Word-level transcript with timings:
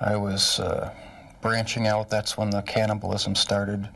I 0.00 0.16
was 0.16 0.60
uh, 0.60 0.92
branching 1.40 1.86
out. 1.86 2.08
That's 2.08 2.38
when 2.38 2.50
the 2.50 2.62
cannibalism 2.62 3.34
started, 3.34 3.88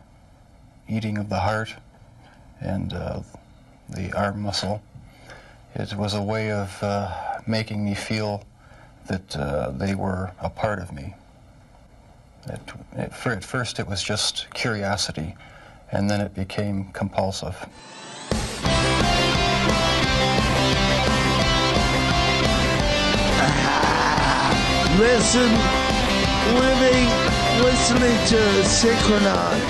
eating 0.89 1.17
of 1.17 1.29
the 1.29 1.39
heart 1.39 1.75
and 2.61 2.93
uh, 2.93 3.21
the 3.89 4.13
arm 4.13 4.43
muscle. 4.43 4.83
It 5.75 5.95
was 5.95 6.15
a 6.15 6.23
way 6.23 6.51
of 6.51 6.83
uh, 6.83 7.41
making 7.47 7.85
me 7.85 7.95
feel 7.95 8.45
that 9.07 9.37
uh, 9.37 9.71
they 9.71 9.95
were 9.95 10.33
a 10.41 10.51
part 10.51 10.81
of 10.81 10.93
me. 10.93 11.15
It, 12.47 12.61
it, 12.95 13.15
for, 13.15 13.33
at 13.33 13.45
first, 13.45 13.79
it 13.79 13.87
was 13.87 14.03
just 14.03 14.53
curiosity, 14.55 15.37
and 15.93 16.11
then 16.11 16.21
it 16.21 16.35
became 16.35 16.91
compulsive. 16.93 17.57
Listen, 24.99 25.82
listening 27.61 28.17
to 28.29 28.65
Sick 28.65 28.99
and 29.11 29.25
Wrong. 29.27 29.61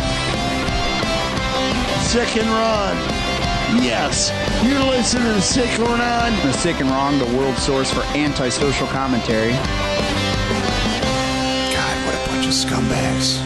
Sick 2.03 2.37
and 2.37 2.49
Wrong. 2.49 2.97
Yes, 3.83 4.31
you're 4.65 4.79
listening 4.85 5.25
to 5.35 5.41
Sick 5.41 5.69
and 5.79 5.89
Wrong. 5.89 5.99
The 6.47 6.53
Sick 6.53 6.81
and 6.81 6.91
Wrong, 6.91 7.19
the 7.19 7.37
world 7.37 7.57
source 7.57 7.91
for 7.91 8.03
antisocial 8.17 8.87
commentary. 8.89 9.53
God, 11.73 12.07
what 12.07 12.15
a 12.15 12.29
bunch 12.29 12.47
of 12.47 12.53
scumbags. 12.53 13.41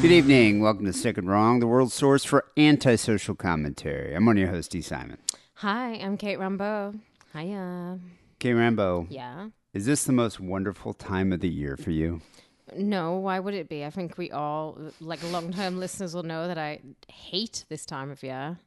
Good 0.00 0.12
evening. 0.12 0.60
Welcome 0.60 0.84
to 0.86 0.92
Sick 0.92 1.18
and 1.18 1.28
Wrong, 1.28 1.60
the 1.60 1.66
world 1.66 1.92
source 1.92 2.24
for 2.24 2.44
antisocial 2.56 3.34
commentary. 3.34 4.14
I'm 4.14 4.26
one 4.26 4.36
of 4.36 4.40
your 4.40 4.50
hosts, 4.50 4.68
Dee 4.68 4.80
Simon. 4.82 5.18
Hi, 5.54 5.94
I'm 5.94 6.16
Kate 6.16 6.38
Rambo. 6.38 6.94
Hiya. 7.32 7.98
Okay, 8.36 8.52
Rambo. 8.52 9.06
Yeah. 9.10 9.48
Is 9.72 9.86
this 9.86 10.04
the 10.04 10.12
most 10.12 10.38
wonderful 10.38 10.94
time 10.94 11.32
of 11.32 11.40
the 11.40 11.48
year 11.48 11.76
for 11.76 11.90
you? 11.90 12.20
No, 12.76 13.16
why 13.16 13.38
would 13.38 13.54
it 13.54 13.68
be? 13.68 13.84
I 13.84 13.90
think 13.90 14.18
we 14.18 14.30
all, 14.30 14.78
like 15.00 15.22
long 15.30 15.52
term 15.52 15.78
listeners, 15.78 16.14
will 16.14 16.22
know 16.22 16.48
that 16.48 16.58
I 16.58 16.80
hate 17.08 17.64
this 17.68 17.86
time 17.86 18.10
of 18.10 18.22
year. 18.22 18.58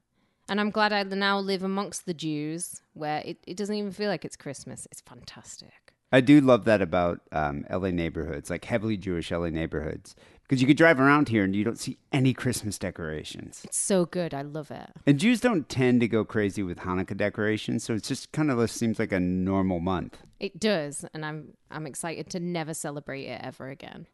And 0.49 0.61
I'm 0.61 0.69
glad 0.69 0.93
I 0.93 1.03
now 1.03 1.39
live 1.39 1.61
amongst 1.63 2.05
the 2.05 2.13
Jews 2.13 2.81
where 2.93 3.21
it, 3.25 3.37
it 3.45 3.57
doesn't 3.57 3.75
even 3.75 3.91
feel 3.91 4.09
like 4.09 4.23
it's 4.23 4.37
Christmas. 4.37 4.87
It's 4.91 5.01
fantastic. 5.01 5.93
I 6.11 6.21
do 6.21 6.39
love 6.39 6.63
that 6.65 6.81
about 6.81 7.19
um, 7.33 7.65
LA 7.69 7.89
neighborhoods, 7.91 8.49
like 8.49 8.63
heavily 8.63 8.95
Jewish 8.95 9.29
LA 9.29 9.49
neighborhoods, 9.49 10.15
because 10.47 10.61
you 10.61 10.67
could 10.67 10.77
drive 10.77 10.99
around 10.99 11.27
here 11.27 11.43
and 11.43 11.55
you 11.55 11.63
don't 11.63 11.79
see 11.79 11.97
any 12.11 12.33
Christmas 12.33 12.77
decorations. 12.77 13.61
It's 13.65 13.77
so 13.77 14.05
good. 14.05 14.33
I 14.33 14.43
love 14.43 14.71
it. 14.71 14.89
And 15.05 15.19
Jews 15.19 15.41
don't 15.41 15.67
tend 15.67 15.99
to 16.01 16.07
go 16.07 16.23
crazy 16.23 16.63
with 16.63 16.79
Hanukkah 16.79 17.17
decorations, 17.17 17.83
so 17.83 17.93
it's 17.93 18.07
just 18.07 18.31
kind 18.31 18.49
of 18.49 18.71
seems 18.71 18.97
like 18.97 19.11
a 19.11 19.19
normal 19.19 19.79
month. 19.79 20.19
It 20.39 20.59
does. 20.59 21.05
And 21.13 21.25
I'm, 21.25 21.53
I'm 21.69 21.85
excited 21.85 22.29
to 22.29 22.39
never 22.39 22.73
celebrate 22.73 23.25
it 23.25 23.41
ever 23.43 23.69
again. 23.69 24.07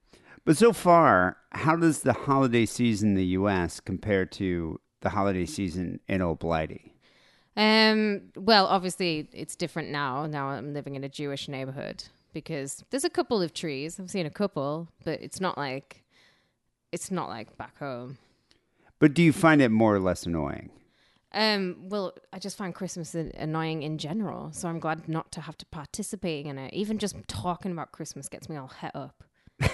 But 0.46 0.58
so 0.58 0.74
far, 0.74 1.38
how 1.52 1.76
does 1.76 2.02
the 2.02 2.14
holiday 2.14 2.66
season 2.66 3.10
in 3.10 3.16
the 3.16 3.26
U.S. 3.28 3.80
compare 3.80 4.26
to 4.26 4.80
the 5.02 5.10
holiday 5.10 5.46
season 5.46 6.00
in 6.08 6.22
Old 6.22 6.40
Blighty? 6.40 6.94
Um, 7.56 8.32
well, 8.36 8.66
obviously, 8.66 9.30
it's 9.32 9.56
different 9.56 9.90
now. 9.90 10.26
Now 10.26 10.48
I'm 10.48 10.74
living 10.74 10.96
in 10.96 11.04
a 11.04 11.10
Jewish 11.10 11.48
neighborhood 11.48 12.06
because 12.34 12.84
there's 12.90 13.04
a 13.04 13.10
couple 13.10 13.42
of 13.42 13.54
trees. 13.54 14.00
I've 14.00 14.10
seen 14.10 14.26
a 14.26 14.32
couple, 14.32 14.90
but 15.06 15.22
it's 15.22 15.40
not 15.40 15.58
like 15.58 16.03
it's 16.94 17.12
not 17.12 17.28
like 17.28 17.58
back 17.58 17.78
home. 17.80 18.18
But 19.00 19.14
do 19.14 19.22
you 19.22 19.34
find 19.34 19.62
it 19.62 19.70
more 19.70 19.96
or 19.96 20.00
less 20.00 20.26
annoying? 20.26 20.70
Um, 21.34 21.90
well, 21.90 22.14
I 22.32 22.38
just 22.38 22.58
find 22.58 22.76
Christmas 22.76 23.16
annoying 23.16 23.82
in 23.82 23.98
general, 23.98 24.52
so 24.54 24.70
I'm 24.70 24.80
glad 24.80 25.10
not 25.10 25.32
to 25.34 25.42
have 25.42 25.58
to 25.58 25.66
participate 25.66 26.46
in 26.46 26.60
it. 26.60 26.74
Even 26.74 27.00
just 27.00 27.16
talking 27.28 27.72
about 27.72 27.92
Christmas 27.92 28.30
gets 28.30 28.48
me 28.48 28.56
all 28.56 28.68
het 28.68 28.96
up. 28.96 29.24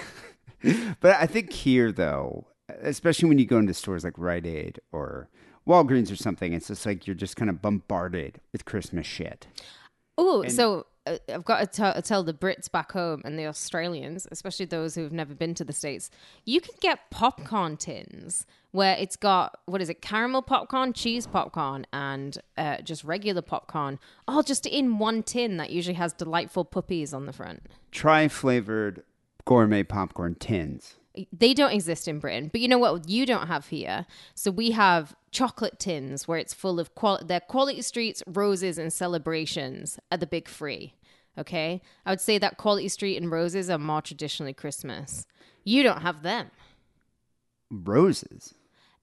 But 1.00 1.16
I 1.18 1.26
think 1.26 1.52
here, 1.54 1.90
though, 1.90 2.46
especially 2.82 3.30
when 3.30 3.38
you 3.38 3.46
go 3.46 3.56
into 3.56 3.72
stores 3.72 4.04
like 4.04 4.18
Rite 4.18 4.44
Aid 4.44 4.78
or 4.92 5.30
Walgreens 5.66 6.12
or 6.12 6.16
something, 6.16 6.52
it's 6.52 6.68
just 6.68 6.84
like 6.84 7.06
you're 7.06 7.14
just 7.14 7.36
kind 7.36 7.48
of 7.48 7.62
bombarded 7.62 8.40
with 8.52 8.66
Christmas 8.66 9.06
shit. 9.06 9.46
Oh, 10.18 10.46
so 10.48 10.84
I've 11.28 11.44
got 11.44 11.60
to 11.60 11.66
tell, 11.66 12.02
tell 12.02 12.22
the 12.22 12.32
Brits 12.34 12.70
back 12.70 12.92
home 12.92 13.22
and 13.24 13.38
the 13.38 13.46
Australians, 13.46 14.26
especially 14.30 14.66
those 14.66 14.94
who 14.94 15.02
have 15.02 15.12
never 15.12 15.34
been 15.34 15.54
to 15.54 15.64
the 15.64 15.72
States, 15.72 16.10
you 16.44 16.60
can 16.60 16.74
get 16.80 17.10
popcorn 17.10 17.76
tins 17.76 18.46
where 18.72 18.96
it's 18.98 19.16
got, 19.16 19.58
what 19.66 19.80
is 19.80 19.88
it, 19.88 20.00
caramel 20.00 20.42
popcorn, 20.42 20.92
cheese 20.92 21.26
popcorn, 21.26 21.86
and 21.92 22.38
uh, 22.56 22.80
just 22.82 23.02
regular 23.02 23.42
popcorn, 23.42 23.98
all 24.28 24.42
just 24.42 24.66
in 24.66 24.98
one 24.98 25.22
tin 25.22 25.56
that 25.56 25.70
usually 25.70 25.94
has 25.94 26.12
delightful 26.12 26.64
puppies 26.64 27.12
on 27.12 27.26
the 27.26 27.32
front. 27.32 27.66
Try 27.90 28.28
flavored 28.28 29.02
gourmet 29.44 29.82
popcorn 29.82 30.36
tins. 30.36 30.94
They 31.32 31.54
don't 31.54 31.72
exist 31.72 32.06
in 32.06 32.20
Britain, 32.20 32.48
but 32.52 32.60
you 32.60 32.68
know 32.68 32.78
what 32.78 33.08
you 33.08 33.26
don't 33.26 33.48
have 33.48 33.66
here? 33.66 34.06
So 34.36 34.52
we 34.52 34.70
have 34.70 35.16
chocolate 35.32 35.80
tins 35.80 36.28
where 36.28 36.38
it's 36.38 36.54
full 36.54 36.78
of 36.78 36.94
qual- 36.94 37.20
their 37.24 37.40
quality 37.40 37.82
streets, 37.82 38.22
roses, 38.28 38.78
and 38.78 38.92
celebrations 38.92 39.98
are 40.12 40.18
the 40.18 40.26
big 40.26 40.48
three. 40.48 40.94
Okay, 41.38 41.80
I 42.04 42.10
would 42.10 42.20
say 42.20 42.38
that 42.38 42.56
quality 42.56 42.88
street 42.88 43.16
and 43.16 43.30
roses 43.30 43.70
are 43.70 43.78
more 43.78 44.02
traditionally 44.02 44.52
Christmas. 44.52 45.26
You 45.64 45.82
don't 45.82 46.02
have 46.02 46.22
them. 46.22 46.50
Roses. 47.70 48.54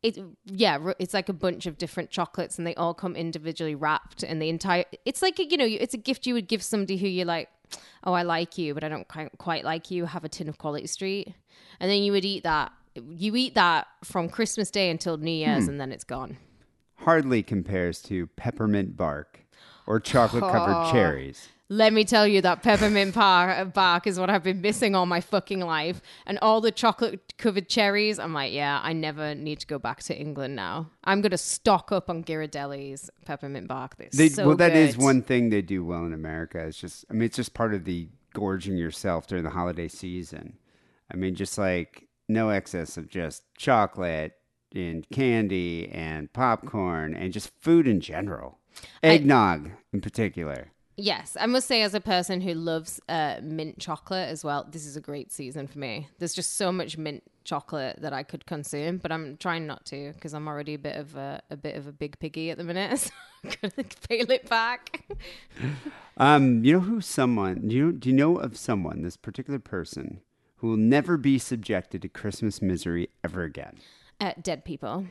It 0.04 0.20
yeah, 0.46 0.92
it's 1.00 1.14
like 1.14 1.30
a 1.30 1.34
bunch 1.34 1.66
of 1.66 1.78
different 1.78 2.12
chocolates, 2.12 2.58
and 2.58 2.68
they 2.68 2.76
all 2.76 2.94
come 2.94 3.16
individually 3.16 3.74
wrapped, 3.74 4.24
and 4.24 4.42
the 4.42 4.50
entire 4.50 4.86
it's 5.06 5.22
like 5.22 5.40
a, 5.40 5.46
you 5.46 5.58
know 5.58 5.66
it's 5.66 5.96
a 5.96 5.98
gift 5.98 6.28
you 6.28 6.36
would 6.36 6.48
give 6.48 6.62
somebody 6.62 6.98
who 6.98 7.08
you're 7.08 7.26
like, 7.26 7.50
oh 8.04 8.14
I 8.14 8.22
like 8.22 8.58
you, 8.58 8.74
but 8.74 8.84
I 8.84 8.90
don't 8.90 9.08
quite 9.08 9.36
quite 9.40 9.64
like 9.64 9.90
you. 9.90 10.06
Have 10.06 10.24
a 10.24 10.30
tin 10.30 10.50
of 10.50 10.60
Quality 10.60 10.88
Street, 10.88 11.34
and 11.80 11.90
then 11.90 12.04
you 12.04 12.12
would 12.12 12.26
eat 12.26 12.44
that. 12.44 12.72
You 13.10 13.36
eat 13.36 13.56
that 13.56 13.88
from 14.04 14.30
Christmas 14.30 14.70
Day 14.70 14.92
until 14.92 15.18
New 15.18 15.32
Year's, 15.32 15.64
hmm. 15.64 15.72
and 15.72 15.82
then 15.82 15.92
it's 15.92 16.04
gone. 16.04 16.38
Hardly 16.98 17.42
compares 17.42 18.02
to 18.04 18.28
peppermint 18.28 18.98
bark 18.98 19.46
or 19.88 20.00
chocolate 20.00 20.44
covered 20.44 20.92
cherries. 20.92 21.50
Let 21.70 21.92
me 21.92 22.06
tell 22.06 22.26
you 22.26 22.42
that 22.42 22.64
peppermint 22.64 23.14
par- 23.14 23.66
bark 23.66 24.08
is 24.08 24.18
what 24.18 24.30
I've 24.30 24.44
been 24.44 24.62
missing 24.62 24.96
all 24.96 25.06
my 25.06 25.20
fucking 25.20 25.60
life. 25.60 26.02
And 26.26 26.40
all 26.42 26.62
the 26.62 26.72
chocolate 26.72 27.34
covered 27.38 27.68
cherries, 27.68 28.20
I'm 28.20 28.34
like, 28.34 28.54
yeah, 28.54 28.80
I 28.82 28.94
never 28.94 29.36
need 29.36 29.60
to 29.60 29.68
go 29.68 29.78
back 29.78 30.02
to 30.04 30.18
England 30.18 30.56
now. 30.56 30.90
I'm 31.04 31.20
going 31.20 31.32
to 31.32 31.38
stock 31.38 31.92
up 31.92 32.10
on 32.10 32.24
Ghirardelli's 32.24 33.10
peppermint 33.26 33.68
bark. 33.68 33.98
They're 33.98 34.08
They, 34.14 34.30
so 34.30 34.48
well, 34.48 34.56
that 34.56 34.78
is 34.78 34.96
good. 34.96 35.04
one 35.04 35.22
thing 35.22 35.50
they 35.50 35.62
do 35.62 35.84
well 35.84 36.06
in 36.06 36.14
America. 36.14 36.66
It's 36.66 36.80
just, 36.80 37.04
I 37.10 37.14
mean, 37.14 37.24
it's 37.24 37.36
just 37.36 37.54
part 37.54 37.74
of 37.74 37.84
the 37.84 38.08
gorging 38.34 38.78
yourself 38.78 39.28
during 39.28 39.44
the 39.44 39.50
holiday 39.50 39.90
season. 39.90 40.58
I 41.12 41.18
mean, 41.18 41.36
just 41.36 41.58
like 41.58 42.08
no 42.30 42.50
excess 42.50 42.96
of 42.96 43.10
just 43.10 43.44
chocolate 43.58 44.34
and 44.74 45.06
candy 45.10 45.90
and 45.94 46.32
popcorn 46.32 47.14
and 47.14 47.34
just 47.34 47.50
food 47.60 47.88
in 47.88 48.00
general. 48.00 48.60
Eggnog 49.04 49.72
in 49.92 50.00
particular. 50.02 50.72
Yes, 51.00 51.38
I 51.40 51.46
must 51.46 51.68
say, 51.68 51.84
as 51.84 51.94
a 51.94 52.02
person 52.02 52.42
who 52.42 52.56
loves 52.56 53.00
uh, 53.08 53.36
mint 53.44 53.78
chocolate 53.78 54.30
as 54.30 54.44
well, 54.44 54.68
this 54.70 54.84
is 54.84 54.98
a 54.98 55.02
great 55.02 55.32
season 55.32 55.68
for 55.68 55.78
me. 55.78 56.10
There's 56.18 56.34
just 56.34 56.58
so 56.58 56.72
much 56.72 56.98
mint 56.98 57.22
chocolate 57.44 58.02
that 58.02 58.14
I 58.14 58.24
could 58.24 58.48
consume, 58.48 58.98
but 58.98 59.12
I'm 59.12 59.38
trying 59.38 59.68
not 59.68 59.86
to 59.86 60.12
because 60.14 60.34
I'm 60.34 60.48
already 60.48 60.74
a 60.74 60.80
bit 60.80 60.98
of 60.98 61.16
a, 61.16 61.44
a 61.52 61.56
bit 61.56 61.76
of 61.76 61.86
a 61.86 61.92
big 61.92 62.18
piggy 62.18 62.50
at 62.50 62.58
the 62.58 62.64
minute. 62.64 63.12
So 63.44 63.52
I'm 63.64 63.72
gonna 63.78 63.88
peel 64.10 64.32
it 64.32 64.50
back. 64.50 65.06
Um, 66.20 66.66
you 66.66 66.74
know 66.74 66.80
who 66.80 67.00
someone, 67.00 67.68
do 67.68 67.76
you, 67.76 67.92
do 67.92 68.10
you 68.10 68.16
know 68.16 68.38
of 68.38 68.58
someone, 68.58 69.04
this 69.04 69.16
particular 69.16 69.60
person, 69.60 70.22
who 70.56 70.70
will 70.70 70.78
never 70.78 71.16
be 71.16 71.38
subjected 71.38 72.02
to 72.02 72.10
Christmas 72.10 72.60
misery 72.60 73.10
ever 73.24 73.44
again? 73.44 73.78
Uh, 74.20 74.32
dead 74.42 74.66
people. 74.66 75.06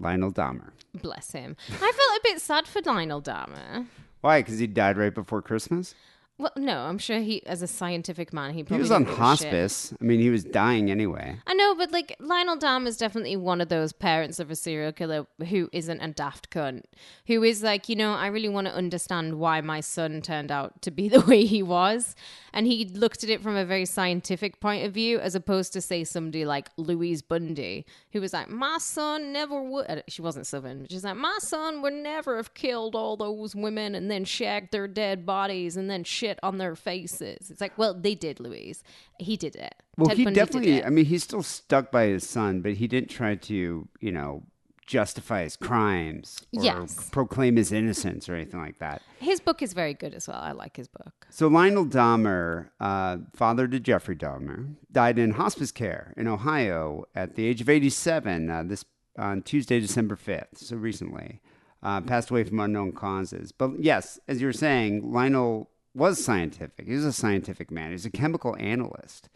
Lionel 0.00 0.32
Dahmer. 0.32 0.70
Bless 1.00 1.30
him. 1.30 1.56
I 1.68 1.78
felt 1.78 1.92
a 1.92 2.20
bit 2.24 2.40
sad 2.40 2.66
for 2.66 2.82
Lionel 2.84 3.22
Dahmer. 3.22 3.86
Why? 4.20 4.40
Because 4.40 4.58
he 4.58 4.66
died 4.66 4.96
right 4.96 5.14
before 5.14 5.42
Christmas? 5.42 5.94
Well, 6.40 6.52
no, 6.56 6.78
I'm 6.78 6.96
sure 6.98 7.18
he, 7.20 7.44
as 7.46 7.60
a 7.60 7.66
scientific 7.66 8.32
man, 8.32 8.52
he 8.52 8.58
He 8.60 8.64
probably 8.64 8.80
was 8.82 8.90
on 8.90 9.02
didn't 9.04 9.16
give 9.16 9.22
a 9.24 9.36
shit. 9.36 9.46
hospice. 9.52 9.94
I 10.00 10.04
mean, 10.04 10.20
he 10.20 10.30
was 10.30 10.42
dying 10.44 10.90
anyway. 10.90 11.36
I 11.46 11.52
know, 11.54 11.74
but 11.74 11.92
like 11.92 12.16
Lionel 12.18 12.56
Dahmer 12.56 12.86
is 12.86 12.96
definitely 12.96 13.36
one 13.36 13.60
of 13.60 13.68
those 13.68 13.92
parents 13.92 14.40
of 14.40 14.50
a 14.50 14.56
serial 14.56 14.92
killer 14.92 15.26
who 15.50 15.68
isn't 15.72 16.00
a 16.00 16.08
daft 16.08 16.50
cunt, 16.50 16.84
who 17.26 17.42
is 17.42 17.62
like, 17.62 17.88
you 17.90 17.96
know, 17.96 18.14
I 18.14 18.28
really 18.28 18.48
want 18.48 18.66
to 18.68 18.74
understand 18.74 19.38
why 19.38 19.60
my 19.60 19.80
son 19.80 20.22
turned 20.22 20.50
out 20.50 20.80
to 20.82 20.90
be 20.90 21.08
the 21.16 21.20
way 21.20 21.44
he 21.44 21.62
was, 21.62 22.14
and 22.54 22.66
he 22.66 22.86
looked 22.86 23.22
at 23.22 23.30
it 23.30 23.42
from 23.42 23.56
a 23.56 23.64
very 23.66 23.84
scientific 23.84 24.60
point 24.60 24.86
of 24.86 24.92
view, 24.94 25.18
as 25.20 25.34
opposed 25.34 25.72
to 25.74 25.80
say 25.80 26.04
somebody 26.04 26.44
like 26.46 26.68
Louise 26.78 27.20
Bundy, 27.22 27.84
who 28.12 28.20
was 28.20 28.32
like, 28.32 28.48
my 28.48 28.78
son 28.78 29.32
never 29.32 29.60
would. 29.62 30.04
She 30.08 30.22
wasn't 30.22 30.46
Southern, 30.46 30.82
but 30.82 30.90
she's 30.90 31.04
like, 31.04 31.16
my 31.16 31.36
son 31.40 31.82
would 31.82 31.92
never 31.92 32.36
have 32.36 32.54
killed 32.54 32.94
all 32.94 33.16
those 33.16 33.54
women 33.54 33.94
and 33.94 34.10
then 34.10 34.24
shagged 34.24 34.72
their 34.72 34.88
dead 34.88 35.26
bodies 35.26 35.76
and 35.76 35.90
then 35.90 36.02
shit 36.04 36.29
on 36.42 36.58
their 36.58 36.76
faces. 36.76 37.50
It's 37.50 37.60
like, 37.60 37.76
well, 37.76 37.94
they 37.94 38.14
did, 38.14 38.38
Louise. 38.40 38.82
He 39.18 39.36
did 39.36 39.56
it. 39.56 39.74
Well, 39.96 40.08
Ted 40.08 40.18
he 40.18 40.24
Bundy 40.24 40.38
definitely. 40.40 40.84
I 40.84 40.90
mean, 40.90 41.06
he's 41.06 41.24
still 41.24 41.42
stuck 41.42 41.90
by 41.90 42.06
his 42.06 42.28
son, 42.28 42.60
but 42.60 42.74
he 42.74 42.86
didn't 42.86 43.10
try 43.10 43.34
to, 43.34 43.88
you 44.00 44.12
know, 44.12 44.44
justify 44.86 45.44
his 45.44 45.56
crimes 45.56 46.40
or 46.56 46.64
Yes. 46.64 47.08
proclaim 47.10 47.54
his 47.56 47.70
innocence 47.70 48.28
or 48.28 48.34
anything 48.34 48.58
like 48.60 48.78
that. 48.78 49.02
His 49.20 49.38
book 49.38 49.62
is 49.62 49.72
very 49.72 49.94
good 49.94 50.14
as 50.14 50.26
well. 50.26 50.38
I 50.40 50.50
like 50.50 50.76
his 50.76 50.88
book. 50.88 51.28
So 51.30 51.46
Lionel 51.46 51.86
Dahmer, 51.86 52.70
uh, 52.80 53.18
father 53.32 53.68
to 53.68 53.78
Jeffrey 53.78 54.16
Dahmer, 54.16 54.74
died 54.90 55.16
in 55.16 55.32
hospice 55.32 55.70
care 55.70 56.12
in 56.16 56.26
Ohio 56.26 57.04
at 57.14 57.36
the 57.36 57.46
age 57.46 57.60
of 57.60 57.68
87 57.68 58.50
uh, 58.50 58.64
this 58.64 58.84
on 59.16 59.42
Tuesday, 59.42 59.78
December 59.78 60.16
5th. 60.16 60.56
So 60.56 60.74
recently, 60.76 61.40
uh, 61.84 62.00
passed 62.00 62.30
away 62.30 62.42
from 62.42 62.58
unknown 62.58 62.90
causes. 62.92 63.52
But 63.52 63.80
yes, 63.82 64.18
as 64.26 64.40
you 64.40 64.48
were 64.48 64.52
saying, 64.52 65.12
Lionel 65.12 65.70
was 65.94 66.22
scientific. 66.24 66.86
He 66.86 66.94
was 66.94 67.04
a 67.04 67.12
scientific 67.12 67.70
man. 67.70 67.88
He 67.88 67.94
was 67.94 68.06
a 68.06 68.10
chemical 68.10 68.56
analyst, 68.58 69.28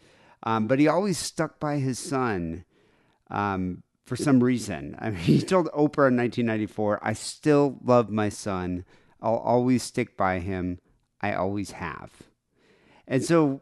um, 0.43 0.67
but 0.67 0.79
he 0.79 0.87
always 0.87 1.17
stuck 1.17 1.59
by 1.59 1.77
his 1.77 1.99
son. 1.99 2.65
Um, 3.29 3.83
for 4.05 4.15
some 4.15 4.43
reason, 4.43 4.95
I 4.99 5.09
mean, 5.09 5.19
he 5.19 5.41
told 5.41 5.67
Oprah 5.67 6.09
in 6.09 6.17
1994, 6.17 6.99
"I 7.01 7.13
still 7.13 7.79
love 7.83 8.09
my 8.09 8.29
son. 8.29 8.85
I'll 9.21 9.37
always 9.37 9.81
stick 9.83 10.15
by 10.15 10.39
him. 10.39 10.79
I 11.21 11.33
always 11.33 11.71
have." 11.71 12.11
And 13.07 13.23
so, 13.23 13.61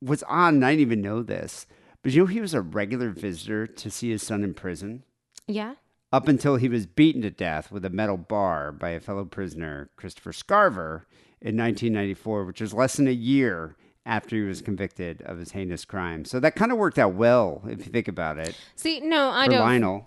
what's 0.00 0.24
odd, 0.28 0.54
and 0.54 0.64
I 0.64 0.70
didn't 0.72 0.80
even 0.82 1.02
know 1.02 1.22
this, 1.22 1.66
but 2.02 2.12
you 2.12 2.22
know, 2.22 2.26
he 2.26 2.40
was 2.40 2.54
a 2.54 2.60
regular 2.60 3.10
visitor 3.10 3.66
to 3.66 3.90
see 3.90 4.10
his 4.10 4.22
son 4.22 4.42
in 4.44 4.54
prison 4.54 5.04
Yeah. 5.46 5.74
up 6.12 6.26
until 6.28 6.56
he 6.56 6.68
was 6.68 6.86
beaten 6.86 7.22
to 7.22 7.30
death 7.30 7.70
with 7.70 7.84
a 7.84 7.90
metal 7.90 8.16
bar 8.16 8.72
by 8.72 8.90
a 8.90 9.00
fellow 9.00 9.24
prisoner, 9.24 9.90
Christopher 9.96 10.32
Scarver, 10.32 11.02
in 11.42 11.56
1994, 11.56 12.44
which 12.44 12.60
was 12.60 12.74
less 12.74 12.96
than 12.96 13.08
a 13.08 13.12
year 13.12 13.76
after 14.06 14.36
he 14.36 14.42
was 14.42 14.62
convicted 14.62 15.22
of 15.22 15.38
his 15.38 15.52
heinous 15.52 15.84
crime. 15.84 16.24
So 16.24 16.40
that 16.40 16.56
kind 16.56 16.72
of 16.72 16.78
worked 16.78 16.98
out 16.98 17.14
well, 17.14 17.62
if 17.66 17.86
you 17.86 17.92
think 17.92 18.08
about 18.08 18.38
it, 18.38 18.56
See, 18.76 19.00
no, 19.00 19.30
I 19.30 19.46
for 19.46 19.52
don't. 19.52 19.60
Lionel. 19.60 20.06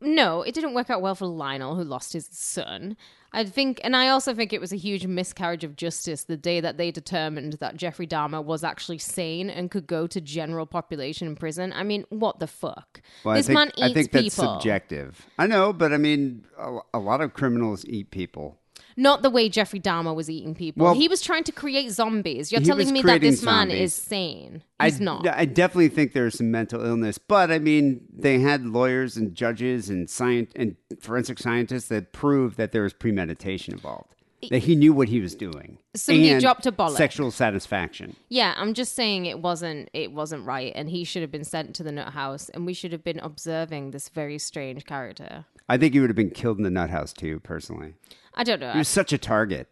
No, 0.00 0.42
it 0.42 0.54
didn't 0.54 0.72
work 0.72 0.88
out 0.88 1.02
well 1.02 1.14
for 1.14 1.26
Lionel, 1.26 1.74
who 1.74 1.84
lost 1.84 2.14
his 2.14 2.26
son. 2.30 2.96
I 3.34 3.44
think, 3.44 3.80
and 3.82 3.96
I 3.96 4.08
also 4.08 4.32
think 4.32 4.52
it 4.52 4.60
was 4.60 4.72
a 4.72 4.76
huge 4.76 5.06
miscarriage 5.06 5.64
of 5.64 5.74
justice 5.74 6.24
the 6.24 6.36
day 6.36 6.60
that 6.60 6.78
they 6.78 6.92
determined 6.92 7.54
that 7.54 7.76
Jeffrey 7.76 8.06
Dahmer 8.06 8.42
was 8.42 8.62
actually 8.62 8.98
sane 8.98 9.50
and 9.50 9.70
could 9.72 9.88
go 9.88 10.06
to 10.06 10.20
general 10.20 10.66
population 10.66 11.26
in 11.26 11.34
prison. 11.34 11.72
I 11.74 11.82
mean, 11.82 12.04
what 12.10 12.38
the 12.38 12.46
fuck? 12.46 13.02
Well, 13.24 13.34
this 13.34 13.48
think, 13.48 13.56
man 13.58 13.68
eats 13.76 13.82
I 13.82 13.92
think 13.92 14.12
that's 14.12 14.36
people. 14.36 14.54
subjective. 14.54 15.26
I 15.36 15.48
know, 15.48 15.72
but 15.72 15.92
I 15.92 15.96
mean, 15.96 16.46
a, 16.56 16.78
a 16.94 16.98
lot 17.00 17.20
of 17.20 17.34
criminals 17.34 17.84
eat 17.86 18.12
people. 18.12 18.56
Not 18.96 19.22
the 19.22 19.30
way 19.30 19.48
Jeffrey 19.48 19.80
Dahmer 19.80 20.14
was 20.14 20.30
eating 20.30 20.54
people. 20.54 20.84
Well, 20.84 20.94
he 20.94 21.08
was 21.08 21.20
trying 21.20 21.44
to 21.44 21.52
create 21.52 21.90
zombies. 21.90 22.52
You're 22.52 22.60
telling 22.60 22.92
me 22.92 23.02
that 23.02 23.20
this 23.20 23.42
man 23.42 23.70
is 23.70 23.94
sane. 23.94 24.62
I, 24.78 24.86
He's 24.86 25.00
not. 25.00 25.26
I 25.26 25.44
definitely 25.44 25.88
think 25.88 26.12
there's 26.12 26.36
some 26.38 26.50
mental 26.50 26.84
illness, 26.84 27.18
but 27.18 27.50
I 27.50 27.58
mean, 27.58 28.02
they 28.12 28.40
had 28.40 28.64
lawyers 28.64 29.16
and 29.16 29.34
judges 29.34 29.88
and 29.90 30.08
science 30.08 30.52
and 30.56 30.76
forensic 31.00 31.38
scientists 31.38 31.88
that 31.88 32.12
proved 32.12 32.56
that 32.56 32.72
there 32.72 32.82
was 32.82 32.92
premeditation 32.92 33.74
involved. 33.74 34.14
That 34.50 34.58
he 34.64 34.76
knew 34.76 34.92
what 34.92 35.08
he 35.08 35.20
was 35.20 35.34
doing. 35.34 35.78
Somebody 35.94 36.38
dropped 36.38 36.66
a 36.66 36.72
bollock. 36.72 36.98
Sexual 36.98 37.30
satisfaction. 37.30 38.14
Yeah, 38.28 38.52
I'm 38.58 38.74
just 38.74 38.94
saying 38.94 39.24
it 39.24 39.38
wasn't 39.38 39.88
it 39.94 40.12
wasn't 40.12 40.44
right, 40.44 40.70
and 40.74 40.90
he 40.90 41.04
should 41.04 41.22
have 41.22 41.30
been 41.30 41.44
sent 41.44 41.74
to 41.76 41.82
the 41.82 41.90
nut 41.90 42.12
house, 42.12 42.50
and 42.50 42.66
we 42.66 42.74
should 42.74 42.92
have 42.92 43.02
been 43.02 43.20
observing 43.20 43.92
this 43.92 44.10
very 44.10 44.38
strange 44.38 44.84
character. 44.84 45.46
I 45.68 45.78
think 45.78 45.94
he 45.94 46.00
would 46.00 46.10
have 46.10 46.16
been 46.16 46.30
killed 46.30 46.58
in 46.58 46.64
the 46.64 46.70
nut 46.70 46.90
house 46.90 47.12
too, 47.12 47.40
personally. 47.40 47.94
I 48.34 48.44
don't 48.44 48.60
know, 48.60 48.72
He 48.72 48.78
was 48.78 48.88
such 48.88 49.12
a 49.12 49.18
target. 49.18 49.68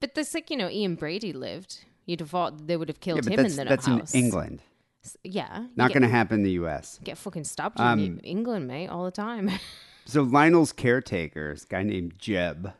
but 0.00 0.14
this 0.14 0.34
like 0.34 0.50
you 0.50 0.56
know 0.56 0.68
Ian 0.68 0.94
Brady 0.96 1.32
lived. 1.32 1.84
You'd 2.06 2.20
have 2.20 2.30
thought 2.30 2.66
they 2.68 2.76
would 2.76 2.88
have 2.88 3.00
killed 3.00 3.26
him 3.26 3.34
that's, 3.36 3.50
in 3.52 3.56
the 3.56 3.64
nut 3.64 3.68
that's 3.68 3.86
house. 3.86 4.14
in 4.14 4.24
England. 4.24 4.62
Yeah, 5.22 5.66
Not 5.76 5.90
going 5.92 6.02
to 6.02 6.08
happen 6.08 6.38
in 6.38 6.42
the 6.44 6.50
U.S. 6.52 6.98
get 7.04 7.18
fucking 7.18 7.44
Um, 7.76 7.98
in 8.00 8.18
England, 8.20 8.66
mate, 8.66 8.88
all 8.88 9.04
the 9.04 9.10
time. 9.10 9.50
So 10.08 10.22
Lionel's 10.22 10.72
caretaker, 10.72 11.52
this 11.52 11.64
guy 11.64 11.82
named 11.82 12.14
Jeb, 12.16 12.72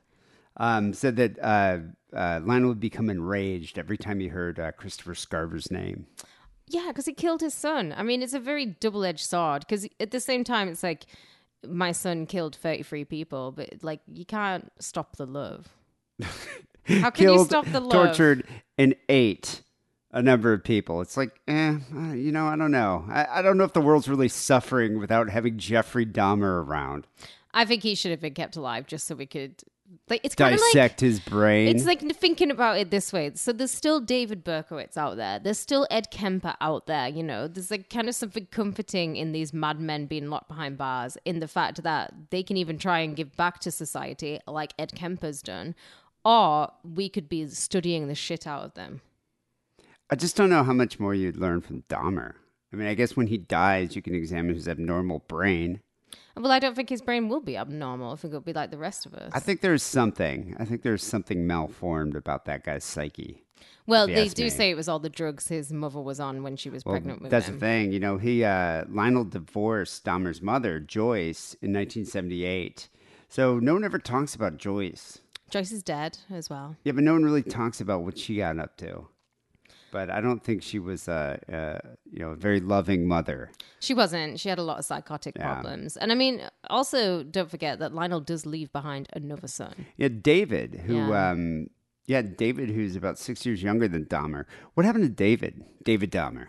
um, 0.59 0.93
said 0.93 1.17
that 1.17 1.37
uh, 1.43 1.79
uh, 2.17 2.39
Lionel 2.45 2.69
would 2.69 2.79
become 2.79 3.11
enraged 3.11 3.81
every 3.81 3.99
time 3.99 4.21
he 4.21 4.29
heard 4.29 4.61
uh, 4.61 4.71
Christopher 4.71 5.17
Scarver's 5.17 5.69
name. 5.69 6.07
yeah, 6.69 6.87
because 6.87 7.07
he 7.07 7.13
killed 7.13 7.41
his 7.41 7.53
son. 7.53 7.93
I 7.97 8.05
mean, 8.05 8.23
it's 8.23 8.33
a 8.33 8.39
very 8.39 8.65
double 8.67 9.05
edged 9.05 9.27
sword. 9.27 9.65
Because 9.67 9.89
at 9.99 10.13
the 10.13 10.21
same 10.21 10.45
time, 10.45 10.69
it's 10.69 10.85
like 10.85 11.07
my 11.69 11.93
son 11.93 12.27
killed 12.27 12.57
33 12.57 13.05
people, 13.05 13.53
but 13.53 13.83
like 13.83 14.01
you 14.13 14.25
can't 14.25 14.71
stop 14.79 15.17
the 15.17 15.27
love. 15.27 15.69
How 16.87 17.11
can 17.11 17.33
you 17.33 17.45
stop 17.45 17.67
the 17.67 17.81
love? 17.81 17.91
tortured, 17.91 18.47
and 18.79 18.95
ate 19.09 19.63
a 20.13 20.23
number 20.23 20.53
of 20.53 20.65
people. 20.65 21.01
It's 21.01 21.17
like, 21.17 21.41
eh, 21.49 21.77
uh, 21.95 22.13
you 22.13 22.33
know, 22.33 22.47
I 22.47 22.57
don't 22.57 22.71
know. 22.71 23.05
I, 23.09 23.27
I 23.39 23.43
don't 23.43 23.59
know 23.59 23.65
if 23.65 23.73
the 23.73 23.81
world's 23.81 24.09
really 24.09 24.29
suffering 24.29 24.99
without 24.99 25.29
having 25.29 25.59
Jeffrey 25.59 26.07
Dahmer 26.07 26.65
around. 26.65 27.07
I 27.53 27.65
think 27.65 27.83
he 27.83 27.95
should 27.95 28.11
have 28.11 28.21
been 28.21 28.35
kept 28.35 28.57
alive 28.57 28.87
just 28.87 29.07
so 29.07 29.15
we 29.15 29.27
could 29.27 29.63
like 30.09 30.21
it's 30.25 30.35
kind 30.35 30.55
of 30.55 30.61
like 30.61 30.73
Dissect 30.73 31.01
his 31.01 31.21
brain. 31.21 31.69
it's 31.69 31.85
like 31.85 32.01
thinking 32.17 32.51
about 32.51 32.79
it 32.79 32.91
this 32.91 33.13
way. 33.13 33.33
So 33.35 33.53
there's 33.53 33.71
still 33.73 34.01
David 34.01 34.45
Berkowitz 34.45 34.97
out 34.97 35.17
there. 35.17 35.39
There's 35.39 35.59
still 35.59 35.87
Ed 35.91 36.11
Kemper 36.11 36.55
out 36.61 36.87
there. 36.87 37.09
You 37.09 37.23
know, 37.23 37.49
there's 37.49 37.71
like 37.71 37.91
kind 37.91 38.09
of 38.09 38.15
something 38.15 38.47
comforting 38.51 39.17
in 39.17 39.33
these 39.33 39.53
madmen 39.53 40.07
being 40.07 40.29
locked 40.31 40.49
behind 40.49 40.79
bars. 40.79 41.19
In 41.25 41.41
the 41.41 41.49
fact 41.49 41.83
that 41.83 42.13
they 42.31 42.43
can 42.43 42.57
even 42.57 42.79
try 42.79 43.01
and 43.01 43.17
give 43.17 43.37
back 43.37 43.59
to 43.61 43.71
society, 43.71 44.41
like 44.47 44.75
Ed 44.79 44.93
Kemper's 44.95 45.43
done, 45.43 45.75
or 46.25 46.71
we 46.85 47.09
could 47.09 47.29
be 47.29 47.47
studying 47.49 48.09
the 48.09 48.15
shit 48.15 48.47
out 48.47 48.65
of 48.65 48.75
them. 48.75 49.01
I 50.09 50.15
just 50.15 50.37
don't 50.37 50.51
know 50.51 50.63
how 50.63 50.73
much 50.73 51.01
more 51.01 51.15
you'd 51.15 51.37
learn 51.37 51.61
from 51.61 51.83
Dahmer. 51.89 52.35
I 52.73 52.77
mean, 52.77 52.87
I 52.87 52.95
guess 52.95 53.17
when 53.17 53.27
he 53.27 53.39
dies, 53.39 53.97
you 53.97 54.03
can 54.03 54.15
examine 54.15 54.55
his 54.55 54.69
abnormal 54.69 55.25
brain. 55.27 55.81
Well, 56.37 56.53
I 56.53 56.59
don't 56.59 56.75
think 56.75 56.91
his 56.91 57.01
brain 57.03 57.29
will 57.29 57.41
be 57.41 57.57
abnormal. 57.57 58.13
I 58.13 58.17
think 58.17 58.33
it'll 58.33 58.41
be 58.43 58.53
like 58.53 58.71
the 58.71 58.79
rest 58.79 59.07
of 59.07 59.15
us. 59.15 59.31
I 59.35 59.41
think 59.41 59.61
there's 59.63 59.83
something. 59.83 60.55
I 60.59 60.65
think 60.65 60.83
there's 60.83 61.03
something 61.03 61.47
malformed 61.47 62.15
about 62.15 62.45
that 62.45 62.63
guy's 62.65 62.85
psyche. 62.85 63.43
well, 63.87 64.07
they 64.07 64.29
do 64.29 64.45
me. 64.45 64.51
say 64.51 64.71
it 64.71 64.75
was 64.77 64.89
all 64.89 64.99
the 64.99 65.09
drugs 65.09 65.49
his 65.49 65.73
mother 65.73 66.01
was 66.01 66.21
on 66.21 66.43
when 66.43 66.57
she 66.57 66.69
was 66.69 66.85
Well, 66.85 66.95
pregnant 66.95 67.23
with 67.23 67.31
that's 67.31 67.47
him. 67.49 67.55
That's 67.55 67.61
the 67.61 67.67
thing. 67.67 67.93
You 67.93 68.01
know, 68.01 68.19
he 68.19 68.45
uh, 68.45 68.85
Lionel 68.89 69.25
divorced 69.25 70.05
Dahmer's 70.05 70.43
mother, 70.43 70.79
Joyce, 70.79 71.55
in 71.63 71.73
1978. 71.73 72.89
So 73.29 73.59
no 73.59 73.73
one 73.75 73.85
ever 73.85 73.99
talks 73.99 74.35
about 74.35 74.59
Joyce. 74.59 75.19
Joyce 75.49 75.73
is 75.73 75.83
dead 75.83 76.19
as 76.31 76.51
well. 76.51 76.77
Yeah, 76.85 76.93
but 76.93 77.05
no 77.05 77.13
one 77.13 77.25
really 77.25 77.43
talks 77.43 77.81
about 77.81 78.03
what 78.03 78.19
she 78.19 78.37
got 78.37 78.59
up 78.59 78.77
to. 78.79 79.07
But 79.93 80.11
I 80.11 80.21
don't 80.21 80.43
think 80.43 80.63
she 80.63 80.79
was 80.79 81.09
a, 81.09 81.39
uh 81.53 81.89
you 82.11 82.19
know, 82.21 82.31
a 82.31 82.37
very 82.37 82.61
loving 82.61 83.07
mother. 83.07 83.51
She 83.81 83.95
wasn't. 83.95 84.41
She 84.41 84.49
had 84.49 84.59
a 84.59 84.63
lot 84.63 84.79
of 84.79 84.85
psychotic 84.85 85.37
Yeah. 85.37 85.53
problems. 85.53 85.97
And 85.97 86.11
I 86.13 86.15
mean, 86.15 86.43
also, 86.69 87.23
don't 87.23 87.51
forget 87.51 87.79
that 87.79 87.95
Lionel 87.95 88.21
does 88.21 88.45
leave 88.47 88.73
behind 88.73 89.09
another 89.13 89.49
son. 89.49 89.87
Yeah, 89.97 90.09
David, 90.09 90.83
who, 90.87 90.97
Yeah. 91.09 91.31
um, 91.31 91.71
yeah, 92.07 92.23
David, 92.23 92.71
who's 92.71 92.97
about 92.97 93.19
six 93.19 93.45
years 93.47 93.63
younger 93.63 93.89
than 93.89 94.05
Dahmer. 94.07 94.45
What 94.75 94.85
happened 94.87 95.05
to 95.05 95.11
David? 95.11 95.65
David 95.85 96.11
Dahmer. 96.11 96.49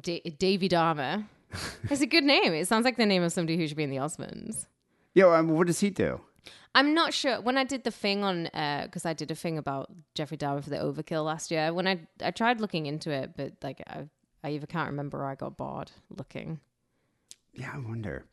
Da- 0.00 0.22
Davy 0.38 0.68
Dahmer. 0.68 1.26
it's 1.90 2.00
a 2.02 2.06
good 2.06 2.24
name. 2.24 2.52
It 2.54 2.66
sounds 2.68 2.84
like 2.84 2.96
the 2.96 3.06
name 3.06 3.22
of 3.22 3.32
somebody 3.32 3.56
who 3.56 3.66
should 3.68 3.76
be 3.76 3.84
in 3.84 3.90
the 3.90 3.96
Osmonds. 3.96 4.66
Yeah, 5.14 5.26
um, 5.34 5.48
what 5.50 5.66
does 5.68 5.80
he 5.80 5.90
do? 5.90 6.20
I'm 6.74 6.92
not 6.94 7.14
sure. 7.14 7.40
When 7.40 7.56
I 7.56 7.64
did 7.64 7.84
the 7.84 7.90
thing 7.90 8.22
on, 8.22 8.44
because 8.84 9.06
I 9.06 9.12
did 9.14 9.30
a 9.30 9.34
thing 9.34 9.56
about 9.58 9.90
Jeffrey 10.14 10.36
Dahmer 10.36 10.62
for 10.62 10.70
the 10.70 10.76
Overkill 10.76 11.24
last 11.24 11.50
year. 11.50 11.72
When 11.72 11.86
I 11.86 12.00
I 12.22 12.30
tried 12.30 12.60
looking 12.60 12.86
into 12.86 13.10
it, 13.10 13.30
but 13.36 13.54
like 13.62 13.82
I, 13.86 14.08
I 14.44 14.50
either 14.50 14.66
can't 14.66 14.90
remember 14.90 15.22
or 15.22 15.26
I 15.26 15.34
got 15.34 15.56
bored 15.56 15.90
looking. 16.10 16.60
Yeah, 17.54 17.70
I 17.74 17.78
wonder. 17.78 18.24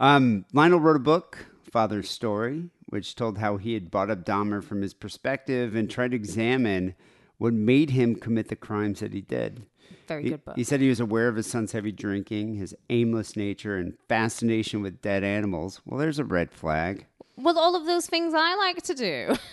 Um, 0.00 0.46
Lionel 0.52 0.80
wrote 0.80 0.96
a 0.96 1.00
book, 1.00 1.46
Father's 1.70 2.10
Story, 2.10 2.70
which 2.88 3.14
told 3.14 3.38
how 3.38 3.58
he 3.58 3.74
had 3.74 3.90
brought 3.90 4.10
up 4.10 4.24
Dahmer 4.24 4.64
from 4.64 4.80
his 4.82 4.94
perspective 4.94 5.74
and 5.74 5.90
tried 5.90 6.12
to 6.12 6.16
examine 6.16 6.94
what 7.36 7.52
made 7.52 7.90
him 7.90 8.14
commit 8.16 8.48
the 8.48 8.56
crimes 8.56 9.00
that 9.00 9.12
he 9.12 9.20
did. 9.20 9.66
Very 10.08 10.22
He, 10.24 10.30
good 10.30 10.44
book. 10.44 10.56
he 10.56 10.64
said 10.64 10.80
he 10.80 10.88
was 10.88 11.00
aware 11.00 11.28
of 11.28 11.36
his 11.36 11.46
son's 11.46 11.72
heavy 11.72 11.92
drinking, 11.92 12.54
his 12.54 12.74
aimless 12.88 13.36
nature, 13.36 13.76
and 13.76 13.98
fascination 14.08 14.80
with 14.82 15.02
dead 15.02 15.22
animals. 15.22 15.80
Well, 15.84 16.00
there's 16.00 16.18
a 16.18 16.24
red 16.24 16.50
flag. 16.50 17.06
Well, 17.36 17.58
all 17.58 17.74
of 17.76 17.86
those 17.86 18.06
things 18.06 18.32
I 18.36 18.54
like 18.56 18.82
to 18.82 18.94
do. 18.94 19.34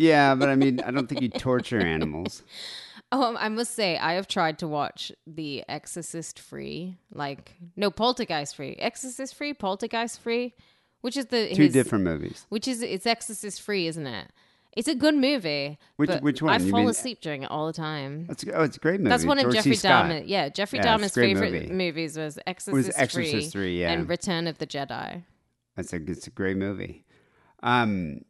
Yeah, 0.00 0.36
but 0.36 0.48
I 0.48 0.54
mean, 0.54 0.78
I 0.80 0.92
don't 0.92 1.08
think 1.08 1.22
you 1.22 1.28
torture 1.28 1.80
animals. 1.80 2.42
Oh, 3.10 3.34
I 3.38 3.48
must 3.48 3.74
say, 3.74 3.96
I 3.96 4.12
have 4.12 4.28
tried 4.28 4.58
to 4.58 4.68
watch 4.68 5.10
The 5.26 5.64
Exorcist 5.66 6.38
free, 6.38 6.98
like 7.12 7.54
no 7.74 7.90
Poltergeist 7.90 8.54
free, 8.54 8.76
Exorcist 8.78 9.34
free, 9.34 9.54
Poltergeist 9.54 10.20
free, 10.20 10.52
which 11.00 11.16
is 11.16 11.24
the 11.26 11.48
Two 11.54 11.62
his- 11.64 11.72
different 11.72 12.04
movies. 12.04 12.44
which 12.50 12.68
is 12.68 12.82
it's 12.82 13.06
Exorcist 13.06 13.62
free, 13.62 13.86
isn't 13.86 14.06
it? 14.06 14.28
It's 14.76 14.88
a 14.88 14.94
good 14.94 15.14
movie. 15.14 15.78
Which- 15.96 16.10
which 16.20 16.42
one? 16.42 16.52
I 16.52 16.62
You 16.62 16.70
fall 16.70 16.80
mean- 16.80 16.90
asleep 16.90 17.22
during 17.22 17.42
it 17.44 17.50
all 17.50 17.66
the 17.66 17.72
time. 17.72 18.26
That's, 18.26 18.44
oh, 18.54 18.62
it's 18.64 18.76
a 18.76 18.80
great 18.80 19.00
movie. 19.00 19.08
That's 19.08 19.24
one 19.24 19.38
of 19.38 19.44
George 19.44 19.54
C. 19.64 19.70
Jeffrey 19.70 19.76
Dahmer. 19.90 20.22
Yeah, 20.26 20.48
Jeffrey 20.50 20.78
Yeah, 20.80 20.98
Dahmer's 20.98 21.14
favorite 21.14 21.52
movie. 21.54 21.72
movies 21.72 22.18
was 22.18 22.38
Exorcist, 22.46 22.90
Exorcist 22.98 23.52
3, 23.52 23.62
3, 23.62 23.80
yeah. 23.80 23.90
and 23.92 24.06
Return 24.06 24.46
of 24.46 24.58
the 24.58 24.66
Jedi. 24.66 25.22
That's 25.78 25.92
a 25.92 25.96
it's 26.10 26.26
a 26.26 26.30
great 26.30 26.56
movie. 26.56 27.04
Um, 27.62 28.22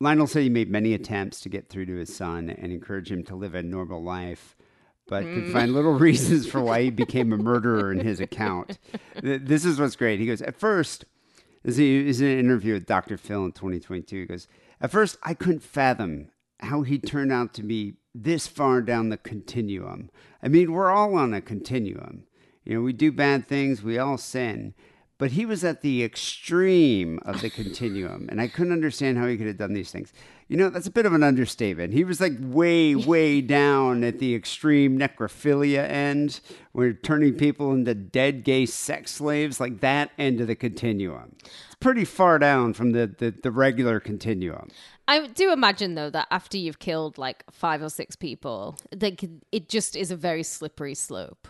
Lionel 0.00 0.26
said 0.26 0.42
he 0.42 0.48
made 0.48 0.70
many 0.70 0.94
attempts 0.94 1.40
to 1.40 1.50
get 1.50 1.68
through 1.68 1.84
to 1.86 1.96
his 1.96 2.14
son 2.14 2.48
and 2.48 2.72
encourage 2.72 3.10
him 3.12 3.22
to 3.24 3.36
live 3.36 3.54
a 3.54 3.62
normal 3.62 4.02
life, 4.02 4.56
but 5.06 5.24
Mm. 5.24 5.34
could 5.34 5.52
find 5.52 5.74
little 5.74 5.92
reasons 5.98 6.46
for 6.46 6.62
why 6.62 6.82
he 6.84 6.90
became 6.90 7.34
a 7.34 7.36
murderer 7.36 7.92
in 7.92 8.00
his 8.00 8.18
account. 8.18 8.78
This 9.22 9.66
is 9.66 9.78
what's 9.78 9.94
great. 9.94 10.20
He 10.20 10.26
goes, 10.26 10.40
At 10.40 10.56
first, 10.56 11.04
This 11.62 11.78
is 11.78 12.22
an 12.22 12.38
interview 12.38 12.72
with 12.74 12.86
Dr. 12.86 13.18
Phil 13.18 13.44
in 13.44 13.52
2022. 13.52 14.20
He 14.20 14.24
goes, 14.26 14.48
At 14.80 14.90
first, 14.90 15.18
I 15.22 15.34
couldn't 15.34 15.62
fathom 15.62 16.30
how 16.60 16.80
he 16.80 16.98
turned 16.98 17.30
out 17.32 17.52
to 17.54 17.62
be 17.62 17.96
this 18.14 18.46
far 18.46 18.80
down 18.80 19.10
the 19.10 19.18
continuum. 19.18 20.08
I 20.42 20.48
mean, 20.48 20.72
we're 20.72 20.90
all 20.90 21.14
on 21.16 21.34
a 21.34 21.42
continuum. 21.42 22.24
You 22.64 22.74
know, 22.76 22.80
we 22.80 22.94
do 22.94 23.12
bad 23.12 23.46
things, 23.46 23.82
we 23.82 23.98
all 23.98 24.16
sin. 24.16 24.72
But 25.18 25.30
he 25.30 25.46
was 25.46 25.64
at 25.64 25.80
the 25.80 26.04
extreme 26.04 27.18
of 27.24 27.40
the 27.40 27.48
continuum, 27.48 28.28
and 28.28 28.38
I 28.38 28.48
couldn't 28.48 28.72
understand 28.72 29.16
how 29.16 29.26
he 29.26 29.38
could 29.38 29.46
have 29.46 29.56
done 29.56 29.72
these 29.72 29.90
things. 29.90 30.12
You 30.48 30.58
know, 30.58 30.68
that's 30.68 30.86
a 30.86 30.90
bit 30.90 31.06
of 31.06 31.14
an 31.14 31.22
understatement. 31.22 31.94
He 31.94 32.04
was 32.04 32.20
like 32.20 32.34
way, 32.38 32.94
way 32.94 33.40
down 33.40 34.04
at 34.04 34.18
the 34.18 34.34
extreme 34.34 34.98
necrophilia 34.98 35.88
end, 35.88 36.40
where 36.72 36.92
turning 36.92 37.34
people 37.34 37.72
into 37.72 37.94
dead 37.94 38.44
gay 38.44 38.66
sex 38.66 39.12
slaves, 39.12 39.58
like 39.58 39.80
that 39.80 40.10
end 40.18 40.42
of 40.42 40.48
the 40.48 40.54
continuum. 40.54 41.34
It's 41.40 41.76
pretty 41.80 42.04
far 42.04 42.38
down 42.38 42.74
from 42.74 42.92
the, 42.92 43.06
the, 43.06 43.34
the 43.42 43.50
regular 43.50 44.00
continuum. 44.00 44.68
I 45.08 45.26
do 45.28 45.52
imagine 45.52 45.94
though 45.94 46.10
that 46.10 46.26
after 46.30 46.58
you've 46.58 46.78
killed 46.78 47.16
like 47.16 47.44
five 47.50 47.82
or 47.82 47.88
six 47.88 48.16
people, 48.16 48.76
like 49.00 49.24
it 49.52 49.68
just 49.68 49.96
is 49.96 50.10
a 50.10 50.16
very 50.16 50.42
slippery 50.42 50.94
slope. 50.94 51.48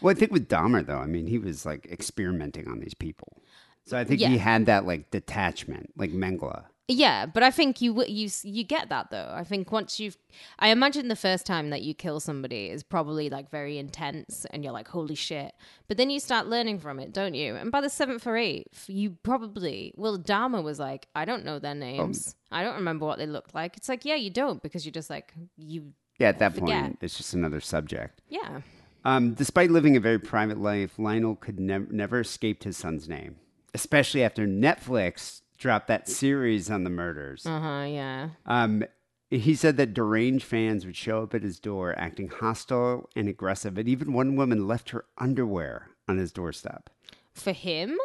Well, 0.00 0.14
I 0.14 0.18
think 0.18 0.32
with 0.32 0.48
Dahmer, 0.48 0.84
though, 0.86 0.98
I 0.98 1.06
mean, 1.06 1.26
he 1.26 1.38
was 1.38 1.64
like 1.66 1.86
experimenting 1.90 2.68
on 2.68 2.80
these 2.80 2.94
people. 2.94 3.42
So 3.86 3.98
I 3.98 4.04
think 4.04 4.20
Yeah. 4.20 4.28
he 4.28 4.38
had 4.38 4.66
that 4.66 4.86
like 4.86 5.10
detachment, 5.10 5.92
like 5.96 6.10
Mengele. 6.12 6.64
Yeah, 6.86 7.24
but 7.24 7.42
I 7.42 7.50
think 7.50 7.80
you 7.80 7.92
w- 7.94 8.12
you 8.14 8.26
s- 8.26 8.44
you 8.44 8.62
get 8.62 8.90
that 8.90 9.10
though. 9.10 9.30
I 9.34 9.42
think 9.42 9.72
once 9.72 9.98
you've, 9.98 10.18
I 10.58 10.68
imagine 10.68 11.08
the 11.08 11.16
first 11.16 11.46
time 11.46 11.70
that 11.70 11.80
you 11.80 11.94
kill 11.94 12.20
somebody 12.20 12.66
is 12.68 12.82
probably 12.82 13.30
like 13.30 13.48
very 13.50 13.78
intense, 13.78 14.44
and 14.50 14.62
you're 14.62 14.72
like, 14.74 14.88
holy 14.88 15.14
shit. 15.14 15.54
But 15.88 15.96
then 15.96 16.10
you 16.10 16.20
start 16.20 16.46
learning 16.46 16.80
from 16.80 16.98
it, 16.98 17.10
don't 17.14 17.32
you? 17.32 17.56
And 17.56 17.72
by 17.72 17.80
the 17.80 17.88
seventh 17.88 18.26
or 18.26 18.36
eighth, 18.36 18.84
you 18.88 19.16
probably 19.22 19.94
well, 19.96 20.18
Dahmer 20.18 20.62
was 20.62 20.78
like, 20.78 21.08
I 21.14 21.24
don't 21.24 21.44
know 21.44 21.58
their 21.58 21.72
oh. 21.72 21.74
names. 21.88 22.36
I 22.52 22.62
don't 22.62 22.74
remember 22.76 23.06
what 23.06 23.16
they 23.18 23.26
looked 23.26 23.54
like. 23.54 23.78
It's 23.78 23.88
like, 23.88 24.04
yeah, 24.04 24.16
you 24.16 24.28
don't 24.30 24.62
because 24.62 24.84
you're 24.84 24.92
just 24.92 25.08
like 25.08 25.32
you, 25.56 25.94
Yeah, 26.18 26.28
at 26.28 26.38
that 26.40 26.52
Forget. 26.54 26.82
point, 26.82 26.98
it's 27.00 27.16
just 27.16 27.32
another 27.32 27.60
subject. 27.60 28.20
yeah. 28.28 28.60
Um, 29.04 29.34
despite 29.34 29.70
living 29.70 29.96
a 29.96 30.00
very 30.00 30.18
private 30.18 30.58
life, 30.58 30.98
Lionel 30.98 31.36
could 31.36 31.60
nev- 31.60 31.92
never 31.92 32.20
escape 32.20 32.64
his 32.64 32.76
son's 32.76 33.08
name, 33.08 33.36
especially 33.74 34.22
after 34.24 34.46
Netflix 34.46 35.42
dropped 35.58 35.88
that 35.88 36.08
series 36.08 36.70
on 36.70 36.84
the 36.84 36.90
murders. 36.90 37.44
Uh 37.46 37.60
huh. 37.60 37.84
Yeah. 37.86 38.28
Um, 38.46 38.84
he 39.30 39.54
said 39.54 39.76
that 39.78 39.94
deranged 39.94 40.44
fans 40.44 40.86
would 40.86 40.96
show 40.96 41.22
up 41.22 41.34
at 41.34 41.42
his 41.42 41.58
door 41.58 41.94
acting 41.98 42.28
hostile 42.28 43.08
and 43.16 43.28
aggressive, 43.28 43.76
and 43.78 43.88
even 43.88 44.12
one 44.12 44.36
woman 44.36 44.66
left 44.66 44.90
her 44.90 45.04
underwear 45.18 45.88
on 46.08 46.18
his 46.18 46.32
doorstep. 46.32 46.88
For 47.32 47.52
him, 47.52 47.98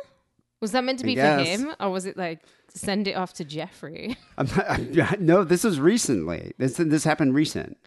was 0.59 0.71
that 0.71 0.83
meant 0.83 0.99
to 0.99 1.05
be 1.05 1.15
for 1.15 1.37
him, 1.37 1.73
or 1.79 1.91
was 1.91 2.05
it 2.05 2.17
like 2.17 2.39
send 2.73 3.07
it 3.07 3.13
off 3.13 3.33
to 3.33 3.45
Jeffrey? 3.45 4.17
I'm 4.37 4.47
not- 4.47 4.69
I'm- 4.69 5.15
no, 5.25 5.43
this 5.43 5.63
was 5.63 5.79
recently. 5.79 6.53
This 6.57 6.73
this 6.77 7.03
happened 7.05 7.35
recent. 7.35 7.77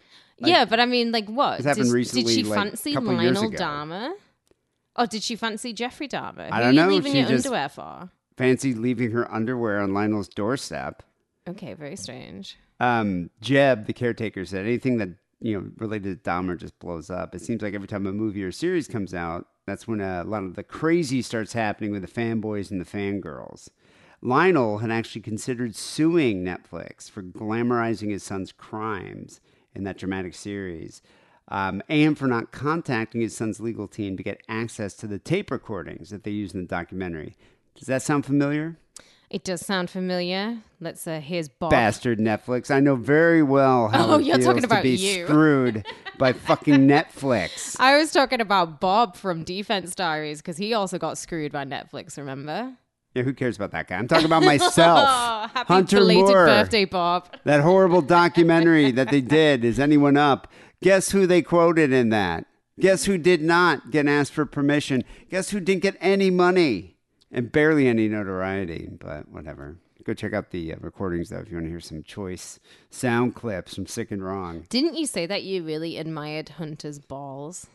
Yeah, 0.47 0.65
but 0.65 0.79
I 0.79 0.85
mean, 0.85 1.11
like, 1.11 1.27
what 1.27 1.57
This 1.57 1.65
happened 1.65 1.85
did, 1.85 1.93
recently, 1.93 2.23
Did 2.23 2.33
she 2.33 2.43
like, 2.43 2.59
fancy 2.59 2.93
Lionel. 2.93 3.51
Dahmer? 3.51 4.11
Or 4.95 5.07
did 5.07 5.23
she 5.23 5.35
fancy 5.35 5.73
Jeffrey 5.73 6.07
Dahmer? 6.07 6.47
Who 6.47 6.53
I 6.53 6.59
don't 6.61 6.75
you 6.75 6.81
know, 6.81 6.87
leaving 6.89 7.13
she 7.13 7.19
your 7.19 7.27
underwear 7.29 7.69
for? 7.69 8.09
Fancy 8.37 8.73
leaving 8.73 9.11
her 9.11 9.31
underwear 9.31 9.79
on 9.81 9.93
Lionel's 9.93 10.27
doorstep. 10.27 11.03
Okay, 11.47 11.73
very 11.73 11.95
strange. 11.95 12.57
Um, 12.79 13.29
Jeb, 13.41 13.85
the 13.85 13.93
caretaker, 13.93 14.45
said 14.45 14.65
anything 14.65 14.97
that 14.97 15.09
you 15.39 15.59
know 15.59 15.69
related 15.77 16.23
to 16.23 16.29
Dahmer 16.29 16.57
just 16.57 16.77
blows 16.79 17.09
up. 17.09 17.35
It 17.35 17.41
seems 17.41 17.61
like 17.61 17.73
every 17.73 17.87
time 17.87 18.05
a 18.05 18.11
movie 18.11 18.43
or 18.43 18.51
series 18.51 18.87
comes 18.87 19.13
out, 19.13 19.47
that's 19.65 19.87
when 19.87 20.01
a 20.01 20.23
lot 20.23 20.43
of 20.43 20.55
the 20.55 20.63
crazy 20.63 21.21
starts 21.21 21.53
happening 21.53 21.91
with 21.91 22.01
the 22.01 22.07
fanboys 22.07 22.71
and 22.71 22.79
the 22.81 22.85
fangirls. 22.85 23.69
Lionel 24.21 24.77
had 24.77 24.89
actually 24.89 25.21
considered 25.21 25.75
suing 25.75 26.43
Netflix 26.45 27.09
for 27.11 27.21
glamorizing 27.21 28.09
his 28.09 28.23
son's 28.23 28.53
crimes 28.53 29.41
in 29.75 29.83
that 29.83 29.97
dramatic 29.97 30.33
series, 30.35 31.01
um, 31.49 31.81
and 31.89 32.17
for 32.17 32.27
not 32.27 32.51
contacting 32.51 33.21
his 33.21 33.35
son's 33.35 33.59
legal 33.59 33.87
team 33.87 34.17
to 34.17 34.23
get 34.23 34.41
access 34.47 34.93
to 34.95 35.07
the 35.07 35.19
tape 35.19 35.51
recordings 35.51 36.09
that 36.09 36.23
they 36.23 36.31
use 36.31 36.53
in 36.53 36.61
the 36.61 36.67
documentary. 36.67 37.35
Does 37.75 37.87
that 37.87 38.01
sound 38.01 38.25
familiar? 38.25 38.77
It 39.29 39.43
does 39.43 39.65
sound 39.65 39.89
familiar. 39.89 40.59
Let's 40.79 41.07
uh, 41.07 41.19
here's 41.19 41.49
Bob. 41.49 41.71
bastard 41.71 42.19
Netflix. 42.19 42.69
I 42.69 42.79
know 42.79 42.95
very 42.95 43.41
well 43.41 43.87
how 43.87 44.05
Oh, 44.11 44.19
it 44.19 44.25
you're 44.25 44.35
feels 44.35 44.45
talking 44.45 44.69
to 44.69 44.81
be 44.83 44.91
you. 44.91 45.25
screwed 45.25 45.83
by 46.19 46.33
fucking 46.47 46.87
Netflix. 46.87 47.75
I 47.79 47.97
was 47.97 48.11
talking 48.11 48.41
about 48.41 48.79
Bob 48.79 49.15
from 49.15 49.43
Defense 49.43 49.95
Diaries 49.95 50.39
because 50.39 50.57
he 50.57 50.75
also 50.75 50.99
got 50.99 51.17
screwed 51.17 51.51
by 51.51 51.65
Netflix. 51.65 52.15
Remember? 52.17 52.73
Yeah, 53.13 53.23
who 53.23 53.33
cares 53.33 53.55
about 53.57 53.71
that 53.71 53.87
guy? 53.87 53.97
I'm 53.97 54.07
talking 54.07 54.25
about 54.25 54.43
myself. 54.43 54.99
Oh, 55.07 55.47
happy 55.53 55.71
Hunter 55.73 55.97
belated 55.97 56.23
Moore. 56.25 56.45
birthday, 56.45 56.85
Bob. 56.85 57.27
That 57.43 57.61
horrible 57.61 58.01
documentary 58.01 58.91
that 58.91 59.09
they 59.11 59.21
did. 59.21 59.63
Is 59.63 59.79
anyone 59.79 60.17
up? 60.17 60.51
Guess 60.81 61.11
who 61.11 61.27
they 61.27 61.41
quoted 61.43 61.93
in 61.93 62.09
that? 62.09 62.45
Guess 62.79 63.05
who 63.05 63.19
did 63.19 63.41
not 63.41 63.91
get 63.91 64.07
asked 64.07 64.33
for 64.33 64.45
permission? 64.47 65.03
Guess 65.29 65.51
who 65.51 65.59
didn't 65.59 65.83
get 65.83 65.95
any 66.01 66.31
money 66.31 66.97
and 67.31 67.51
barely 67.51 67.87
any 67.87 68.07
notoriety? 68.07 68.89
But 68.99 69.29
whatever. 69.29 69.77
Go 70.03 70.13
check 70.13 70.33
out 70.33 70.49
the 70.51 70.73
uh, 70.73 70.77
recordings 70.81 71.29
though 71.29 71.37
if 71.39 71.49
you 71.49 71.55
want 71.55 71.67
to 71.67 71.69
hear 71.69 71.79
some 71.79 72.03
choice 72.03 72.59
sound 72.89 73.35
clips 73.35 73.75
from 73.75 73.85
Sick 73.85 74.11
and 74.11 74.21
Wrong. 74.23 74.65
Didn't 74.69 74.95
you 74.95 75.05
say 75.05 75.25
that 75.27 75.43
you 75.43 75.63
really 75.63 75.97
admired 75.97 76.49
Hunter's 76.49 76.99
balls? 76.99 77.67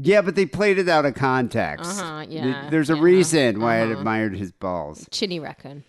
Yeah, 0.00 0.22
but 0.22 0.36
they 0.36 0.46
played 0.46 0.78
it 0.78 0.88
out 0.88 1.06
of 1.06 1.14
context. 1.14 2.00
Uh-huh, 2.00 2.24
yeah, 2.28 2.68
There's 2.70 2.88
a 2.88 2.94
yeah, 2.94 3.02
reason 3.02 3.60
why 3.60 3.78
I 3.78 3.82
uh-huh. 3.82 3.98
admired 3.98 4.36
his 4.36 4.52
balls. 4.52 5.08
Chinny 5.10 5.40
reckon. 5.40 5.82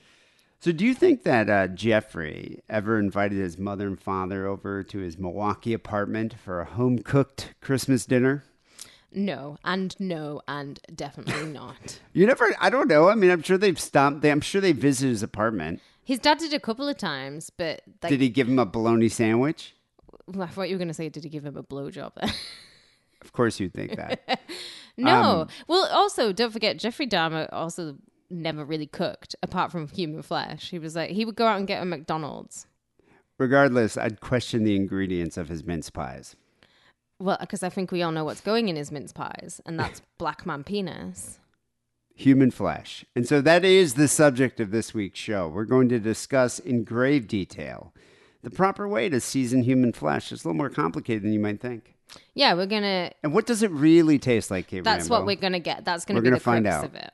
So, 0.60 0.72
do 0.72 0.84
you 0.84 0.96
think 0.96 1.24
that 1.24 1.48
uh, 1.48 1.68
Jeffrey 1.68 2.62
ever 2.68 2.98
invited 2.98 3.38
his 3.38 3.60
mother 3.60 3.86
and 3.86 4.02
father 4.02 4.48
over 4.48 4.82
to 4.84 4.98
his 4.98 5.20
Milwaukee 5.20 5.74
apartment 5.74 6.34
for 6.34 6.60
a 6.60 6.66
home 6.66 7.00
cooked 7.00 7.54
Christmas 7.62 8.08
dinner? 8.08 8.44
No, 9.14 9.58
and 9.64 9.96
no, 10.00 10.42
and 10.48 10.80
definitely 10.94 11.46
not. 11.54 12.00
You 12.12 12.26
never, 12.26 12.54
I 12.60 12.72
don't 12.72 12.88
know. 12.88 13.10
I 13.10 13.16
mean, 13.16 13.30
I'm 13.30 13.44
sure 13.44 13.60
they've 13.60 13.80
stopped, 13.80 14.22
they, 14.22 14.32
I'm 14.32 14.42
sure 14.42 14.60
they 14.60 14.72
visited 14.72 15.12
his 15.12 15.24
apartment. 15.24 15.82
His 16.04 16.18
dad 16.18 16.40
did 16.40 16.54
a 16.54 16.60
couple 16.60 16.90
of 16.90 16.98
times, 16.98 17.52
but 17.52 17.82
like, 18.02 18.10
Did 18.10 18.22
he 18.22 18.30
give 18.30 18.48
him 18.48 18.58
a 18.58 18.66
bologna 18.66 19.08
sandwich? 19.08 19.76
I 20.40 20.48
thought 20.48 20.68
you 20.68 20.76
were 20.76 20.80
going 20.80 20.88
to 20.90 20.94
say, 20.96 21.10
did 21.10 21.24
he 21.24 21.30
give 21.30 21.46
him 21.46 21.58
a 21.58 21.64
blowjob? 21.64 22.12
Of 23.22 23.34
course, 23.34 23.60
you'd 23.60 23.74
think 23.74 23.96
that. 23.96 24.40
no. 24.98 25.42
Um, 25.42 25.48
well, 25.68 25.88
also 25.92 26.32
don't 26.32 26.52
forget 26.52 26.78
Jeffrey 26.78 27.08
Dahmer 27.08 27.50
also 27.52 27.98
never 28.30 28.64
really 28.64 28.88
cooked 28.88 29.36
apart 29.42 29.72
from 29.72 29.88
human 29.88 30.22
flesh. 30.22 30.70
He 30.70 30.80
was 30.80 30.96
like 30.96 31.10
he 31.12 31.26
would 31.26 31.36
go 31.36 31.48
out 31.48 31.58
and 31.58 31.68
get 31.68 31.82
a 31.82 31.86
McDonald's. 31.86 32.68
Regardless, 33.38 33.98
I'd 33.98 34.20
question 34.20 34.64
the 34.64 34.76
ingredients 34.76 35.38
of 35.38 35.48
his 35.50 35.64
mince 35.64 35.90
pies. 35.90 36.36
Well, 37.20 37.38
because 37.40 37.64
I 37.64 37.70
think 37.70 37.92
we 37.92 38.02
all 38.02 38.12
know 38.12 38.24
what's 38.26 38.42
going 38.42 38.70
in 38.70 38.76
his 38.76 38.92
mince 38.92 39.12
pies, 39.14 39.60
and 39.66 39.80
that's 39.80 40.02
black 40.18 40.46
man 40.46 40.64
penis. 40.64 41.40
human 42.16 42.52
flesh. 42.52 43.06
And 43.16 43.26
so 43.28 43.42
that 43.42 43.64
is 43.66 43.94
the 43.94 44.08
subject 44.10 44.60
of 44.60 44.72
this 44.72 44.94
week's 44.94 45.20
show. 45.20 45.48
We're 45.48 45.64
going 45.66 45.88
to 45.90 46.00
discuss 46.00 46.60
in 46.60 46.84
grave 46.84 47.28
detail 47.28 47.94
the 48.44 48.50
proper 48.50 48.88
way 48.88 49.08
to 49.10 49.20
season 49.22 49.64
human 49.64 49.92
flesh. 49.94 50.32
It's 50.32 50.44
a 50.44 50.48
little 50.48 50.58
more 50.58 50.70
complicated 50.70 51.24
than 51.24 51.34
you 51.34 51.40
might 51.40 51.62
think. 51.62 51.96
Yeah, 52.34 52.54
we're 52.54 52.66
gonna. 52.66 53.12
And 53.24 53.34
what 53.34 53.46
does 53.46 53.64
it 53.64 53.72
really 53.72 54.20
taste 54.20 54.50
like, 54.52 54.68
Kate 54.68 54.84
That's 54.84 55.04
Rambo? 55.10 55.16
what 55.16 55.26
we're 55.26 55.36
gonna 55.42 55.60
get. 55.60 55.86
That's 55.86 56.06
gonna 56.06 56.20
We're 56.20 56.24
be 56.24 56.28
gonna 56.30 56.38
the 56.38 56.44
find 56.44 56.66
crux 56.66 56.78
out. 56.78 56.86
of 56.86 56.96
it. 56.96 57.12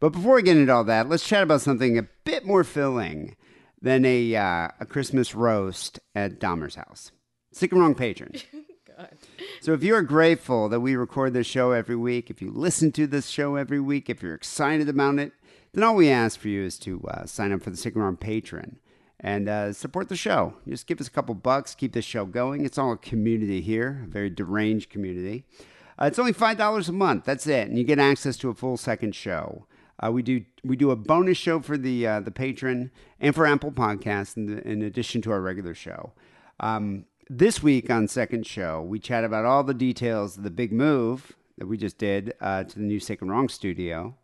But 0.00 0.10
before 0.10 0.34
we 0.34 0.42
get 0.42 0.56
into 0.56 0.72
all 0.72 0.84
that, 0.84 1.08
let's 1.08 1.26
chat 1.26 1.42
about 1.42 1.60
something 1.60 1.96
a 1.96 2.02
bit 2.24 2.44
more 2.44 2.64
filling 2.64 3.36
than 3.80 4.04
a, 4.04 4.34
uh, 4.34 4.68
a 4.80 4.86
Christmas 4.86 5.34
roast 5.34 6.00
at 6.14 6.40
Dahmer's 6.40 6.74
house. 6.74 7.12
Sick 7.52 7.72
and 7.72 7.80
Wrong 7.80 7.94
patron. 7.94 8.32
So 9.60 9.72
if 9.72 9.82
you 9.82 9.94
are 9.96 10.02
grateful 10.02 10.68
that 10.68 10.78
we 10.80 10.94
record 10.94 11.32
this 11.32 11.46
show 11.48 11.72
every 11.72 11.96
week, 11.96 12.30
if 12.30 12.40
you 12.40 12.50
listen 12.52 12.92
to 12.92 13.06
this 13.08 13.26
show 13.26 13.56
every 13.56 13.80
week, 13.80 14.08
if 14.08 14.22
you're 14.22 14.34
excited 14.34 14.88
about 14.88 15.18
it, 15.18 15.32
then 15.72 15.82
all 15.82 15.96
we 15.96 16.08
ask 16.08 16.38
for 16.38 16.46
you 16.48 16.62
is 16.62 16.78
to 16.80 17.02
uh, 17.08 17.26
sign 17.26 17.50
up 17.52 17.62
for 17.62 17.70
the 17.70 17.76
Sick 17.76 17.94
and 17.94 18.04
Wrong 18.04 18.16
Patreon 18.16 18.76
and 19.24 19.48
uh, 19.48 19.72
support 19.72 20.10
the 20.10 20.16
show. 20.16 20.52
Just 20.68 20.86
give 20.86 21.00
us 21.00 21.08
a 21.08 21.10
couple 21.10 21.34
bucks, 21.34 21.74
keep 21.74 21.94
this 21.94 22.04
show 22.04 22.26
going. 22.26 22.64
It's 22.64 22.76
all 22.76 22.92
a 22.92 22.96
community 22.98 23.62
here, 23.62 24.02
a 24.04 24.06
very 24.06 24.28
deranged 24.28 24.90
community. 24.90 25.46
Uh, 25.98 26.04
it's 26.04 26.18
only 26.18 26.34
five 26.34 26.58
dollars 26.58 26.88
a 26.90 26.92
month. 26.92 27.24
That's 27.24 27.46
it, 27.46 27.66
and 27.66 27.78
you 27.78 27.84
get 27.84 27.98
access 27.98 28.36
to 28.36 28.50
a 28.50 28.54
full 28.54 28.76
second 28.76 29.14
show. 29.14 29.66
Uh, 29.98 30.12
we 30.12 30.22
do 30.22 30.44
we 30.62 30.76
do 30.76 30.90
a 30.90 30.96
bonus 30.96 31.38
show 31.38 31.60
for 31.60 31.78
the 31.78 32.06
uh, 32.06 32.20
the 32.20 32.30
Patreon 32.30 32.90
and 33.18 33.34
for 33.34 33.46
Apple 33.46 33.72
Podcasts 33.72 34.36
in, 34.36 34.58
in 34.58 34.82
addition 34.82 35.22
to 35.22 35.32
our 35.32 35.40
regular 35.40 35.74
show. 35.74 36.12
Um, 36.60 37.06
this 37.30 37.62
week 37.62 37.88
on 37.88 38.06
second 38.08 38.46
show, 38.46 38.82
we 38.82 38.98
chat 38.98 39.24
about 39.24 39.46
all 39.46 39.64
the 39.64 39.72
details 39.72 40.36
of 40.36 40.42
the 40.42 40.50
big 40.50 40.70
move 40.70 41.32
that 41.56 41.66
we 41.66 41.78
just 41.78 41.96
did 41.96 42.34
uh, 42.42 42.64
to 42.64 42.74
the 42.74 42.84
new 42.84 43.00
Sick 43.00 43.22
and 43.22 43.30
Wrong 43.30 43.48
studio. 43.48 44.16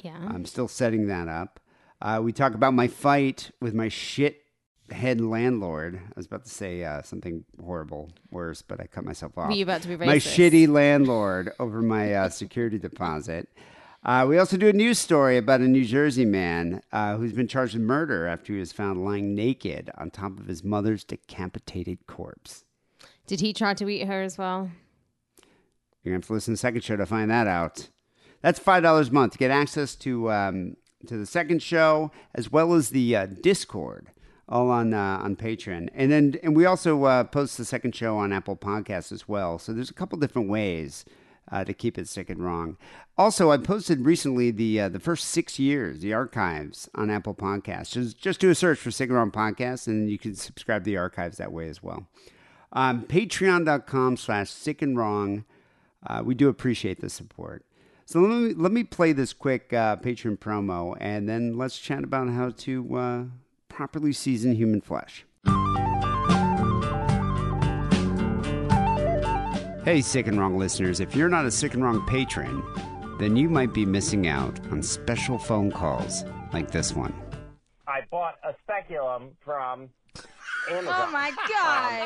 Yeah. 0.00 0.18
I'm 0.28 0.44
still 0.44 0.68
setting 0.68 1.06
that 1.06 1.28
up. 1.28 1.60
Uh, 2.02 2.20
we 2.22 2.32
talk 2.32 2.54
about 2.54 2.74
my 2.74 2.88
fight 2.88 3.52
with 3.60 3.72
my 3.72 3.88
shit 3.88 4.41
head 4.90 5.20
landlord. 5.20 6.00
I 6.04 6.12
was 6.16 6.26
about 6.26 6.44
to 6.44 6.50
say 6.50 6.84
uh, 6.84 7.02
something 7.02 7.44
horrible, 7.62 8.10
worse, 8.30 8.62
but 8.62 8.80
I 8.80 8.86
cut 8.86 9.04
myself 9.04 9.38
off. 9.38 9.48
Were 9.48 9.54
you 9.54 9.62
about 9.62 9.82
to 9.82 9.88
be 9.88 9.96
My 9.96 10.16
shitty 10.16 10.68
landlord 10.68 11.52
over 11.58 11.82
my 11.82 12.14
uh, 12.14 12.28
security 12.28 12.78
deposit. 12.78 13.48
Uh, 14.04 14.26
we 14.28 14.36
also 14.36 14.56
do 14.56 14.68
a 14.68 14.72
news 14.72 14.98
story 14.98 15.36
about 15.36 15.60
a 15.60 15.68
New 15.68 15.84
Jersey 15.84 16.24
man 16.24 16.82
uh, 16.90 17.16
who's 17.16 17.32
been 17.32 17.46
charged 17.46 17.74
with 17.74 17.82
murder 17.82 18.26
after 18.26 18.52
he 18.52 18.58
was 18.58 18.72
found 18.72 19.04
lying 19.04 19.34
naked 19.34 19.90
on 19.96 20.10
top 20.10 20.40
of 20.40 20.46
his 20.46 20.64
mother's 20.64 21.04
decapitated 21.04 22.06
corpse. 22.08 22.64
Did 23.28 23.40
he 23.40 23.52
try 23.52 23.74
to 23.74 23.88
eat 23.88 24.06
her 24.06 24.22
as 24.22 24.36
well? 24.36 24.72
You're 26.02 26.10
gonna 26.12 26.16
have 26.16 26.26
to 26.26 26.32
listen 26.32 26.52
to 26.52 26.56
the 26.56 26.60
second 26.60 26.82
show 26.82 26.96
to 26.96 27.06
find 27.06 27.30
that 27.30 27.46
out. 27.46 27.88
That's 28.40 28.58
five 28.58 28.82
dollars 28.82 29.10
a 29.10 29.12
month 29.12 29.34
to 29.34 29.38
get 29.38 29.52
access 29.52 29.94
to 29.96 30.32
um, 30.32 30.76
to 31.06 31.16
the 31.16 31.26
second 31.26 31.62
show 31.62 32.10
as 32.34 32.50
well 32.50 32.74
as 32.74 32.90
the 32.90 33.14
uh, 33.14 33.26
Discord, 33.26 34.10
all 34.52 34.70
on 34.70 34.92
uh, 34.92 35.18
on 35.22 35.34
Patreon, 35.34 35.88
and 35.94 36.12
then 36.12 36.36
and 36.42 36.54
we 36.54 36.66
also 36.66 37.02
uh, 37.04 37.24
post 37.24 37.56
the 37.56 37.64
second 37.64 37.96
show 37.96 38.18
on 38.18 38.32
Apple 38.32 38.56
Podcasts 38.56 39.10
as 39.10 39.26
well. 39.26 39.58
So 39.58 39.72
there's 39.72 39.90
a 39.90 39.94
couple 39.94 40.18
different 40.18 40.50
ways 40.50 41.06
uh, 41.50 41.64
to 41.64 41.72
keep 41.72 41.96
it 41.96 42.06
sick 42.06 42.28
and 42.28 42.44
wrong. 42.44 42.76
Also, 43.16 43.50
I 43.50 43.56
posted 43.56 44.04
recently 44.04 44.50
the 44.50 44.82
uh, 44.82 44.88
the 44.90 45.00
first 45.00 45.24
six 45.24 45.58
years, 45.58 46.00
the 46.00 46.12
archives 46.12 46.88
on 46.94 47.10
Apple 47.10 47.34
Podcasts. 47.34 47.92
Just 47.92 48.18
just 48.18 48.40
do 48.40 48.50
a 48.50 48.54
search 48.54 48.78
for 48.78 48.90
Sick 48.90 49.08
and 49.08 49.16
Wrong 49.16 49.30
Podcast, 49.30 49.86
and 49.86 50.10
you 50.10 50.18
can 50.18 50.34
subscribe 50.34 50.84
to 50.84 50.90
the 50.90 50.98
archives 50.98 51.38
that 51.38 51.50
way 51.50 51.68
as 51.68 51.82
well. 51.82 52.06
Um, 52.74 53.02
Patreon.com 53.04 54.18
slash 54.18 54.50
Sick 54.50 54.82
and 54.82 54.96
Wrong. 54.96 55.44
Uh, 56.06 56.22
we 56.24 56.34
do 56.34 56.48
appreciate 56.48 57.00
the 57.00 57.08
support. 57.08 57.64
So 58.04 58.20
let 58.20 58.28
me 58.28 58.54
let 58.54 58.72
me 58.72 58.84
play 58.84 59.12
this 59.12 59.32
quick 59.32 59.72
uh, 59.72 59.96
Patreon 59.96 60.38
promo, 60.38 60.94
and 61.00 61.26
then 61.26 61.56
let's 61.56 61.78
chat 61.78 62.04
about 62.04 62.28
how 62.28 62.50
to 62.50 62.96
uh, 62.96 63.24
properly 63.72 64.12
season 64.12 64.54
human 64.54 64.80
flesh. 64.80 65.24
Hey, 69.84 70.00
Sick 70.00 70.28
and 70.28 70.38
Wrong 70.38 70.56
listeners, 70.56 71.00
if 71.00 71.16
you're 71.16 71.28
not 71.28 71.44
a 71.44 71.50
Sick 71.50 71.74
and 71.74 71.82
Wrong 71.82 72.06
patron, 72.06 72.62
then 73.18 73.36
you 73.36 73.48
might 73.48 73.72
be 73.72 73.84
missing 73.84 74.28
out 74.28 74.60
on 74.70 74.82
special 74.82 75.38
phone 75.38 75.72
calls 75.72 76.24
like 76.52 76.70
this 76.70 76.94
one. 76.94 77.12
I 77.88 78.02
bought 78.10 78.36
a 78.44 78.54
speculum 78.62 79.30
from 79.44 79.88
Amazon. 80.70 80.94
Oh 81.08 81.10
my 81.10 81.28
Um, 81.28 81.34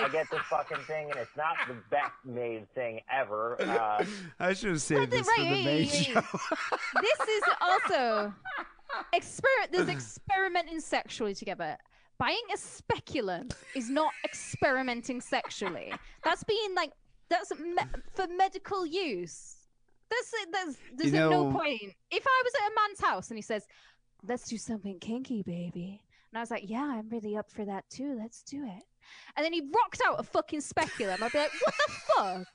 I 0.04 0.08
get 0.10 0.30
this 0.30 0.40
fucking 0.48 0.84
thing, 0.86 1.10
and 1.10 1.20
it's 1.20 1.36
not 1.36 1.56
the 1.68 1.74
best 1.90 2.12
made 2.24 2.66
thing 2.74 3.00
ever. 3.12 3.60
Uh, 3.60 4.04
I 4.40 4.54
should 4.54 4.70
have 4.70 4.82
saved 4.82 5.10
this 5.10 5.28
for 5.28 5.42
the 5.42 5.64
main 5.64 5.86
show. 5.86 6.20
this 7.02 7.28
is 7.28 7.42
also 7.60 8.32
experiment. 9.12 9.72
There's 9.72 9.88
experimenting 9.96 10.80
sexually 10.80 11.34
together. 11.34 11.76
Buying 12.18 12.42
a 12.54 12.56
speculum 12.56 13.48
is 13.74 13.90
not 13.90 14.12
experimenting 14.24 15.20
sexually. 15.20 15.92
That's 16.24 16.42
being 16.44 16.74
like 16.74 16.92
that's 17.28 17.52
me- 17.58 17.76
for 18.14 18.26
medical 18.28 18.86
use. 18.86 19.56
That's 20.08 20.32
that's 20.52 20.76
there's 20.96 21.12
You 21.12 21.28
no 21.30 21.52
point. 21.52 21.82
If 22.10 22.24
I 22.26 22.42
was 22.44 22.52
at 22.62 22.70
a 22.70 22.74
man's 22.74 23.00
house 23.00 23.30
and 23.30 23.36
he 23.36 23.42
says, 23.42 23.66
"Let's 24.26 24.48
do 24.48 24.56
something 24.56 24.98
kinky, 24.98 25.42
baby," 25.42 26.02
and 26.30 26.38
I 26.38 26.40
was 26.40 26.50
like, 26.50 26.70
"Yeah, 26.70 26.84
I'm 26.84 27.08
really 27.08 27.36
up 27.36 27.50
for 27.50 27.64
that 27.64 27.84
too. 27.90 28.16
Let's 28.18 28.42
do 28.42 28.64
it." 28.64 28.82
And 29.36 29.44
then 29.44 29.52
he 29.52 29.60
rocked 29.60 30.00
out 30.06 30.18
a 30.18 30.22
fucking 30.22 30.60
speculum. 30.60 31.22
I'd 31.22 31.32
be 31.32 31.38
like, 31.38 31.52
"What 31.64 31.74
the 31.86 31.92
fuck? 31.92 32.46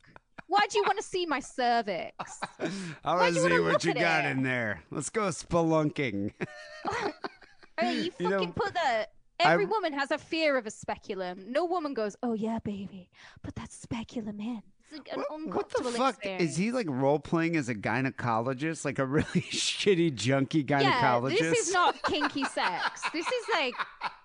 Why 0.52 0.68
do 0.70 0.78
you 0.80 0.84
want 0.86 0.98
to 1.00 1.04
see 1.04 1.26
my 1.26 1.40
cervix?" 1.40 2.40
I 3.06 3.16
want 3.16 3.36
to 3.36 3.42
see 3.42 3.60
what 3.60 3.86
you 3.86 3.94
got 3.94 4.26
it? 4.26 4.32
in 4.32 4.44
there. 4.44 4.82
Let's 4.92 5.10
go 5.10 5.22
spelunking. 5.30 6.34
Mean, 7.82 7.96
you 7.98 8.04
You 8.04 8.12
fucking 8.12 8.30
know, 8.30 8.48
put 8.48 8.74
the. 8.74 9.08
Every 9.40 9.64
I- 9.66 9.70
woman 9.70 9.94
has 9.94 10.12
a 10.12 10.18
fear 10.18 10.58
of 10.58 10.68
a 10.68 10.72
speculum. 10.72 11.46
No 11.52 11.64
woman 11.66 11.94
goes, 11.94 12.16
"Oh 12.22 12.34
yeah, 12.34 12.60
baby, 12.64 13.10
put 13.44 13.56
that 13.56 13.72
speculum 13.72 14.40
in." 14.42 14.62
Like 14.94 15.16
What, 15.16 15.56
what 15.56 15.70
the 15.70 15.84
fuck 15.92 16.16
experience. 16.16 16.44
is 16.52 16.58
he 16.58 16.74
like 16.74 16.88
role 16.90 17.18
playing 17.18 17.56
as 17.56 17.70
a 17.70 17.76
gynecologist, 17.76 18.84
like 18.84 19.00
a 19.00 19.06
really 19.06 19.24
shitty 19.50 20.12
junky 20.14 20.66
gynecologist? 20.66 21.40
Yeah, 21.40 21.50
this 21.50 21.68
is 21.70 21.74
not 21.74 22.04
kinky 22.04 22.44
sex. 22.44 23.02
This 23.14 23.26
is 23.26 23.46
like 23.54 23.74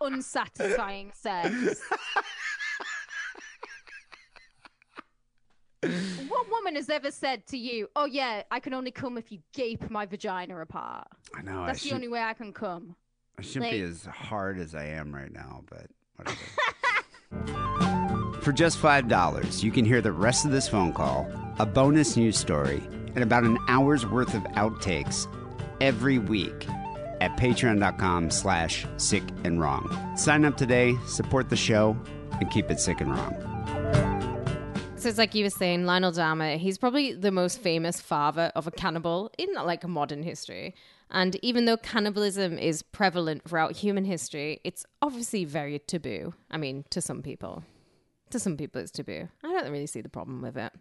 unsatisfying 0.00 1.12
sex. 1.14 1.80
What 6.28 6.50
woman 6.50 6.76
has 6.76 6.90
ever 6.90 7.10
said 7.10 7.46
to 7.48 7.58
you, 7.58 7.88
"Oh 7.96 8.04
yeah, 8.04 8.42
I 8.50 8.60
can 8.60 8.74
only 8.74 8.90
come 8.90 9.18
if 9.18 9.32
you 9.32 9.40
gape 9.52 9.90
my 9.90 10.06
vagina 10.06 10.60
apart"? 10.60 11.08
I 11.34 11.42
know. 11.42 11.62
I, 11.62 11.66
That's 11.66 11.82
the 11.82 11.88
should, 11.88 11.94
only 11.94 12.08
way 12.08 12.20
I 12.20 12.34
can 12.34 12.52
come. 12.52 12.96
I 13.38 13.42
shouldn't 13.42 13.72
be 13.72 13.80
as 13.80 14.06
hard 14.06 14.58
as 14.58 14.74
I 14.74 14.84
am 14.84 15.14
right 15.14 15.32
now, 15.32 15.62
but 15.68 15.86
whatever. 16.16 16.36
For 18.40 18.52
just 18.52 18.78
$5, 18.78 19.64
you 19.64 19.72
can 19.72 19.84
hear 19.84 20.00
the 20.00 20.12
rest 20.12 20.44
of 20.44 20.52
this 20.52 20.68
phone 20.68 20.92
call, 20.92 21.28
a 21.58 21.66
bonus 21.66 22.16
news 22.16 22.38
story, 22.38 22.80
and 23.14 23.18
about 23.18 23.42
an 23.42 23.58
hour's 23.66 24.06
worth 24.06 24.34
of 24.34 24.42
outtakes 24.54 25.26
every 25.80 26.18
week 26.18 26.66
at 27.20 27.36
patreon.com 27.36 28.30
slash 28.30 28.86
sick 28.98 29.24
and 29.44 29.60
wrong. 29.60 30.16
Sign 30.16 30.44
up 30.44 30.56
today, 30.56 30.94
support 31.06 31.50
the 31.50 31.56
show, 31.56 31.96
and 32.40 32.50
keep 32.50 32.70
it 32.70 32.78
sick 32.78 33.00
and 33.00 33.10
wrong. 33.10 34.15
So 34.98 35.10
it's 35.10 35.18
like 35.18 35.34
you 35.34 35.44
were 35.44 35.50
saying, 35.50 35.84
Lionel 35.84 36.10
Dahmer, 36.10 36.56
he's 36.56 36.78
probably 36.78 37.12
the 37.12 37.30
most 37.30 37.60
famous 37.60 38.00
father 38.00 38.50
of 38.56 38.66
a 38.66 38.70
cannibal 38.70 39.30
in 39.36 39.52
like 39.52 39.86
modern 39.86 40.22
history. 40.22 40.74
And 41.10 41.36
even 41.42 41.66
though 41.66 41.76
cannibalism 41.76 42.58
is 42.58 42.82
prevalent 42.82 43.46
throughout 43.46 43.76
human 43.76 44.06
history, 44.06 44.60
it's 44.64 44.86
obviously 45.02 45.44
very 45.44 45.78
taboo. 45.78 46.32
I 46.50 46.56
mean, 46.56 46.84
to 46.90 47.00
some 47.00 47.22
people. 47.22 47.62
To 48.30 48.40
some 48.40 48.56
people, 48.56 48.80
it's 48.80 48.90
taboo. 48.90 49.28
I 49.44 49.52
don't 49.52 49.70
really 49.70 49.86
see 49.86 50.00
the 50.00 50.08
problem 50.08 50.40
with 50.40 50.56
it. 50.56 50.72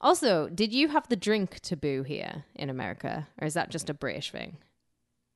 Also, 0.00 0.48
did 0.50 0.72
you 0.72 0.88
have 0.88 1.08
the 1.08 1.16
drink 1.16 1.58
taboo 1.60 2.02
here 2.02 2.44
in 2.54 2.68
America? 2.68 3.26
Or 3.40 3.46
is 3.46 3.54
that 3.54 3.70
just 3.70 3.90
a 3.90 3.94
British 3.94 4.30
thing? 4.30 4.58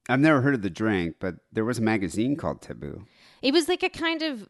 I've 0.08 0.20
never 0.20 0.42
heard 0.42 0.54
of 0.54 0.62
the 0.62 0.70
drink, 0.70 1.16
but 1.18 1.36
there 1.52 1.64
was 1.64 1.78
a 1.78 1.82
magazine 1.82 2.36
called 2.36 2.62
Taboo. 2.62 3.06
It 3.42 3.52
was 3.52 3.66
like 3.66 3.82
a 3.82 3.88
kind 3.88 4.22
of 4.22 4.48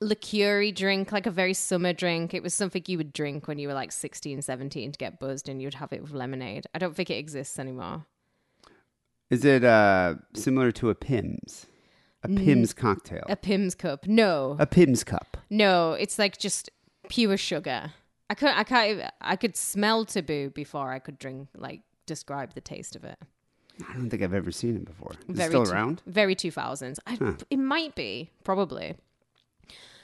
liqueur 0.00 0.70
drink, 0.72 1.12
like 1.12 1.26
a 1.26 1.30
very 1.30 1.54
summer 1.54 1.92
drink. 1.92 2.34
It 2.34 2.42
was 2.42 2.54
something 2.54 2.82
you 2.86 2.98
would 2.98 3.12
drink 3.12 3.46
when 3.48 3.58
you 3.58 3.68
were 3.68 3.74
like 3.74 3.92
16, 3.92 4.42
17 4.42 4.92
to 4.92 4.98
get 4.98 5.18
buzzed, 5.20 5.48
and 5.48 5.60
you'd 5.60 5.74
have 5.74 5.92
it 5.92 6.02
with 6.02 6.12
lemonade. 6.12 6.66
I 6.74 6.78
don't 6.78 6.94
think 6.96 7.10
it 7.10 7.14
exists 7.18 7.58
anymore. 7.58 8.06
Is 9.28 9.44
it 9.44 9.62
uh, 9.64 10.16
similar 10.34 10.72
to 10.72 10.90
a 10.90 10.94
Pimm's? 10.94 11.66
A 12.22 12.28
Pimm's 12.28 12.74
cocktail? 12.74 13.24
A 13.28 13.36
Pimm's 13.36 13.74
cup? 13.74 14.06
No, 14.06 14.56
A 14.58 14.66
Pimm's 14.66 15.04
cup. 15.04 15.36
no. 15.48 15.92
It's 15.94 16.18
like 16.18 16.36
just 16.38 16.68
pure 17.08 17.36
sugar. 17.36 17.92
I 18.28 18.34
could, 18.34 18.50
I 18.50 18.62
can't. 18.64 19.10
I 19.20 19.36
could 19.36 19.56
smell 19.56 20.04
taboo 20.04 20.50
before 20.50 20.92
I 20.92 20.98
could 20.98 21.18
drink. 21.18 21.48
Like 21.56 21.80
describe 22.06 22.54
the 22.54 22.60
taste 22.60 22.94
of 22.94 23.04
it. 23.04 23.16
I 23.88 23.94
don't 23.94 24.10
think 24.10 24.22
I've 24.22 24.34
ever 24.34 24.52
seen 24.52 24.76
it 24.76 24.84
before. 24.84 25.12
Is 25.12 25.30
it 25.30 25.36
very 25.36 25.48
still 25.48 25.64
two- 25.64 25.72
around? 25.72 26.02
Very 26.06 26.34
2000s. 26.36 26.98
I, 27.06 27.36
It 27.48 27.56
might 27.58 27.94
be, 27.94 28.30
probably. 28.44 28.96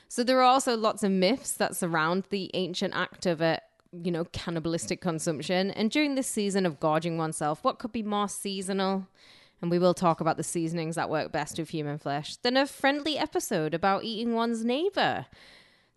So 0.08 0.22
there 0.22 0.38
are 0.38 0.44
also 0.44 0.76
lots 0.76 1.02
of 1.02 1.10
myths 1.10 1.52
that 1.54 1.76
surround 1.76 2.24
the 2.30 2.50
ancient 2.54 2.94
act 2.94 3.26
of 3.26 3.40
a, 3.40 3.60
you 3.92 4.10
know, 4.10 4.24
cannibalistic 4.26 5.00
consumption. 5.00 5.70
And 5.72 5.90
during 5.90 6.14
this 6.14 6.28
season 6.28 6.64
of 6.64 6.80
gorging 6.80 7.18
oneself, 7.18 7.64
what 7.64 7.78
could 7.78 7.92
be 7.92 8.02
more 8.02 8.28
seasonal? 8.28 9.08
And 9.60 9.70
we 9.70 9.78
will 9.78 9.94
talk 9.94 10.20
about 10.20 10.36
the 10.36 10.44
seasonings 10.44 10.96
that 10.96 11.10
work 11.10 11.32
best 11.32 11.58
with 11.58 11.70
human 11.70 11.98
flesh 11.98 12.36
than 12.36 12.56
a 12.56 12.66
friendly 12.66 13.18
episode 13.18 13.74
about 13.74 14.04
eating 14.04 14.34
one's 14.34 14.64
neighbor. 14.64 15.26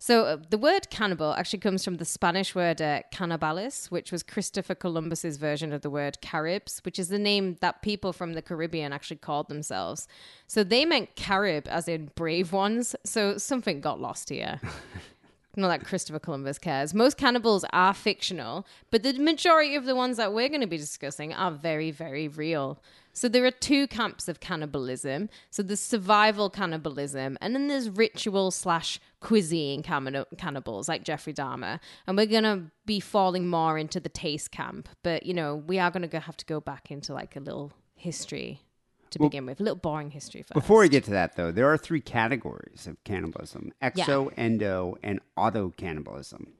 So 0.02 0.24
uh, 0.24 0.36
the 0.48 0.56
word 0.56 0.88
cannibal 0.88 1.34
actually 1.34 1.58
comes 1.58 1.84
from 1.84 1.98
the 1.98 2.06
Spanish 2.06 2.54
word 2.54 2.80
uh, 2.80 3.02
cannibalis, 3.12 3.90
which 3.90 4.10
was 4.10 4.22
Christopher 4.22 4.74
Columbus's 4.74 5.36
version 5.36 5.74
of 5.74 5.82
the 5.82 5.90
word 5.90 6.22
Caribs, 6.22 6.80
which 6.86 6.98
is 6.98 7.08
the 7.08 7.18
name 7.18 7.58
that 7.60 7.82
people 7.82 8.14
from 8.14 8.32
the 8.32 8.40
Caribbean 8.40 8.94
actually 8.94 9.18
called 9.18 9.48
themselves. 9.48 10.08
So 10.46 10.64
they 10.64 10.86
meant 10.86 11.16
Carib 11.16 11.68
as 11.68 11.86
in 11.86 12.12
brave 12.14 12.50
ones. 12.50 12.96
So 13.04 13.36
something 13.36 13.82
got 13.82 14.00
lost 14.00 14.30
here. 14.30 14.58
Not 15.60 15.68
that 15.68 15.84
Christopher 15.84 16.18
Columbus 16.18 16.58
cares. 16.58 16.94
Most 16.94 17.16
cannibals 17.16 17.64
are 17.72 17.94
fictional, 17.94 18.66
but 18.90 19.02
the 19.02 19.12
majority 19.14 19.74
of 19.74 19.84
the 19.84 19.94
ones 19.94 20.16
that 20.16 20.32
we're 20.32 20.48
going 20.48 20.60
to 20.62 20.66
be 20.66 20.76
discussing 20.76 21.32
are 21.34 21.50
very, 21.50 21.90
very 21.90 22.28
real. 22.28 22.82
So 23.12 23.28
there 23.28 23.44
are 23.44 23.50
two 23.50 23.86
camps 23.88 24.28
of 24.28 24.40
cannibalism. 24.40 25.28
So 25.50 25.62
there's 25.62 25.80
survival 25.80 26.48
cannibalism, 26.48 27.36
and 27.40 27.54
then 27.54 27.68
there's 27.68 27.90
ritual 27.90 28.50
slash 28.50 29.00
cuisine 29.20 29.82
cannibals 29.82 30.88
like 30.88 31.04
Jeffrey 31.04 31.34
Dahmer. 31.34 31.80
And 32.06 32.16
we're 32.16 32.26
going 32.26 32.44
to 32.44 32.70
be 32.86 33.00
falling 33.00 33.48
more 33.48 33.76
into 33.76 34.00
the 34.00 34.08
taste 34.08 34.50
camp. 34.50 34.88
But, 35.02 35.26
you 35.26 35.34
know, 35.34 35.56
we 35.56 35.78
are 35.78 35.90
going 35.90 36.08
to 36.08 36.20
have 36.20 36.36
to 36.38 36.46
go 36.46 36.60
back 36.60 36.90
into 36.90 37.12
like 37.12 37.36
a 37.36 37.40
little 37.40 37.72
history 37.96 38.62
to 39.10 39.18
begin 39.18 39.46
with, 39.46 39.60
a 39.60 39.62
little 39.62 39.76
boring 39.76 40.10
history 40.10 40.42
first. 40.42 40.54
Before 40.54 40.80
we 40.80 40.88
get 40.88 41.04
to 41.04 41.10
that, 41.10 41.36
though, 41.36 41.50
there 41.50 41.70
are 41.70 41.76
three 41.76 42.00
categories 42.00 42.86
of 42.86 43.02
cannibalism 43.04 43.72
exo, 43.82 44.32
endo, 44.36 44.96
and 45.02 45.20
auto 45.36 45.70
cannibalism. 45.70 46.52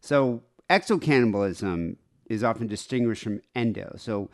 So, 0.00 0.42
exo 0.70 1.00
cannibalism 1.00 1.96
is 2.26 2.44
often 2.44 2.66
distinguished 2.66 3.24
from 3.24 3.40
endo. 3.54 3.94
So, 3.96 4.30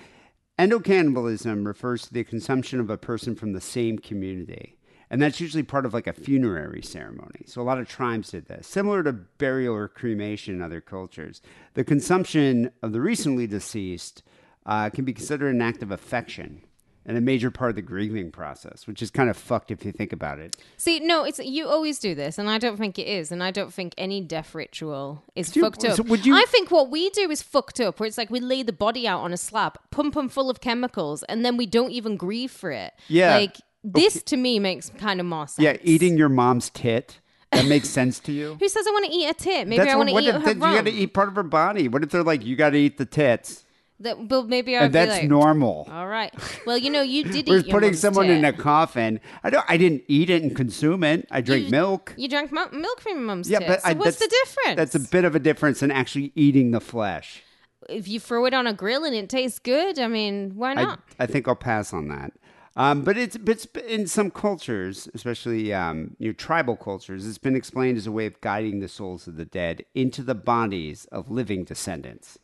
endo 0.58 0.78
cannibalism 0.80 1.66
refers 1.66 2.02
to 2.02 2.12
the 2.12 2.24
consumption 2.24 2.80
of 2.80 2.90
a 2.90 2.98
person 2.98 3.34
from 3.34 3.52
the 3.52 3.60
same 3.60 3.98
community. 3.98 4.76
And 5.10 5.22
that's 5.22 5.40
usually 5.40 5.62
part 5.62 5.86
of 5.86 5.94
like 5.94 6.06
a 6.06 6.12
funerary 6.12 6.82
ceremony. 6.82 7.44
So, 7.46 7.62
a 7.62 7.64
lot 7.64 7.78
of 7.78 7.88
tribes 7.88 8.30
did 8.30 8.46
this. 8.46 8.66
Similar 8.66 9.02
to 9.04 9.12
burial 9.12 9.74
or 9.74 9.88
cremation 9.88 10.54
in 10.54 10.62
other 10.62 10.80
cultures, 10.80 11.40
the 11.74 11.84
consumption 11.84 12.70
of 12.82 12.92
the 12.92 13.00
recently 13.00 13.46
deceased 13.46 14.22
uh, 14.66 14.90
can 14.90 15.04
be 15.04 15.12
considered 15.12 15.54
an 15.54 15.62
act 15.62 15.82
of 15.82 15.90
affection 15.90 16.62
and 17.06 17.16
a 17.18 17.20
major 17.20 17.50
part 17.50 17.70
of 17.70 17.76
the 17.76 17.82
grieving 17.82 18.30
process, 18.30 18.86
which 18.86 19.02
is 19.02 19.10
kind 19.10 19.28
of 19.28 19.36
fucked 19.36 19.70
if 19.70 19.84
you 19.84 19.92
think 19.92 20.12
about 20.12 20.38
it. 20.38 20.56
See, 20.76 21.00
no, 21.00 21.24
it's 21.24 21.38
you 21.38 21.66
always 21.68 21.98
do 21.98 22.14
this, 22.14 22.38
and 22.38 22.48
I 22.48 22.58
don't 22.58 22.76
think 22.76 22.98
it 22.98 23.06
is, 23.06 23.30
and 23.30 23.42
I 23.42 23.50
don't 23.50 23.72
think 23.72 23.94
any 23.98 24.20
death 24.20 24.54
ritual 24.54 25.22
is 25.36 25.54
you- 25.54 25.62
fucked 25.62 25.84
up. 25.84 25.96
so 25.96 26.02
would 26.04 26.24
you- 26.24 26.34
I 26.34 26.44
think 26.48 26.70
what 26.70 26.90
we 26.90 27.10
do 27.10 27.30
is 27.30 27.42
fucked 27.42 27.80
up, 27.80 28.00
where 28.00 28.06
it's 28.06 28.18
like 28.18 28.30
we 28.30 28.40
lay 28.40 28.62
the 28.62 28.72
body 28.72 29.06
out 29.06 29.20
on 29.20 29.32
a 29.32 29.36
slab, 29.36 29.78
pump 29.90 30.14
them 30.14 30.28
full 30.28 30.48
of 30.50 30.60
chemicals, 30.60 31.22
and 31.24 31.44
then 31.44 31.56
we 31.56 31.66
don't 31.66 31.90
even 31.92 32.16
grieve 32.16 32.50
for 32.50 32.70
it. 32.70 32.92
Yeah. 33.08 33.36
like 33.36 33.56
this 33.86 34.22
to 34.22 34.36
me 34.38 34.58
makes 34.58 34.88
kind 34.88 35.20
of 35.20 35.26
more 35.26 35.46
sense. 35.46 35.62
Yeah, 35.62 35.76
eating 35.82 36.16
your 36.16 36.30
mom's 36.30 36.70
tit. 36.70 37.20
That 37.52 37.66
makes 37.66 37.88
sense 37.88 38.18
to 38.20 38.32
you? 38.32 38.56
Who 38.60 38.68
says 38.68 38.86
I 38.86 38.90
want 38.90 39.04
to 39.04 39.12
eat 39.12 39.26
a 39.28 39.34
tit? 39.34 39.68
Maybe 39.68 39.88
I 39.88 39.94
want 39.94 40.08
to 40.08 40.18
eat 40.18 40.26
if 40.26 40.42
her 40.42 40.50
You 40.52 40.54
got 40.58 40.84
to 40.86 40.90
eat 40.90 41.08
part 41.14 41.28
of 41.28 41.36
her 41.36 41.42
body. 41.44 41.86
What 41.88 42.02
if 42.02 42.10
they're 42.10 42.24
like, 42.24 42.44
you 42.44 42.56
got 42.56 42.70
to 42.70 42.78
eat 42.78 42.96
the 42.98 43.04
tits? 43.04 43.63
That, 44.00 44.26
but 44.28 44.48
maybe 44.48 44.76
I'd 44.76 44.92
that's 44.92 45.20
like, 45.20 45.28
normal. 45.28 45.88
all 45.90 46.08
right. 46.08 46.34
Well, 46.66 46.76
you 46.76 46.90
know, 46.90 47.02
you 47.02 47.24
did 47.36 47.46
your 47.46 47.62
putting 47.62 47.94
someone 47.94 48.28
in 48.28 48.44
a 48.44 48.52
coffin, 48.52 49.20
I 49.44 49.50
don't. 49.50 49.64
I 49.68 49.76
didn't 49.76 50.02
eat 50.08 50.30
it 50.30 50.42
and 50.42 50.54
consume 50.54 51.04
it. 51.04 51.26
I 51.30 51.40
drank 51.40 51.66
You- 51.66 51.70
milk. 51.70 52.12
You 52.16 52.28
drank 52.28 52.50
milk 52.52 53.00
from 53.00 53.12
your 53.12 53.20
mum's 53.20 53.48
Yeah, 53.48 53.60
tit. 53.60 53.68
but 53.68 53.82
so 53.82 53.88
I, 53.90 53.92
what's 53.94 54.18
the 54.18 54.28
difference? 54.28 54.76
That's 54.76 54.94
a 54.96 55.00
bit 55.10 55.24
of 55.24 55.34
a 55.34 55.38
difference 55.38 55.80
than 55.80 55.90
actually 55.92 56.32
eating 56.34 56.72
the 56.72 56.80
flesh. 56.80 57.42
if 57.88 58.08
you 58.08 58.18
throw 58.18 58.46
it 58.46 58.54
on 58.54 58.66
a 58.66 58.72
grill 58.72 59.04
and 59.04 59.14
it 59.14 59.28
tastes 59.28 59.58
good, 59.60 59.98
I 59.98 60.08
mean, 60.08 60.52
why 60.56 60.74
not? 60.74 61.00
I 61.20 61.26
think 61.26 61.46
I'll 61.46 61.54
pass 61.54 61.92
on 61.92 62.08
that. 62.08 62.32
Um, 62.76 63.02
but 63.02 63.16
it's, 63.16 63.36
but 63.36 63.52
it's 63.56 63.66
in 63.86 64.08
some 64.08 64.32
cultures, 64.32 65.08
especially 65.14 65.72
um, 65.72 66.16
you 66.18 66.30
know, 66.30 66.32
tribal 66.32 66.76
cultures, 66.76 67.24
it's 67.28 67.38
been 67.38 67.54
explained 67.54 67.96
as 67.96 68.08
a 68.08 68.12
way 68.12 68.26
of 68.26 68.40
guiding 68.40 68.80
the 68.80 68.88
souls 68.88 69.28
of 69.28 69.36
the 69.36 69.44
dead 69.44 69.84
into 69.94 70.22
the 70.24 70.34
bodies 70.34 71.06
of 71.12 71.30
living 71.30 71.62
descendants. 71.62 72.38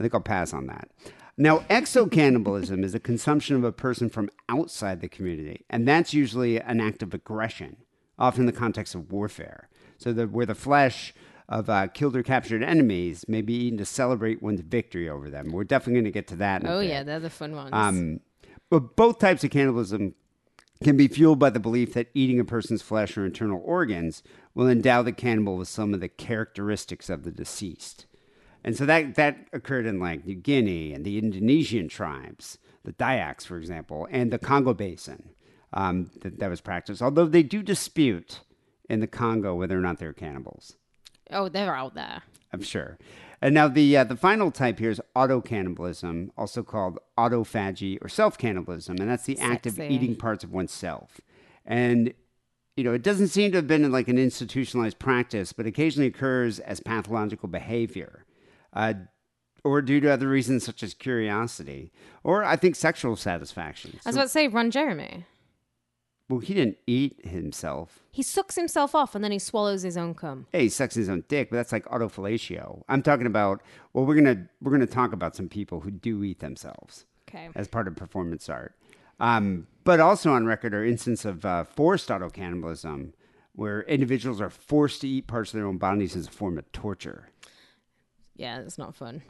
I 0.00 0.02
think 0.02 0.14
I'll 0.14 0.20
pass 0.20 0.54
on 0.54 0.66
that. 0.66 0.88
Now, 1.36 1.58
exocannibalism 1.70 2.82
is 2.82 2.92
the 2.92 3.00
consumption 3.00 3.54
of 3.54 3.64
a 3.64 3.72
person 3.72 4.08
from 4.08 4.30
outside 4.48 5.00
the 5.00 5.08
community, 5.08 5.66
and 5.68 5.86
that's 5.86 6.14
usually 6.14 6.58
an 6.58 6.80
act 6.80 7.02
of 7.02 7.12
aggression, 7.12 7.76
often 8.18 8.42
in 8.42 8.46
the 8.46 8.52
context 8.52 8.94
of 8.94 9.12
warfare. 9.12 9.68
So, 9.98 10.14
the, 10.14 10.26
where 10.26 10.46
the 10.46 10.54
flesh 10.54 11.12
of 11.50 11.68
uh, 11.68 11.88
killed 11.88 12.16
or 12.16 12.22
captured 12.22 12.62
enemies 12.62 13.26
may 13.28 13.42
be 13.42 13.52
eaten 13.52 13.76
to 13.78 13.84
celebrate 13.84 14.42
one's 14.42 14.60
victory 14.60 15.08
over 15.08 15.28
them. 15.28 15.52
We're 15.52 15.64
definitely 15.64 15.94
going 15.94 16.04
to 16.04 16.10
get 16.12 16.28
to 16.28 16.36
that. 16.36 16.62
In 16.62 16.68
a 16.68 16.76
oh 16.76 16.80
yeah, 16.80 17.02
they're 17.02 17.20
the 17.20 17.28
fun 17.28 17.54
ones. 17.54 17.70
Um, 17.72 18.20
but 18.70 18.96
both 18.96 19.18
types 19.18 19.44
of 19.44 19.50
cannibalism 19.50 20.14
can 20.82 20.96
be 20.96 21.08
fueled 21.08 21.38
by 21.38 21.50
the 21.50 21.60
belief 21.60 21.92
that 21.92 22.08
eating 22.14 22.40
a 22.40 22.44
person's 22.44 22.80
flesh 22.80 23.18
or 23.18 23.26
internal 23.26 23.60
organs 23.64 24.22
will 24.54 24.68
endow 24.68 25.02
the 25.02 25.12
cannibal 25.12 25.56
with 25.58 25.68
some 25.68 25.92
of 25.92 26.00
the 26.00 26.08
characteristics 26.08 27.10
of 27.10 27.24
the 27.24 27.30
deceased. 27.30 28.06
And 28.62 28.76
so 28.76 28.84
that, 28.86 29.14
that 29.14 29.48
occurred 29.52 29.86
in 29.86 30.00
like 30.00 30.26
New 30.26 30.34
Guinea 30.34 30.92
and 30.92 31.04
the 31.04 31.18
Indonesian 31.18 31.88
tribes, 31.88 32.58
the 32.84 32.92
Dayaks, 32.92 33.44
for 33.44 33.56
example, 33.56 34.06
and 34.10 34.32
the 34.32 34.38
Congo 34.38 34.74
Basin. 34.74 35.30
Um, 35.72 36.10
that, 36.22 36.40
that 36.40 36.50
was 36.50 36.60
practiced, 36.60 37.00
although 37.00 37.26
they 37.26 37.44
do 37.44 37.62
dispute 37.62 38.40
in 38.88 38.98
the 38.98 39.06
Congo 39.06 39.54
whether 39.54 39.78
or 39.78 39.80
not 39.80 39.98
they're 40.00 40.12
cannibals. 40.12 40.74
oh, 41.30 41.48
they're 41.48 41.76
out 41.76 41.94
there. 41.94 42.22
I'm 42.52 42.62
sure. 42.62 42.98
And 43.42 43.54
now 43.54 43.68
the 43.68 43.96
uh, 43.96 44.04
the 44.04 44.16
final 44.16 44.50
type 44.50 44.78
here 44.78 44.90
is 44.90 45.00
autocannibalism, 45.16 46.30
also 46.36 46.62
called 46.62 46.98
autophagy 47.16 47.98
or 48.02 48.08
self 48.08 48.36
cannibalism, 48.36 48.96
and 49.00 49.08
that's 49.08 49.24
the 49.24 49.38
act 49.38 49.66
of 49.66 49.78
eating 49.78 50.14
parts 50.16 50.44
of 50.44 50.52
oneself. 50.52 51.20
And 51.64 52.12
you 52.76 52.84
know, 52.84 52.92
it 52.92 53.02
doesn't 53.02 53.28
seem 53.28 53.52
to 53.52 53.58
have 53.58 53.66
been 53.66 53.90
like 53.90 54.08
an 54.08 54.18
institutionalized 54.18 54.98
practice, 54.98 55.52
but 55.52 55.66
occasionally 55.66 56.08
occurs 56.08 56.58
as 56.60 56.80
pathological 56.80 57.48
behavior, 57.48 58.24
uh, 58.72 58.94
or 59.64 59.82
due 59.82 60.00
to 60.00 60.10
other 60.10 60.28
reasons 60.28 60.64
such 60.64 60.82
as 60.82 60.94
curiosity, 60.94 61.92
or 62.24 62.44
I 62.44 62.56
think 62.56 62.76
sexual 62.76 63.16
satisfaction. 63.16 63.92
I 63.92 63.96
was 64.08 64.14
So- 64.14 64.20
about 64.20 64.22
to 64.24 64.28
say, 64.30 64.48
Ron 64.48 64.70
Jeremy. 64.70 65.26
well, 66.28 66.38
he 66.40 66.54
didn't 66.54 66.78
eat 66.86 67.26
himself. 67.26 68.00
He 68.12 68.22
sucks 68.22 68.54
himself 68.54 68.94
off 68.94 69.14
and 69.14 69.22
then 69.24 69.32
he 69.32 69.38
swallows 69.40 69.82
his 69.82 69.96
own 69.96 70.14
cum. 70.14 70.46
Hey, 70.52 70.62
he 70.64 70.68
sucks 70.68 70.94
his 70.94 71.08
own 71.08 71.24
dick, 71.28 71.50
but 71.50 71.56
that's 71.56 71.72
like 71.72 71.84
autofellatio. 71.86 72.82
I'm 72.88 73.02
talking 73.02 73.26
about. 73.26 73.62
Well, 73.92 74.06
we're 74.06 74.14
gonna 74.14 74.46
we're 74.62 74.70
gonna 74.72 74.86
talk 74.86 75.12
about 75.12 75.34
some 75.36 75.48
people 75.48 75.80
who 75.80 75.90
do 75.90 76.22
eat 76.22 76.38
themselves 76.38 77.04
Okay. 77.28 77.48
as 77.56 77.66
part 77.68 77.88
of 77.88 77.96
performance 77.96 78.48
art. 78.48 78.76
Um, 79.18 79.66
but 79.84 79.98
also 80.00 80.32
on 80.32 80.46
record 80.46 80.72
are 80.72 80.84
instances 80.84 81.26
of 81.26 81.44
uh, 81.44 81.64
forced 81.64 82.08
autocannibalism, 82.08 83.12
where 83.54 83.82
individuals 83.82 84.40
are 84.40 84.48
forced 84.50 85.00
to 85.02 85.08
eat 85.08 85.26
parts 85.26 85.52
of 85.52 85.58
their 85.58 85.66
own 85.66 85.76
bodies 85.78 86.14
as 86.16 86.28
a 86.28 86.30
form 86.30 86.56
of 86.58 86.70
torture. 86.72 87.28
Yeah, 88.40 88.60
it's 88.60 88.78
not 88.78 88.94
fun. 88.94 89.20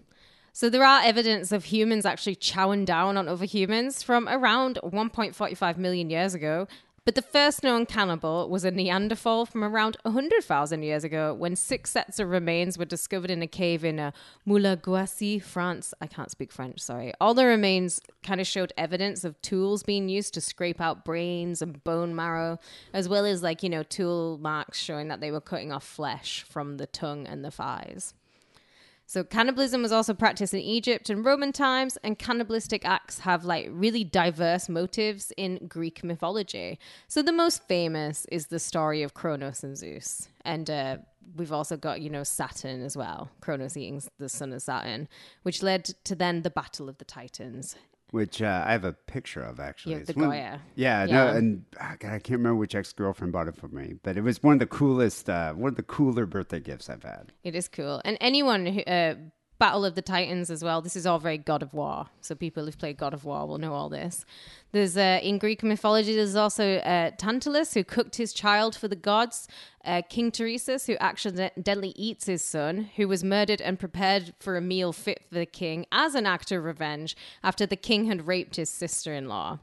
So 0.53 0.71
there 0.71 0.85
are 0.85 1.03
evidence 1.03 1.51
of 1.51 1.65
humans 1.65 2.07
actually 2.07 2.37
chowing 2.37 2.85
down 2.85 3.17
on 3.17 3.27
other 3.27 3.45
humans 3.45 4.05
from 4.05 4.29
around 4.29 4.79
1.45 4.85 5.77
million 5.79 6.11
years 6.11 6.33
ago. 6.33 6.69
But 7.05 7.17
the 7.17 7.23
first 7.23 7.65
known 7.65 7.87
cannibal 7.87 8.49
was 8.49 8.65
a 8.65 8.71
Neanderthal 8.71 9.47
from 9.47 9.65
around 9.65 9.97
100,000 10.03 10.83
years 10.85 11.03
ago 11.03 11.35
when 11.35 11.57
six 11.57 11.91
sets 11.91 12.21
of 12.21 12.29
remains 12.29 12.79
were 12.79 12.85
discovered 12.85 13.33
in 13.33 13.43
a 13.43 13.49
cave 13.49 13.85
in 13.85 13.99
uh, 13.99 14.13
Moula-Guercy, 14.47 15.43
France. 15.43 15.93
I 16.01 16.07
can't 16.07 16.31
speak 16.31 16.53
French, 16.53 16.79
sorry. 16.79 17.13
All 17.21 17.35
the 17.35 17.47
remains 17.47 18.01
kind 18.23 18.41
of 18.41 18.47
showed 18.47 18.73
evidence 18.79 19.25
of 19.25 19.43
tools 19.43 19.83
being 19.83 20.09
used 20.09 20.35
to 20.35 20.41
scrape 20.41 20.81
out 20.81 21.05
brains 21.05 21.63
and 21.63 21.83
bone 21.83 22.15
marrow, 22.15 22.61
as 22.93 23.09
well 23.09 23.27
as, 23.27 23.43
like, 23.43 23.65
you 23.65 23.71
know, 23.71 23.83
tool 23.83 24.39
marks 24.41 24.79
showing 24.79 25.09
that 25.09 25.21
they 25.21 25.33
were 25.33 25.41
cutting 25.41 25.73
off 25.73 25.85
flesh 25.85 26.45
from 26.49 26.77
the 26.77 26.87
tongue 26.87 27.27
and 27.27 27.45
the 27.45 27.51
thighs. 27.51 28.15
So 29.11 29.25
cannibalism 29.25 29.83
was 29.83 29.91
also 29.91 30.15
practiced 30.15 30.55
in 30.55 30.61
Egypt 30.61 31.11
and 31.11 31.25
Roman 31.25 31.51
times, 31.51 31.99
and 32.05 32.17
cannibalistic 32.17 32.85
acts 32.85 33.19
have 33.19 33.45
like 33.45 33.67
really 33.69 34.05
diverse 34.05 34.69
motives 34.69 35.33
in 35.37 35.67
Greek 35.67 36.05
mythology. 36.05 36.79
So 37.09 37.21
the 37.21 37.33
most 37.33 37.67
famous 37.67 38.25
is 38.31 38.47
the 38.47 38.61
story 38.61 39.03
of 39.03 39.13
Kronos 39.13 39.65
and 39.65 39.77
Zeus, 39.77 40.29
and 40.45 40.71
uh, 40.71 40.99
we've 41.35 41.51
also 41.51 41.77
got 41.77 42.01
you 42.01 42.09
know 42.09 42.23
Saturn 42.23 42.83
as 42.85 42.97
well, 42.97 43.29
Kronos 43.41 43.77
eating 43.77 44.01
the 44.21 44.29
son 44.29 44.53
of 44.53 44.63
Saturn, 44.63 45.09
which 45.43 45.61
led 45.61 45.87
to 46.05 46.15
then 46.15 46.43
the 46.43 46.51
Battle 46.51 46.89
of 46.89 46.99
the 46.99 47.05
Titans. 47.05 47.75
Which 48.13 48.43
uh, 48.43 48.65
I 48.67 48.73
have 48.73 48.85
a 48.85 48.93
picture 48.93 49.43
of 49.43 49.61
actually. 49.61 49.95
It's 49.95 50.13
the 50.13 50.19
one- 50.19 50.31
Goya. 50.31 50.61
Yeah, 50.75 51.05
Yeah. 51.05 51.15
no, 51.15 51.29
and 51.29 51.65
ah, 51.81 51.95
God, 51.99 52.09
I 52.09 52.19
can't 52.19 52.39
remember 52.39 52.57
which 52.57 52.75
ex 52.75 52.93
girlfriend 52.93 53.33
bought 53.33 53.47
it 53.49 53.57
for 53.57 53.69
me, 53.69 53.95
but 54.03 54.17
it 54.17 54.23
was 54.23 54.43
one 54.43 54.55
of 54.55 54.59
the 54.61 54.67
coolest, 54.67 55.31
uh, 55.31 55.53
one 55.53 55.69
of 55.71 55.77
the 55.77 55.83
cooler 55.83 56.27
birthday 56.27 56.61
gifts 56.61 56.91
I've 56.91 57.05
had. 57.05 57.33
It 57.45 57.55
is 57.55 57.69
cool. 57.69 58.03
And 58.05 58.19
anyone 58.21 58.67
who, 58.67 58.81
uh, 58.83 59.15
Battle 59.61 59.85
of 59.85 59.95
the 59.95 60.03
Titans 60.03 60.51
as 60.51 60.65
well. 60.65 60.81
This 60.81 60.97
is 60.97 61.07
all 61.07 61.19
very 61.19 61.37
God 61.37 61.63
of 61.63 61.75
War. 61.75 62.07
So 62.23 62.35
people 62.35 62.65
who've 62.65 62.79
played 62.79 62.97
God 62.97 63.13
of 63.13 63.27
War 63.27 63.47
will 63.47 63.59
know 63.59 63.75
all 63.75 63.91
this. 63.91 64.25
There's 64.73 64.97
uh, 64.97 65.21
in 65.23 65.37
Greek 65.37 65.63
mythology. 65.63 66.17
There's 66.17 66.35
also 66.35 66.77
uh, 66.79 67.11
Tantalus 67.19 67.75
who 67.75 67.85
cooked 67.85 68.17
his 68.17 68.33
child 68.33 68.75
for 68.75 68.89
the 68.89 68.97
gods. 68.97 69.47
Uh, 69.85 70.01
King 70.09 70.33
Teresus 70.33 70.87
who 70.87 70.97
accidentally 70.99 71.93
eats 71.95 72.25
his 72.25 72.43
son, 72.43 72.89
who 72.97 73.07
was 73.07 73.23
murdered 73.23 73.61
and 73.61 73.79
prepared 73.79 74.33
for 74.41 74.57
a 74.57 74.63
meal 74.63 74.95
fit 74.95 75.25
for 75.29 75.35
the 75.35 75.47
king 75.47 75.85
as 75.93 76.15
an 76.15 76.25
act 76.25 76.51
of 76.51 76.65
revenge 76.65 77.15
after 77.45 77.67
the 77.67 77.77
king 77.77 78.07
had 78.07 78.27
raped 78.27 78.57
his 78.57 78.71
sister-in-law. 78.71 79.59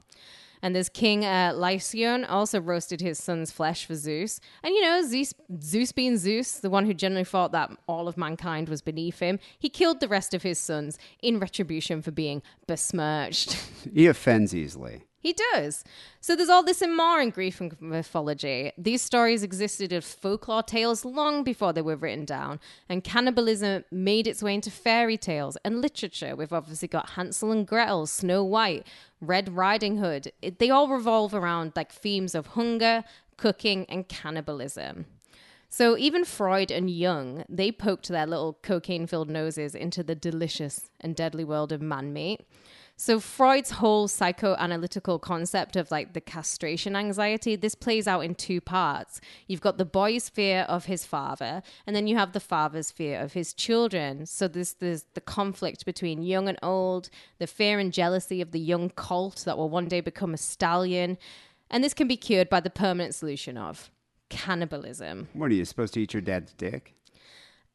And 0.68 0.76
this 0.76 0.90
King 0.90 1.24
uh, 1.24 1.54
Lycaon 1.56 2.26
also 2.26 2.60
roasted 2.60 3.00
his 3.00 3.24
son's 3.24 3.52
flesh 3.52 3.86
for 3.86 3.96
Zeus. 3.96 4.42
And 4.62 4.76
you 4.76 4.82
know, 4.82 5.02
Zeus, 5.02 5.34
Zeus 5.64 5.94
being 5.94 6.18
Zeus, 6.18 6.60
the 6.60 6.70
one 6.70 6.86
who 6.86 6.94
generally 6.94 7.24
thought 7.24 7.54
that 7.54 7.72
all 7.88 8.10
of 8.10 8.18
mankind 8.18 8.68
was 8.68 8.82
beneath 8.82 9.20
him, 9.20 9.40
he 9.58 9.70
killed 9.70 10.02
the 10.02 10.10
rest 10.10 10.34
of 10.34 10.44
his 10.44 10.60
sons 10.60 11.00
in 11.22 11.40
retribution 11.40 12.02
for 12.02 12.12
being 12.12 12.42
besmirched. 12.68 13.58
He 13.94 14.08
offends 14.08 14.54
easily. 14.54 15.07
He 15.20 15.34
does. 15.54 15.84
So 16.22 16.36
there's 16.36 16.48
all 16.50 16.64
this 16.64 16.82
more 16.86 17.20
in 17.20 17.32
Greek 17.32 17.82
mythology. 17.82 18.72
These 18.78 19.02
stories 19.02 19.44
existed 19.44 19.92
as 19.92 20.14
folklore 20.14 20.64
tales 20.64 21.04
long 21.04 21.44
before 21.44 21.74
they 21.74 21.82
were 21.82 21.96
written 21.96 22.24
down, 22.24 22.60
and 22.88 23.04
cannibalism 23.04 23.84
made 23.92 24.28
its 24.28 24.44
way 24.44 24.54
into 24.54 24.72
fairy 24.72 25.18
tales 25.18 25.58
and 25.66 25.82
literature. 25.82 26.36
We've 26.36 26.54
obviously 26.54 26.88
got 26.88 27.12
Hansel 27.12 27.52
and 27.52 27.68
Gretel, 27.68 28.06
Snow 28.06 28.44
White, 28.44 28.86
Red 29.20 29.56
Riding 29.56 29.98
Hood. 29.98 30.32
It, 30.42 30.60
they 30.60 30.70
all 30.70 30.88
revolve 30.88 31.34
around 31.34 31.74
like 31.76 31.92
themes 31.92 32.36
of 32.36 32.48
hunger, 32.48 33.04
cooking, 33.38 33.86
and 33.90 34.08
cannibalism. 34.08 35.08
So 35.70 35.98
even 35.98 36.24
Freud 36.24 36.72
and 36.72 36.90
Jung, 36.90 37.44
they 37.50 37.74
poked 37.74 38.08
their 38.08 38.26
little 38.26 38.58
cocaine-filled 38.62 39.30
noses 39.30 39.76
into 39.76 40.04
the 40.04 40.16
delicious 40.16 40.90
and 41.02 41.16
deadly 41.16 41.44
world 41.44 41.74
of 41.74 41.82
man 41.82 42.14
meat. 42.14 42.48
So 43.00 43.20
Freud's 43.20 43.70
whole 43.70 44.08
psychoanalytical 44.08 45.22
concept 45.22 45.76
of 45.76 45.92
like 45.92 46.14
the 46.14 46.20
castration 46.20 46.96
anxiety, 46.96 47.56
this 47.56 47.76
plays 47.76 48.08
out 48.08 48.22
in 48.22 48.34
two 48.34 48.60
parts. 48.60 49.22
You've 49.48 49.62
got 49.62 49.78
the 49.78 49.86
boy's 49.86 50.30
fear 50.30 50.62
of 50.62 50.86
his 50.86 51.06
father, 51.06 51.62
and 51.86 51.96
then 51.96 52.08
you 52.08 52.18
have 52.18 52.34
the 52.34 52.40
father's 52.40 52.90
fear 52.90 53.20
of 53.22 53.34
his 53.34 53.54
children. 53.54 54.26
So 54.26 54.48
this 54.48 54.74
there's 54.74 55.06
the 55.14 55.22
conflict 55.22 55.86
between 55.86 56.24
young 56.24 56.50
and 56.50 56.58
old, 56.64 57.12
the 57.38 57.46
fear 57.46 57.78
and 57.78 57.94
jealousy 57.94 58.42
of 58.42 58.52
the 58.52 58.60
young 58.60 58.90
colt 58.90 59.44
that 59.46 59.60
will 59.60 59.70
one 59.70 59.88
day 59.88 60.02
become 60.02 60.34
a 60.34 60.38
stallion. 60.38 61.20
And 61.70 61.84
this 61.84 61.94
can 61.94 62.08
be 62.08 62.18
cured 62.18 62.50
by 62.50 62.62
the 62.62 62.72
permanent 62.72 63.14
solution 63.14 63.60
of 63.60 63.92
cannibalism. 64.30 65.28
What 65.34 65.52
are 65.52 65.56
you 65.56 65.66
supposed 65.66 65.94
to 65.94 66.02
eat 66.02 66.14
your 66.14 66.22
dad's 66.22 66.54
dick? 66.54 66.97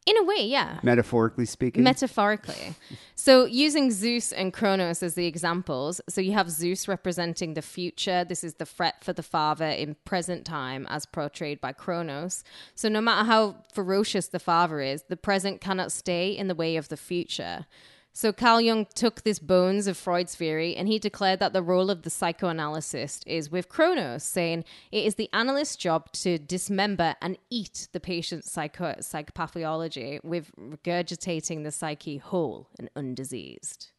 In 0.04 0.16
a 0.16 0.24
way, 0.24 0.44
yeah. 0.44 0.80
metaphorically 0.82 1.46
speaking. 1.46 1.82
Metaphorically. 1.82 2.74
So, 3.14 3.44
using 3.44 3.92
Zeus 3.92 4.32
and 4.32 4.52
Kronos 4.52 5.00
as 5.00 5.14
the 5.14 5.26
examples, 5.26 6.00
so 6.08 6.20
you 6.20 6.32
have 6.32 6.50
Zeus 6.50 6.88
representing 6.88 7.54
the 7.54 7.62
future. 7.62 8.24
This 8.24 8.42
is 8.42 8.54
the 8.54 8.66
fret 8.66 9.04
for 9.04 9.12
the 9.12 9.22
father 9.22 9.68
in 9.68 9.94
present 10.04 10.44
time, 10.44 10.88
as 10.90 11.06
portrayed 11.06 11.60
by 11.60 11.72
Kronos. 11.72 12.42
So, 12.74 12.88
no 12.88 13.00
matter 13.00 13.24
how 13.24 13.58
ferocious 13.72 14.26
the 14.26 14.40
father 14.40 14.80
is, 14.80 15.04
the 15.04 15.16
present 15.16 15.60
cannot 15.60 15.92
stay 15.92 16.30
in 16.36 16.48
the 16.48 16.54
way 16.56 16.74
of 16.74 16.88
the 16.88 16.96
future. 16.96 17.66
So 18.14 18.30
Carl 18.32 18.60
Jung 18.60 18.86
took 18.94 19.22
this 19.22 19.38
bones 19.38 19.86
of 19.86 19.96
Freud's 19.96 20.34
theory 20.34 20.76
and 20.76 20.86
he 20.86 20.98
declared 20.98 21.40
that 21.40 21.54
the 21.54 21.62
role 21.62 21.90
of 21.90 22.02
the 22.02 22.10
psychoanalyst 22.10 23.24
is 23.26 23.50
with 23.50 23.70
Kronos, 23.70 24.22
saying 24.22 24.64
it 24.90 25.06
is 25.06 25.14
the 25.14 25.30
analyst's 25.32 25.76
job 25.76 26.12
to 26.12 26.38
dismember 26.38 27.14
and 27.22 27.38
eat 27.48 27.88
the 27.92 28.00
patient's 28.00 28.52
psycho- 28.52 28.96
psychopathology 29.00 30.22
with 30.22 30.50
regurgitating 30.56 31.64
the 31.64 31.70
psyche 31.70 32.18
whole 32.18 32.68
and 32.78 32.90
undiseased. 32.94 33.92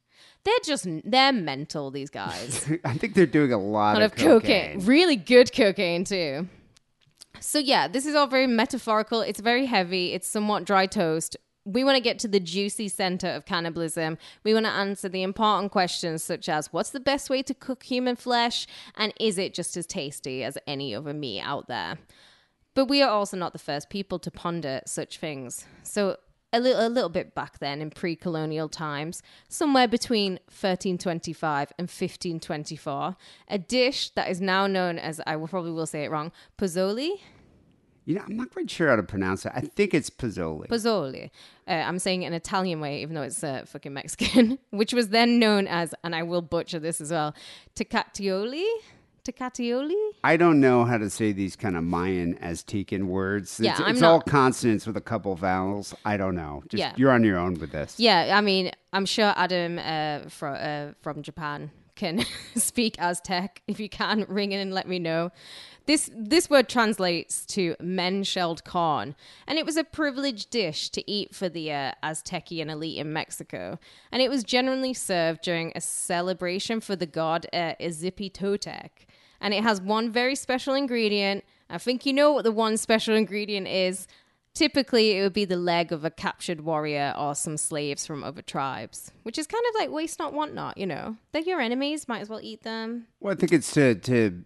They're 0.43 0.53
just, 0.63 0.87
they're 1.03 1.33
mental, 1.33 1.89
these 1.89 2.09
guys. 2.09 2.69
I 2.85 2.97
think 2.97 3.15
they're 3.15 3.25
doing 3.25 3.51
a 3.51 3.57
lot, 3.57 3.93
lot 3.93 4.01
of, 4.01 4.11
of 4.11 4.17
cocaine. 4.17 4.79
Really 4.85 5.15
good 5.15 5.53
cocaine, 5.53 6.03
too. 6.03 6.47
So, 7.39 7.59
yeah, 7.59 7.87
this 7.87 8.05
is 8.05 8.13
all 8.13 8.27
very 8.27 8.47
metaphorical. 8.47 9.21
It's 9.21 9.39
very 9.39 9.65
heavy. 9.65 10.13
It's 10.13 10.27
somewhat 10.27 10.65
dry 10.65 10.85
toast. 10.85 11.37
We 11.65 11.83
want 11.83 11.95
to 11.95 12.01
get 12.01 12.19
to 12.19 12.27
the 12.27 12.39
juicy 12.39 12.89
center 12.89 13.27
of 13.27 13.45
cannibalism. 13.45 14.17
We 14.43 14.53
want 14.53 14.65
to 14.65 14.71
answer 14.71 15.07
the 15.07 15.23
important 15.23 15.71
questions 15.71 16.23
such 16.23 16.49
as 16.49 16.73
what's 16.73 16.89
the 16.89 16.99
best 16.99 17.29
way 17.29 17.41
to 17.43 17.53
cook 17.53 17.83
human 17.83 18.15
flesh? 18.17 18.67
And 18.95 19.13
is 19.19 19.37
it 19.37 19.53
just 19.53 19.77
as 19.77 19.85
tasty 19.85 20.43
as 20.43 20.57
any 20.67 20.93
other 20.93 21.13
meat 21.13 21.41
out 21.41 21.67
there? 21.67 21.97
But 22.75 22.85
we 22.85 23.01
are 23.01 23.09
also 23.09 23.37
not 23.37 23.53
the 23.53 23.59
first 23.59 23.89
people 23.89 24.19
to 24.19 24.31
ponder 24.31 24.81
such 24.85 25.19
things. 25.19 25.65
So, 25.83 26.17
a 26.51 26.59
little, 26.59 26.85
a 26.85 26.89
little 26.89 27.09
bit 27.09 27.33
back 27.33 27.57
then 27.59 27.81
in 27.81 27.89
pre 27.89 28.15
colonial 28.15 28.69
times, 28.69 29.23
somewhere 29.49 29.87
between 29.87 30.33
1325 30.45 31.73
and 31.79 31.85
1524, 31.85 33.15
a 33.47 33.57
dish 33.57 34.11
that 34.11 34.29
is 34.29 34.39
now 34.39 34.67
known 34.67 34.99
as, 34.99 35.19
I 35.25 35.35
will 35.35 35.47
probably 35.47 35.71
will 35.71 35.87
say 35.87 36.03
it 36.03 36.11
wrong, 36.11 36.31
pozzoli. 36.57 37.21
You 38.05 38.15
know, 38.15 38.21
I'm 38.27 38.35
not 38.35 38.51
quite 38.51 38.69
sure 38.69 38.89
how 38.89 38.95
to 38.97 39.03
pronounce 39.03 39.45
it. 39.45 39.51
I 39.55 39.61
think 39.61 39.93
it's 39.93 40.09
Pozzoli. 40.09 40.67
Pozzoli. 40.67 41.29
Uh, 41.67 41.71
I'm 41.71 41.99
saying 41.99 42.23
it 42.23 42.27
in 42.27 42.33
Italian 42.33 42.81
way, 42.81 43.01
even 43.01 43.15
though 43.15 43.21
it's 43.21 43.43
uh, 43.43 43.63
fucking 43.65 43.93
Mexican, 43.93 44.59
which 44.71 44.93
was 44.93 45.09
then 45.09 45.39
known 45.39 45.67
as, 45.67 45.95
and 46.03 46.13
I 46.15 46.23
will 46.23 46.41
butcher 46.41 46.79
this 46.79 46.99
as 46.99 47.11
well, 47.11 47.33
Tecatioli? 47.75 48.65
Tecatioli? 49.23 49.93
I 50.23 50.35
don't 50.35 50.59
know 50.59 50.83
how 50.83 50.97
to 50.97 51.09
say 51.09 51.31
these 51.31 51.55
kind 51.55 51.77
of 51.77 51.83
Mayan 51.85 52.35
Aztecan 52.39 53.05
words. 53.05 53.59
Yeah, 53.61 53.71
it's, 53.71 53.79
I'm 53.81 53.87
it's 53.91 54.01
not- 54.01 54.11
all 54.11 54.21
consonants 54.21 54.85
with 54.85 54.97
a 54.97 55.01
couple 55.01 55.33
vowels. 55.35 55.95
I 56.03 56.17
don't 56.17 56.35
know. 56.35 56.63
Just 56.67 56.79
Yeah. 56.79 56.93
you're 56.97 57.11
on 57.11 57.23
your 57.23 57.37
own 57.37 57.53
with 57.55 57.71
this. 57.71 57.95
Yeah, 57.99 58.35
I 58.37 58.41
mean, 58.41 58.71
I'm 58.91 59.05
sure 59.05 59.33
Adam 59.37 59.79
uh, 59.79 60.27
fro- 60.29 60.53
uh, 60.55 60.93
from 61.01 61.21
Japan 61.21 61.71
can 61.95 62.25
speak 62.55 62.99
Aztec. 62.99 63.61
If 63.67 63.79
you 63.79 63.87
can, 63.87 64.25
ring 64.27 64.51
in 64.51 64.59
and 64.59 64.73
let 64.73 64.87
me 64.89 64.99
know. 64.99 65.31
This 65.85 66.09
this 66.15 66.49
word 66.49 66.69
translates 66.69 67.45
to 67.47 67.75
men 67.81 68.23
shelled 68.23 68.63
corn, 68.63 69.15
and 69.45 69.59
it 69.59 69.65
was 69.65 69.75
a 69.75 69.83
privileged 69.83 70.49
dish 70.49 70.89
to 70.91 71.11
eat 71.11 71.35
for 71.35 71.49
the 71.49 71.73
uh, 71.73 71.91
Aztecian 72.01 72.69
elite 72.69 72.99
in 72.99 73.11
Mexico, 73.11 73.77
and 74.09 74.21
it 74.21 74.29
was 74.29 74.45
generally 74.45 74.93
served 74.93 75.41
during 75.41 75.73
a 75.75 75.81
celebration 75.81 76.79
for 76.79 76.95
the 76.95 77.05
god 77.05 77.45
uh. 77.53 77.75
And 79.41 79.53
it 79.53 79.63
has 79.63 79.81
one 79.81 80.09
very 80.09 80.35
special 80.35 80.73
ingredient. 80.73 81.43
I 81.69 81.77
think 81.77 82.05
you 82.05 82.13
know 82.13 82.31
what 82.31 82.45
the 82.45 82.51
one 82.53 82.77
special 82.77 83.13
ingredient 83.13 83.67
is. 83.67 84.07
Typically, 84.53 85.17
it 85.17 85.23
would 85.23 85.33
be 85.33 85.45
the 85.45 85.57
leg 85.57 85.91
of 85.91 86.05
a 86.05 86.11
captured 86.11 86.61
warrior 86.61 87.13
or 87.17 87.33
some 87.33 87.57
slaves 87.57 88.05
from 88.05 88.23
other 88.23 88.43
tribes, 88.43 89.11
which 89.23 89.39
is 89.39 89.47
kind 89.47 89.63
of 89.69 89.75
like 89.79 89.89
waste 89.89 90.19
not, 90.19 90.31
want 90.31 90.53
not, 90.53 90.77
you 90.77 90.85
know. 90.85 91.17
They're 91.31 91.41
your 91.41 91.59
enemies, 91.59 92.07
might 92.07 92.21
as 92.21 92.29
well 92.29 92.39
eat 92.41 92.61
them. 92.61 93.07
Well, 93.19 93.33
I 93.33 93.35
think 93.35 93.51
it's 93.51 93.73
to 93.73 93.95
to 93.95 94.43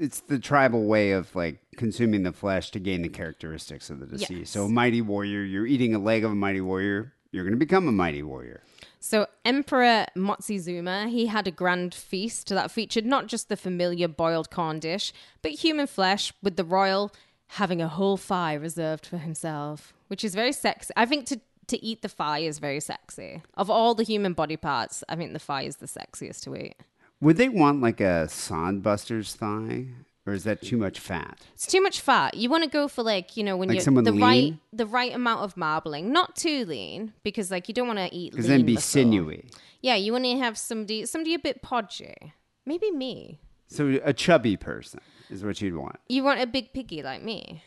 it's 0.00 0.20
the 0.20 0.38
tribal 0.38 0.86
way 0.86 1.12
of 1.12 1.34
like 1.36 1.60
consuming 1.76 2.22
the 2.22 2.32
flesh 2.32 2.70
to 2.70 2.80
gain 2.80 3.02
the 3.02 3.08
characteristics 3.08 3.90
of 3.90 4.00
the 4.00 4.06
deceased. 4.06 4.30
Yes. 4.30 4.50
So, 4.50 4.64
a 4.64 4.68
mighty 4.68 5.02
warrior, 5.02 5.42
you're 5.42 5.66
eating 5.66 5.94
a 5.94 5.98
leg 5.98 6.24
of 6.24 6.32
a 6.32 6.34
mighty 6.34 6.62
warrior, 6.62 7.12
you're 7.30 7.44
going 7.44 7.52
to 7.52 7.58
become 7.58 7.86
a 7.86 7.92
mighty 7.92 8.22
warrior. 8.22 8.62
So, 8.98 9.26
Emperor 9.44 10.06
Moctezuma, 10.16 11.08
he 11.10 11.26
had 11.26 11.46
a 11.46 11.50
grand 11.50 11.94
feast 11.94 12.48
that 12.48 12.70
featured 12.70 13.04
not 13.04 13.26
just 13.26 13.48
the 13.48 13.56
familiar 13.56 14.08
boiled 14.08 14.50
corn 14.50 14.78
dish, 14.78 15.12
but 15.42 15.52
human 15.52 15.86
flesh 15.86 16.32
with 16.42 16.56
the 16.56 16.64
royal 16.64 17.12
having 17.54 17.82
a 17.82 17.88
whole 17.88 18.16
thigh 18.16 18.54
reserved 18.54 19.04
for 19.04 19.18
himself, 19.18 19.92
which 20.08 20.24
is 20.24 20.34
very 20.34 20.52
sexy. 20.52 20.92
I 20.96 21.04
think 21.06 21.26
to 21.26 21.40
to 21.68 21.84
eat 21.84 22.02
the 22.02 22.08
thigh 22.08 22.40
is 22.40 22.58
very 22.58 22.80
sexy. 22.80 23.42
Of 23.54 23.70
all 23.70 23.94
the 23.94 24.02
human 24.02 24.32
body 24.32 24.56
parts, 24.56 25.04
I 25.08 25.14
think 25.14 25.32
the 25.32 25.38
thigh 25.38 25.62
is 25.62 25.76
the 25.76 25.86
sexiest 25.86 26.42
to 26.42 26.56
eat. 26.56 26.74
Would 27.20 27.36
they 27.36 27.48
want 27.48 27.80
like 27.82 28.00
a 28.00 28.26
Sodbuster's 28.28 29.34
thigh, 29.34 29.86
or 30.26 30.32
is 30.32 30.44
that 30.44 30.62
too 30.62 30.76
much 30.76 30.98
fat? 30.98 31.38
It's 31.54 31.66
too 31.66 31.82
much 31.82 32.00
fat. 32.00 32.34
You 32.34 32.48
want 32.48 32.64
to 32.64 32.70
go 32.70 32.88
for 32.88 33.02
like 33.02 33.36
you 33.36 33.44
know 33.44 33.56
when 33.56 33.68
Like 33.68 33.76
you're 33.76 33.84
someone 33.84 34.04
the 34.04 34.12
lean? 34.12 34.20
right 34.22 34.54
the 34.72 34.86
right 34.86 35.14
amount 35.14 35.40
of 35.42 35.56
marbling, 35.56 36.12
not 36.12 36.36
too 36.36 36.64
lean 36.64 37.12
because 37.22 37.50
like 37.50 37.68
you 37.68 37.74
don't 37.74 37.86
want 37.86 37.98
to 37.98 38.14
eat 38.14 38.32
Because 38.32 38.46
then 38.46 38.64
be 38.64 38.74
muscle. 38.74 39.02
sinewy. 39.02 39.44
Yeah, 39.82 39.94
you 39.96 40.12
want 40.12 40.24
to 40.24 40.38
have 40.38 40.56
somebody 40.58 41.04
somebody 41.06 41.34
a 41.34 41.38
bit 41.38 41.62
podgy. 41.62 42.32
Maybe 42.66 42.90
me. 42.90 43.40
So 43.68 44.00
a 44.04 44.12
chubby 44.12 44.56
person 44.56 45.00
is 45.30 45.44
what 45.44 45.60
you'd 45.60 45.76
want. 45.76 45.96
You 46.08 46.22
want 46.24 46.40
a 46.40 46.46
big 46.46 46.72
piggy 46.72 47.02
like 47.02 47.22
me. 47.22 47.62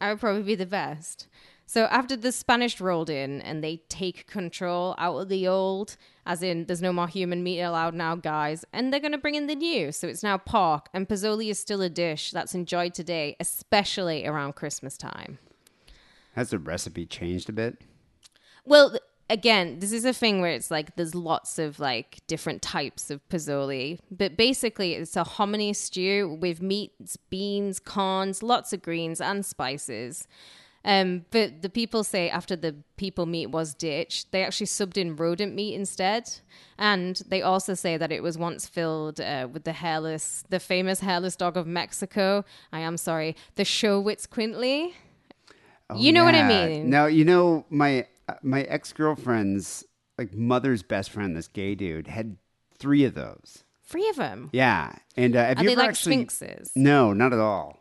I 0.00 0.10
would 0.10 0.20
probably 0.20 0.42
be 0.42 0.54
the 0.56 0.66
best. 0.66 1.26
So 1.70 1.84
after 1.84 2.16
the 2.16 2.32
Spanish 2.32 2.80
rolled 2.80 3.08
in 3.08 3.40
and 3.42 3.62
they 3.62 3.76
take 3.88 4.26
control 4.26 4.96
out 4.98 5.18
of 5.18 5.28
the 5.28 5.46
old, 5.46 5.96
as 6.26 6.42
in 6.42 6.64
there's 6.64 6.82
no 6.82 6.92
more 6.92 7.06
human 7.06 7.44
meat 7.44 7.60
allowed 7.60 7.94
now, 7.94 8.16
guys, 8.16 8.64
and 8.72 8.92
they're 8.92 8.98
going 8.98 9.12
to 9.12 9.18
bring 9.18 9.36
in 9.36 9.46
the 9.46 9.54
new. 9.54 9.92
So 9.92 10.08
it's 10.08 10.24
now 10.24 10.36
pork, 10.36 10.88
and 10.92 11.08
pozzoli 11.08 11.48
is 11.48 11.60
still 11.60 11.80
a 11.80 11.88
dish 11.88 12.32
that's 12.32 12.56
enjoyed 12.56 12.92
today, 12.92 13.36
especially 13.38 14.26
around 14.26 14.56
Christmas 14.56 14.96
time. 14.96 15.38
Has 16.34 16.50
the 16.50 16.58
recipe 16.58 17.06
changed 17.06 17.48
a 17.48 17.52
bit? 17.52 17.80
Well, 18.64 18.98
again, 19.28 19.78
this 19.78 19.92
is 19.92 20.04
a 20.04 20.12
thing 20.12 20.40
where 20.40 20.50
it's 20.50 20.72
like 20.72 20.96
there's 20.96 21.14
lots 21.14 21.56
of 21.60 21.78
like 21.78 22.18
different 22.26 22.62
types 22.62 23.12
of 23.12 23.20
pozzoli, 23.28 24.00
but 24.10 24.36
basically 24.36 24.94
it's 24.94 25.14
a 25.14 25.22
hominy 25.22 25.72
stew 25.74 26.36
with 26.40 26.60
meats, 26.60 27.16
beans, 27.16 27.78
corns, 27.78 28.42
lots 28.42 28.72
of 28.72 28.82
greens 28.82 29.20
and 29.20 29.46
spices. 29.46 30.26
Um, 30.84 31.26
but 31.30 31.60
the 31.60 31.68
people 31.68 32.04
say 32.04 32.30
after 32.30 32.56
the 32.56 32.74
people 32.96 33.26
meat 33.26 33.48
was 33.48 33.74
ditched, 33.74 34.32
they 34.32 34.42
actually 34.42 34.66
subbed 34.66 34.96
in 34.96 35.14
rodent 35.14 35.54
meat 35.54 35.74
instead, 35.74 36.30
and 36.78 37.20
they 37.28 37.42
also 37.42 37.74
say 37.74 37.98
that 37.98 38.10
it 38.10 38.22
was 38.22 38.38
once 38.38 38.66
filled 38.66 39.20
uh, 39.20 39.46
with 39.52 39.64
the 39.64 39.72
hairless, 39.72 40.42
the 40.48 40.58
famous 40.58 41.00
hairless 41.00 41.36
dog 41.36 41.58
of 41.58 41.66
Mexico. 41.66 42.44
I 42.72 42.80
am 42.80 42.96
sorry, 42.96 43.36
the 43.56 43.64
Xoloitzcuintli. 43.64 44.92
you 45.96 46.12
know 46.12 46.24
what 46.24 46.34
I 46.34 46.42
Oh, 46.42 46.46
mean? 46.68 46.88
Now 46.90 47.06
you 47.06 47.24
know 47.24 47.66
my 47.68 48.06
uh, 48.28 48.34
my 48.42 48.62
ex 48.62 48.92
girlfriend's 48.92 49.84
like 50.16 50.32
mother's 50.34 50.82
best 50.82 51.10
friend, 51.10 51.36
this 51.36 51.48
gay 51.48 51.74
dude, 51.74 52.06
had 52.06 52.36
three 52.78 53.04
of 53.04 53.14
those. 53.14 53.64
Three 53.84 54.08
of 54.08 54.16
them. 54.16 54.50
Yeah, 54.52 54.92
and 55.16 55.34
uh, 55.36 55.44
have 55.46 55.58
Are 55.58 55.62
you 55.62 55.68
they 55.68 55.72
ever 55.72 55.80
like 55.82 55.90
actually? 55.90 56.24
sphynxes? 56.24 56.70
No, 56.76 57.12
not 57.12 57.32
at 57.32 57.38
all. 57.40 57.80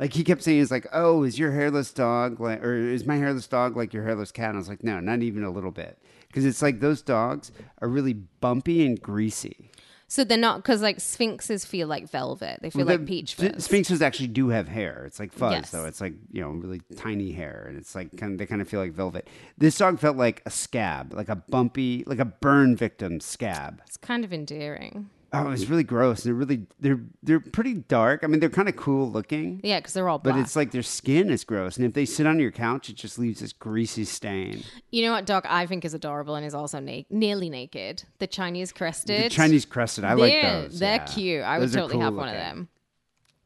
Like 0.00 0.14
he 0.14 0.24
kept 0.24 0.42
saying, 0.42 0.58
"He's 0.58 0.70
like, 0.70 0.86
oh, 0.92 1.22
is 1.24 1.38
your 1.38 1.52
hairless 1.52 1.92
dog 1.92 2.40
like, 2.40 2.64
or 2.64 2.74
is 2.74 3.04
my 3.06 3.16
hairless 3.18 3.46
dog 3.46 3.76
like 3.76 3.92
your 3.92 4.02
hairless 4.02 4.32
cat?" 4.32 4.48
And 4.48 4.56
I 4.56 4.58
was 4.58 4.68
like, 4.68 4.82
"No, 4.82 4.98
not 4.98 5.22
even 5.22 5.44
a 5.44 5.50
little 5.50 5.70
bit," 5.70 5.98
because 6.28 6.44
it's 6.46 6.62
like 6.62 6.80
those 6.80 7.02
dogs 7.02 7.52
are 7.82 7.88
really 7.88 8.14
bumpy 8.14 8.84
and 8.86 9.00
greasy. 9.00 9.70
So 10.08 10.24
they're 10.24 10.36
not 10.38 10.56
because 10.56 10.82
like 10.82 10.98
sphynxes 10.98 11.64
feel 11.64 11.86
like 11.86 12.10
velvet. 12.10 12.58
They 12.62 12.70
feel 12.70 12.84
Well, 12.84 12.96
like 12.96 13.06
peach 13.06 13.34
fuzz. 13.34 13.68
Sphynxes 13.68 14.00
actually 14.02 14.26
do 14.26 14.48
have 14.48 14.66
hair. 14.66 15.04
It's 15.06 15.20
like 15.20 15.32
fuzz, 15.32 15.52
Yes. 15.52 15.70
though. 15.70 15.84
It's 15.84 16.00
like 16.00 16.14
you 16.32 16.40
know, 16.40 16.48
really 16.48 16.80
tiny 16.96 17.30
hair, 17.30 17.66
and 17.68 17.78
it's 17.78 17.94
like 17.94 18.16
kind 18.16 18.32
of 18.32 18.38
they 18.38 18.46
kind 18.46 18.60
of 18.60 18.68
feel 18.68 18.80
like 18.80 18.92
velvet. 18.92 19.28
This 19.58 19.78
dog 19.78 20.00
felt 20.00 20.16
like 20.16 20.42
a 20.46 20.50
scab, 20.50 21.12
like 21.14 21.28
a 21.28 21.36
bumpy, 21.36 22.02
like 22.08 22.18
a 22.18 22.24
burn 22.24 22.74
victim 22.74 23.20
scab. 23.20 23.82
It's 23.86 23.98
kind 23.98 24.24
of 24.24 24.32
endearing. 24.32 25.10
Oh, 25.32 25.46
it 25.46 25.50
was 25.50 25.70
really 25.70 25.84
gross. 25.84 26.24
They're 26.24 26.34
really 26.34 26.66
they're 26.80 27.00
they're 27.22 27.38
pretty 27.40 27.74
dark. 27.74 28.24
I 28.24 28.26
mean, 28.26 28.40
they're 28.40 28.48
kind 28.50 28.68
of 28.68 28.74
cool 28.76 29.10
looking. 29.10 29.60
Yeah, 29.62 29.78
because 29.78 29.94
they're 29.94 30.08
all 30.08 30.18
But 30.18 30.36
it's 30.36 30.56
like 30.56 30.72
their 30.72 30.82
skin 30.82 31.30
is 31.30 31.44
gross, 31.44 31.76
and 31.76 31.86
if 31.86 31.92
they 31.94 32.04
sit 32.04 32.26
on 32.26 32.40
your 32.40 32.50
couch, 32.50 32.88
it 32.88 32.96
just 32.96 33.18
leaves 33.18 33.40
this 33.40 33.52
greasy 33.52 34.04
stain. 34.04 34.64
you 34.90 35.04
know 35.04 35.12
what 35.12 35.26
dog 35.26 35.44
I 35.48 35.66
think 35.66 35.84
is 35.84 35.94
adorable 35.94 36.34
and 36.34 36.44
is 36.44 36.54
also 36.54 36.80
na- 36.80 37.02
nearly 37.10 37.48
naked? 37.48 38.02
The 38.18 38.26
Chinese 38.26 38.72
crested. 38.72 39.26
The 39.26 39.30
Chinese 39.30 39.64
crested, 39.64 40.04
I 40.04 40.14
like 40.14 40.32
They're- 40.32 40.62
those. 40.62 40.78
They're 40.80 40.94
yeah. 40.96 41.04
cute. 41.06 41.42
I 41.44 41.58
Those 41.60 41.70
would 41.70 41.76
totally 41.82 41.92
cool 41.94 42.02
have 42.02 42.14
one 42.14 42.28
of 42.28 42.34
them. 42.34 42.68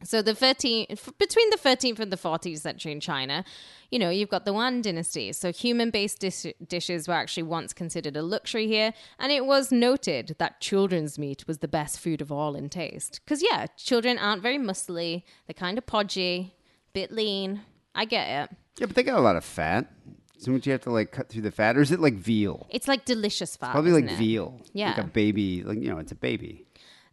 So 0.04 0.22
the 0.22 0.34
13 0.34 0.86
f- 0.90 1.10
between 1.18 1.50
the 1.50 1.56
13th 1.56 1.98
and 1.98 2.12
the 2.12 2.16
14th 2.16 2.58
century 2.60 2.92
in 2.92 3.00
China, 3.00 3.44
you 3.90 3.98
know, 3.98 4.10
you've 4.10 4.28
got 4.28 4.44
the 4.44 4.52
Yuan 4.52 4.82
dynasty. 4.82 5.32
So 5.32 5.52
human-based 5.52 6.18
dis- 6.18 6.46
dishes 6.68 7.08
were 7.08 7.14
actually 7.14 7.44
once 7.44 7.72
considered 7.72 8.16
a 8.16 8.22
luxury 8.22 8.66
here, 8.66 8.92
and 9.18 9.32
it 9.32 9.46
was 9.46 9.72
noted 9.72 10.36
that 10.38 10.60
children's 10.60 11.18
meat 11.18 11.46
was 11.46 11.58
the 11.58 11.68
best 11.68 11.98
food 12.00 12.20
of 12.20 12.30
all 12.30 12.54
in 12.54 12.68
taste. 12.68 13.20
Cuz 13.26 13.42
yeah, 13.42 13.66
children 13.76 14.18
aren't 14.18 14.42
very 14.42 14.58
muscly. 14.58 15.22
They're 15.46 15.54
kind 15.54 15.78
of 15.78 15.86
podgy, 15.86 16.52
bit 16.92 17.10
lean. 17.10 17.62
I 17.94 18.04
get 18.04 18.26
it. 18.50 18.56
Yeah, 18.78 18.86
but 18.86 18.96
they 18.96 19.02
got 19.02 19.18
a 19.18 19.22
lot 19.22 19.36
of 19.36 19.44
fat. 19.44 19.90
So 20.36 20.52
would 20.52 20.66
you 20.66 20.72
have 20.72 20.82
to 20.82 20.90
like 20.90 21.10
cut 21.12 21.28
through 21.28 21.42
the 21.42 21.50
fat, 21.50 21.76
or 21.76 21.80
is 21.80 21.90
it 21.92 22.00
like 22.00 22.14
veal? 22.14 22.66
It's 22.68 22.88
like 22.88 23.04
delicious 23.04 23.56
fat. 23.56 23.70
Probably 23.72 23.92
like 23.92 24.10
it? 24.10 24.18
veal. 24.18 24.56
like 24.58 24.70
Yeah. 24.74 25.00
a 25.00 25.04
baby. 25.04 25.62
Like 25.62 25.80
you 25.80 25.88
know, 25.88 25.98
it's 25.98 26.12
a 26.12 26.16
baby. 26.16 26.66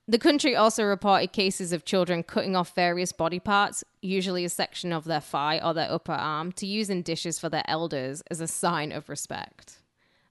The 0.07 0.19
country 0.19 0.55
also 0.55 0.83
reported 0.83 1.31
cases 1.31 1.71
of 1.71 1.85
children 1.85 2.23
cutting 2.23 2.55
off 2.55 2.75
various 2.75 3.11
body 3.11 3.39
parts, 3.39 3.83
usually 4.01 4.43
a 4.43 4.49
section 4.49 4.91
of 4.91 5.05
their 5.05 5.21
thigh 5.21 5.59
or 5.63 5.73
their 5.73 5.91
upper 5.91 6.11
arm, 6.11 6.51
to 6.53 6.65
use 6.65 6.89
in 6.89 7.01
dishes 7.01 7.39
for 7.39 7.49
their 7.49 7.63
elders 7.67 8.21
as 8.29 8.41
a 8.41 8.47
sign 8.47 8.91
of 8.91 9.09
respect. 9.09 9.77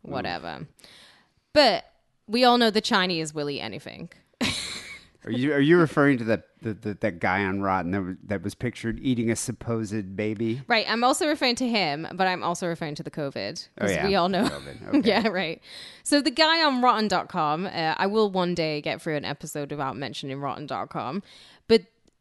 Whatever. 0.02 0.66
But 1.52 1.84
we 2.26 2.44
all 2.44 2.58
know 2.58 2.70
the 2.70 2.80
Chinese 2.80 3.32
will 3.32 3.50
eat 3.50 3.60
anything. 3.60 4.10
Are 5.24 5.30
you 5.30 5.52
are 5.52 5.60
you 5.60 5.78
referring 5.78 6.18
to 6.18 6.24
that 6.24 6.44
the, 6.62 6.72
the, 6.74 6.94
that 7.00 7.20
guy 7.20 7.44
on 7.44 7.60
Rotten 7.62 7.90
that 7.92 8.02
was, 8.02 8.16
that 8.24 8.42
was 8.42 8.54
pictured 8.54 8.98
eating 9.02 9.30
a 9.30 9.36
supposed 9.36 10.16
baby? 10.16 10.62
Right. 10.66 10.86
I'm 10.88 11.04
also 11.04 11.26
referring 11.26 11.56
to 11.56 11.68
him, 11.68 12.06
but 12.14 12.26
I'm 12.26 12.42
also 12.42 12.66
referring 12.66 12.94
to 12.96 13.02
the 13.02 13.10
COVID. 13.10 13.66
Oh, 13.66 13.70
Because 13.74 13.92
yeah. 13.92 14.06
we 14.06 14.14
all 14.14 14.28
know. 14.28 14.48
Okay. 14.94 15.08
yeah, 15.08 15.28
right. 15.28 15.60
So 16.02 16.20
the 16.20 16.30
guy 16.30 16.64
on 16.64 16.82
rotten.com, 16.82 17.66
uh, 17.66 17.70
I 17.96 18.06
will 18.06 18.30
one 18.30 18.54
day 18.54 18.80
get 18.80 19.00
through 19.02 19.16
an 19.16 19.24
episode 19.24 19.70
without 19.70 19.96
mentioning 19.96 20.40
rotten.com, 20.40 21.22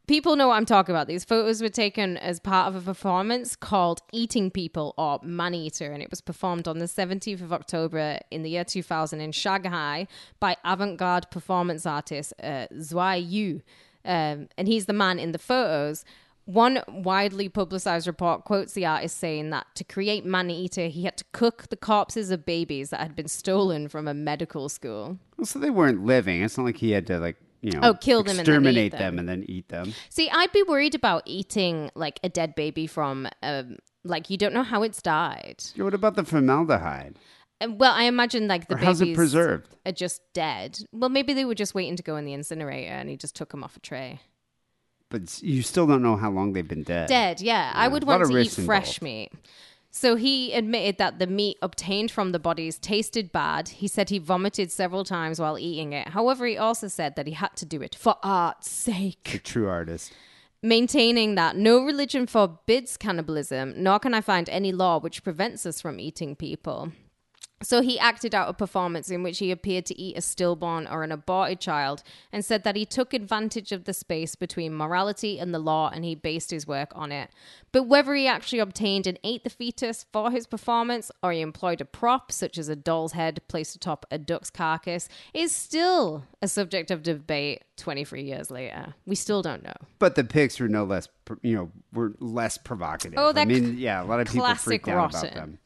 people 0.09 0.35
know 0.35 0.47
what 0.47 0.55
I'm 0.55 0.65
talking 0.65 0.93
about. 0.93 1.05
These 1.05 1.23
photos 1.23 1.61
were 1.61 1.69
taken 1.69 2.17
as 2.17 2.39
part 2.39 2.67
of 2.67 2.75
a 2.75 2.81
performance 2.81 3.55
called 3.55 4.01
Eating 4.11 4.49
People 4.49 4.95
or 4.97 5.19
Man 5.21 5.53
Eater, 5.53 5.91
and 5.91 6.01
it 6.01 6.09
was 6.09 6.19
performed 6.19 6.67
on 6.67 6.79
the 6.79 6.85
17th 6.85 7.43
of 7.43 7.53
October 7.53 8.17
in 8.31 8.41
the 8.41 8.49
year 8.49 8.63
2000 8.63 9.21
in 9.21 9.31
Shanghai 9.31 10.07
by 10.39 10.57
avant 10.65 10.97
garde 10.97 11.29
performance 11.29 11.85
artist 11.85 12.33
uh, 12.41 12.65
Zhu 12.73 13.23
Yu. 13.29 13.61
Um, 14.03 14.49
and 14.57 14.67
he's 14.67 14.87
the 14.87 14.93
man 14.93 15.19
in 15.19 15.31
the 15.31 15.37
photos. 15.37 16.03
One 16.45 16.81
widely 16.87 17.47
publicized 17.47 18.07
report 18.07 18.45
quotes 18.45 18.73
the 18.73 18.87
artist 18.87 19.17
saying 19.17 19.51
that 19.51 19.67
to 19.75 19.83
create 19.83 20.25
Man 20.25 20.49
Eater, 20.49 20.87
he 20.87 21.03
had 21.03 21.17
to 21.17 21.25
cook 21.33 21.67
the 21.69 21.77
corpses 21.77 22.31
of 22.31 22.47
babies 22.47 22.89
that 22.89 23.01
had 23.01 23.15
been 23.15 23.27
stolen 23.27 23.87
from 23.87 24.07
a 24.07 24.15
medical 24.15 24.69
school. 24.69 25.19
Well, 25.37 25.45
so 25.45 25.59
they 25.59 25.69
weren't 25.69 26.03
living. 26.03 26.41
It's 26.41 26.57
not 26.57 26.63
like 26.63 26.77
he 26.77 26.89
had 26.91 27.05
to 27.07 27.19
like 27.19 27.37
you 27.61 27.71
know 27.71 27.79
Oh, 27.83 27.93
kill 27.93 28.23
them 28.23 28.37
and 28.37 28.39
then 28.39 28.45
eat 28.45 28.49
exterminate 28.49 28.91
them. 28.93 28.99
them 28.99 29.19
and 29.19 29.29
then 29.29 29.43
eat 29.47 29.67
them. 29.69 29.93
See, 30.09 30.29
I'd 30.29 30.51
be 30.51 30.63
worried 30.63 30.95
about 30.95 31.23
eating 31.25 31.89
like 31.95 32.19
a 32.23 32.29
dead 32.29 32.55
baby 32.55 32.87
from, 32.87 33.27
um, 33.43 33.77
like, 34.03 34.29
you 34.29 34.37
don't 34.37 34.53
know 34.53 34.63
how 34.63 34.83
it's 34.83 35.01
died. 35.01 35.63
Yeah, 35.75 35.83
What 35.83 35.93
about 35.93 36.15
the 36.15 36.23
formaldehyde? 36.23 37.17
And, 37.61 37.77
well, 37.79 37.93
I 37.93 38.03
imagine 38.03 38.47
like 38.47 38.67
the 38.69 38.75
Or 38.75 38.77
how's 38.77 39.01
it 39.01 39.05
babies 39.05 39.17
preserved? 39.17 39.75
are 39.85 39.91
just 39.91 40.21
dead. 40.33 40.79
Well, 40.93 41.09
maybe 41.09 41.33
they 41.33 41.43
were 41.43 41.55
just 41.55 41.75
waiting 41.75 41.97
to 41.97 42.03
go 42.03 42.15
in 42.15 42.23
the 42.25 42.31
incinerator 42.33 42.91
and 42.93 43.09
he 43.09 43.17
just 43.17 43.35
took 43.35 43.49
them 43.51 43.63
off 43.65 43.75
a 43.75 43.79
tray. 43.81 44.21
But 45.09 45.23
s- 45.23 45.41
you 45.43 45.61
still 45.63 45.85
don't 45.87 46.01
know 46.03 46.15
how 46.15 46.29
long 46.31 46.53
they've 46.53 46.67
been 46.67 46.83
dead. 46.83 47.09
Dead, 47.09 47.41
yeah. 47.41 47.71
I 47.75 47.87
would 47.87 48.03
lot 48.03 48.19
want 48.19 48.21
of 48.23 48.29
to 48.29 48.35
eat 48.35 48.37
risks 48.37 48.63
fresh 48.63 48.99
involved. 48.99 49.01
meat. 49.01 49.31
So 49.91 50.15
he 50.15 50.53
admitted 50.53 50.97
that 50.99 51.17
the 51.17 51.25
meat 51.27 51.57
obtained 51.61 52.11
from 52.11 52.31
the 52.31 52.39
bodies 52.39 52.77
tasted 52.77 53.31
bad. 53.31 53.69
He 53.69 53.87
said 53.87 54.09
he 54.09 54.19
vomited 54.19 54.71
several 54.71 55.03
times 55.03 55.39
while 55.39 55.57
eating 55.57 55.93
it. 55.93 56.09
However, 56.09 56.45
he 56.45 56.57
also 56.57 56.87
said 56.87 57.15
that 57.15 57.25
he 57.25 57.33
had 57.33 57.55
to 57.55 57.65
do 57.65 57.81
it 57.81 57.95
for 57.95 58.15
art's 58.21 58.69
sake. 58.69 59.33
A 59.33 59.39
true 59.39 59.67
artist. 59.67 60.13
maintaining 60.61 61.35
that 61.35 61.55
no 61.55 61.83
religion 61.83 62.27
forbids 62.27 62.97
cannibalism, 62.97 63.73
nor 63.77 63.99
can 63.99 64.13
I 64.13 64.21
find 64.21 64.49
any 64.49 64.71
law 64.71 64.99
which 64.99 65.23
prevents 65.23 65.65
us 65.65 65.81
from 65.81 65.99
eating 65.99 66.35
people. 66.35 66.91
So 67.61 67.81
he 67.81 67.99
acted 67.99 68.33
out 68.33 68.47
a 68.47 68.53
performance 68.53 69.09
in 69.09 69.21
which 69.21 69.39
he 69.39 69.51
appeared 69.51 69.85
to 69.87 69.99
eat 69.99 70.17
a 70.17 70.21
stillborn 70.21 70.87
or 70.87 71.03
an 71.03 71.11
aborted 71.11 71.59
child 71.59 72.03
and 72.31 72.45
said 72.45 72.63
that 72.63 72.77
he 72.77 72.85
took 72.85 73.13
advantage 73.13 73.71
of 73.73 73.83
the 73.83 73.93
space 73.93 74.35
between 74.35 74.73
morality 74.73 75.39
and 75.39 75.53
the 75.53 75.59
law 75.59 75.89
and 75.93 76.05
he 76.05 76.15
based 76.15 76.51
his 76.51 76.65
work 76.65 76.91
on 76.95 77.11
it. 77.11 77.29
But 77.71 77.83
whether 77.83 78.15
he 78.15 78.27
actually 78.27 78.59
obtained 78.59 79.05
and 79.07 79.19
ate 79.23 79.43
the 79.43 79.49
fetus 79.49 80.05
for 80.13 80.31
his 80.31 80.47
performance 80.47 81.11
or 81.21 81.33
he 81.33 81.41
employed 81.41 81.81
a 81.81 81.85
prop 81.85 82.31
such 82.31 82.57
as 82.57 82.69
a 82.69 82.75
doll's 82.75 83.11
head 83.11 83.41
placed 83.49 83.75
atop 83.75 84.05
a 84.09 84.17
duck's 84.17 84.49
carcass 84.49 85.09
is 85.33 85.51
still 85.51 86.23
a 86.41 86.47
subject 86.47 86.91
of 86.91 87.03
debate 87.03 87.63
23 87.75 88.23
years 88.23 88.49
later. 88.49 88.95
We 89.05 89.15
still 89.15 89.41
don't 89.41 89.63
know. 89.63 89.73
But 89.99 90.15
the 90.15 90.23
pics 90.23 90.59
were 90.61 90.69
no 90.69 90.85
less, 90.85 91.09
you 91.41 91.55
know, 91.55 91.71
were 91.91 92.13
less 92.19 92.57
provocative. 92.57 93.19
Oh, 93.19 93.29
I 93.29 93.33
that 93.33 93.47
mean, 93.47 93.77
yeah, 93.77 94.01
a 94.01 94.05
lot 94.05 94.21
of 94.21 94.27
people 94.27 94.55
freaked 94.55 94.87
out 94.87 95.09
about 95.09 95.33
them. 95.33 95.59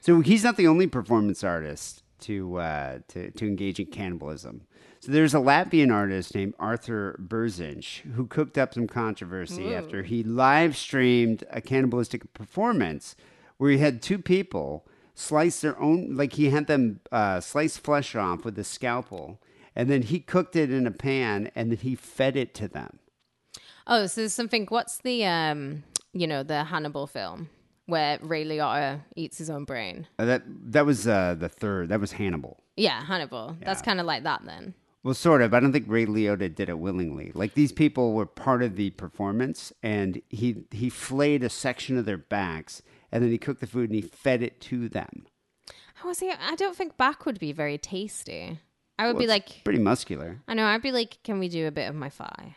So 0.00 0.20
he's 0.20 0.44
not 0.44 0.56
the 0.56 0.68
only 0.68 0.86
performance 0.86 1.42
artist 1.42 2.02
to 2.20 2.56
uh, 2.56 2.98
to 3.08 3.30
to 3.30 3.46
engage 3.46 3.80
in 3.80 3.86
cannibalism. 3.86 4.62
So 5.00 5.12
there's 5.12 5.34
a 5.34 5.38
Latvian 5.38 5.92
artist 5.92 6.34
named 6.34 6.54
Arthur 6.58 7.16
Berzinch 7.20 8.00
who 8.14 8.26
cooked 8.26 8.58
up 8.58 8.74
some 8.74 8.88
controversy 8.88 9.72
after 9.72 10.02
he 10.02 10.24
live 10.24 10.76
streamed 10.76 11.44
a 11.50 11.60
cannibalistic 11.60 12.32
performance 12.34 13.14
where 13.58 13.70
he 13.70 13.78
had 13.78 14.02
two 14.02 14.18
people 14.18 14.86
slice 15.14 15.60
their 15.60 15.78
own, 15.80 16.16
like 16.16 16.32
he 16.32 16.50
had 16.50 16.66
them 16.66 17.00
uh, 17.12 17.40
slice 17.40 17.76
flesh 17.76 18.16
off 18.16 18.44
with 18.44 18.58
a 18.58 18.64
scalpel, 18.64 19.40
and 19.76 19.88
then 19.88 20.02
he 20.02 20.18
cooked 20.18 20.56
it 20.56 20.70
in 20.72 20.86
a 20.86 20.90
pan 20.90 21.50
and 21.54 21.70
then 21.70 21.78
he 21.78 21.94
fed 21.94 22.36
it 22.36 22.52
to 22.54 22.66
them. 22.66 22.98
Oh, 23.86 24.06
so 24.06 24.20
there's 24.20 24.34
something. 24.34 24.66
What's 24.68 24.98
the 24.98 25.24
um, 25.26 25.84
you 26.12 26.26
know, 26.26 26.42
the 26.42 26.64
Hannibal 26.64 27.06
film 27.06 27.50
where 27.88 28.18
Ray 28.22 28.44
Liotta 28.44 29.00
eats 29.16 29.38
his 29.38 29.50
own 29.50 29.64
brain? 29.64 30.06
Uh, 30.18 30.26
that 30.26 30.42
that 30.72 30.86
was 30.86 31.08
uh, 31.08 31.34
the 31.36 31.48
third. 31.48 31.88
That 31.88 32.00
was 32.00 32.12
Hannibal. 32.12 32.62
Yeah, 32.76 33.02
Hannibal. 33.04 33.56
That's 33.64 33.82
kind 33.82 33.98
of 33.98 34.06
like 34.06 34.22
that 34.22 34.42
then. 34.44 34.74
Well, 35.02 35.14
sort 35.14 35.42
of. 35.42 35.54
I 35.54 35.60
don't 35.60 35.72
think 35.72 35.86
Ray 35.88 36.06
Liotta 36.06 36.54
did 36.54 36.68
it 36.68 36.78
willingly. 36.78 37.32
Like 37.34 37.54
these 37.54 37.72
people 37.72 38.12
were 38.12 38.26
part 38.26 38.62
of 38.62 38.76
the 38.76 38.90
performance, 38.90 39.72
and 39.82 40.20
he 40.28 40.64
he 40.70 40.90
flayed 40.90 41.42
a 41.42 41.48
section 41.48 41.96
of 41.96 42.04
their 42.04 42.18
backs, 42.18 42.82
and 43.10 43.22
then 43.22 43.30
he 43.30 43.38
cooked 43.38 43.60
the 43.60 43.66
food 43.66 43.90
and 43.90 43.94
he 43.96 44.02
fed 44.02 44.42
it 44.42 44.60
to 44.62 44.88
them. 44.88 45.26
How 45.94 46.08
was 46.08 46.20
he? 46.20 46.30
I 46.30 46.54
don't 46.54 46.76
think 46.76 46.96
back 46.96 47.26
would 47.26 47.40
be 47.40 47.52
very 47.52 47.78
tasty. 47.78 48.60
I 49.00 49.06
would 49.06 49.14
Well, 49.14 49.22
be 49.22 49.26
like, 49.28 49.64
pretty 49.64 49.78
muscular. 49.78 50.40
I 50.46 50.54
know. 50.54 50.66
I'd 50.66 50.82
be 50.82 50.92
like, 50.92 51.18
can 51.24 51.38
we 51.38 51.48
do 51.48 51.66
a 51.66 51.70
bit 51.72 51.88
of 51.88 51.94
my 51.94 52.08
thigh? 52.08 52.56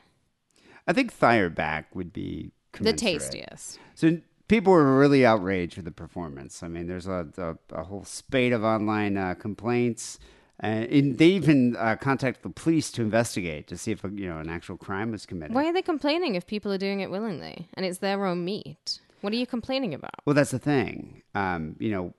I 0.88 0.94
think 0.94 1.13
thigh 1.13 1.38
or 1.38 1.50
back 1.50 1.96
would 1.96 2.12
be 2.12 2.52
The 2.80 2.94
tastiest. 2.94 3.80
So 3.96 4.17
people 4.52 4.74
were 4.74 5.00
really 5.00 5.26
outraged 5.26 5.78
with 5.78 5.86
the 5.86 5.92
performance. 5.92 6.62
I 6.62 6.68
mean, 6.68 6.86
there's 6.86 7.08
a, 7.08 7.26
a, 7.38 7.56
a 7.74 7.84
whole 7.86 8.04
spate 8.04 8.52
of 8.52 8.66
online 8.66 9.16
uh, 9.16 9.34
complaints. 9.34 10.20
Uh, 10.62 10.86
and 10.92 11.18
they 11.18 11.28
even 11.28 11.78
uh, 11.78 11.96
contacted 11.96 12.44
the 12.44 12.50
police 12.50 12.92
to 12.92 13.02
investigate 13.02 13.68
to 13.68 13.78
see 13.78 13.92
if 13.92 14.04
you 14.04 14.28
know 14.28 14.40
an 14.40 14.50
actual 14.50 14.78
crime 14.78 15.10
was 15.10 15.26
committed. 15.26 15.56
Why 15.56 15.68
are 15.68 15.74
they 15.74 15.82
complaining 15.82 16.36
if 16.36 16.46
people 16.46 16.72
are 16.72 16.78
doing 16.78 17.00
it 17.00 17.10
willingly 17.10 17.70
and 17.76 17.86
it's 17.86 18.00
their 18.00 18.24
own 18.26 18.44
meat? 18.46 19.00
What 19.22 19.32
are 19.34 19.38
you 19.38 19.48
complaining 19.48 19.94
about? 19.94 20.20
Well, 20.26 20.36
that's 20.36 20.52
the 20.52 20.60
thing. 20.60 21.24
Um, 21.34 21.78
you 21.80 21.90
know, 21.90 22.14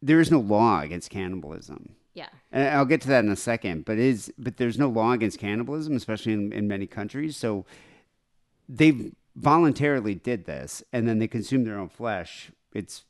there 0.00 0.20
is 0.20 0.30
no 0.30 0.38
law 0.38 0.80
against 0.80 1.10
cannibalism. 1.10 1.96
Yeah. 2.14 2.28
And 2.52 2.68
I'll 2.68 2.86
get 2.86 3.00
to 3.02 3.08
that 3.08 3.24
in 3.24 3.30
a 3.30 3.36
second, 3.36 3.84
but 3.84 3.98
is 3.98 4.32
but 4.38 4.56
there's 4.56 4.78
no 4.78 4.88
law 4.88 5.12
against 5.12 5.38
cannibalism, 5.40 5.96
especially 5.96 6.32
in, 6.32 6.52
in 6.52 6.68
many 6.68 6.86
countries. 6.86 7.36
So 7.36 7.66
they 8.68 9.10
voluntarily 9.36 10.14
did 10.14 10.44
this, 10.44 10.82
and 10.92 11.08
then 11.08 11.18
they 11.18 11.28
consumed 11.28 11.66
their 11.66 11.78
own 11.78 11.88
flesh. 11.88 12.50
It's 12.72 13.04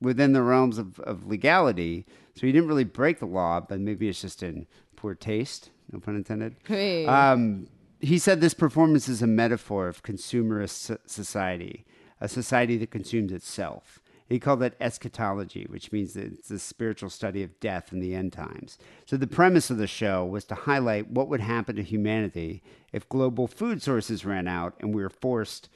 within 0.00 0.32
the 0.32 0.42
realms 0.42 0.78
of, 0.78 0.98
of 1.00 1.26
legality. 1.26 2.06
So 2.34 2.46
he 2.46 2.52
didn't 2.52 2.68
really 2.68 2.84
break 2.84 3.18
the 3.18 3.26
law, 3.26 3.60
but 3.60 3.80
maybe 3.80 4.08
it's 4.08 4.22
just 4.22 4.42
in 4.42 4.66
poor 4.96 5.14
taste. 5.14 5.70
No 5.92 6.00
pun 6.00 6.16
intended. 6.16 6.56
Hey. 6.66 7.06
Um, 7.06 7.66
he 8.00 8.18
said 8.18 8.40
this 8.40 8.54
performance 8.54 9.08
is 9.08 9.20
a 9.22 9.26
metaphor 9.26 9.88
of 9.88 10.02
consumerist 10.02 10.96
society, 11.06 11.84
a 12.20 12.28
society 12.28 12.76
that 12.78 12.90
consumes 12.90 13.32
itself. 13.32 13.99
He 14.30 14.38
called 14.38 14.62
it 14.62 14.76
eschatology, 14.80 15.66
which 15.68 15.90
means 15.90 16.16
it's 16.16 16.48
the 16.48 16.60
spiritual 16.60 17.10
study 17.10 17.42
of 17.42 17.58
death 17.58 17.90
and 17.90 18.00
the 18.00 18.14
end 18.14 18.32
times. 18.32 18.78
So 19.04 19.16
the 19.16 19.26
premise 19.26 19.70
of 19.70 19.76
the 19.76 19.88
show 19.88 20.24
was 20.24 20.44
to 20.44 20.54
highlight 20.54 21.10
what 21.10 21.28
would 21.28 21.40
happen 21.40 21.74
to 21.74 21.82
humanity 21.82 22.62
if 22.92 23.08
global 23.08 23.48
food 23.48 23.82
sources 23.82 24.24
ran 24.24 24.46
out 24.46 24.74
and 24.78 24.94
we 24.94 25.02
were 25.02 25.10
forced 25.10 25.68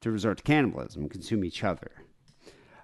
to 0.00 0.12
resort 0.12 0.38
to 0.38 0.44
cannibalism 0.44 1.02
and 1.02 1.10
consume 1.10 1.44
each 1.44 1.64
other. 1.64 1.90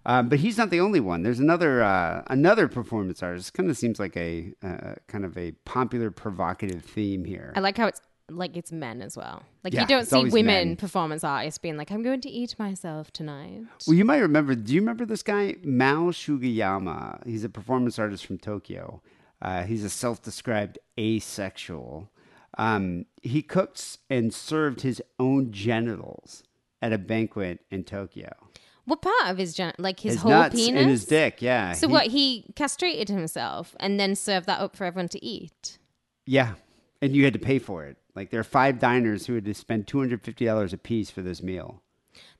Um, 0.04 0.28
but 0.28 0.40
he's 0.40 0.58
not 0.58 0.70
the 0.70 0.80
only 0.80 0.98
one. 0.98 1.22
There's 1.22 1.38
another 1.38 1.82
uh, 1.82 2.24
another 2.26 2.66
performance 2.66 3.22
artist. 3.22 3.54
Kind 3.54 3.70
of 3.70 3.76
seems 3.76 4.00
like 4.00 4.16
a 4.16 4.52
uh, 4.62 4.94
kind 5.06 5.24
of 5.24 5.38
a 5.38 5.52
popular 5.64 6.10
provocative 6.10 6.84
theme 6.84 7.24
here. 7.24 7.52
I 7.54 7.60
like 7.60 7.78
how 7.78 7.86
it's 7.86 8.02
like 8.30 8.56
it's 8.56 8.72
men 8.72 9.02
as 9.02 9.16
well. 9.16 9.42
Like 9.62 9.72
Yeah, 9.74 9.82
you 9.82 9.86
don't 9.86 10.06
see 10.06 10.24
women 10.24 10.44
men. 10.68 10.76
performance 10.76 11.24
artists 11.24 11.58
being 11.58 11.76
like, 11.76 11.90
I'm 11.90 12.02
going 12.02 12.20
to 12.22 12.30
eat 12.30 12.58
myself 12.58 13.10
tonight. 13.12 13.62
Well, 13.86 13.96
you 13.96 14.04
might 14.04 14.18
remember. 14.18 14.54
Do 14.54 14.72
you 14.74 14.80
remember 14.80 15.04
this 15.04 15.22
guy, 15.22 15.56
Mao 15.62 16.10
Sugiyama? 16.10 17.26
He's 17.26 17.44
a 17.44 17.48
performance 17.48 17.98
artist 17.98 18.24
from 18.26 18.38
Tokyo. 18.38 19.02
Uh, 19.42 19.64
he's 19.64 19.84
a 19.84 19.90
self-described 19.90 20.78
asexual. 20.98 22.10
Um, 22.56 23.06
he 23.22 23.42
cooks 23.42 23.98
and 24.08 24.32
served 24.32 24.82
his 24.82 25.02
own 25.18 25.50
genitals 25.52 26.42
at 26.80 26.92
a 26.92 26.98
banquet 26.98 27.60
in 27.70 27.84
Tokyo. 27.84 28.32
What 28.86 29.02
part 29.02 29.30
of 29.30 29.38
his 29.38 29.54
gen- 29.54 29.72
like 29.78 30.00
his, 30.00 30.14
His 30.14 30.22
whole 30.22 30.48
penis 30.50 30.80
and 30.82 30.90
his 30.90 31.04
dick. 31.06 31.40
Yeah. 31.42 31.72
So 31.72 31.88
He- 31.88 31.92
what? 31.92 32.06
He 32.08 32.52
castrated 32.54 33.08
himself 33.08 33.74
and 33.80 33.98
then 33.98 34.14
served 34.14 34.46
that 34.46 34.60
up 34.60 34.76
for 34.76 34.84
everyone 34.84 35.08
to 35.08 35.24
eat. 35.24 35.78
Yeah, 36.26 36.54
and 37.02 37.14
you 37.16 37.24
had 37.24 37.32
to 37.34 37.38
pay 37.38 37.58
for 37.58 37.84
it. 37.84 37.96
Like 38.14 38.30
there 38.30 38.40
are 38.40 38.44
five 38.44 38.78
diners 38.78 39.26
who 39.26 39.34
had 39.34 39.44
to 39.44 39.54
spend 39.54 39.86
two 39.86 39.98
hundred 39.98 40.22
fifty 40.22 40.44
dollars 40.44 40.72
a 40.72 40.78
piece 40.78 41.10
for 41.10 41.22
this 41.22 41.42
meal. 41.42 41.82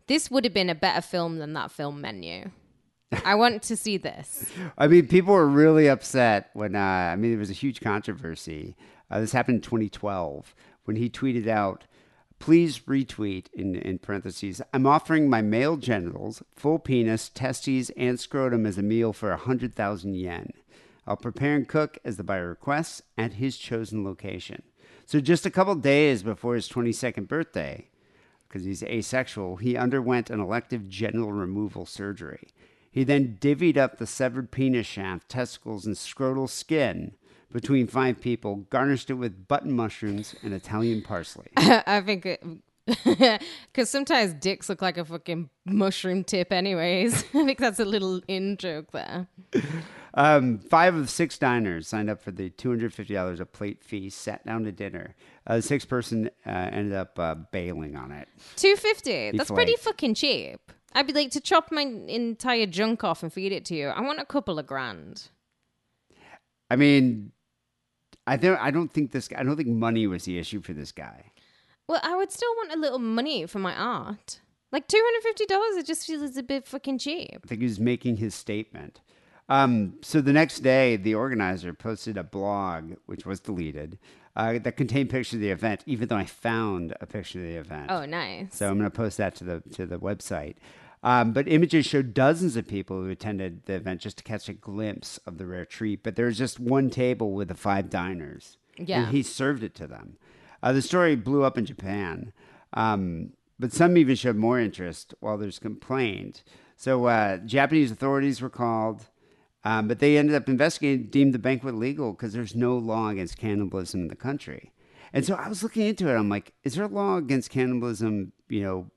This 0.07 0.31
would 0.31 0.45
have 0.45 0.55
been 0.55 0.70
a 0.70 0.75
better 0.75 1.01
film 1.01 1.39
than 1.39 1.55
that 1.55 1.70
film 1.70 2.01
menu. 2.01 2.51
I 3.25 3.35
want 3.35 3.62
to 3.62 3.77
see 3.77 3.97
this. 3.97 4.51
I 4.79 4.87
mean, 4.87 5.07
people 5.07 5.35
were 5.35 5.47
really 5.47 5.89
upset 5.89 6.51
when, 6.53 6.75
uh, 6.75 6.79
I 6.79 7.16
mean, 7.16 7.31
there 7.31 7.39
was 7.39 7.51
a 7.51 7.55
huge 7.55 7.81
controversy. 7.81 8.77
Uh, 9.11 9.20
this 9.20 9.33
happened 9.33 9.57
in 9.57 9.62
2012 9.62 10.55
when 10.85 10.97
he 10.97 11.09
tweeted 11.09 11.47
out, 11.47 11.85
please 12.39 12.81
retweet 12.81 13.47
in, 13.53 13.75
in 13.75 13.99
parentheses, 13.99 14.61
I'm 14.72 14.87
offering 14.87 15.31
my 15.31 15.43
male 15.43 15.77
genitals, 15.77 16.43
full 16.55 16.79
penis, 16.79 17.29
testes, 17.29 17.91
and 17.97 18.18
scrotum 18.18 18.66
as 18.66 18.79
a 18.79 18.83
meal 18.83 19.12
for 19.12 19.31
100,000 19.31 20.14
yen. 20.14 20.51
I'll 21.07 21.16
prepare 21.16 21.55
and 21.55 21.68
cook 21.68 21.99
as 22.05 22.16
the 22.16 22.25
buyer 22.25 22.49
requests 22.49 23.03
at 23.16 23.35
his 23.35 23.57
chosen 23.57 24.05
location. 24.05 24.62
So 25.07 25.21
just 25.21 25.47
a 25.47 25.51
couple 25.51 25.75
days 25.75 26.23
before 26.23 26.55
his 26.55 26.69
22nd 26.69 27.29
birthday, 27.29 27.89
because 28.49 28.65
he's 28.65 28.83
asexual, 28.83 29.57
he 29.57 29.77
underwent 29.77 30.31
an 30.31 30.41
elective 30.41 30.89
genital 30.89 31.33
removal 31.33 31.87
surgery. 31.87 32.49
He 32.91 33.05
then 33.05 33.39
divvied 33.41 33.77
up 33.77 33.99
the 33.99 34.07
severed 34.07 34.51
penis 34.51 34.87
shaft, 34.87 35.29
testicles, 35.29 35.85
and 35.85 35.97
scrotal 35.97 36.49
skin 36.49 37.17
between 37.53 37.87
five 37.87 38.21
people, 38.21 38.67
garnished 38.71 39.11
it 39.11 39.15
with 39.15 39.47
button 39.49 39.73
mushrooms 39.73 40.35
and 40.43 40.53
Italian 40.53 41.03
parsley. 41.03 41.47
I 41.57 42.01
think 42.01 42.27
because 42.87 43.89
sometimes 43.89 44.35
dicks 44.35 44.68
look 44.68 44.82
like 44.82 44.99
a 44.99 45.05
fucking 45.05 45.49
mushroom 45.64 46.22
tip, 46.22 46.53
anyways. 46.53 47.24
I 47.35 47.45
think 47.45 47.59
that's 47.59 47.80
a 47.80 47.85
little 47.85 48.20
in 48.28 48.57
joke 48.59 48.93
there. 48.93 49.28
Um, 50.12 50.59
five 50.59 50.95
of 50.95 51.09
six 51.09 51.39
diners 51.39 51.89
signed 51.89 52.11
up 52.11 52.20
for 52.20 52.30
the 52.30 52.51
$250 52.51 53.41
a 53.41 53.47
plate 53.47 53.82
fee, 53.82 54.11
sat 54.11 54.45
down 54.45 54.64
to 54.64 54.72
dinner. 54.72 55.14
Uh, 55.47 55.57
the 55.57 55.62
sixth 55.62 55.89
person 55.89 56.30
uh, 56.47 56.51
ended 56.51 56.95
up 56.95 57.18
uh, 57.18 57.35
bailing 57.35 57.97
on 57.97 58.12
it. 58.12 58.28
Two 58.57 58.76
fifty. 58.76 59.30
That's 59.32 59.51
pretty 59.51 59.76
fucking 59.76 60.14
cheap. 60.14 60.61
I'd 60.95 61.07
be 61.07 61.12
like 61.12 61.30
to 61.32 61.41
chop 61.41 61.72
my 61.72 61.82
entire 61.82 62.66
junk 62.66 63.03
off 63.03 63.22
and 63.22 63.32
feed 63.32 63.53
it 63.53 63.64
to 63.66 63.74
you. 63.74 63.89
I 63.89 64.01
want 64.01 64.20
a 64.20 64.24
couple 64.24 64.59
of 64.59 64.66
grand. 64.66 65.28
I 66.70 66.76
mean, 66.76 67.32
I 68.26 68.37
don't. 68.37 68.59
I 68.59 68.70
don't 68.70 68.91
think 68.91 69.11
this. 69.12 69.28
guy 69.28 69.41
I 69.41 69.43
don't 69.43 69.57
think 69.57 69.68
money 69.68 70.07
was 70.07 70.24
the 70.24 70.39
issue 70.39 70.62
for 70.62 70.72
this 70.72 70.93
guy. 70.93 71.32
Well, 71.89 72.01
I 72.03 72.16
would 72.16 72.32
still 72.32 72.51
want 72.57 72.72
a 72.72 72.78
little 72.78 72.99
money 72.99 73.47
for 73.47 73.59
my 73.59 73.74
art. 73.74 74.41
Like 74.72 74.89
two 74.89 75.01
hundred 75.05 75.22
fifty 75.22 75.47
dollars, 75.47 75.76
it 75.76 75.87
just 75.87 76.07
feels 76.07 76.37
a 76.37 76.43
bit 76.43 76.66
fucking 76.66 76.99
cheap. 76.99 77.41
I 77.45 77.47
think 77.47 77.61
he 77.61 77.66
was 77.66 77.78
making 77.78 78.16
his 78.16 78.35
statement. 78.35 79.01
Um, 79.49 79.99
so 80.03 80.20
the 80.20 80.32
next 80.32 80.61
day, 80.61 80.97
the 80.97 81.14
organizer 81.14 81.74
posted 81.74 82.16
a 82.16 82.24
blog, 82.24 82.95
which 83.07 83.26
was 83.26 83.41
deleted, 83.41 83.99
uh, 84.35 84.59
that 84.61 84.76
contained 84.78 85.11
pictures 85.11 85.35
of 85.35 85.41
the 85.41 85.51
event. 85.51 85.82
Even 85.87 86.09
though 86.09 86.16
I 86.16 86.24
found 86.24 86.95
a 87.01 87.07
picture 87.07 87.39
of 87.41 87.45
the 87.45 87.57
event. 87.57 87.91
Oh, 87.91 88.05
nice. 88.07 88.57
So 88.57 88.68
I'm 88.68 88.78
going 88.78 88.91
to 88.91 88.97
post 88.97 89.18
that 89.18 89.35
to 89.37 89.45
the 89.45 89.61
to 89.74 89.87
the 89.87 89.99
website. 89.99 90.57
Um, 91.05 91.32
but 91.35 91.47
images 91.47 91.85
showed 91.85 92.14
dozens 92.14 92.57
of 92.57 92.66
people 92.66 92.97
who 93.03 93.11
attended 93.11 93.66
the 93.66 93.74
event 93.74 94.01
just 94.01 94.16
to 94.16 94.24
catch 94.24 94.49
a 94.49 94.55
glimpse 94.55 95.20
of 95.26 95.37
the 95.37 95.45
rare 95.47 95.66
treat. 95.66 96.03
But 96.03 96.16
there 96.16 96.26
was 96.26 96.39
just 96.39 96.59
one 96.59 96.89
table 96.89 97.32
with 97.32 97.49
the 97.49 97.55
five 97.55 97.91
diners, 97.91 98.57
Yeah. 98.78 99.03
and 99.05 99.09
he 99.14 99.22
served 99.22 99.62
it 99.62 99.74
to 99.74 99.87
them. 99.87 100.16
Uh, 100.65 100.73
the 100.73 100.83
story 100.83 101.15
blew 101.15 101.45
up 101.45 101.59
in 101.59 101.67
Japan, 101.67 102.33
um, 102.73 103.31
but 103.59 103.71
some 103.73 103.97
even 103.99 104.17
showed 104.17 104.37
more 104.37 104.59
interest 104.59 105.15
while 105.21 105.35
others 105.35 105.59
complained. 105.59 106.43
So 106.77 107.05
uh, 107.05 107.37
Japanese 107.39 107.91
authorities 107.93 108.41
were 108.41 108.51
called. 108.51 109.07
Um, 109.67 109.89
but 109.89 109.99
they 109.99 110.19
ended 110.19 110.35
up 110.35 110.47
investigating, 110.49 111.07
deemed 111.07 111.33
the 111.33 111.39
banquet 111.39 111.75
legal 111.75 112.12
because 112.12 112.33
there's 112.35 112.55
no 112.55 112.77
law 112.77 113.09
against 113.09 113.39
cannibalism 113.39 114.01
in 114.03 114.09
the 114.09 114.15
country. 114.17 114.73
And 115.12 115.25
so 115.25 115.35
I 115.37 115.49
was 115.49 115.62
looking 115.62 115.87
into 115.87 116.09
it. 116.11 116.15
I'm 116.19 116.29
like, 116.29 116.53
is 116.65 116.75
there 116.75 116.85
a 116.85 116.89
law 116.89 117.17
against 117.17 117.49
cannibalism, 117.51 118.33
you 118.49 118.62
know, 118.62 118.91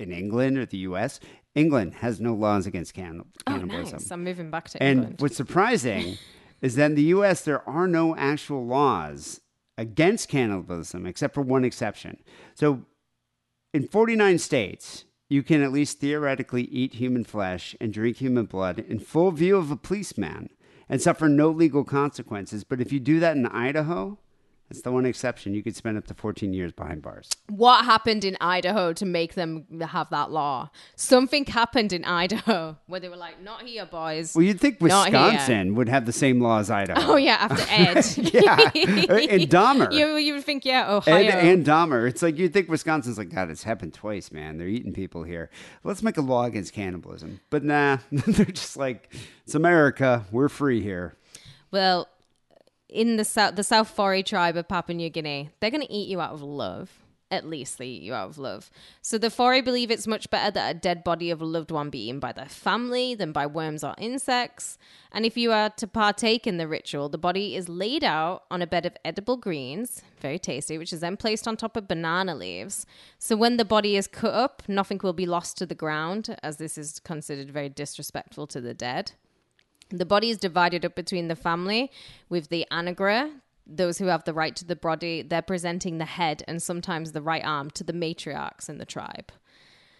in 0.00 0.10
England 0.10 0.58
or 0.58 0.66
the 0.66 0.78
U.S.? 0.78 1.20
England 1.54 1.94
has 1.94 2.20
no 2.20 2.34
laws 2.34 2.66
against 2.66 2.96
canni- 2.96 3.20
Oh, 3.46 3.52
cannibalism. 3.52 3.98
nice. 3.98 4.10
I'm 4.10 4.24
moving 4.24 4.50
back 4.50 4.68
to 4.70 4.82
And 4.82 4.90
England. 4.90 5.12
And 5.12 5.20
what's 5.20 5.36
surprising 5.36 6.18
is 6.60 6.74
that 6.74 6.86
in 6.86 6.94
the 6.96 7.02
U.S. 7.18 7.42
there 7.42 7.62
are 7.68 7.86
no 7.86 8.16
actual 8.16 8.66
laws 8.66 9.40
against 9.76 10.28
cannibalism 10.28 11.06
except 11.06 11.34
for 11.34 11.42
one 11.42 11.64
exception. 11.64 12.18
So 12.54 12.84
in 13.72 13.88
49 13.88 14.38
states, 14.38 15.04
you 15.28 15.42
can 15.42 15.62
at 15.62 15.72
least 15.72 16.00
theoretically 16.00 16.64
eat 16.64 16.94
human 16.94 17.24
flesh 17.24 17.74
and 17.80 17.92
drink 17.92 18.18
human 18.18 18.46
blood 18.46 18.78
in 18.78 18.98
full 18.98 19.30
view 19.32 19.56
of 19.56 19.70
a 19.70 19.76
policeman 19.76 20.50
and 20.88 21.00
suffer 21.00 21.28
no 21.28 21.50
legal 21.50 21.82
consequences. 21.82 22.62
But 22.62 22.80
if 22.80 22.92
you 22.92 23.00
do 23.00 23.18
that 23.20 23.36
in 23.36 23.46
Idaho, 23.46 24.18
that's 24.68 24.82
the 24.82 24.90
one 24.92 25.04
exception. 25.06 25.54
You 25.54 25.62
could 25.62 25.76
spend 25.76 25.98
up 25.98 26.06
to 26.06 26.14
14 26.14 26.52
years 26.52 26.72
behind 26.72 27.02
bars. 27.02 27.30
what 27.48 27.84
happened 27.84 28.24
in 28.24 28.36
Idaho 28.40 28.92
to 28.94 29.04
make 29.04 29.34
them 29.34 29.66
have 29.80 30.08
that 30.10 30.30
law? 30.30 30.70
Something 30.96 31.44
happened 31.44 31.92
in 31.92 32.04
Idaho 32.04 32.76
where 32.86 32.98
they 33.00 33.08
were 33.08 33.16
like, 33.16 33.40
"Not 33.42 33.62
here, 33.62 33.86
boys." 33.86 34.34
Well, 34.34 34.42
you'd 34.44 34.60
think 34.60 34.80
Wisconsin 34.80 35.74
would 35.74 35.88
have 35.88 36.06
the 36.06 36.12
same 36.12 36.40
law 36.40 36.58
as 36.60 36.70
Idaho. 36.70 37.12
Oh 37.12 37.16
yeah, 37.16 37.36
after 37.40 37.64
Ed. 37.70 38.04
Yeah. 38.34 38.70
Uh, 38.74 39.14
and 39.30 39.42
Dahmer. 39.50 39.92
You 39.94 40.16
you 40.16 40.34
would 40.34 40.44
think 40.44 40.64
yeah, 40.64 40.90
Ohio. 40.90 41.14
Ed 41.14 41.28
and 41.44 41.64
Dahmer. 41.64 42.08
It's 42.08 42.22
like 42.22 42.38
you'd 42.38 42.52
think 42.52 42.68
Wisconsin's 42.68 43.18
like, 43.18 43.28
God, 43.32 43.50
it's 43.50 43.62
happened 43.62 43.94
twice, 43.94 44.32
man. 44.32 44.56
They're 44.58 44.66
eating 44.68 44.92
people 44.92 45.22
here. 45.24 45.50
Let's 45.84 46.02
make 46.02 46.16
a 46.16 46.20
law 46.22 46.44
against 46.44 46.72
cannibalism. 46.72 47.40
But 47.50 47.64
nah, 47.64 47.98
they're 48.10 48.46
just 48.46 48.76
like, 48.76 49.14
it's 49.44 49.54
America. 49.54 50.24
We're 50.32 50.48
free 50.48 50.80
here. 50.82 51.16
Well, 51.70 52.08
in 52.94 53.16
the 53.16 53.24
south, 53.24 53.56
the 53.56 53.64
South 53.64 53.88
Fore 53.88 54.22
tribe 54.22 54.56
of 54.56 54.68
Papua 54.68 54.94
New 54.94 55.10
Guinea, 55.10 55.50
they're 55.60 55.70
going 55.70 55.86
to 55.86 55.92
eat 55.92 56.08
you 56.08 56.20
out 56.20 56.32
of 56.32 56.42
love. 56.42 57.00
At 57.30 57.48
least 57.48 57.78
they 57.78 57.86
eat 57.86 58.02
you 58.02 58.14
out 58.14 58.28
of 58.28 58.38
love. 58.38 58.70
So 59.02 59.18
the 59.18 59.30
Fore 59.30 59.60
believe 59.60 59.90
it's 59.90 60.06
much 60.06 60.30
better 60.30 60.52
that 60.52 60.76
a 60.76 60.78
dead 60.78 61.02
body 61.02 61.30
of 61.30 61.40
a 61.40 61.44
loved 61.44 61.72
one 61.72 61.90
be 61.90 62.06
eaten 62.06 62.20
by 62.20 62.30
their 62.30 62.46
family 62.46 63.16
than 63.16 63.32
by 63.32 63.46
worms 63.46 63.82
or 63.82 63.96
insects. 63.98 64.78
And 65.10 65.26
if 65.26 65.36
you 65.36 65.50
are 65.50 65.70
to 65.70 65.86
partake 65.88 66.46
in 66.46 66.58
the 66.58 66.68
ritual, 66.68 67.08
the 67.08 67.18
body 67.18 67.56
is 67.56 67.68
laid 67.68 68.04
out 68.04 68.44
on 68.52 68.62
a 68.62 68.66
bed 68.66 68.86
of 68.86 68.96
edible 69.04 69.36
greens, 69.36 70.02
very 70.20 70.38
tasty, 70.38 70.78
which 70.78 70.92
is 70.92 71.00
then 71.00 71.16
placed 71.16 71.48
on 71.48 71.56
top 71.56 71.76
of 71.76 71.88
banana 71.88 72.36
leaves. 72.36 72.86
So 73.18 73.36
when 73.36 73.56
the 73.56 73.64
body 73.64 73.96
is 73.96 74.06
cut 74.06 74.34
up, 74.34 74.62
nothing 74.68 75.00
will 75.02 75.12
be 75.12 75.26
lost 75.26 75.58
to 75.58 75.66
the 75.66 75.74
ground, 75.74 76.36
as 76.44 76.58
this 76.58 76.78
is 76.78 77.00
considered 77.00 77.50
very 77.50 77.70
disrespectful 77.70 78.46
to 78.48 78.60
the 78.60 78.74
dead. 78.74 79.12
The 79.98 80.04
body 80.04 80.30
is 80.30 80.38
divided 80.38 80.84
up 80.84 80.96
between 80.96 81.28
the 81.28 81.36
family 81.36 81.90
with 82.28 82.48
the 82.48 82.66
anagra, 82.70 83.30
those 83.64 83.98
who 83.98 84.06
have 84.06 84.24
the 84.24 84.34
right 84.34 84.54
to 84.56 84.64
the 84.64 84.74
body, 84.74 85.22
they're 85.22 85.40
presenting 85.40 85.98
the 85.98 86.04
head 86.04 86.42
and 86.48 86.60
sometimes 86.60 87.12
the 87.12 87.22
right 87.22 87.44
arm 87.44 87.70
to 87.70 87.84
the 87.84 87.92
matriarchs 87.92 88.68
in 88.68 88.78
the 88.78 88.84
tribe. 88.84 89.30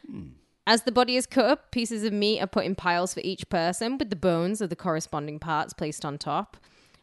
Hmm. 0.06 0.30
As 0.66 0.82
the 0.82 0.92
body 0.92 1.16
is 1.16 1.26
cut 1.26 1.44
up, 1.44 1.70
pieces 1.70 2.04
of 2.04 2.12
meat 2.12 2.40
are 2.40 2.46
put 2.46 2.64
in 2.64 2.74
piles 2.74 3.14
for 3.14 3.20
each 3.20 3.48
person 3.48 3.98
with 3.98 4.10
the 4.10 4.16
bones 4.16 4.60
of 4.60 4.70
the 4.70 4.76
corresponding 4.76 5.38
parts 5.38 5.74
placed 5.74 6.04
on 6.04 6.18
top. 6.18 6.56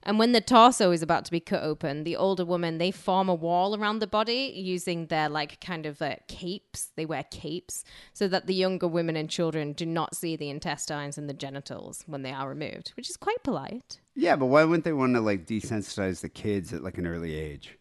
And 0.03 0.17
when 0.17 0.31
the 0.31 0.41
torso 0.41 0.91
is 0.91 1.01
about 1.01 1.25
to 1.25 1.31
be 1.31 1.39
cut 1.39 1.63
open, 1.63 2.03
the 2.03 2.15
older 2.15 2.43
women 2.43 2.77
they 2.77 2.91
form 2.91 3.29
a 3.29 3.35
wall 3.35 3.75
around 3.75 3.99
the 3.99 4.07
body 4.07 4.51
using 4.55 5.07
their 5.07 5.29
like 5.29 5.61
kind 5.61 5.85
of 5.85 6.01
uh, 6.01 6.15
capes. 6.27 6.91
They 6.95 7.05
wear 7.05 7.23
capes 7.29 7.83
so 8.13 8.27
that 8.27 8.47
the 8.47 8.55
younger 8.55 8.87
women 8.87 9.15
and 9.15 9.29
children 9.29 9.73
do 9.73 9.85
not 9.85 10.15
see 10.15 10.35
the 10.35 10.49
intestines 10.49 11.17
and 11.17 11.29
the 11.29 11.33
genitals 11.33 12.03
when 12.07 12.23
they 12.23 12.31
are 12.31 12.49
removed, 12.49 12.93
which 12.95 13.09
is 13.09 13.17
quite 13.17 13.43
polite. 13.43 13.99
Yeah, 14.15 14.35
but 14.35 14.47
why 14.47 14.63
wouldn't 14.63 14.85
they 14.85 14.93
want 14.93 15.13
to 15.15 15.21
like 15.21 15.45
desensitize 15.45 16.21
the 16.21 16.29
kids 16.29 16.73
at 16.73 16.83
like 16.83 16.97
an 16.97 17.07
early 17.07 17.35
age? 17.35 17.77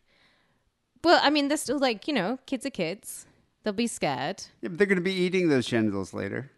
Well, 1.03 1.21
I 1.23 1.31
mean, 1.31 1.49
they're 1.49 1.57
still 1.57 1.79
like 1.79 2.07
you 2.07 2.15
know, 2.15 2.39
kids 2.47 2.67
are 2.67 2.71
kids. 2.71 3.27
They'll 3.63 3.73
be 3.73 3.87
scared. 3.87 4.43
Yeah, 4.61 4.69
but 4.69 4.79
they're 4.79 4.87
going 4.87 4.97
to 4.97 5.03
be 5.03 5.13
eating 5.13 5.49
those 5.49 5.67
genitals 5.67 6.15
later. 6.15 6.51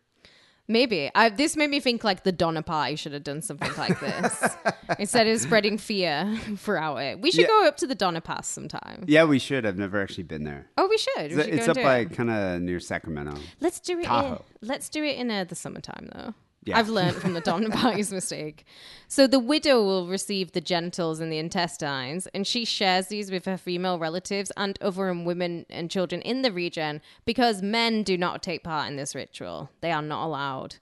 Maybe. 0.68 1.10
I, 1.14 1.28
this 1.28 1.56
made 1.56 1.70
me 1.70 1.80
think 1.80 2.04
like 2.04 2.22
the 2.22 2.32
Donner 2.32 2.62
Party 2.62 2.96
should 2.96 3.12
have 3.12 3.24
done 3.24 3.42
something 3.42 3.70
like 3.76 3.98
this 4.00 4.44
instead 4.98 5.26
of 5.26 5.40
spreading 5.40 5.76
fear 5.76 6.38
throughout 6.56 6.96
it. 6.98 7.20
We 7.20 7.30
should 7.30 7.42
Yeah. 7.42 7.46
go 7.48 7.66
up 7.66 7.76
to 7.78 7.86
the 7.86 7.94
Donner 7.94 8.20
Pass 8.20 8.46
sometime. 8.48 9.04
Yeah, 9.06 9.24
we 9.24 9.38
should. 9.38 9.66
I've 9.66 9.76
never 9.76 10.00
actually 10.00 10.24
been 10.24 10.44
there. 10.44 10.66
Oh, 10.78 10.86
we 10.88 10.98
should. 10.98 11.32
We 11.32 11.36
It's, 11.36 11.44
should 11.44 11.54
it's 11.54 11.66
go 11.66 11.72
up 11.72 11.76
and 11.76 11.76
do 11.76 11.82
by 11.82 11.98
it. 11.98 12.12
kind 12.16 12.30
of 12.30 12.62
near 12.62 12.80
Sacramento. 12.80 13.36
Let's 13.60 13.80
do 13.80 13.98
it. 13.98 14.06
In, 14.08 14.38
let's 14.62 14.88
do 14.88 15.02
it 15.02 15.16
in 15.16 15.30
uh, 15.30 15.44
the 15.44 15.54
summertime, 15.56 16.08
though. 16.14 16.34
Yeah. 16.64 16.78
I've 16.78 16.88
learned 16.88 17.16
from 17.16 17.34
the 17.34 17.40
Donner 17.40 17.70
Pie's 17.92 18.12
mistake. 18.12 18.64
So 19.08 19.26
the 19.26 19.40
widow 19.40 19.82
will 19.82 20.06
receive 20.06 20.52
the 20.52 20.60
genitals 20.60 21.18
and 21.18 21.32
the 21.32 21.38
intestines, 21.38 22.28
and 22.28 22.46
she 22.46 22.64
shares 22.64 23.08
these 23.08 23.30
with 23.30 23.46
her 23.46 23.56
female 23.56 23.98
relatives 23.98 24.52
and 24.56 24.78
other 24.80 25.12
women 25.12 25.66
and 25.68 25.90
children 25.90 26.22
in 26.22 26.42
the 26.42 26.52
region 26.52 27.00
because 27.24 27.62
men 27.62 28.04
do 28.04 28.16
not 28.16 28.42
take 28.42 28.62
part 28.62 28.88
in 28.88 28.96
this 28.96 29.14
ritual. 29.14 29.70
They 29.80 29.90
are 29.90 30.02
not 30.02 30.24
allowed. 30.24 30.76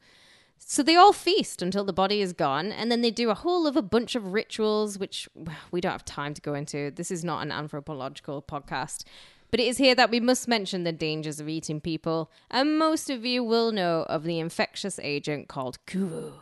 So 0.58 0.82
they 0.82 0.94
all 0.94 1.14
feast 1.14 1.62
until 1.62 1.84
the 1.84 1.92
body 1.92 2.20
is 2.20 2.34
gone, 2.34 2.70
and 2.70 2.92
then 2.92 3.00
they 3.00 3.10
do 3.10 3.30
a 3.30 3.34
whole 3.34 3.66
other 3.66 3.82
bunch 3.82 4.14
of 4.14 4.34
rituals, 4.34 4.98
which 4.98 5.28
we 5.70 5.80
don't 5.80 5.92
have 5.92 6.04
time 6.04 6.34
to 6.34 6.42
go 6.42 6.54
into. 6.54 6.90
This 6.90 7.10
is 7.10 7.24
not 7.24 7.42
an 7.42 7.50
anthropological 7.50 8.42
podcast. 8.42 9.04
But 9.50 9.60
it 9.60 9.66
is 9.66 9.78
here 9.78 9.94
that 9.94 10.10
we 10.10 10.20
must 10.20 10.46
mention 10.46 10.84
the 10.84 10.92
dangers 10.92 11.40
of 11.40 11.48
eating 11.48 11.80
people, 11.80 12.30
and 12.50 12.78
most 12.78 13.10
of 13.10 13.24
you 13.24 13.42
will 13.42 13.72
know 13.72 14.02
of 14.08 14.22
the 14.24 14.38
infectious 14.38 14.98
agent 15.00 15.48
called 15.48 15.84
kuru. 15.86 16.32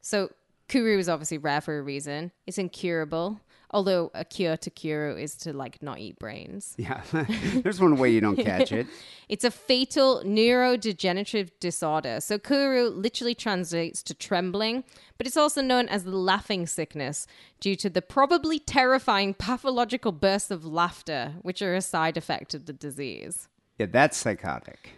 So, 0.00 0.30
kuru 0.68 0.98
is 0.98 1.08
obviously 1.08 1.38
rare 1.38 1.60
for 1.60 1.78
a 1.78 1.82
reason. 1.82 2.30
It's 2.46 2.58
incurable. 2.58 3.40
Although 3.70 4.10
a 4.14 4.24
cure 4.24 4.56
to 4.56 4.70
Kuru 4.70 5.16
is 5.16 5.34
to 5.36 5.52
like 5.52 5.82
not 5.82 5.98
eat 5.98 6.18
brains. 6.18 6.74
Yeah, 6.88 7.02
there's 7.62 7.80
one 7.80 7.96
way 7.96 8.10
you 8.10 8.20
don't 8.20 8.36
catch 8.36 8.72
it. 8.72 8.86
It's 9.28 9.44
a 9.44 9.50
fatal 9.50 10.22
neurodegenerative 10.24 11.50
disorder. 11.60 12.18
So 12.20 12.38
Kuru 12.38 12.88
literally 12.88 13.34
translates 13.34 14.02
to 14.04 14.14
trembling, 14.14 14.84
but 15.18 15.26
it's 15.26 15.36
also 15.36 15.60
known 15.60 15.86
as 15.88 16.04
the 16.04 16.16
laughing 16.16 16.66
sickness 16.66 17.26
due 17.60 17.76
to 17.76 17.90
the 17.90 18.00
probably 18.00 18.58
terrifying 18.58 19.34
pathological 19.34 20.12
bursts 20.12 20.50
of 20.50 20.64
laughter, 20.64 21.34
which 21.42 21.60
are 21.60 21.74
a 21.74 21.82
side 21.82 22.16
effect 22.16 22.54
of 22.54 22.64
the 22.64 22.72
disease. 22.72 23.48
Yeah, 23.78 23.86
that's 23.90 24.16
psychotic. 24.16 24.92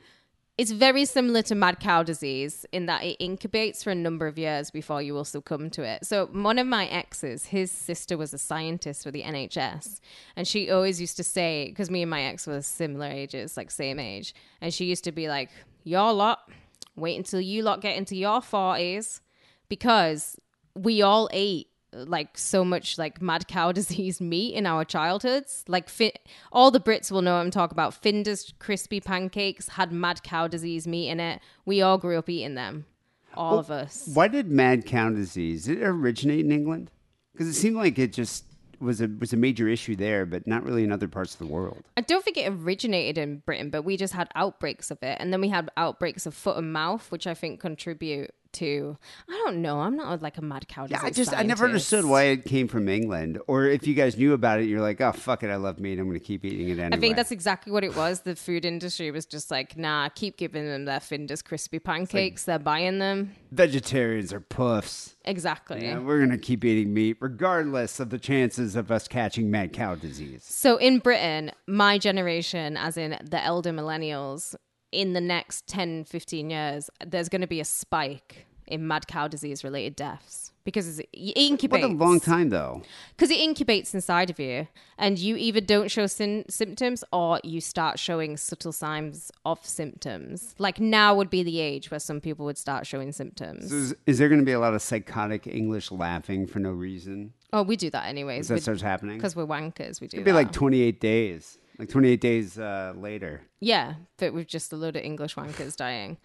It's 0.61 0.73
very 0.73 1.07
similar 1.07 1.41
to 1.45 1.55
mad 1.55 1.81
cow 1.81 2.03
disease 2.03 2.67
in 2.71 2.85
that 2.85 3.03
it 3.03 3.19
incubates 3.19 3.83
for 3.83 3.89
a 3.89 3.95
number 3.95 4.27
of 4.27 4.37
years 4.37 4.71
before 4.71 5.01
you 5.01 5.15
will 5.15 5.25
succumb 5.25 5.71
to 5.71 5.83
it. 5.85 6.05
So, 6.05 6.27
one 6.27 6.59
of 6.59 6.67
my 6.67 6.85
exes, 6.85 7.47
his 7.47 7.73
sister 7.73 8.19
was 8.19 8.35
a 8.35 8.39
scientist 8.39 9.03
for 9.03 9.11
the 9.11 9.23
NHS, 9.23 10.01
and 10.37 10.47
she 10.47 10.71
always 10.71 11.01
used 11.01 11.17
to 11.17 11.25
say, 11.25 11.69
because 11.71 11.89
me 11.89 12.03
and 12.03 12.11
my 12.11 12.25
ex 12.25 12.47
were 12.47 12.61
similar 12.61 13.07
ages, 13.07 13.57
like 13.57 13.71
same 13.71 13.99
age, 13.99 14.35
and 14.61 14.75
she 14.75 14.85
used 14.85 15.03
to 15.05 15.13
be 15.13 15.29
like, 15.29 15.49
Your 15.85 16.13
lot, 16.13 16.51
wait 16.95 17.17
until 17.17 17.41
you 17.41 17.63
lot 17.63 17.81
get 17.81 17.97
into 17.97 18.15
your 18.15 18.43
40s, 18.43 19.23
because 19.71 20.39
we 20.75 21.01
all 21.01 21.31
ate 21.33 21.69
like 21.93 22.39
so 22.39 22.65
much 22.65 22.99
like 22.99 23.21
mad 23.21 23.49
cow 23.49 23.73
disease 23.81 24.21
meat 24.21 24.55
in 24.55 24.67
our 24.67 24.85
childhoods. 24.85 25.65
Like 25.69 25.89
fi- 25.89 26.15
all 26.53 26.71
the 26.71 26.81
Brits 26.81 27.11
will 27.11 27.23
know 27.23 27.37
I'm 27.37 27.51
talking 27.51 27.75
about. 27.75 28.01
Findus 28.01 28.53
crispy 28.59 29.01
pancakes 29.01 29.69
had 29.69 29.93
mad 29.93 30.23
cow 30.23 30.49
disease 30.49 30.87
meat 30.87 31.09
in 31.09 31.21
it. 31.21 31.41
We 31.65 31.83
all 31.83 31.99
grew 31.99 32.19
up 32.19 32.29
eating 32.29 32.55
them. 32.55 32.87
All 33.35 33.59
of 33.59 33.71
us. 33.71 34.09
Why 34.13 34.29
did 34.29 34.51
mad 34.51 34.87
cow 34.87 35.11
disease 35.11 35.65
did 35.65 35.79
it 35.79 35.85
originate 35.85 36.45
in 36.45 36.53
England? 36.53 36.91
Because 37.33 37.49
it 37.49 37.55
seemed 37.55 37.77
like 37.77 37.99
it 37.99 38.13
just 38.13 38.45
was 38.81 39.01
a 39.01 39.09
was 39.09 39.33
a 39.33 39.37
major 39.37 39.69
issue 39.69 39.95
there, 39.95 40.27
but 40.27 40.47
not 40.47 40.65
really 40.65 40.83
in 40.83 40.91
other 40.91 41.07
parts 41.07 41.33
of 41.35 41.39
the 41.39 41.47
world. 41.47 41.85
I 41.97 42.01
don't 42.01 42.25
think 42.25 42.37
it 42.37 42.51
originated 42.51 43.19
in 43.19 43.39
Britain, 43.39 43.71
but 43.71 43.83
we 43.83 43.97
just 43.97 44.15
had 44.15 44.29
outbreaks 44.35 44.91
of 44.91 45.03
it. 45.03 45.19
And 45.21 45.33
then 45.33 45.41
we 45.41 45.49
had 45.49 45.71
outbreaks 45.77 46.27
of 46.27 46.35
foot 46.35 46.57
and 46.57 46.73
mouth, 46.73 47.11
which 47.13 47.27
I 47.27 47.35
think 47.35 47.61
contribute 47.61 48.35
to 48.55 48.97
I 49.29 49.33
don't 49.45 49.63
know. 49.63 49.81
I'm 49.81 49.97
not 49.97 50.23
like 50.23 50.39
a 50.39 50.43
mad 50.43 50.69
cow 50.69 50.87
disease. 50.87 51.01
Yeah, 51.03 51.07
I 51.07 51.11
just 51.11 51.35
I 51.35 51.43
never 51.43 51.65
understood 51.65 52.05
why 52.05 52.25
it 52.25 52.45
came 52.45 52.69
from 52.69 52.89
England, 52.89 53.39
or 53.47 53.67
if 53.67 53.87
you 53.87 53.95
guys 53.95 54.17
knew 54.17 54.33
about 54.33 54.61
it, 54.61 54.65
you're 54.65 54.81
like, 54.81 55.01
oh 55.01 55.13
fuck 55.13 55.43
it, 55.43 55.51
I 55.51 55.57
love 55.57 55.79
meat, 55.79 55.99
I'm 55.99 56.07
going 56.07 56.19
to 56.19 56.25
keep 56.25 56.45
eating 56.45 56.69
it 56.69 56.79
anyway. 56.79 56.97
I 56.97 57.01
think 57.01 57.17
that's 57.17 57.31
exactly 57.31 57.73
what 57.73 57.85
it 57.85 57.97
was. 57.97 58.21
The 58.21 58.37
food 58.37 58.65
industry 58.65 59.11
was 59.11 59.27
just 59.27 59.51
like, 59.51 59.77
nah, 59.77 60.09
keep 60.11 60.37
giving 60.37 60.67
them 60.67 60.85
their 60.85 61.01
Findus 61.01 61.45
crispy 61.45 61.79
pancakes. 61.79 62.45
They're 62.45 62.59
buying 62.59 62.99
them. 62.99 63.35
vegetarians 63.53 64.33
are 64.33 64.41
puffs. 64.41 65.17
Exactly. 65.25 65.85
Yeah, 65.85 65.99
we're 65.99 66.19
going 66.19 66.31
to 66.31 66.39
keep 66.39 66.65
eating 66.65 66.95
meat 66.95 67.17
regardless 67.21 68.01
of 68.01 68.11
the 68.11 68.19
chances 68.19 68.77
of 68.77 68.91
us 68.91 69.07
catching 69.09 69.51
mad 69.51 69.73
cow 69.73 69.95
disease. 69.95 70.45
So 70.45 70.77
in 70.77 70.99
Britain, 70.99 71.53
my 71.67 71.99
generation, 71.99 72.77
as 72.77 72.97
in 72.97 73.19
the 73.23 73.43
elder 73.43 73.71
millennials, 73.71 74.55
in 74.93 75.13
the 75.13 75.21
next 75.21 75.67
10, 75.67 76.05
15 76.05 76.51
years, 76.51 76.91
there's 77.07 77.29
going 77.29 77.41
to 77.41 77.47
be 77.47 77.61
a 77.61 77.65
spike 77.65 78.47
in 78.67 78.87
mad 78.87 79.07
cow 79.09 79.27
disease 79.27 79.65
related 79.65 79.97
deaths 79.97 80.53
because 80.63 81.01
it 81.01 81.09
incubates. 81.13 81.71
What 81.71 81.83
a 81.83 81.87
long 81.89 82.21
time 82.21 82.51
though. 82.51 82.83
Because 83.17 83.31
it 83.31 83.39
incubates 83.39 83.95
inside 83.95 84.31
of 84.31 84.39
you, 84.39 84.69
and 84.97 85.19
you 85.19 85.35
either 85.37 85.61
don't 85.61 85.91
show 85.91 86.07
syn- 86.07 86.45
symptoms 86.49 87.03
or 87.13 87.41
you 87.43 87.61
start 87.61 87.99
showing 87.99 88.37
subtle 88.37 88.71
signs 88.73 89.33
of 89.45 89.65
symptoms. 89.67 90.55
Like 90.59 90.79
now 90.79 91.15
would 91.17 91.31
be 91.31 91.43
the 91.43 91.59
age 91.59 91.91
where 91.91 91.99
some 91.99 92.21
people 92.21 92.45
would 92.47 92.59
start 92.59 92.87
showing 92.87 93.11
symptoms. 93.11 93.73
Is, 93.73 93.95
is 94.07 94.19
there 94.19 94.29
going 94.29 94.41
to 94.41 94.47
be 94.47 94.53
a 94.53 94.61
lot 94.61 94.75
of 94.75 94.83
psychotic 94.83 95.47
English 95.49 95.91
laughing 95.91 96.47
for 96.47 96.61
no 96.61 96.71
reason? 96.71 97.33
oh, 97.53 97.63
we 97.65 97.75
do 97.75 97.91
that 97.91 98.07
anyways. 98.07 98.47
That 98.47 98.63
starts 98.63 98.83
happening? 98.83 99.17
Because 99.17 99.35
we're 99.35 99.47
wankers, 99.47 100.01
we 100.01 100.07
do 100.07 100.19
It'd 100.19 100.25
be 100.25 100.31
that. 100.31 100.37
like 100.37 100.53
28 100.53 101.01
days. 101.01 101.59
Like 101.81 101.89
28 101.89 102.21
days 102.21 102.59
uh, 102.59 102.93
later. 102.95 103.41
Yeah, 103.59 103.95
but 104.19 104.35
with 104.35 104.47
just 104.47 104.71
a 104.71 104.77
load 104.77 104.97
of 104.97 105.03
English 105.03 105.35
wankers 105.35 105.75
dying. 105.75 106.19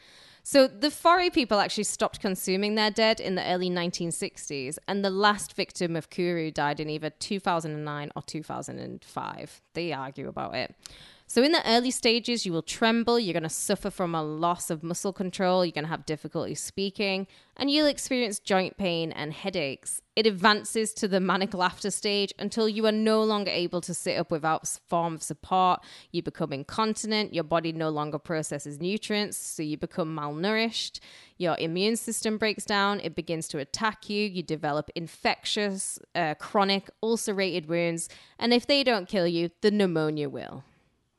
So 0.43 0.68
the 0.68 0.91
Fore 0.91 1.30
people 1.30 1.62
actually 1.62 1.86
stopped 1.86 2.20
consuming 2.20 2.76
their 2.76 2.91
dead 2.91 3.22
in 3.22 3.36
the 3.36 3.43
early 3.45 3.70
1960s, 3.70 4.78
and 4.89 5.03
the 5.03 5.10
last 5.10 5.53
victim 5.53 5.95
of 5.95 6.10
Kuru 6.10 6.51
died 6.51 6.82
in 6.82 6.89
either 6.89 7.10
2009 7.10 8.12
or 8.18 8.22
2005. 8.22 9.62
They 9.74 9.93
argue 9.93 10.28
about 10.28 10.56
it. 10.56 10.76
So 11.28 11.42
in 11.42 11.54
the 11.54 11.68
early 11.68 11.90
stages, 11.90 12.46
you 12.46 12.54
will 12.54 12.62
tremble, 12.62 13.20
you're 13.20 13.34
going 13.34 13.42
to 13.42 13.50
suffer 13.50 13.90
from 13.90 14.14
a 14.14 14.24
loss 14.24 14.70
of 14.70 14.84
muscle 14.84 15.12
control, 15.12 15.66
you're 15.66 15.72
going 15.72 15.86
to 15.86 15.90
have 15.90 16.06
difficulty 16.06 16.54
speaking, 16.54 17.26
and 17.58 17.72
you'll 17.72 17.88
experience 17.88 18.38
joint 18.38 18.78
pain 18.78 19.12
and 19.12 19.34
headaches. 19.34 20.04
It 20.16 20.28
advances 20.28 20.94
to 20.94 21.08
the 21.08 21.20
manic 21.20 21.56
laughter 21.56 21.90
stage 21.90 22.32
until 22.38 22.70
you 22.70 22.86
are 22.86 22.92
no 22.92 23.24
longer 23.24 23.50
able 23.50 23.82
to 23.82 23.94
sit 23.94 24.20
up 24.20 24.30
without 24.30 24.68
form 24.88 25.16
of 25.16 25.24
support. 25.24 25.82
You 26.12 26.22
become 26.22 26.54
incontinent, 26.54 27.34
your 27.34 27.44
body 27.44 27.72
no 27.74 27.90
longer 27.90 28.20
processes 28.20 28.80
nutrients, 28.80 29.36
so 29.36 29.64
you 29.64 29.78
become 29.78 30.16
malnourished. 30.16 31.00
Your 31.40 31.58
immune 31.58 31.96
system 31.96 32.38
breaks 32.38 32.66
down, 32.66 33.00
it 33.00 33.16
begins 33.16 33.48
to 33.48 33.58
attack 33.58 34.12
you, 34.12 34.28
you 34.28 34.44
develop 34.44 34.92
infectious, 34.94 35.98
uh, 36.14 36.36
chronic, 36.36 36.92
ulcerated 37.02 37.68
wounds, 37.68 38.10
and 38.38 38.54
if 38.54 38.68
they 38.68 38.84
don't 38.84 39.10
kill 39.10 39.28
you, 39.28 39.50
the 39.62 39.72
pneumonia 39.72 40.30
will. 40.30 40.64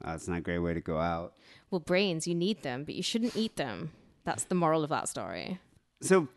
Uh, 0.05 0.13
it's 0.13 0.29
not 0.29 0.39
a 0.39 0.41
great 0.43 0.59
way 0.59 0.75
to 0.75 0.81
go 0.81 0.99
out. 0.99 1.35
Well, 1.71 1.81
brains, 1.81 2.27
you 2.27 2.35
need 2.35 2.63
them, 2.63 2.85
but 2.85 2.95
you 2.95 3.03
shouldn't 3.03 3.37
eat 3.37 3.57
them. 3.57 3.93
That's 4.25 4.45
the 4.45 4.55
moral 4.55 4.85
of 4.85 4.91
that 4.91 5.09
story. 5.09 5.59
So, 6.03 6.29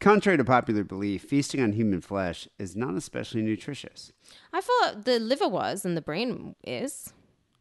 contrary 0.00 0.36
to 0.38 0.44
popular 0.44 0.84
belief, 0.84 1.22
feasting 1.22 1.60
on 1.60 1.72
human 1.72 2.00
flesh 2.00 2.46
is 2.58 2.76
not 2.76 2.94
especially 2.94 3.42
nutritious. 3.42 4.12
I 4.52 4.60
thought 4.60 5.04
the 5.04 5.18
liver 5.18 5.48
was 5.48 5.84
and 5.84 5.96
the 5.96 6.02
brain 6.02 6.54
is. 6.64 7.12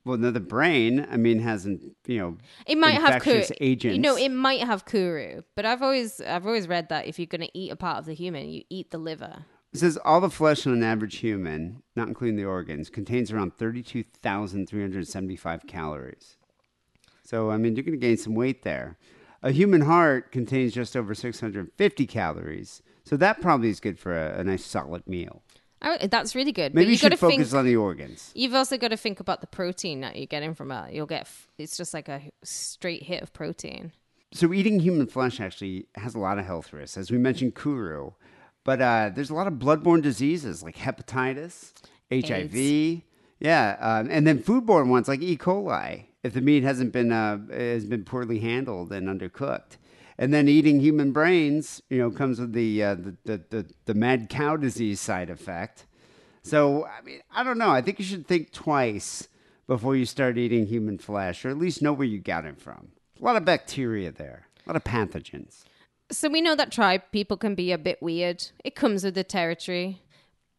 Well, 0.05 0.17
no, 0.17 0.31
the 0.31 0.41
brain, 0.41 1.07
I 1.09 1.15
mean, 1.15 1.39
hasn't, 1.39 1.95
you 2.05 2.19
know, 2.19 2.37
It 2.67 2.77
might 2.77 2.95
have 2.99 3.23
kuru. 3.23 3.43
agents. 3.61 3.95
You 3.95 4.01
know, 4.01 4.17
it 4.17 4.29
might 4.29 4.59
have 4.59 4.83
kuru, 4.85 5.43
but 5.55 5.65
I've 5.65 5.81
always 5.81 6.19
I've 6.19 6.45
always 6.45 6.67
read 6.67 6.89
that 6.89 7.07
if 7.07 7.17
you're 7.17 7.25
going 7.25 7.41
to 7.47 7.57
eat 7.57 7.71
a 7.71 7.77
part 7.77 7.99
of 7.99 8.05
the 8.05 8.13
human, 8.13 8.49
you 8.49 8.63
eat 8.69 8.91
the 8.91 8.97
liver. 8.97 9.45
It 9.73 9.79
says 9.79 9.97
all 10.05 10.21
the 10.21 10.29
flesh 10.29 10.67
on 10.67 10.73
an 10.73 10.83
average 10.83 11.15
human, 11.17 11.81
not 11.95 12.07
including 12.07 12.35
the 12.35 12.45
organs, 12.45 12.91
contains 12.91 13.31
around 13.31 13.57
32,375 13.57 15.65
calories. 15.65 16.37
So, 17.23 17.49
I 17.49 17.57
mean, 17.57 17.75
you're 17.75 17.83
going 17.83 17.99
to 17.99 18.05
gain 18.05 18.17
some 18.17 18.35
weight 18.35 18.61
there. 18.63 18.97
A 19.41 19.51
human 19.51 19.81
heart 19.81 20.31
contains 20.31 20.73
just 20.73 20.95
over 20.95 21.15
650 21.15 22.05
calories. 22.05 22.83
So, 23.03 23.17
that 23.17 23.41
probably 23.41 23.69
is 23.69 23.79
good 23.79 23.97
for 23.97 24.15
a, 24.15 24.39
a 24.39 24.43
nice 24.43 24.63
solid 24.63 25.07
meal. 25.07 25.41
I, 25.81 26.05
that's 26.07 26.35
really 26.35 26.51
good. 26.51 26.75
Maybe 26.75 26.85
but 26.85 26.89
you 26.89 26.93
you 26.93 26.97
got 26.97 27.05
should 27.05 27.11
to 27.11 27.17
focus 27.17 27.49
think. 27.49 27.59
on 27.59 27.65
the 27.65 27.75
organs. 27.75 28.31
You've 28.35 28.53
also 28.53 28.77
got 28.77 28.89
to 28.89 28.97
think 28.97 29.19
about 29.19 29.41
the 29.41 29.47
protein 29.47 30.01
that 30.01 30.15
you're 30.15 30.27
getting 30.27 30.53
from 30.53 30.71
it. 30.71 30.93
You'll 30.93 31.07
get 31.07 31.27
it's 31.57 31.75
just 31.75 31.93
like 31.93 32.07
a 32.07 32.21
straight 32.43 33.03
hit 33.03 33.21
of 33.23 33.33
protein. 33.33 33.91
So, 34.33 34.53
eating 34.53 34.79
human 34.79 35.07
flesh 35.07 35.41
actually 35.41 35.87
has 35.95 36.15
a 36.15 36.19
lot 36.19 36.39
of 36.39 36.45
health 36.45 36.71
risks. 36.73 36.95
As 36.95 37.11
we 37.11 37.17
mentioned, 37.17 37.55
kuru. 37.55 38.11
But 38.63 38.81
uh, 38.81 39.11
there's 39.13 39.29
a 39.29 39.35
lot 39.35 39.47
of 39.47 39.53
bloodborne 39.53 40.01
diseases 40.01 40.63
like 40.63 40.77
hepatitis, 40.77 41.73
HIV. 42.11 43.03
Yeah, 43.39 43.77
um, 43.81 44.07
and 44.09 44.25
then 44.25 44.39
foodborne 44.39 44.87
ones 44.87 45.07
like 45.07 45.21
E. 45.21 45.37
coli 45.37 46.05
if 46.23 46.33
the 46.33 46.41
meat 46.41 46.63
hasn't 46.63 46.93
been 46.93 47.11
uh, 47.11 47.39
has 47.49 47.85
been 47.85 48.05
poorly 48.05 48.39
handled 48.39 48.91
and 48.91 49.07
undercooked. 49.07 49.77
And 50.17 50.33
then 50.33 50.47
eating 50.47 50.79
human 50.79 51.11
brains, 51.11 51.81
you 51.89 51.97
know, 51.97 52.09
comes 52.11 52.39
with 52.39 52.53
the 52.53 52.83
uh, 52.83 52.95
the, 52.95 53.17
the, 53.25 53.41
the 53.49 53.65
the 53.85 53.93
mad 53.93 54.29
cow 54.29 54.55
disease 54.55 55.01
side 55.01 55.29
effect. 55.29 55.85
So 56.41 56.85
I 56.85 57.01
mean, 57.01 57.19
I 57.33 57.43
don't 57.43 57.57
know. 57.57 57.69
I 57.69 57.81
think 57.81 57.99
you 57.99 58.05
should 58.05 58.27
think 58.27 58.51
twice 58.51 59.27
before 59.67 59.95
you 59.95 60.05
start 60.05 60.37
eating 60.37 60.67
human 60.67 60.97
flesh, 60.97 61.43
or 61.43 61.49
at 61.49 61.57
least 61.57 61.81
know 61.81 61.93
where 61.93 62.07
you 62.07 62.19
got 62.19 62.45
it 62.45 62.59
from. 62.59 62.91
A 63.19 63.23
lot 63.23 63.35
of 63.35 63.45
bacteria 63.45 64.11
there, 64.11 64.47
a 64.65 64.69
lot 64.69 64.75
of 64.75 64.83
pathogens. 64.83 65.63
So 66.13 66.29
we 66.29 66.41
know 66.41 66.55
that 66.55 66.71
tribe 66.71 67.01
people 67.11 67.37
can 67.37 67.55
be 67.55 67.71
a 67.71 67.77
bit 67.77 68.01
weird. 68.01 68.45
It 68.63 68.75
comes 68.75 69.03
with 69.03 69.15
the 69.15 69.23
territory. 69.23 70.03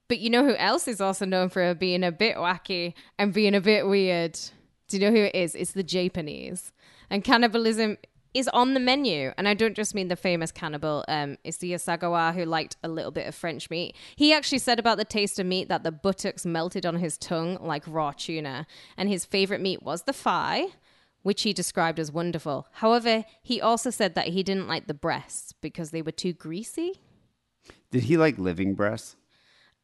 But 0.08 0.18
you 0.18 0.28
know 0.28 0.44
who 0.44 0.56
else 0.56 0.88
is 0.88 1.00
also 1.00 1.24
known 1.24 1.48
for 1.48 1.74
being 1.74 2.02
a 2.02 2.12
bit 2.12 2.36
wacky 2.36 2.94
and 3.18 3.32
being 3.32 3.54
a 3.54 3.60
bit 3.60 3.86
weird? 3.86 4.38
Do 4.88 4.98
you 4.98 5.04
know 5.04 5.12
who 5.12 5.24
it 5.24 5.34
is? 5.34 5.54
It's 5.54 5.72
the 5.72 5.84
Japanese. 5.84 6.72
And 7.08 7.22
cannibalism 7.22 7.98
is 8.34 8.48
on 8.48 8.74
the 8.74 8.80
menu. 8.80 9.32
And 9.38 9.46
I 9.46 9.54
don't 9.54 9.76
just 9.76 9.94
mean 9.94 10.08
the 10.08 10.16
famous 10.16 10.50
cannibal. 10.50 11.04
Um, 11.06 11.38
it's 11.44 11.58
the 11.58 11.72
Asagawa 11.72 12.34
who 12.34 12.44
liked 12.44 12.76
a 12.82 12.88
little 12.88 13.12
bit 13.12 13.28
of 13.28 13.34
French 13.34 13.70
meat. 13.70 13.94
He 14.16 14.32
actually 14.32 14.58
said 14.58 14.80
about 14.80 14.98
the 14.98 15.04
taste 15.04 15.38
of 15.38 15.46
meat 15.46 15.68
that 15.68 15.84
the 15.84 15.92
buttocks 15.92 16.44
melted 16.44 16.84
on 16.84 16.96
his 16.96 17.16
tongue 17.16 17.58
like 17.62 17.84
raw 17.86 18.10
tuna. 18.10 18.66
And 18.96 19.08
his 19.08 19.24
favorite 19.24 19.60
meat 19.60 19.84
was 19.84 20.02
the 20.02 20.12
thigh 20.12 20.66
which 21.24 21.42
he 21.42 21.52
described 21.52 21.98
as 21.98 22.12
wonderful. 22.12 22.68
However, 22.74 23.24
he 23.42 23.60
also 23.60 23.90
said 23.90 24.14
that 24.14 24.28
he 24.28 24.42
didn't 24.42 24.68
like 24.68 24.86
the 24.86 24.94
breasts 24.94 25.52
because 25.60 25.90
they 25.90 26.02
were 26.02 26.12
too 26.12 26.34
greasy. 26.34 27.00
Did 27.90 28.04
he 28.04 28.16
like 28.18 28.38
living 28.38 28.74
breasts? 28.74 29.16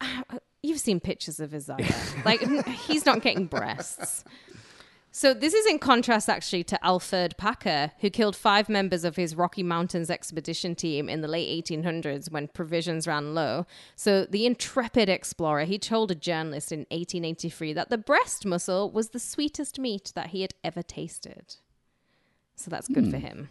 Ah, 0.03 0.23
uh, 0.31 0.39
you've 0.63 0.81
seen 0.81 1.01
pictures 1.01 1.41
of 1.41 1.51
his 1.51 1.71
Isaiah. 1.71 2.23
like, 2.27 2.41
he's 2.69 3.07
not 3.07 3.23
getting 3.23 3.47
breasts. 3.47 4.23
So 5.13 5.35
this 5.35 5.55
is 5.55 5.67
in 5.67 5.81
contrast 5.81 6.29
actually 6.29 6.63
to 6.65 6.85
Alfred 6.85 7.37
Packer, 7.37 7.91
who 7.99 8.11
killed 8.11 8.37
five 8.37 8.69
members 8.69 9.05
of 9.05 9.17
his 9.17 9.35
Rocky 9.35 9.65
Mountains 9.65 10.09
expedition 10.09 10.77
team 10.77 11.09
in 11.09 11.21
the 11.21 11.29
late 11.29 11.65
1800s 11.67 12.31
when 12.31 12.47
provisions 12.47 13.09
ran 13.09 13.35
low. 13.35 13.67
So 13.97 14.25
the 14.25 14.47
intrepid 14.47 15.09
explorer, 15.09 15.65
he 15.65 15.79
told 15.79 16.13
a 16.13 16.15
journalist 16.15 16.71
in 16.71 16.81
1883 16.91 17.73
that 17.73 17.91
the 17.91 17.99
breast 17.99 18.47
muscle 18.47 18.89
was 18.91 19.09
the 19.09 19.19
sweetest 19.19 19.81
meat 19.81 20.13
that 20.15 20.29
he 20.29 20.43
had 20.43 20.55
ever 20.63 20.83
tasted. 20.83 21.57
So 22.55 22.71
that's 22.71 22.89
good 22.89 23.11
for 23.11 23.17
him. 23.17 23.49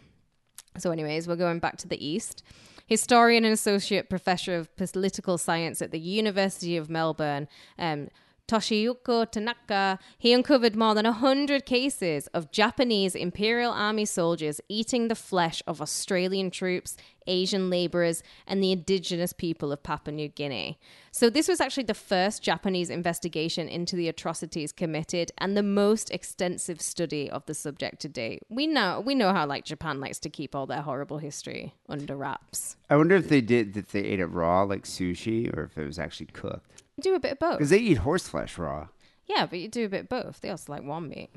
So, 0.77 0.91
anyways, 0.91 1.27
we're 1.27 1.35
going 1.35 1.59
back 1.59 1.77
to 1.77 1.87
the 1.87 2.05
East. 2.05 2.43
Historian 2.85 3.43
and 3.43 3.53
associate 3.53 4.09
professor 4.09 4.55
of 4.55 4.75
political 4.75 5.37
science 5.37 5.81
at 5.81 5.91
the 5.91 5.99
University 5.99 6.77
of 6.77 6.89
Melbourne, 6.89 7.47
um, 7.77 8.09
Toshiyuki 8.49 9.29
Tanaka, 9.29 9.99
he 10.17 10.33
uncovered 10.33 10.75
more 10.75 10.95
than 10.95 11.05
100 11.05 11.67
cases 11.67 12.25
of 12.33 12.51
Japanese 12.51 13.13
Imperial 13.13 13.71
Army 13.71 14.05
soldiers 14.05 14.59
eating 14.67 15.07
the 15.07 15.13
flesh 15.13 15.61
of 15.67 15.79
Australian 15.79 16.49
troops, 16.49 16.97
Asian 17.27 17.69
laborers, 17.69 18.23
and 18.47 18.63
the 18.63 18.71
indigenous 18.71 19.33
people 19.33 19.71
of 19.71 19.83
Papua 19.83 20.15
New 20.15 20.29
Guinea. 20.29 20.79
So, 21.11 21.29
this 21.29 21.47
was 21.47 21.61
actually 21.61 21.83
the 21.83 21.93
first 21.93 22.41
Japanese 22.41 22.89
investigation 22.89 23.69
into 23.69 23.95
the 23.95 24.07
atrocities 24.07 24.71
committed 24.71 25.31
and 25.37 25.55
the 25.55 25.61
most 25.61 26.09
extensive 26.09 26.81
study 26.81 27.29
of 27.29 27.45
the 27.45 27.53
subject 27.53 27.99
to 28.01 28.09
date. 28.09 28.41
We 28.49 28.65
know, 28.65 28.99
we 28.99 29.13
know 29.13 29.31
how 29.31 29.45
like 29.45 29.63
Japan 29.63 29.99
likes 29.99 30.17
to 30.21 30.29
keep 30.29 30.55
all 30.55 30.65
their 30.65 30.81
horrible 30.81 31.19
history 31.19 31.75
under 31.87 32.17
wraps. 32.17 32.77
I 32.89 32.95
wonder 32.95 33.15
if 33.15 33.29
they 33.29 33.41
did 33.41 33.77
if 33.77 33.91
they 33.91 34.01
ate 34.01 34.19
it 34.19 34.25
raw 34.25 34.63
like 34.63 34.85
sushi 34.85 35.55
or 35.55 35.65
if 35.65 35.77
it 35.77 35.85
was 35.85 35.99
actually 35.99 36.27
cooked. 36.33 36.81
Do 36.99 37.15
a 37.15 37.19
bit 37.19 37.33
of 37.33 37.39
both. 37.39 37.57
Because 37.57 37.69
they 37.69 37.79
eat 37.79 37.99
horse 37.99 38.27
flesh 38.27 38.57
raw. 38.57 38.87
Yeah, 39.27 39.45
but 39.45 39.59
you 39.59 39.67
do 39.67 39.85
a 39.85 39.89
bit 39.89 40.01
of 40.01 40.09
both. 40.09 40.41
They 40.41 40.49
also 40.49 40.71
like 40.71 40.83
one 40.83 41.09
meat. 41.09 41.29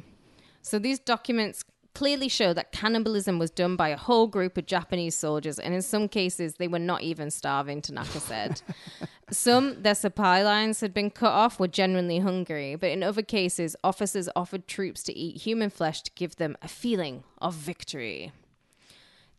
So 0.62 0.78
these 0.78 0.98
documents 0.98 1.64
clearly 1.94 2.28
show 2.28 2.52
that 2.54 2.72
cannibalism 2.72 3.38
was 3.38 3.50
done 3.50 3.76
by 3.76 3.90
a 3.90 3.96
whole 3.96 4.26
group 4.26 4.56
of 4.56 4.66
Japanese 4.66 5.14
soldiers, 5.14 5.58
and 5.58 5.74
in 5.74 5.82
some 5.82 6.08
cases, 6.08 6.54
they 6.54 6.68
were 6.68 6.78
not 6.78 7.02
even 7.02 7.30
starving, 7.30 7.82
Tanaka 7.82 8.20
said. 8.20 8.62
some, 9.30 9.82
their 9.82 9.94
supply 9.94 10.42
lines 10.42 10.80
had 10.80 10.94
been 10.94 11.10
cut 11.10 11.32
off, 11.32 11.60
were 11.60 11.68
genuinely 11.68 12.20
hungry, 12.20 12.76
but 12.76 12.90
in 12.90 13.02
other 13.02 13.22
cases, 13.22 13.76
officers 13.84 14.28
offered 14.34 14.66
troops 14.66 15.02
to 15.04 15.16
eat 15.16 15.42
human 15.42 15.70
flesh 15.70 16.02
to 16.02 16.10
give 16.14 16.36
them 16.36 16.56
a 16.62 16.68
feeling 16.68 17.24
of 17.38 17.54
victory. 17.54 18.32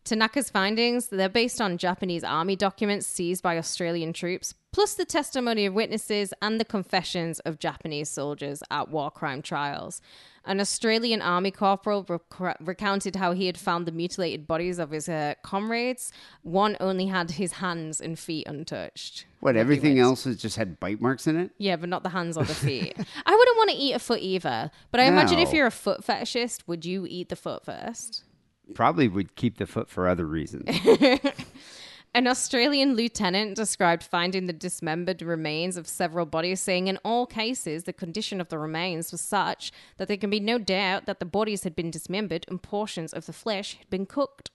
Tanaka's 0.04 0.50
findings, 0.50 1.06
they're 1.08 1.30
based 1.30 1.60
on 1.62 1.78
Japanese 1.78 2.22
army 2.22 2.56
documents 2.56 3.06
seized 3.06 3.42
by 3.42 3.56
Australian 3.56 4.12
troops, 4.12 4.54
plus 4.70 4.92
the 4.92 5.06
testimony 5.06 5.64
of 5.64 5.72
witnesses 5.72 6.34
and 6.42 6.60
the 6.60 6.64
confessions 6.64 7.40
of 7.40 7.58
Japanese 7.58 8.10
soldiers 8.10 8.62
at 8.70 8.90
war 8.90 9.10
crime 9.10 9.40
trials. 9.40 10.02
An 10.44 10.60
Australian 10.60 11.22
army 11.22 11.50
corporal 11.50 12.04
rec- 12.06 12.58
recounted 12.60 13.16
how 13.16 13.32
he 13.32 13.46
had 13.46 13.56
found 13.56 13.86
the 13.86 13.92
mutilated 13.92 14.46
bodies 14.46 14.78
of 14.78 14.90
his 14.90 15.08
uh, 15.08 15.34
comrades. 15.42 16.12
One 16.42 16.76
only 16.80 17.06
had 17.06 17.30
his 17.30 17.52
hands 17.52 17.98
and 17.98 18.18
feet 18.18 18.46
untouched. 18.46 19.24
What, 19.40 19.56
everything 19.56 19.98
else 19.98 20.24
has 20.24 20.36
just 20.36 20.56
had 20.56 20.78
bite 20.78 21.00
marks 21.00 21.26
in 21.26 21.36
it? 21.36 21.52
Yeah, 21.56 21.76
but 21.76 21.88
not 21.88 22.02
the 22.02 22.10
hands 22.10 22.36
or 22.36 22.44
the 22.44 22.54
feet. 22.54 22.94
I 23.24 23.34
wouldn't 23.34 23.56
want 23.56 23.70
to 23.70 23.76
eat 23.76 23.94
a 23.94 23.98
foot 23.98 24.20
either. 24.20 24.70
But 24.90 25.00
I 25.00 25.04
imagine 25.04 25.38
if 25.38 25.54
you're 25.54 25.66
a 25.66 25.70
foot 25.70 26.04
fetishist, 26.04 26.64
would 26.66 26.84
you 26.84 27.06
eat 27.08 27.30
the 27.30 27.36
foot 27.36 27.64
first? 27.64 28.24
Probably 28.72 29.08
would 29.08 29.36
keep 29.36 29.58
the 29.58 29.66
foot 29.66 29.88
for 29.90 30.08
other 30.08 30.24
reasons. 30.24 30.64
An 32.16 32.28
Australian 32.28 32.94
lieutenant 32.94 33.56
described 33.56 34.04
finding 34.04 34.46
the 34.46 34.52
dismembered 34.52 35.20
remains 35.20 35.76
of 35.76 35.88
several 35.88 36.26
bodies, 36.26 36.60
saying 36.60 36.86
in 36.86 36.96
all 37.04 37.26
cases 37.26 37.84
the 37.84 37.92
condition 37.92 38.40
of 38.40 38.48
the 38.48 38.58
remains 38.58 39.10
was 39.10 39.20
such 39.20 39.72
that 39.96 40.06
there 40.06 40.16
can 40.16 40.30
be 40.30 40.38
no 40.38 40.56
doubt 40.56 41.06
that 41.06 41.18
the 41.18 41.26
bodies 41.26 41.64
had 41.64 41.74
been 41.74 41.90
dismembered 41.90 42.46
and 42.46 42.62
portions 42.62 43.12
of 43.12 43.26
the 43.26 43.32
flesh 43.32 43.74
had 43.78 43.90
been 43.90 44.06
cooked. 44.06 44.52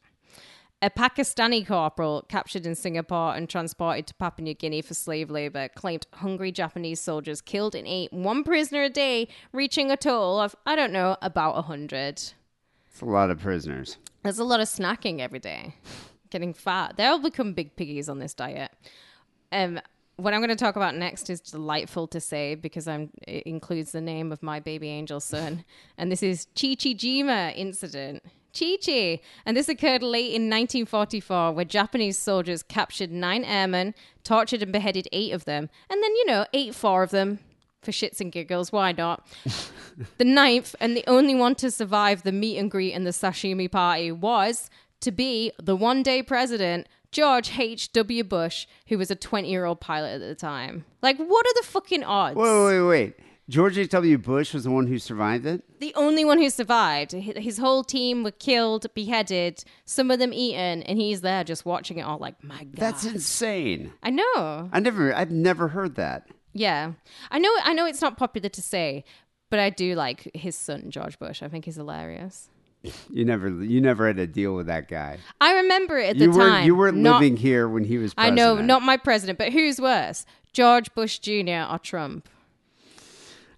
A 0.81 0.89
Pakistani 0.89 1.67
corporal 1.67 2.23
captured 2.29 2.65
in 2.65 2.75
Singapore 2.75 3.35
and 3.35 3.49
transported 3.49 4.07
to 4.07 4.13
Papua 4.13 4.45
New 4.45 4.53
Guinea 4.53 4.81
for 4.81 4.93
slave 4.93 5.29
labor 5.29 5.67
claimed 5.67 6.07
hungry 6.13 6.53
Japanese 6.53 7.01
soldiers 7.01 7.41
killed 7.41 7.75
and 7.75 7.85
ate 7.85 8.13
one 8.13 8.45
prisoner 8.45 8.83
a 8.83 8.89
day, 8.89 9.27
reaching 9.51 9.91
a 9.91 9.97
total 9.97 10.39
of, 10.39 10.55
I 10.65 10.77
don't 10.77 10.93
know, 10.93 11.17
about 11.21 11.57
a 11.57 11.63
hundred. 11.63 12.23
It's 12.99 13.07
a 13.07 13.09
lot 13.09 13.29
of 13.29 13.39
prisoners. 13.39 13.95
There's 14.23 14.39
a 14.39 14.43
lot 14.43 14.59
of 14.59 14.67
snacking 14.67 15.21
every 15.21 15.39
day. 15.39 15.73
Getting 16.31 16.53
fat. 16.53 16.97
They'll 16.97 17.17
become 17.17 17.53
big 17.53 17.77
piggies 17.77 18.09
on 18.09 18.19
this 18.19 18.33
diet. 18.33 18.73
Um, 19.53 19.79
what 20.17 20.33
I'm 20.33 20.41
going 20.41 20.49
to 20.49 20.57
talk 20.57 20.75
about 20.75 20.95
next 20.95 21.29
is 21.29 21.39
delightful 21.39 22.07
to 22.07 22.19
say 22.19 22.55
because 22.55 22.89
I'm, 22.89 23.09
it 23.25 23.43
includes 23.43 23.93
the 23.93 24.01
name 24.01 24.33
of 24.33 24.43
my 24.43 24.59
baby 24.59 24.89
angel 24.89 25.21
son. 25.21 25.63
And 25.97 26.11
this 26.11 26.21
is 26.21 26.47
Chichijima 26.57 27.55
incident. 27.55 28.21
Chi-Chi. 28.53 29.21
And 29.45 29.55
this 29.55 29.69
occurred 29.69 30.03
late 30.03 30.33
in 30.33 30.49
1944 30.49 31.53
where 31.53 31.63
Japanese 31.63 32.17
soldiers 32.17 32.63
captured 32.63 33.13
nine 33.13 33.45
airmen, 33.45 33.95
tortured 34.25 34.61
and 34.61 34.73
beheaded 34.73 35.07
eight 35.13 35.31
of 35.31 35.45
them, 35.45 35.69
and 35.89 36.03
then, 36.03 36.11
you 36.15 36.25
know, 36.25 36.45
ate 36.51 36.75
four 36.75 37.01
of 37.01 37.11
them 37.11 37.39
for 37.81 37.91
shits 37.91 38.19
and 38.21 38.31
giggles. 38.31 38.71
Why 38.71 38.91
not? 38.91 39.25
The 40.17 40.23
ninth 40.23 40.75
and 40.79 40.95
the 40.95 41.03
only 41.07 41.35
one 41.35 41.55
to 41.55 41.69
survive 41.69 42.23
the 42.23 42.31
meet 42.31 42.57
and 42.57 42.71
greet 42.71 42.93
and 42.93 43.05
the 43.05 43.11
sashimi 43.11 43.69
party 43.69 44.13
was 44.13 44.69
to 45.01 45.11
be 45.11 45.51
the 45.61 45.75
one 45.75 46.03
day 46.03 46.23
president, 46.23 46.87
George 47.11 47.57
H.W. 47.59 48.23
Bush, 48.23 48.65
who 48.87 48.97
was 48.97 49.11
a 49.11 49.15
20 49.15 49.49
year 49.49 49.65
old 49.65 49.81
pilot 49.81 50.13
at 50.13 50.19
the 50.21 50.35
time. 50.35 50.85
Like, 51.01 51.17
what 51.17 51.45
are 51.45 51.53
the 51.61 51.67
fucking 51.67 52.03
odds? 52.05 52.37
Wait, 52.37 52.65
wait, 52.65 52.81
wait. 52.81 53.13
George 53.49 53.79
H.W. 53.79 54.19
Bush 54.19 54.53
was 54.53 54.63
the 54.63 54.69
one 54.69 54.85
who 54.85 54.99
survived 54.99 55.45
it? 55.47 55.63
The 55.79 55.93
only 55.95 56.23
one 56.23 56.37
who 56.37 56.51
survived. 56.51 57.13
His 57.13 57.57
whole 57.57 57.83
team 57.83 58.23
were 58.23 58.31
killed, 58.31 58.85
beheaded, 58.93 59.63
some 59.85 60.11
of 60.11 60.19
them 60.19 60.31
eaten, 60.33 60.83
and 60.83 60.99
he's 60.99 61.21
there 61.21 61.43
just 61.43 61.65
watching 61.65 61.97
it 61.97 62.03
all 62.03 62.19
like, 62.19 62.41
my 62.43 62.63
God. 62.63 62.75
That's 62.75 63.05
insane. 63.05 63.91
I 64.03 64.11
know. 64.11 64.69
I 64.71 64.79
never, 64.79 65.13
I've 65.15 65.31
never 65.31 65.69
heard 65.69 65.95
that. 65.95 66.27
Yeah. 66.59 66.91
I 67.31 67.39
know 67.39 67.49
I 67.63 67.73
know 67.73 67.85
it's 67.85 68.01
not 68.01 68.17
popular 68.17 68.49
to 68.49 68.61
say, 68.61 69.05
but 69.49 69.59
I 69.59 69.69
do 69.69 69.95
like 69.95 70.29
his 70.35 70.55
son, 70.55 70.91
George 70.91 71.17
Bush. 71.17 71.41
I 71.41 71.47
think 71.47 71.65
he's 71.65 71.77
hilarious. 71.77 72.49
You 73.09 73.25
never, 73.25 73.49
you 73.49 73.81
never 73.81 74.07
had 74.07 74.17
to 74.17 74.27
deal 74.27 74.55
with 74.55 74.67
that 74.67 74.87
guy. 74.87 75.17
I 75.41 75.53
remember 75.53 75.97
it 75.97 76.11
at 76.11 76.17
the 76.17 76.25
you 76.25 76.31
weren't, 76.31 76.51
time. 76.51 76.65
you 76.65 76.75
weren't 76.75 76.97
not- 76.97 77.21
living 77.21 77.37
here 77.37 77.67
when 77.67 77.83
he 77.83 77.97
was. 77.97 78.13
President. 78.13 78.39
I 78.39 78.43
know, 78.43 78.61
not 78.61 78.81
my 78.81 78.97
president, 78.97 79.37
but 79.37 79.51
who's 79.51 79.79
worse, 79.79 80.25
George 80.53 80.93
Bush 80.93 81.19
Jr. 81.19 81.65
or 81.69 81.79
Trump? 81.79 82.27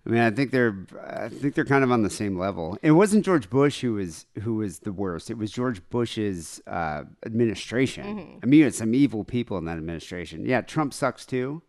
I 0.05 0.09
mean, 0.09 0.21
I 0.21 0.31
think 0.31 0.49
they're, 0.49 0.75
I 1.07 1.29
think 1.29 1.53
they're 1.53 1.65
kind 1.65 1.83
of 1.83 1.91
on 1.91 2.01
the 2.01 2.09
same 2.09 2.37
level. 2.37 2.77
It 2.81 2.91
wasn't 2.91 3.23
George 3.23 3.49
Bush 3.49 3.81
who 3.81 3.93
was 3.93 4.25
who 4.41 4.55
was 4.55 4.79
the 4.79 4.91
worst. 4.91 5.29
It 5.29 5.37
was 5.37 5.51
George 5.51 5.87
Bush's 5.89 6.59
uh, 6.65 7.03
administration. 7.23 8.05
Mm-hmm. 8.05 8.39
I 8.41 8.45
mean, 8.47 8.57
you 8.59 8.63
had 8.65 8.73
some 8.75 8.95
evil 8.95 9.23
people 9.23 9.57
in 9.59 9.65
that 9.65 9.77
administration. 9.77 10.45
Yeah, 10.45 10.61
Trump 10.61 10.93
sucks 10.93 11.25
too, 11.25 11.61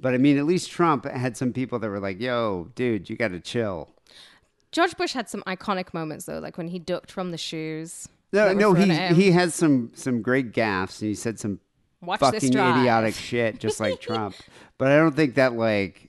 but 0.00 0.14
I 0.14 0.18
mean, 0.18 0.38
at 0.38 0.46
least 0.46 0.70
Trump 0.70 1.04
had 1.04 1.36
some 1.36 1.52
people 1.52 1.78
that 1.78 1.88
were 1.88 2.00
like, 2.00 2.20
"Yo, 2.20 2.70
dude, 2.74 3.08
you 3.10 3.16
got 3.16 3.28
to 3.28 3.40
chill." 3.40 3.90
George 4.70 4.96
Bush 4.96 5.12
had 5.12 5.28
some 5.28 5.42
iconic 5.46 5.94
moments 5.94 6.26
though, 6.26 6.38
like 6.38 6.58
when 6.58 6.68
he 6.68 6.78
ducked 6.78 7.10
from 7.10 7.30
the 7.30 7.38
shoes. 7.38 8.08
No, 8.32 8.52
no, 8.52 8.74
he 8.74 8.92
he 9.14 9.30
has 9.32 9.54
some 9.54 9.90
some 9.94 10.22
great 10.22 10.52
gaffes, 10.52 11.00
and 11.00 11.08
he 11.08 11.14
said 11.14 11.38
some 11.38 11.60
Watch 12.00 12.20
fucking 12.20 12.50
idiotic 12.50 13.14
shit, 13.14 13.58
just 13.58 13.80
like 13.80 14.00
Trump. 14.00 14.34
But 14.78 14.92
I 14.92 14.96
don't 14.96 15.16
think 15.16 15.34
that 15.34 15.54
like, 15.54 16.08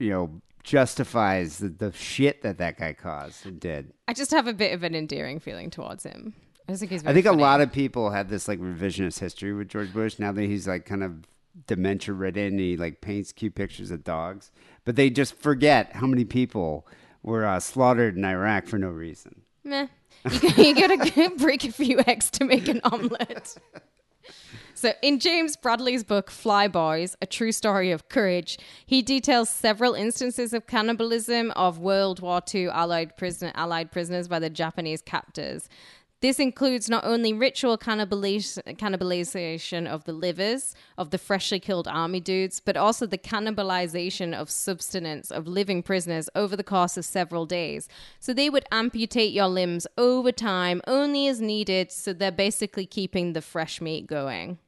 you 0.00 0.10
know, 0.10 0.40
justifies 0.64 1.58
the, 1.58 1.68
the 1.68 1.92
shit 1.92 2.42
that 2.42 2.58
that 2.58 2.76
guy 2.76 2.92
caused 2.92 3.46
and 3.46 3.60
did. 3.60 3.92
I 4.08 4.14
just 4.14 4.32
have 4.32 4.48
a 4.48 4.52
bit 4.52 4.74
of 4.74 4.82
an 4.82 4.96
endearing 4.96 5.38
feeling 5.38 5.70
towards 5.70 6.02
him. 6.02 6.34
I 6.68 6.74
think 6.74 6.90
he's. 6.90 7.06
I 7.06 7.12
think 7.12 7.26
funny. 7.26 7.38
a 7.38 7.40
lot 7.40 7.60
of 7.60 7.70
people 7.70 8.10
have 8.10 8.28
this 8.28 8.48
like 8.48 8.58
revisionist 8.58 9.20
history 9.20 9.52
with 9.52 9.68
George 9.68 9.92
Bush 9.92 10.18
now 10.18 10.32
that 10.32 10.42
he's 10.42 10.66
like 10.66 10.86
kind 10.86 11.04
of 11.04 11.24
dementia 11.66 12.14
ridden 12.14 12.46
and 12.48 12.60
he 12.60 12.76
like 12.76 13.00
paints 13.00 13.32
cute 13.32 13.54
pictures 13.54 13.90
of 13.90 14.04
dogs, 14.04 14.50
but 14.84 14.96
they 14.96 15.10
just 15.10 15.34
forget 15.34 15.92
how 15.96 16.06
many 16.06 16.24
people 16.24 16.86
were 17.22 17.44
uh, 17.44 17.60
slaughtered 17.60 18.16
in 18.16 18.24
Iraq 18.24 18.66
for 18.66 18.78
no 18.78 18.88
reason. 18.88 19.42
Meh. 19.64 19.88
You, 20.30 20.40
gotta- 20.40 20.62
you 20.62 20.74
gotta 21.14 21.34
break 21.38 21.64
a 21.64 21.72
few 21.72 22.00
eggs 22.06 22.30
to 22.32 22.44
make 22.44 22.68
an 22.68 22.80
omelette. 22.84 23.56
So, 24.74 24.92
in 25.02 25.18
James 25.18 25.56
Bradley's 25.56 26.04
book 26.04 26.30
Flyboys, 26.30 27.16
A 27.20 27.26
True 27.26 27.50
Story 27.50 27.90
of 27.90 28.08
Courage, 28.08 28.60
he 28.86 29.02
details 29.02 29.48
several 29.50 29.94
instances 29.94 30.52
of 30.52 30.68
cannibalism 30.68 31.50
of 31.56 31.80
World 31.80 32.20
War 32.20 32.40
II 32.54 32.68
Allied, 32.68 33.16
prisoner, 33.16 33.50
Allied 33.56 33.90
prisoners 33.90 34.28
by 34.28 34.38
the 34.38 34.48
Japanese 34.50 35.02
captors. 35.02 35.68
This 36.20 36.40
includes 36.40 36.90
not 36.90 37.04
only 37.04 37.32
ritual 37.32 37.78
cannibalization 37.78 39.86
of 39.86 40.02
the 40.02 40.12
livers 40.12 40.74
of 40.96 41.10
the 41.10 41.18
freshly 41.18 41.60
killed 41.60 41.86
army 41.86 42.18
dudes, 42.18 42.58
but 42.58 42.76
also 42.76 43.06
the 43.06 43.16
cannibalization 43.16 44.34
of 44.34 44.50
subsistence 44.50 45.30
of 45.30 45.46
living 45.46 45.80
prisoners 45.80 46.28
over 46.34 46.56
the 46.56 46.64
course 46.64 46.96
of 46.96 47.04
several 47.04 47.46
days. 47.46 47.88
So 48.18 48.34
they 48.34 48.50
would 48.50 48.64
amputate 48.72 49.32
your 49.32 49.46
limbs 49.46 49.86
over 49.96 50.32
time, 50.32 50.82
only 50.88 51.28
as 51.28 51.40
needed, 51.40 51.92
so 51.92 52.12
they're 52.12 52.32
basically 52.32 52.86
keeping 52.86 53.32
the 53.32 53.42
fresh 53.42 53.80
meat 53.80 54.08
going. 54.08 54.58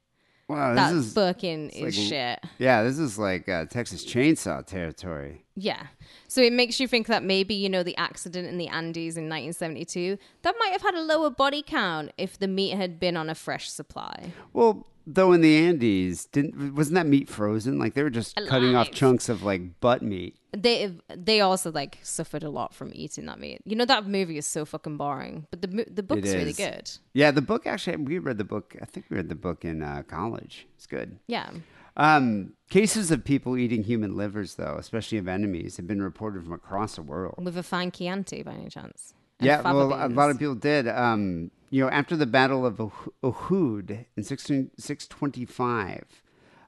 Wow, 0.50 0.74
that 0.74 0.92
this 0.92 1.06
is 1.06 1.12
fucking 1.12 1.70
is 1.70 1.82
like- 1.96 2.08
shit. 2.08 2.44
yeah, 2.58 2.82
this 2.82 2.98
is 2.98 3.18
like 3.18 3.48
uh, 3.48 3.66
Texas 3.66 4.04
Chainsaw 4.04 4.66
territory. 4.66 5.44
Yeah. 5.54 5.86
So 6.26 6.40
it 6.40 6.52
makes 6.52 6.80
you 6.80 6.88
think 6.88 7.06
that 7.06 7.22
maybe, 7.22 7.54
you 7.54 7.68
know, 7.68 7.82
the 7.82 7.96
accident 7.96 8.48
in 8.48 8.56
the 8.58 8.68
Andes 8.68 9.16
in 9.16 9.24
1972, 9.28 10.16
that 10.42 10.54
might 10.58 10.72
have 10.72 10.82
had 10.82 10.94
a 10.94 11.02
lower 11.02 11.30
body 11.30 11.62
count 11.62 12.12
if 12.18 12.38
the 12.38 12.48
meat 12.48 12.74
had 12.76 12.98
been 12.98 13.16
on 13.16 13.28
a 13.30 13.34
fresh 13.34 13.70
supply. 13.70 14.32
Well, 14.52 14.86
though 15.06 15.32
in 15.32 15.40
the 15.40 15.56
Andes, 15.56 16.26
didn't 16.26 16.74
wasn't 16.74 16.94
that 16.96 17.06
meat 17.06 17.28
frozen? 17.28 17.78
Like 17.78 17.94
they 17.94 18.02
were 18.02 18.10
just 18.10 18.36
cutting 18.48 18.74
off 18.74 18.90
chunks 18.90 19.28
of 19.28 19.42
like 19.42 19.80
butt 19.80 20.02
meat. 20.02 20.36
They 20.56 20.92
they 21.08 21.40
also 21.40 21.70
like 21.70 21.98
suffered 22.02 22.42
a 22.42 22.50
lot 22.50 22.74
from 22.74 22.90
eating 22.94 23.26
that 23.26 23.38
meat. 23.38 23.60
You 23.64 23.76
know 23.76 23.84
that 23.84 24.06
movie 24.06 24.38
is 24.38 24.46
so 24.46 24.64
fucking 24.64 24.96
boring, 24.96 25.46
but 25.50 25.62
the 25.62 25.86
the 25.90 26.02
book's 26.02 26.32
really 26.32 26.52
good. 26.52 26.90
Yeah, 27.12 27.30
the 27.30 27.42
book 27.42 27.66
actually 27.66 27.96
we 27.96 28.18
read 28.18 28.38
the 28.38 28.44
book. 28.44 28.76
I 28.80 28.84
think 28.84 29.06
we 29.10 29.16
read 29.16 29.28
the 29.28 29.34
book 29.34 29.64
in 29.64 29.82
uh, 29.82 30.02
college. 30.06 30.66
It's 30.76 30.86
good. 30.86 31.18
Yeah. 31.26 31.50
Um, 31.96 32.54
cases 32.70 33.10
of 33.10 33.24
people 33.24 33.56
eating 33.56 33.82
human 33.82 34.16
livers, 34.16 34.54
though, 34.54 34.76
especially 34.78 35.18
of 35.18 35.28
enemies, 35.28 35.76
have 35.76 35.86
been 35.86 36.02
reported 36.02 36.44
from 36.44 36.52
across 36.52 36.96
the 36.96 37.02
world. 37.02 37.34
With 37.44 37.58
a 37.58 37.62
fine 37.62 37.90
Chianti 37.90 38.42
by 38.42 38.52
any 38.52 38.68
chance. 38.68 39.14
Yeah, 39.40 39.62
well, 39.62 39.92
a 39.92 40.08
lot 40.08 40.30
of 40.30 40.38
people 40.38 40.54
did. 40.54 40.86
Um, 40.86 41.50
you 41.70 41.82
know, 41.82 41.90
after 41.90 42.16
the 42.16 42.26
Battle 42.26 42.66
of 42.66 42.76
Ohud 43.22 44.04
in 44.16 44.22
16, 44.22 44.70
625, 44.76 46.22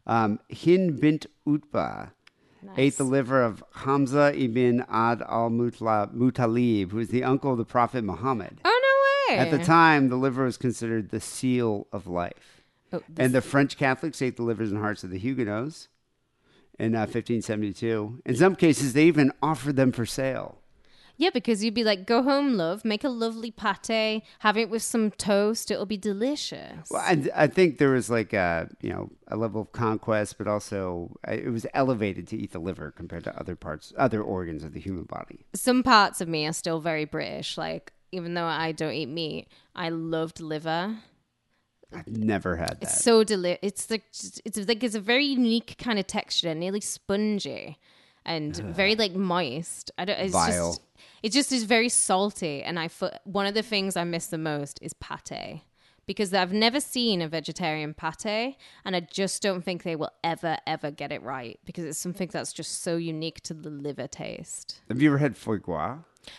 um, 0.06 0.40
Hind 0.50 1.00
bint 1.00 1.26
Utbah 1.46 2.08
ate 2.76 2.96
the 2.96 3.04
liver 3.04 3.42
of 3.42 3.62
Hamza 3.74 4.32
ibn 4.34 4.84
Ad 4.88 5.22
al 5.22 5.50
Mutalib, 5.50 6.90
who 6.90 6.98
is 6.98 7.08
the 7.08 7.24
uncle 7.24 7.52
of 7.52 7.58
the 7.58 7.64
Prophet 7.64 8.04
Muhammad. 8.04 8.60
Oh 8.64 9.26
no 9.28 9.34
way. 9.34 9.38
At 9.38 9.50
the 9.50 9.64
time, 9.64 10.08
the 10.08 10.16
liver 10.16 10.44
was 10.44 10.56
considered 10.56 11.10
the 11.10 11.20
seal 11.20 11.86
of 11.92 12.06
life. 12.06 12.62
Oh, 12.92 13.02
And 13.16 13.32
the 13.32 13.40
French 13.40 13.76
Catholics 13.76 14.20
ate 14.20 14.36
the 14.36 14.42
livers 14.42 14.70
and 14.70 14.80
hearts 14.80 15.02
of 15.02 15.10
the 15.10 15.18
Huguenots 15.18 15.88
in 16.78 16.94
uh, 16.94 17.00
1572. 17.00 18.22
In 18.26 18.36
some 18.36 18.56
cases, 18.56 18.92
they 18.92 19.06
even 19.06 19.32
offered 19.42 19.76
them 19.76 19.92
for 19.92 20.06
sale. 20.06 20.58
Yeah, 21.16 21.30
because 21.32 21.62
you'd 21.62 21.74
be 21.74 21.84
like, 21.84 22.06
go 22.06 22.22
home, 22.22 22.54
love, 22.54 22.84
make 22.84 23.04
a 23.04 23.08
lovely 23.08 23.50
pate, 23.50 24.22
have 24.40 24.56
it 24.56 24.70
with 24.70 24.82
some 24.82 25.10
toast. 25.10 25.70
It'll 25.70 25.86
be 25.86 25.96
delicious. 25.96 26.90
Well, 26.90 27.02
I, 27.02 27.24
I 27.34 27.46
think 27.46 27.78
there 27.78 27.90
was 27.90 28.10
like 28.10 28.32
a 28.32 28.68
you 28.80 28.90
know 28.90 29.10
a 29.28 29.36
level 29.36 29.60
of 29.60 29.72
conquest, 29.72 30.38
but 30.38 30.48
also 30.48 31.16
uh, 31.28 31.32
it 31.32 31.50
was 31.50 31.66
elevated 31.74 32.26
to 32.28 32.36
eat 32.36 32.52
the 32.52 32.58
liver 32.58 32.90
compared 32.90 33.24
to 33.24 33.38
other 33.38 33.54
parts, 33.56 33.92
other 33.96 34.22
organs 34.22 34.64
of 34.64 34.72
the 34.72 34.80
human 34.80 35.04
body. 35.04 35.46
Some 35.54 35.82
parts 35.82 36.20
of 36.20 36.28
me 36.28 36.46
are 36.46 36.52
still 36.52 36.80
very 36.80 37.04
British. 37.04 37.56
Like, 37.56 37.92
even 38.10 38.34
though 38.34 38.46
I 38.46 38.72
don't 38.72 38.92
eat 38.92 39.08
meat, 39.08 39.48
I 39.74 39.90
loved 39.90 40.40
liver. 40.40 40.96
I've 41.94 42.08
never 42.08 42.56
had 42.56 42.80
that. 42.80 42.82
It's 42.82 43.04
so 43.04 43.24
deli- 43.24 43.58
It's 43.62 43.90
like 43.90 44.04
it's 44.44 44.56
like 44.68 44.82
it's 44.82 44.94
a 44.94 45.00
very 45.00 45.26
unique 45.26 45.76
kind 45.78 45.98
of 45.98 46.06
texture, 46.06 46.54
nearly 46.54 46.80
spongy, 46.80 47.78
and 48.24 48.56
very 48.56 48.96
like 48.96 49.12
moist. 49.12 49.90
I 49.98 50.04
don't. 50.04 50.18
It's 50.18 50.32
Vile. 50.32 50.70
just 50.70 50.80
it 51.22 51.32
just 51.32 51.52
is 51.52 51.64
very 51.64 51.88
salty, 51.88 52.62
and 52.62 52.78
I 52.78 52.88
fo- 52.88 53.16
one 53.24 53.46
of 53.46 53.54
the 53.54 53.62
things 53.62 53.96
I 53.96 54.04
miss 54.04 54.26
the 54.26 54.38
most 54.38 54.78
is 54.82 54.92
pate 54.94 55.62
because 56.06 56.34
I've 56.34 56.52
never 56.52 56.80
seen 56.80 57.22
a 57.22 57.28
vegetarian 57.28 57.94
pate, 57.94 58.56
and 58.84 58.96
I 58.96 59.00
just 59.00 59.42
don't 59.42 59.62
think 59.62 59.82
they 59.82 59.96
will 59.96 60.10
ever 60.24 60.58
ever 60.66 60.90
get 60.90 61.12
it 61.12 61.22
right 61.22 61.58
because 61.64 61.84
it's 61.84 61.98
something 61.98 62.28
that's 62.32 62.52
just 62.52 62.82
so 62.82 62.96
unique 62.96 63.40
to 63.42 63.54
the 63.54 63.70
liver 63.70 64.08
taste. 64.08 64.80
Have 64.88 65.00
you 65.00 65.10
ever 65.10 65.18
had 65.18 65.36
foie 65.36 65.56
gras? 65.58 65.98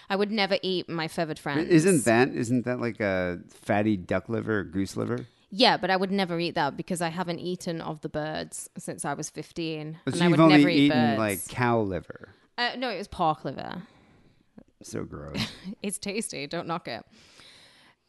I 0.10 0.16
would 0.16 0.32
never 0.32 0.58
eat 0.62 0.88
my 0.90 1.08
feathered 1.08 1.40
friends. 1.40 1.70
Isn't 1.70 2.06
that 2.06 2.30
isn't 2.30 2.66
that 2.66 2.80
like 2.80 3.00
a 3.00 3.40
fatty 3.50 3.98
duck 3.98 4.30
liver 4.30 4.60
or 4.60 4.64
goose 4.64 4.96
liver? 4.98 5.28
Yeah, 5.56 5.78
but 5.78 5.92
I 5.92 5.98
would 5.98 6.12
never 6.12 6.40
eat 6.40 6.56
that 6.56 6.76
because 6.76 7.00
I 7.02 7.10
haven't 7.10 7.40
eaten 7.40 7.80
of 7.80 8.02
the 8.02 8.10
birds 8.10 8.72
since 8.76 9.06
I 9.06 9.14
was 9.14 9.30
15. 9.30 10.00
But 10.04 10.16
and 10.16 10.24
I 10.24 10.28
would 10.28 10.40
only 10.40 10.58
never 10.58 10.70
eat 10.70 10.92
birds. 10.92 11.20
like 11.20 11.48
cow 11.48 11.80
liver. 11.80 12.30
Uh, 12.58 12.72
no, 12.76 12.90
it 12.90 12.98
was 12.98 13.08
pork 13.08 13.46
liver. 13.46 13.84
So 14.84 15.04
gross. 15.04 15.38
It's 15.82 15.98
tasty. 15.98 16.48
Don't 16.48 16.68
knock 16.68 16.88
it. 16.88 17.04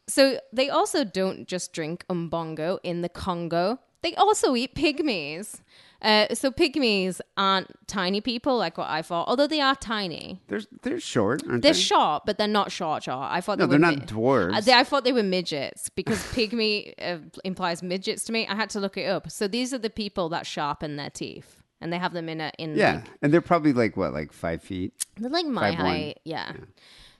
So 0.07 0.39
they 0.53 0.69
also 0.69 1.03
don't 1.03 1.47
just 1.47 1.73
drink 1.73 2.05
umbongo 2.09 2.79
in 2.83 3.01
the 3.01 3.09
Congo. 3.09 3.79
They 4.03 4.13
also 4.15 4.55
eat 4.55 4.75
pygmies. 4.75 5.61
Uh, 6.01 6.27
so 6.35 6.51
pygmies 6.51 7.19
aren't 7.37 7.67
tiny 7.87 8.21
people 8.21 8.55
like 8.55 8.77
what 8.77 8.87
I 8.87 9.01
thought, 9.01 9.27
although 9.27 9.47
they 9.47 9.61
are 9.61 9.75
tiny. 9.75 10.39
they're 10.47 10.61
they're 10.83 10.99
short, 10.99 11.41
aren't 11.47 11.63
They're 11.63 11.73
they? 11.73 11.79
short, 11.79 12.23
but 12.27 12.37
they're 12.37 12.47
not 12.47 12.71
short 12.71 13.01
short. 13.03 13.25
I 13.31 13.41
thought 13.41 13.57
No, 13.57 13.65
they 13.65 13.77
they're 13.77 13.89
were 13.89 13.95
not 13.95 14.05
dwarves. 14.07 14.55
Uh, 14.57 14.61
they- 14.61 14.73
I 14.73 14.83
thought 14.83 15.03
they 15.05 15.13
were 15.13 15.23
midgets 15.23 15.89
because 15.89 16.19
pygmy 16.35 16.93
uh, 17.01 17.17
implies 17.43 17.81
midgets 17.81 18.25
to 18.25 18.31
me. 18.33 18.45
I 18.45 18.53
had 18.53 18.69
to 18.71 18.79
look 18.79 18.97
it 18.97 19.07
up. 19.09 19.31
So 19.31 19.47
these 19.47 19.73
are 19.73 19.79
the 19.79 19.89
people 19.89 20.29
that 20.29 20.45
sharpen 20.45 20.97
their 20.97 21.09
teeth, 21.09 21.54
and 21.81 21.91
they 21.91 21.97
have 21.97 22.13
them 22.13 22.29
in 22.29 22.41
a 22.41 22.51
in 22.57 22.75
yeah, 22.75 22.95
like, 22.95 23.09
and 23.21 23.33
they're 23.33 23.41
probably 23.41 23.73
like 23.73 23.97
what, 23.97 24.13
like 24.13 24.31
five 24.31 24.61
feet. 24.61 24.93
they're 25.17 25.29
like 25.29 25.45
my 25.45 25.71
5'1". 25.71 25.75
height. 25.75 26.19
Yeah. 26.23 26.53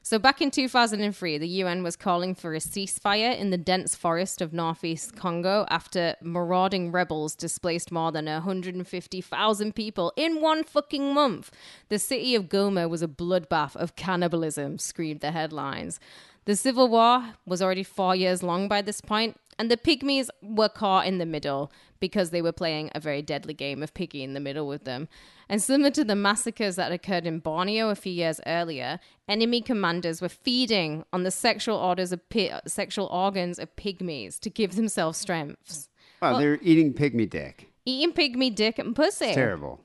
So 0.05 0.19
back 0.19 0.39
in 0.39 0.51
2003, 0.51 1.39
the 1.39 1.47
UN 1.47 1.81
was 1.81 1.95
calling 1.95 2.35
for 2.35 2.53
a 2.53 2.59
ceasefire 2.59 3.35
in 3.35 3.49
the 3.49 3.57
dense 3.57 3.95
forest 3.95 4.39
of 4.39 4.53
northeast 4.53 5.15
Congo 5.15 5.65
after 5.67 6.15
marauding 6.21 6.91
rebels 6.91 7.33
displaced 7.33 7.91
more 7.91 8.11
than 8.11 8.25
150,000 8.25 9.73
people 9.73 10.13
in 10.15 10.41
one 10.41 10.63
fucking 10.63 11.11
month. 11.11 11.49
The 11.89 11.97
city 11.97 12.35
of 12.35 12.49
Goma 12.49 12.87
was 12.87 13.01
a 13.01 13.07
bloodbath 13.07 13.75
of 13.75 13.95
cannibalism, 13.95 14.77
screamed 14.77 15.21
the 15.21 15.31
headlines. 15.31 15.99
The 16.45 16.55
civil 16.55 16.87
war 16.87 17.33
was 17.47 17.63
already 17.63 17.81
four 17.81 18.15
years 18.15 18.43
long 18.43 18.67
by 18.67 18.83
this 18.83 19.01
point, 19.01 19.39
and 19.57 19.71
the 19.71 19.77
pygmies 19.77 20.29
were 20.41 20.69
caught 20.69 21.07
in 21.07 21.17
the 21.17 21.25
middle 21.25 21.71
because 21.99 22.29
they 22.29 22.41
were 22.41 22.51
playing 22.51 22.91
a 22.93 22.99
very 22.99 23.21
deadly 23.21 23.53
game 23.53 23.81
of 23.81 23.93
piggy 23.93 24.21
in 24.23 24.33
the 24.33 24.39
middle 24.39 24.67
with 24.67 24.83
them. 24.83 25.07
And 25.47 25.61
similar 25.61 25.91
to 25.91 26.03
the 26.03 26.15
massacres 26.15 26.75
that 26.75 26.91
occurred 26.91 27.25
in 27.25 27.39
Borneo 27.39 27.89
a 27.89 27.95
few 27.95 28.11
years 28.11 28.41
earlier, 28.45 28.99
enemy 29.27 29.61
commanders 29.61 30.21
were 30.21 30.29
feeding 30.29 31.05
on 31.13 31.23
the 31.23 31.31
sexual 31.31 31.77
orders 31.77 32.11
of 32.11 32.27
pi- 32.29 32.61
sexual 32.67 33.07
organs 33.07 33.59
of 33.59 33.75
pygmies 33.75 34.39
to 34.39 34.49
give 34.49 34.75
themselves 34.75 35.17
strengths. 35.17 35.89
Wow, 36.21 36.39
they're 36.39 36.59
eating 36.61 36.93
pygmy 36.93 37.29
dick. 37.29 37.69
Eating 37.85 38.13
pygmy 38.13 38.53
dick 38.53 38.79
and 38.79 38.95
pussy. 38.95 39.33
Terrible. 39.33 39.84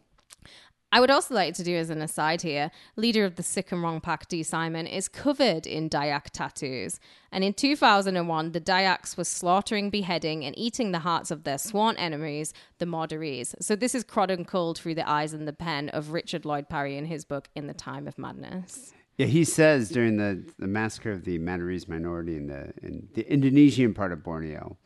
I 0.93 0.99
would 0.99 1.11
also 1.11 1.35
like 1.35 1.55
to 1.55 1.63
do 1.63 1.77
as 1.77 1.89
an 1.89 2.03
aside 2.03 2.43
here, 2.43 2.73
leader 2.97 3.25
of 3.25 3.37
the 3.37 3.45
Sick 3.45 3.71
and 3.71 3.81
Wrong 3.81 4.01
Pack, 4.01 4.27
Dee 4.27 4.43
Simon, 4.43 4.89
is 4.89 5.07
covered 5.07 5.65
in 5.65 5.89
Dayak 5.89 6.31
tattoos. 6.33 6.99
And 7.31 7.45
in 7.45 7.55
2001, 7.55 8.53
the 8.53 8.61
Dayaks 8.61 9.17
were 9.17 9.25
slaughtering, 9.25 9.91
beheading, 9.91 10.45
and 10.45 10.59
eating 10.59 10.91
the 10.91 10.99
hearts 10.99 11.31
of 11.31 11.45
their 11.45 11.59
sworn 11.59 11.97
enemies, 11.97 12.53
the 12.79 12.87
Madurese. 12.87 13.55
So 13.61 13.77
this 13.77 13.95
is 13.95 14.03
chronicled 14.03 14.79
through 14.79 14.97
the 14.97 15.09
eyes 15.09 15.33
and 15.33 15.47
the 15.47 15.53
pen 15.53 15.91
of 15.91 16.11
Richard 16.11 16.45
Lloyd 16.45 16.69
Parry 16.69 16.97
in 16.97 17.05
his 17.05 17.25
book, 17.25 17.49
In 17.55 17.69
the 17.69 17.75
Time 17.75 18.09
of 18.09 18.19
Madness. 18.19 18.93
Yeah, 19.17 19.27
he 19.27 19.45
says 19.45 19.91
during 19.91 20.17
the, 20.17 20.43
the 20.59 20.67
massacre 20.67 21.13
of 21.13 21.25
the 21.25 21.39
Madurese 21.39 21.87
minority 21.87 22.37
in 22.37 22.47
the 22.47 22.73
in 22.83 23.07
the 23.13 23.31
Indonesian 23.31 23.93
part 23.93 24.13
of 24.13 24.25
Borneo, 24.25 24.79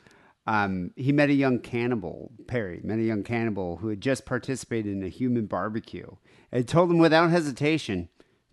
um, 0.47 0.91
he 0.97 1.13
met 1.13 1.31
a 1.31 1.35
young 1.35 1.59
cannibal, 1.59 2.33
Parry, 2.47 2.81
met 2.85 2.99
a 2.99 3.03
young 3.03 3.23
cannibal 3.23 3.79
who 3.79 3.89
had 3.89 4.01
just 4.01 4.27
participated 4.27 4.93
in 4.93 5.03
a 5.03 5.09
human 5.09 5.47
barbecue 5.47 6.11
and 6.53 6.69
told 6.69 6.91
him 6.91 6.99
without 6.99 7.31
hesitation, 7.31 8.09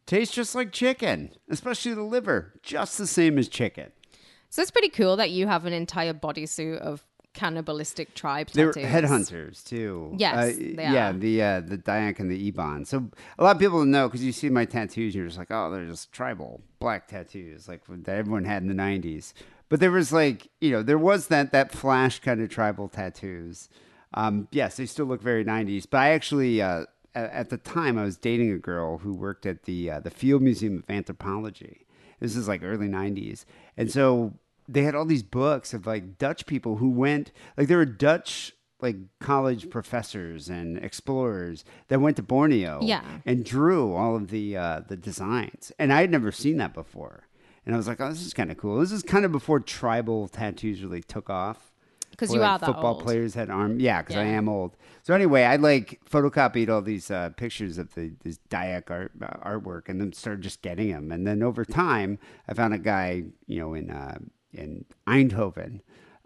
tastes 0.05 0.33
just 0.33 0.55
like 0.55 0.71
chicken, 0.71 1.31
especially 1.49 1.93
the 1.93 2.03
liver, 2.03 2.53
just 2.63 2.97
the 2.97 3.07
same 3.07 3.37
as 3.37 3.47
chicken. 3.49 3.91
So 4.49 4.61
it's 4.61 4.71
pretty 4.71 4.89
cool 4.89 5.15
that 5.17 5.31
you 5.31 5.47
have 5.47 5.65
an 5.65 5.73
entire 5.73 6.13
bodysuit 6.13 6.77
of 6.79 7.03
cannibalistic 7.33 8.13
tribe 8.13 8.49
They're 8.49 8.73
headhunters 8.73 9.63
too. 9.63 10.13
Yes, 10.17 10.55
Uh, 10.57 10.59
yeah, 10.59 11.09
are. 11.09 11.13
the 11.13 11.41
uh, 11.41 11.59
the 11.61 11.77
Dayak 11.77 12.19
and 12.19 12.29
the 12.29 12.51
Iban. 12.51 12.85
So 12.85 13.09
a 13.39 13.43
lot 13.43 13.55
of 13.55 13.59
people 13.61 13.85
know 13.85 14.07
because 14.07 14.23
you 14.23 14.31
see 14.31 14.49
my 14.49 14.65
tattoos, 14.65 15.15
you're 15.15 15.25
just 15.25 15.37
like, 15.37 15.47
oh, 15.51 15.71
they're 15.71 15.85
just 15.85 16.11
tribal 16.11 16.61
black 16.79 17.07
tattoos, 17.07 17.67
like 17.67 17.81
that 17.87 18.15
everyone 18.17 18.43
had 18.43 18.61
in 18.63 18.67
the 18.67 18.73
'90s. 18.73 19.33
But 19.71 19.79
there 19.79 19.89
was 19.91 20.11
like, 20.13 20.49
you 20.59 20.69
know, 20.69 20.83
there 20.83 20.99
was 20.99 21.27
that 21.27 21.51
that 21.53 21.71
flash 21.71 22.19
kind 22.19 22.41
of 22.41 22.49
tribal 22.49 22.89
tattoos. 22.89 23.69
Um, 24.13 24.47
yes, 24.51 24.75
they 24.77 24.85
still 24.85 25.05
look 25.07 25.21
very 25.23 25.43
'90s. 25.45 25.85
But 25.89 25.97
I 25.99 26.09
actually, 26.09 26.61
uh, 26.61 26.83
at, 27.15 27.31
at 27.31 27.49
the 27.49 27.57
time, 27.57 27.97
I 27.97 28.03
was 28.03 28.17
dating 28.17 28.51
a 28.51 28.57
girl 28.57 28.97
who 28.99 29.13
worked 29.13 29.45
at 29.45 29.63
the 29.63 29.89
uh, 29.89 29.99
the 30.01 30.09
Field 30.11 30.41
Museum 30.41 30.77
of 30.77 30.89
Anthropology. 30.89 31.87
This 32.19 32.35
is 32.35 32.47
like 32.47 32.61
early 32.63 32.87
'90s, 32.89 33.45
and 33.77 33.89
so 33.89 34.33
they 34.67 34.83
had 34.83 34.93
all 34.93 35.05
these 35.05 35.23
books 35.23 35.73
of 35.73 35.87
like 35.87 36.17
Dutch 36.17 36.45
people 36.45 36.75
who 36.75 36.89
went 36.89 37.31
like 37.57 37.67
there 37.69 37.77
were 37.77 37.85
Dutch 37.85 38.53
like 38.81 38.95
college 39.19 39.69
professors 39.69 40.49
and 40.49 40.77
explorers 40.79 41.63
that 41.87 42.01
went 42.01 42.15
to 42.17 42.23
Borneo 42.23 42.79
Yeah. 42.81 43.03
and 43.25 43.45
drew 43.45 43.93
all 43.93 44.15
of 44.15 44.29
the 44.29 44.57
uh, 44.57 44.81
the 44.87 44.97
designs. 44.97 45.71
And 45.79 45.93
I 45.93 46.01
had 46.01 46.11
never 46.11 46.31
seen 46.31 46.57
that 46.57 46.73
before. 46.73 47.27
And 47.65 47.75
I 47.75 47.77
was 47.77 47.87
like, 47.87 48.01
oh, 48.01 48.09
this 48.09 48.25
is 48.25 48.33
kind 48.33 48.51
of 48.51 48.57
cool. 48.57 48.79
This 48.79 48.91
is 48.91 49.03
kind 49.03 49.25
of 49.25 49.31
before 49.31 49.59
tribal 49.59 50.27
tattoos 50.27 50.81
really 50.81 51.03
took 51.03 51.29
off. 51.29 51.71
Because 52.09 52.33
you 52.33 52.39
like, 52.39 52.49
are 52.49 52.59
that 52.59 52.65
football 52.65 52.95
old. 52.95 53.03
players 53.03 53.33
had 53.33 53.49
arm. 53.49 53.79
Yeah, 53.79 54.01
because 54.01 54.17
I 54.17 54.25
am 54.25 54.49
old. 54.49 54.75
So 55.01 55.13
anyway, 55.13 55.43
I 55.43 55.55
like 55.55 56.01
photocopied 56.09 56.69
all 56.69 56.81
these 56.81 57.09
uh, 57.09 57.29
pictures 57.37 57.77
of 57.77 57.93
the 57.95 58.11
this 58.23 58.39
Dayak 58.49 58.91
art 58.91 59.13
uh, 59.21 59.49
artwork, 59.49 59.87
and 59.87 59.99
then 59.99 60.11
started 60.13 60.41
just 60.41 60.61
getting 60.61 60.91
them. 60.91 61.11
And 61.11 61.25
then 61.25 61.41
over 61.41 61.63
time, 61.65 62.19
I 62.47 62.53
found 62.53 62.73
a 62.73 62.79
guy, 62.79 63.23
you 63.47 63.59
know, 63.59 63.73
in 63.73 63.89
uh, 63.89 64.19
in 64.53 64.85
Eindhoven, 65.07 65.79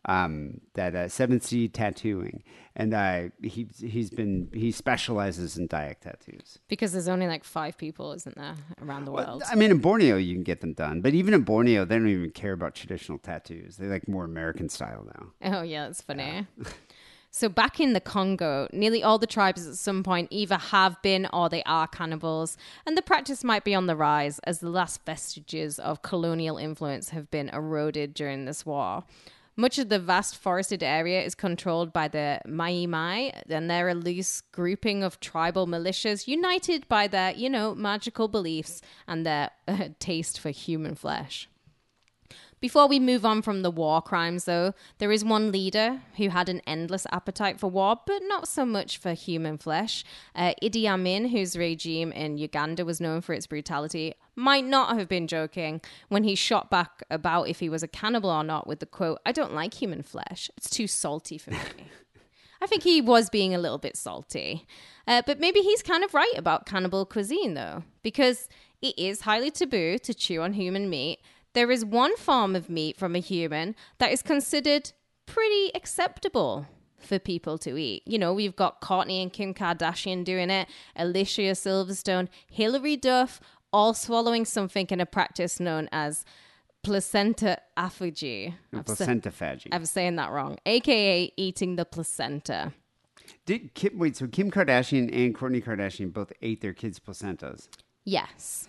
um, 0.05 0.61
that 0.75 0.95
uh, 0.95 1.07
Seventh 1.07 1.43
Sea 1.43 1.67
Tattooing, 1.67 2.43
and 2.75 2.93
uh, 2.93 3.23
he 3.41 3.67
he's 3.79 4.09
been 4.09 4.49
he 4.53 4.71
specializes 4.71 5.57
in 5.57 5.67
Dayak 5.67 5.99
tattoos. 5.99 6.59
Because 6.67 6.93
there's 6.93 7.07
only 7.07 7.27
like 7.27 7.43
five 7.43 7.77
people, 7.77 8.13
isn't 8.13 8.37
there, 8.37 8.55
around 8.81 9.05
the 9.05 9.11
world? 9.11 9.43
I 9.49 9.55
mean, 9.55 9.71
in 9.71 9.79
Borneo 9.79 10.17
you 10.17 10.35
can 10.35 10.43
get 10.43 10.61
them 10.61 10.73
done, 10.73 11.01
but 11.01 11.13
even 11.13 11.33
in 11.33 11.41
Borneo 11.41 11.85
they 11.85 11.95
don't 11.97 12.07
even 12.07 12.31
care 12.31 12.53
about 12.53 12.75
traditional 12.75 13.17
tattoos. 13.17 13.77
They 13.77 13.87
like 13.87 14.07
more 14.07 14.25
American 14.25 14.69
style 14.69 15.07
now. 15.15 15.57
Oh 15.57 15.61
yeah, 15.63 15.87
that's 15.87 16.01
funny. 16.01 16.45
so 17.31 17.49
back 17.49 17.79
in 17.79 17.93
the 17.93 18.01
Congo, 18.01 18.67
nearly 18.71 19.01
all 19.01 19.17
the 19.17 19.25
tribes 19.25 19.65
at 19.65 19.75
some 19.75 20.03
point 20.03 20.27
either 20.29 20.57
have 20.57 21.01
been 21.01 21.27
or 21.33 21.49
they 21.49 21.63
are 21.63 21.87
cannibals, 21.87 22.57
and 22.85 22.95
the 22.95 23.01
practice 23.01 23.43
might 23.43 23.63
be 23.63 23.73
on 23.73 23.87
the 23.87 23.95
rise 23.95 24.37
as 24.43 24.59
the 24.59 24.69
last 24.69 25.03
vestiges 25.03 25.79
of 25.79 26.03
colonial 26.03 26.57
influence 26.57 27.09
have 27.09 27.31
been 27.31 27.49
eroded 27.49 28.13
during 28.13 28.45
this 28.45 28.67
war. 28.67 29.03
Much 29.57 29.79
of 29.79 29.87
the 29.87 29.99
vast 29.99 30.35
forested 30.35 30.83
area 30.83 31.21
is 31.21 31.33
controlled 31.33 31.93
by 31.93 32.09
the 32.09 32.41
Mai 32.45 32.85
Mai, 32.85 33.31
and 33.47 33.69
they're 33.69 33.87
a 33.87 33.95
loose 33.95 34.41
grouping 34.51 35.01
of 35.01 35.19
tribal 35.21 35.65
militias 35.65 36.27
united 36.27 36.85
by 36.89 37.07
their, 37.07 37.31
you 37.31 37.49
know, 37.49 37.73
magical 37.73 38.27
beliefs 38.27 38.81
and 39.07 39.25
their 39.25 39.51
uh, 39.67 39.89
taste 39.99 40.39
for 40.39 40.49
human 40.49 40.93
flesh. 40.93 41.47
Before 42.65 42.87
we 42.87 42.99
move 42.99 43.27
on 43.27 43.43
from 43.43 43.61
the 43.61 43.69
war 43.69 44.01
crimes, 44.01 44.45
though, 44.45 44.73
there 44.97 45.11
is 45.11 45.23
one 45.23 45.51
leader 45.51 46.01
who 46.17 46.29
had 46.29 46.49
an 46.49 46.63
endless 46.65 47.05
appetite 47.11 47.59
for 47.59 47.69
war, 47.69 47.97
but 48.07 48.23
not 48.23 48.47
so 48.47 48.65
much 48.65 48.97
for 48.97 49.13
human 49.13 49.59
flesh. 49.59 50.03
Uh, 50.35 50.55
Idi 50.63 50.87
Amin, 50.87 51.27
whose 51.27 51.55
regime 51.55 52.11
in 52.11 52.39
Uganda 52.39 52.83
was 52.83 52.99
known 52.99 53.21
for 53.21 53.33
its 53.33 53.45
brutality, 53.45 54.15
might 54.35 54.65
not 54.65 54.97
have 54.97 55.07
been 55.07 55.27
joking 55.27 55.79
when 56.09 56.23
he 56.23 56.33
shot 56.33 56.71
back 56.71 57.03
about 57.11 57.49
if 57.49 57.59
he 57.59 57.69
was 57.69 57.83
a 57.83 57.87
cannibal 57.87 58.31
or 58.31 58.43
not 58.43 58.65
with 58.65 58.79
the 58.79 58.87
quote, 58.87 59.19
I 59.27 59.31
don't 59.31 59.53
like 59.53 59.75
human 59.75 60.01
flesh. 60.01 60.49
It's 60.57 60.71
too 60.71 60.87
salty 60.87 61.37
for 61.37 61.51
me. 61.51 61.59
I 62.63 62.65
think 62.65 62.81
he 62.81 62.99
was 62.99 63.29
being 63.29 63.53
a 63.53 63.59
little 63.59 63.77
bit 63.77 63.95
salty. 63.95 64.65
Uh, 65.05 65.21
but 65.27 65.39
maybe 65.39 65.59
he's 65.59 65.83
kind 65.83 66.03
of 66.03 66.15
right 66.15 66.33
about 66.35 66.65
cannibal 66.65 67.05
cuisine, 67.05 67.53
though, 67.53 67.83
because 68.01 68.49
it 68.81 68.97
is 68.97 69.21
highly 69.21 69.51
taboo 69.51 69.99
to 69.99 70.15
chew 70.15 70.41
on 70.41 70.53
human 70.53 70.89
meat. 70.89 71.19
There 71.55 71.71
is 71.71 71.85
one 71.85 72.17
form 72.17 72.53
of 72.53 72.69
meat 72.69 72.97
from 72.97 73.15
a 73.15 73.19
human 73.19 73.75
that 73.97 74.11
is 74.11 74.21
considered 74.21 74.91
pretty 75.25 75.71
acceptable 75.73 76.67
for 76.99 77.17
people 77.17 77.57
to 77.59 77.77
eat. 77.77 78.03
You 78.05 78.19
know, 78.19 78.33
we've 78.33 78.57
got 78.57 78.81
Kourtney 78.81 79.21
and 79.21 79.31
Kim 79.31 79.53
Kardashian 79.53 80.25
doing 80.25 80.49
it, 80.49 80.67
Alicia 80.97 81.53
Silverstone, 81.53 82.27
Hilary 82.51 82.97
Duff, 82.97 83.39
all 83.71 83.93
swallowing 83.93 84.43
something 84.43 84.85
in 84.89 84.99
a 84.99 85.05
practice 85.05 85.61
known 85.61 85.87
as 85.93 86.25
placenta 86.83 87.59
aphagy. 87.77 88.53
I'm 88.73 88.83
Placenta 88.83 89.31
phagy. 89.31 89.67
I'm 89.71 89.85
saying 89.85 90.17
that 90.17 90.31
wrong, 90.31 90.57
aka 90.65 91.31
eating 91.37 91.77
the 91.77 91.85
placenta. 91.85 92.73
Did 93.45 93.73
Kim, 93.73 93.97
wait, 93.97 94.17
so 94.17 94.27
Kim 94.27 94.51
Kardashian 94.51 95.09
and 95.15 95.33
Kourtney 95.33 95.63
Kardashian 95.63 96.11
both 96.11 96.33
ate 96.41 96.59
their 96.59 96.73
kids' 96.73 96.99
placentas? 96.99 97.69
Yes. 98.03 98.67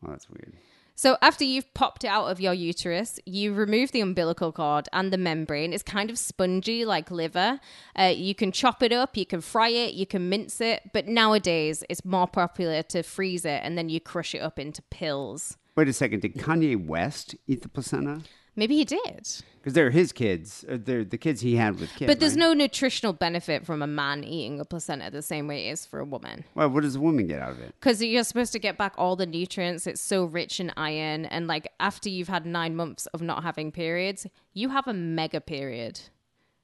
Well, 0.00 0.12
that's 0.12 0.30
weird. 0.30 0.54
So 1.00 1.16
after 1.22 1.44
you've 1.44 1.72
popped 1.72 2.04
it 2.04 2.08
out 2.08 2.26
of 2.26 2.42
your 2.42 2.52
uterus, 2.52 3.18
you 3.24 3.54
remove 3.54 3.90
the 3.90 4.02
umbilical 4.02 4.52
cord 4.52 4.86
and 4.92 5.10
the 5.10 5.16
membrane. 5.16 5.72
It's 5.72 5.82
kind 5.82 6.10
of 6.10 6.18
spongy 6.18 6.84
like 6.84 7.10
liver. 7.10 7.58
Uh, 7.98 8.12
you 8.14 8.34
can 8.34 8.52
chop 8.52 8.82
it 8.82 8.92
up, 8.92 9.16
you 9.16 9.24
can 9.24 9.40
fry 9.40 9.70
it, 9.70 9.94
you 9.94 10.04
can 10.04 10.28
mince 10.28 10.60
it, 10.60 10.90
but 10.92 11.08
nowadays 11.08 11.82
it's 11.88 12.04
more 12.04 12.26
popular 12.26 12.82
to 12.82 13.02
freeze 13.02 13.46
it 13.46 13.62
and 13.64 13.78
then 13.78 13.88
you 13.88 13.98
crush 13.98 14.34
it 14.34 14.40
up 14.40 14.58
into 14.58 14.82
pills. 14.90 15.56
Wait 15.74 15.88
a 15.88 15.94
second. 15.94 16.20
Did 16.20 16.34
Kanye 16.34 16.76
West 16.76 17.34
eat 17.46 17.62
the 17.62 17.70
placenta? 17.70 18.20
Maybe 18.60 18.76
he 18.76 18.84
did. 18.84 19.26
Because 19.56 19.72
they're 19.72 19.88
his 19.90 20.12
kids. 20.12 20.66
uh, 20.68 20.76
They're 20.78 21.02
the 21.02 21.16
kids 21.16 21.40
he 21.40 21.56
had 21.56 21.80
with 21.80 21.88
kids. 21.96 22.10
But 22.10 22.20
there's 22.20 22.36
no 22.36 22.52
nutritional 22.52 23.14
benefit 23.14 23.64
from 23.64 23.80
a 23.80 23.86
man 23.86 24.22
eating 24.22 24.60
a 24.60 24.66
placenta 24.66 25.10
the 25.10 25.22
same 25.22 25.48
way 25.48 25.68
it 25.68 25.70
is 25.72 25.86
for 25.86 25.98
a 25.98 26.04
woman. 26.04 26.44
Well, 26.54 26.68
what 26.68 26.82
does 26.82 26.94
a 26.94 27.00
woman 27.00 27.26
get 27.26 27.40
out 27.40 27.52
of 27.52 27.60
it? 27.60 27.74
Because 27.80 28.02
you're 28.02 28.22
supposed 28.22 28.52
to 28.52 28.58
get 28.58 28.76
back 28.76 28.92
all 28.98 29.16
the 29.16 29.24
nutrients. 29.24 29.86
It's 29.86 30.02
so 30.02 30.26
rich 30.26 30.60
in 30.60 30.70
iron. 30.76 31.24
And 31.24 31.46
like 31.46 31.72
after 31.80 32.10
you've 32.10 32.28
had 32.28 32.44
nine 32.44 32.76
months 32.76 33.06
of 33.14 33.22
not 33.22 33.42
having 33.44 33.72
periods, 33.72 34.26
you 34.52 34.68
have 34.68 34.86
a 34.86 34.92
mega 34.92 35.40
period 35.40 36.00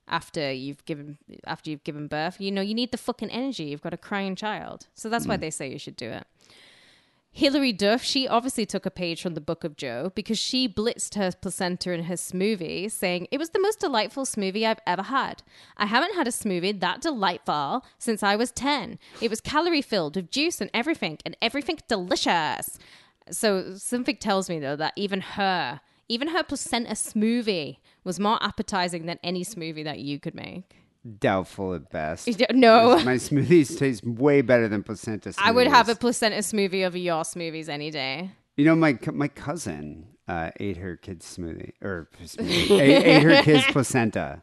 after 0.07 0.53
you've 0.53 0.85
given 0.85 1.17
after 1.47 1.71
you've 1.71 1.83
given 1.85 2.09
birth. 2.09 2.41
You 2.43 2.51
know, 2.53 2.61
you 2.61 2.75
need 2.75 2.93
the 2.93 2.99
fucking 2.99 3.31
energy. 3.31 3.65
You've 3.65 3.81
got 3.83 3.95
a 3.95 3.97
crying 3.97 4.37
child. 4.37 4.87
So 4.95 5.09
that's 5.09 5.27
why 5.27 5.39
they 5.39 5.51
say 5.51 5.71
you 5.71 5.79
should 5.79 5.97
do 5.97 6.11
it. 6.11 6.27
Hilary 7.37 7.75
Duff, 7.75 8.03
she 8.03 8.27
obviously 8.27 8.65
took 8.65 8.87
a 8.87 8.91
page 8.91 9.21
from 9.21 9.35
the 9.35 9.43
Book 9.43 9.63
of 9.63 9.77
Joe 9.77 10.11
because 10.15 10.39
she 10.39 10.67
blitzed 10.67 11.17
her 11.17 11.31
placenta 11.39 11.93
in 11.93 12.05
her 12.05 12.15
smoothie, 12.15 12.91
saying, 12.91 13.29
It 13.31 13.37
was 13.37 13.51
the 13.51 13.61
most 13.61 13.79
delightful 13.79 14.25
smoothie 14.25 14.67
I've 14.67 14.81
ever 14.87 15.03
had. 15.03 15.43
I 15.77 15.85
haven't 15.85 16.15
had 16.15 16.27
a 16.27 16.31
smoothie 16.31 16.81
that 16.81 17.03
delightful 17.03 17.85
since 17.99 18.23
I 18.23 18.37
was 18.37 18.53
10. 18.53 18.99
It 19.21 19.29
was 19.29 19.43
calorie 19.43 19.83
filled 19.83 20.17
with 20.17 20.31
juice 20.31 20.63
and 20.63 20.71
everything, 20.73 21.19
and 21.27 21.37
everything 21.43 21.79
delicious. 21.89 22.79
So 23.31 23.75
something 23.77 24.17
tells 24.17 24.49
me, 24.49 24.59
though, 24.59 24.77
that 24.77 24.95
even 24.97 25.21
her, 25.21 25.83
even 26.09 26.29
her 26.29 26.43
placenta 26.43 26.93
smoothie 26.93 27.77
was 28.03 28.19
more 28.19 28.43
appetizing 28.43 29.05
than 29.05 29.19
any 29.23 29.45
smoothie 29.45 29.85
that 29.85 29.99
you 29.99 30.19
could 30.19 30.35
make. 30.35 30.86
Doubtful 31.19 31.75
at 31.75 31.91
best. 31.91 32.29
No. 32.53 32.99
My 33.05 33.15
smoothies 33.15 33.79
taste 33.79 34.05
way 34.05 34.41
better 34.43 34.69
than 34.69 34.83
placenta 34.83 35.31
smoothies. 35.31 35.43
I 35.45 35.53
would 35.53 35.67
have 35.67 35.89
a 35.89 35.95
placenta 35.95 36.39
smoothie 36.39 36.87
over 36.87 36.99
your 36.99 37.23
smoothies 37.23 37.69
any 37.69 37.91
day. 37.91 38.31
You 38.57 38.65
know, 38.65 38.75
my 38.75 38.99
my 39.13 39.29
cousin 39.29 40.07
uh, 40.27 40.51
ate 40.59 40.79
her 40.79 40.97
kid's 40.97 41.27
smoothie 41.27 41.73
or 41.83 42.09
smoothie, 42.25 42.81
ate, 42.81 43.07
ate 43.07 43.23
her 43.23 43.43
kid's 43.43 43.65
placenta. 43.73 44.43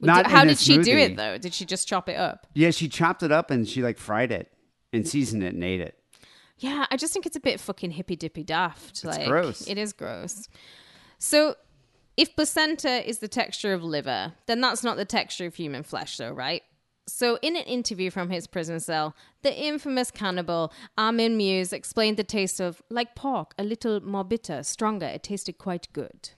Not 0.00 0.26
How 0.26 0.44
did 0.44 0.58
she 0.58 0.78
do 0.78 0.96
it 0.96 1.16
though? 1.16 1.36
Did 1.36 1.52
she 1.52 1.64
just 1.64 1.86
chop 1.86 2.08
it 2.08 2.16
up? 2.16 2.46
Yeah, 2.54 2.70
she 2.70 2.88
chopped 2.88 3.22
it 3.22 3.32
up 3.32 3.50
and 3.50 3.68
she 3.68 3.82
like 3.82 3.98
fried 3.98 4.32
it 4.32 4.50
and 4.92 5.06
seasoned 5.06 5.42
it 5.42 5.54
and 5.54 5.62
ate 5.62 5.80
it. 5.80 5.96
Yeah, 6.58 6.86
I 6.90 6.96
just 6.96 7.12
think 7.12 7.26
it's 7.26 7.36
a 7.36 7.40
bit 7.40 7.58
fucking 7.58 7.90
hippy 7.92 8.16
dippy 8.16 8.44
daft. 8.44 9.04
like, 9.04 9.26
gross. 9.26 9.66
It 9.66 9.78
is 9.78 9.92
gross. 9.92 10.48
So, 11.18 11.54
if 12.20 12.36
placenta 12.36 13.08
is 13.08 13.20
the 13.20 13.28
texture 13.28 13.72
of 13.72 13.82
liver, 13.82 14.34
then 14.44 14.60
that's 14.60 14.84
not 14.84 14.98
the 14.98 15.06
texture 15.06 15.46
of 15.46 15.54
human 15.54 15.82
flesh, 15.82 16.18
though, 16.18 16.30
right? 16.30 16.62
So, 17.08 17.38
in 17.40 17.56
an 17.56 17.62
interview 17.62 18.10
from 18.10 18.28
his 18.28 18.46
prison 18.46 18.78
cell, 18.78 19.16
the 19.40 19.58
infamous 19.58 20.10
cannibal 20.10 20.70
Armin 20.98 21.38
Meiwes 21.38 21.72
explained 21.72 22.18
the 22.18 22.22
taste 22.22 22.60
of, 22.60 22.82
like 22.90 23.16
pork, 23.16 23.54
a 23.58 23.64
little 23.64 24.00
more 24.02 24.22
bitter, 24.22 24.62
stronger. 24.62 25.06
It 25.06 25.22
tasted 25.22 25.56
quite 25.56 25.88
good. 25.94 26.28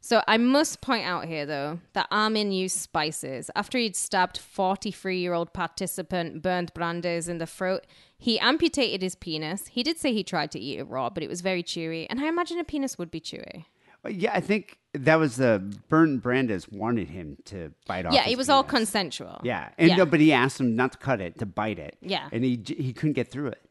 So 0.00 0.22
I 0.28 0.36
must 0.36 0.82
point 0.82 1.06
out 1.06 1.24
here, 1.24 1.46
though, 1.46 1.80
that 1.94 2.08
Armin 2.10 2.52
used 2.52 2.76
spices. 2.76 3.50
After 3.56 3.78
he'd 3.78 3.96
stabbed 3.96 4.38
43-year-old 4.38 5.54
participant 5.54 6.42
Bernd 6.42 6.74
Brandes 6.74 7.26
in 7.26 7.38
the 7.38 7.46
throat, 7.46 7.86
he 8.18 8.38
amputated 8.38 9.00
his 9.00 9.14
penis. 9.14 9.68
He 9.68 9.82
did 9.82 9.98
say 9.98 10.12
he 10.12 10.24
tried 10.24 10.50
to 10.50 10.60
eat 10.60 10.78
it 10.78 10.84
raw, 10.84 11.08
but 11.08 11.22
it 11.22 11.30
was 11.30 11.40
very 11.40 11.62
chewy, 11.62 12.06
and 12.10 12.20
I 12.20 12.28
imagine 12.28 12.58
a 12.58 12.64
penis 12.64 12.98
would 12.98 13.10
be 13.10 13.20
chewy. 13.20 13.64
Yeah, 14.06 14.32
I 14.34 14.40
think 14.40 14.78
that 14.94 15.16
was 15.16 15.36
the 15.36 15.58
Burton 15.88 16.18
Brandes 16.18 16.68
wanted 16.68 17.08
him 17.08 17.38
to 17.46 17.72
bite 17.86 18.04
off. 18.06 18.12
yeah, 18.12 18.28
it 18.28 18.36
was 18.36 18.48
all 18.50 18.62
consensual. 18.62 19.40
Yeah, 19.42 19.70
and 19.78 19.88
Yeah. 19.90 19.96
no, 19.96 20.06
but 20.06 20.20
he 20.20 20.32
asked 20.32 20.60
him 20.60 20.76
not 20.76 20.92
to 20.92 20.98
cut 20.98 21.20
it, 21.20 21.38
to 21.38 21.46
bite 21.46 21.78
it. 21.78 21.96
Yeah. 22.00 22.28
and 22.32 22.44
he 22.44 22.60
he 22.66 22.92
couldn't 22.92 23.14
get 23.14 23.30
through 23.30 23.48
it. 23.48 23.62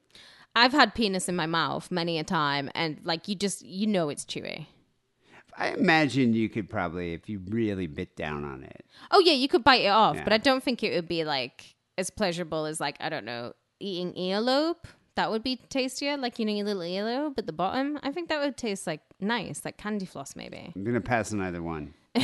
I've 0.56 0.74
had 0.74 0.94
penis 0.96 1.30
in 1.30 1.36
my 1.36 1.46
mouth 1.46 1.90
many 1.92 2.18
a 2.20 2.24
time, 2.24 2.70
and 2.76 3.00
like 3.04 3.28
you 3.28 3.36
just 3.36 3.62
you 3.66 3.88
know 3.88 4.10
it's 4.10 4.26
chewy. 4.26 4.66
I 5.58 5.70
imagine 5.74 6.34
you 6.34 6.48
could 6.50 6.70
probably, 6.70 7.14
if 7.14 7.28
you 7.30 7.40
really 7.50 7.86
bit 7.86 8.16
down 8.16 8.44
on 8.46 8.64
it. 8.64 8.86
Oh 9.12 9.20
yeah, 9.20 9.34
you 9.34 9.48
could 9.48 9.64
bite 9.64 9.82
it 9.82 9.90
off, 9.90 10.18
but 10.24 10.34
I 10.34 10.38
don't 10.38 10.64
think 10.64 10.82
it 10.82 10.94
would 10.96 11.08
be 11.10 11.24
like 11.24 11.76
as 11.98 12.10
pleasurable 12.10 12.66
as 12.66 12.80
like 12.80 12.96
I 13.00 13.10
don't 13.10 13.26
know 13.26 13.54
eating 13.80 14.14
earlobe. 14.14 14.78
That 15.22 15.30
would 15.30 15.44
be 15.44 15.58
tastier, 15.70 16.18
like 16.18 16.40
you 16.40 16.46
know 16.46 16.52
your 16.52 16.66
little 16.66 16.82
earlobe 16.82 17.38
at 17.38 17.46
the 17.46 17.54
bottom. 17.54 18.00
I 18.02 18.12
think 18.12 18.28
that 18.30 18.42
would 18.42 18.58
taste 18.58 18.88
like 18.88 19.02
nice, 19.20 19.64
like 19.64 19.78
candy 19.78 20.08
floss 20.08 20.36
maybe. 20.36 20.74
I'm 20.76 20.84
gonna 20.84 21.00
pass 21.00 21.32
on 21.32 21.42
either 21.42 21.62
one. 21.62 21.94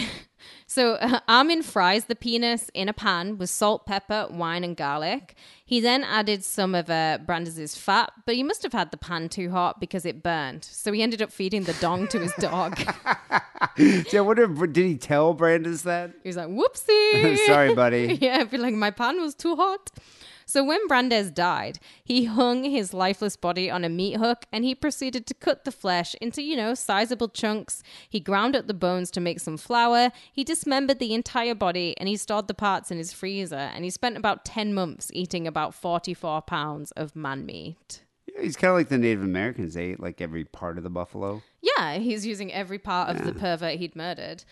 So 0.68 0.94
uh, 0.96 1.20
Armin 1.28 1.64
fries 1.64 2.06
the 2.06 2.16
penis 2.16 2.70
in 2.74 2.90
a 2.90 2.94
pan 2.94 3.38
with 3.38 3.50
salt, 3.50 3.86
pepper, 3.86 4.28
wine, 4.30 4.64
and 4.64 4.76
garlic. 4.78 5.36
He 5.66 5.80
then 5.80 6.04
added 6.04 6.44
some 6.44 6.76
of 6.76 6.90
uh, 6.90 7.18
Brandes' 7.26 7.76
fat, 7.76 8.12
but 8.26 8.36
he 8.36 8.44
must 8.44 8.62
have 8.64 8.74
had 8.74 8.92
the 8.92 8.98
pan 8.98 9.30
too 9.30 9.50
hot 9.50 9.80
because 9.80 10.06
it 10.06 10.22
burned. 10.22 10.64
So 10.64 10.92
he 10.92 11.02
ended 11.02 11.22
up 11.22 11.32
feeding 11.32 11.64
the 11.64 11.74
dong 11.74 12.08
to 12.10 12.20
his 12.20 12.34
dog. 12.34 12.80
So 14.10 14.18
I 14.18 14.22
wonder, 14.22 14.48
did 14.48 14.86
he 14.86 14.98
tell 14.98 15.36
Brandes 15.36 15.84
that? 15.84 16.12
He 16.24 16.30
was 16.30 16.36
like, 16.36 16.48
"Whoopsie, 16.48 17.38
Sorry, 17.46 17.76
buddy. 17.76 18.18
yeah, 18.20 18.40
I 18.42 18.46
feel 18.46 18.62
like 18.62 18.74
my 18.74 18.90
pan 18.90 19.22
was 19.22 19.36
too 19.36 19.56
hot. 19.56 19.92
So 20.50 20.64
when 20.64 20.88
Brandes 20.88 21.30
died, 21.30 21.78
he 22.06 22.24
hung 22.24 22.64
his 22.64 22.94
lifeless 22.94 23.36
body 23.36 23.70
on 23.70 23.84
a 23.84 23.90
meat 23.90 24.16
hook 24.16 24.46
and 24.50 24.64
he 24.64 24.74
proceeded 24.74 25.26
to 25.28 25.34
cut 25.34 25.66
the 25.66 25.74
flesh 25.74 26.16
into, 26.22 26.42
you 26.42 26.56
know, 26.56 26.74
sizable 26.74 27.28
chunks. 27.28 27.84
He 28.10 28.22
ground 28.22 28.56
up 28.56 28.66
the 28.66 28.74
bones 28.74 29.12
to 29.12 29.20
make 29.20 29.42
some 29.42 29.58
flour. 29.58 30.10
He 30.32 30.46
dismembered 30.46 31.00
the 31.00 31.14
entire 31.14 31.54
body 31.54 31.96
and 31.98 32.08
he 32.08 32.16
stored 32.16 32.48
the 32.48 32.54
parts 32.54 32.92
in 32.92 32.98
his 32.98 33.12
freezer. 33.12 33.56
And 33.58 33.84
he 33.84 33.90
spent 33.90 34.16
about 34.16 34.46
10 34.46 34.74
months 34.74 35.12
eating 35.14 35.48
about 35.48 35.76
44 35.76 36.44
pounds 36.44 36.92
of 36.92 37.14
man 37.14 37.46
meat. 37.46 38.04
Yeah, 38.26 38.42
he's 38.44 38.56
kind 38.56 38.72
of 38.72 38.78
like 38.78 38.88
the 38.88 38.98
Native 38.98 39.24
Americans. 39.24 39.74
They 39.74 39.84
ate 39.84 40.00
like 40.00 40.22
every 40.22 40.46
part 40.46 40.78
of 40.78 40.86
the 40.86 40.90
buffalo. 40.90 41.44
Yeah, 41.62 41.98
he's 41.98 42.26
using 42.26 42.54
every 42.54 42.80
part 42.80 43.10
of 43.10 43.26
the 43.26 43.34
pervert 43.34 43.80
he'd 43.80 43.98
murdered. 43.98 44.46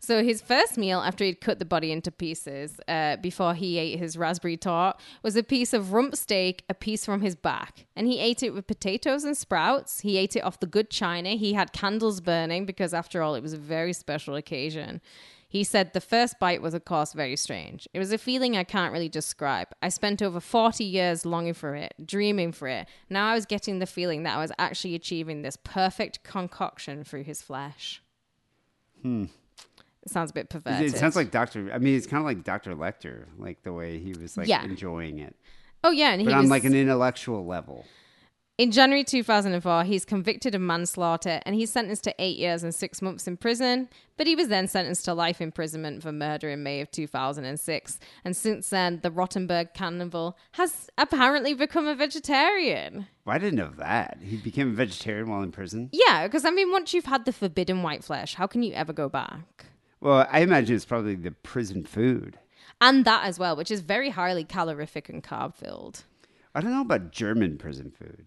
So 0.00 0.22
his 0.22 0.42
first 0.42 0.76
meal 0.76 1.00
after 1.00 1.24
he'd 1.24 1.40
cut 1.40 1.58
the 1.58 1.64
body 1.64 1.92
into 1.92 2.10
pieces, 2.10 2.80
uh, 2.88 3.16
before 3.16 3.54
he 3.54 3.78
ate 3.78 3.98
his 3.98 4.16
raspberry 4.16 4.56
tart, 4.56 5.00
was 5.22 5.36
a 5.36 5.42
piece 5.42 5.72
of 5.72 5.92
rump 5.92 6.16
steak, 6.16 6.64
a 6.68 6.74
piece 6.74 7.04
from 7.04 7.20
his 7.20 7.34
back, 7.34 7.86
and 7.94 8.06
he 8.06 8.18
ate 8.18 8.42
it 8.42 8.54
with 8.54 8.66
potatoes 8.66 9.24
and 9.24 9.36
sprouts. 9.36 10.00
He 10.00 10.16
ate 10.16 10.36
it 10.36 10.40
off 10.40 10.60
the 10.60 10.66
good 10.66 10.90
china. 10.90 11.30
He 11.30 11.54
had 11.54 11.72
candles 11.72 12.20
burning 12.20 12.66
because, 12.66 12.94
after 12.94 13.22
all, 13.22 13.34
it 13.34 13.42
was 13.42 13.52
a 13.52 13.58
very 13.58 13.92
special 13.92 14.34
occasion. 14.34 15.00
He 15.48 15.62
said 15.64 15.92
the 15.92 16.00
first 16.00 16.38
bite 16.40 16.60
was, 16.60 16.74
of 16.74 16.84
course, 16.84 17.12
very 17.12 17.36
strange. 17.36 17.88
It 17.94 17.98
was 17.98 18.12
a 18.12 18.18
feeling 18.18 18.56
I 18.56 18.64
can't 18.64 18.92
really 18.92 19.08
describe. 19.08 19.68
I 19.80 19.88
spent 19.88 20.20
over 20.20 20.40
40 20.40 20.84
years 20.84 21.24
longing 21.24 21.54
for 21.54 21.74
it, 21.74 21.94
dreaming 22.04 22.52
for 22.52 22.68
it. 22.68 22.88
Now 23.08 23.28
I 23.28 23.34
was 23.34 23.46
getting 23.46 23.78
the 23.78 23.86
feeling 23.86 24.24
that 24.24 24.36
I 24.36 24.40
was 24.40 24.52
actually 24.58 24.94
achieving 24.94 25.42
this 25.42 25.56
perfect 25.56 26.24
concoction 26.24 27.04
through 27.04 27.24
his 27.24 27.42
flesh. 27.42 28.02
Hmm. 29.02 29.26
It 30.06 30.10
sounds 30.10 30.30
a 30.30 30.34
bit 30.34 30.48
perverted. 30.48 30.94
It 30.94 30.96
sounds 30.96 31.16
like 31.16 31.30
Doctor. 31.30 31.70
I 31.72 31.78
mean, 31.78 31.96
it's 31.96 32.06
kind 32.06 32.20
of 32.20 32.24
like 32.24 32.42
Doctor 32.44 32.74
Lecter, 32.74 33.26
like 33.38 33.62
the 33.64 33.72
way 33.72 33.98
he 33.98 34.14
was 34.14 34.36
like 34.36 34.48
Yeah. 34.48 34.64
enjoying 34.64 35.18
it, 35.18 35.36
Oh, 35.84 35.90
yeah. 35.90 36.12
And 36.12 36.24
but 36.24 36.30
he 36.30 36.34
on 36.34 36.42
was, 36.42 36.50
like 36.50 36.64
an 36.64 36.74
intellectual 36.74 37.44
level. 37.44 37.84
In 38.58 38.72
January 38.72 39.04
2004, 39.04 39.84
he's 39.84 40.06
convicted 40.06 40.54
of 40.54 40.62
manslaughter 40.62 41.40
and 41.44 41.54
he's 41.54 41.70
sentenced 41.70 42.04
to 42.04 42.14
eight 42.18 42.38
years 42.38 42.62
and 42.62 42.74
six 42.74 43.02
months 43.02 43.26
in 43.28 43.36
prison. 43.36 43.88
But 44.16 44.26
he 44.26 44.34
was 44.34 44.48
then 44.48 44.66
sentenced 44.66 45.04
to 45.04 45.12
life 45.12 45.42
imprisonment 45.42 46.02
for 46.02 46.10
murder 46.10 46.48
in 46.48 46.62
May 46.62 46.80
of 46.80 46.90
2006. 46.90 47.98
And 48.24 48.34
since 48.34 48.70
then, 48.70 49.00
the 49.02 49.10
Rotenburg 49.10 49.74
cannibal 49.74 50.38
has 50.52 50.88
apparently 50.96 51.52
become 51.52 51.86
a 51.86 51.94
vegetarian. 51.94 53.06
Well, 53.26 53.36
I 53.36 53.38
didn't 53.38 53.56
know 53.58 53.72
that 53.76 54.18
he 54.22 54.36
became 54.38 54.70
a 54.70 54.74
vegetarian 54.74 55.28
while 55.28 55.42
in 55.42 55.52
prison. 55.52 55.90
Yeah, 55.92 56.26
because 56.26 56.46
I 56.46 56.50
mean, 56.50 56.70
once 56.72 56.94
you've 56.94 57.04
had 57.04 57.26
the 57.26 57.32
forbidden 57.34 57.82
white 57.82 58.02
flesh, 58.04 58.34
how 58.36 58.46
can 58.46 58.62
you 58.62 58.72
ever 58.72 58.94
go 58.94 59.10
back? 59.10 59.66
Well, 60.00 60.26
I 60.30 60.40
imagine 60.40 60.76
it's 60.76 60.84
probably 60.84 61.14
the 61.14 61.30
prison 61.30 61.84
food. 61.84 62.38
And 62.80 63.04
that 63.04 63.24
as 63.24 63.38
well, 63.38 63.56
which 63.56 63.70
is 63.70 63.80
very 63.80 64.10
highly 64.10 64.44
calorific 64.44 65.08
and 65.08 65.22
carb 65.22 65.54
filled. 65.54 66.04
I 66.54 66.60
don't 66.60 66.72
know 66.72 66.82
about 66.82 67.10
German 67.10 67.58
prison 67.58 67.90
food. 67.90 68.26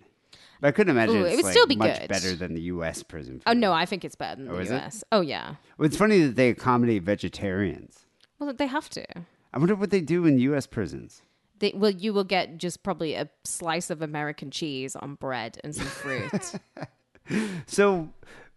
But 0.62 0.70
I 0.70 0.72
couldn't 0.72 0.92
imagine 0.92 1.18
Ooh, 1.18 1.26
it 1.26 1.36
would 1.36 1.46
like 1.46 1.52
still 1.54 1.68
be 1.68 1.76
much 1.76 2.00
good. 2.00 2.10
better 2.10 2.36
than 2.36 2.54
the 2.54 2.62
U.S. 2.62 3.02
prison 3.04 3.36
oh, 3.46 3.52
food. 3.52 3.58
Oh, 3.58 3.60
no, 3.60 3.72
I 3.72 3.86
think 3.86 4.04
it's 4.04 4.16
better 4.16 4.42
than 4.42 4.50
Oh, 4.52 4.56
the 4.56 4.62
is 4.62 4.72
it? 4.72 4.76
US. 4.76 5.04
Oh, 5.12 5.22
yeah. 5.22 5.56
Well, 5.78 5.86
it's 5.86 5.96
funny 5.98 6.22
that 6.24 6.36
they 6.36 6.50
accommodate 6.50 7.04
vegetarians. 7.04 8.06
Well, 8.40 8.54
they 8.54 8.68
have 8.68 8.90
to. 8.92 9.06
I 9.54 9.58
wonder 9.58 9.76
what 9.76 9.90
they 9.92 10.02
do 10.02 10.26
in 10.26 10.38
U.S. 10.40 10.68
prisons. 10.68 11.22
They, 11.60 11.74
well, 11.76 11.92
you 11.92 12.14
will 12.14 12.24
get 12.24 12.58
just 12.58 12.84
probably 12.84 13.14
a 13.14 13.30
slice 13.44 13.90
of 13.90 14.02
American 14.02 14.52
cheese 14.52 14.96
on 14.96 15.16
bread 15.16 15.60
and 15.64 15.76
some 15.76 15.86
fruit. 15.86 16.54
So 17.68 18.10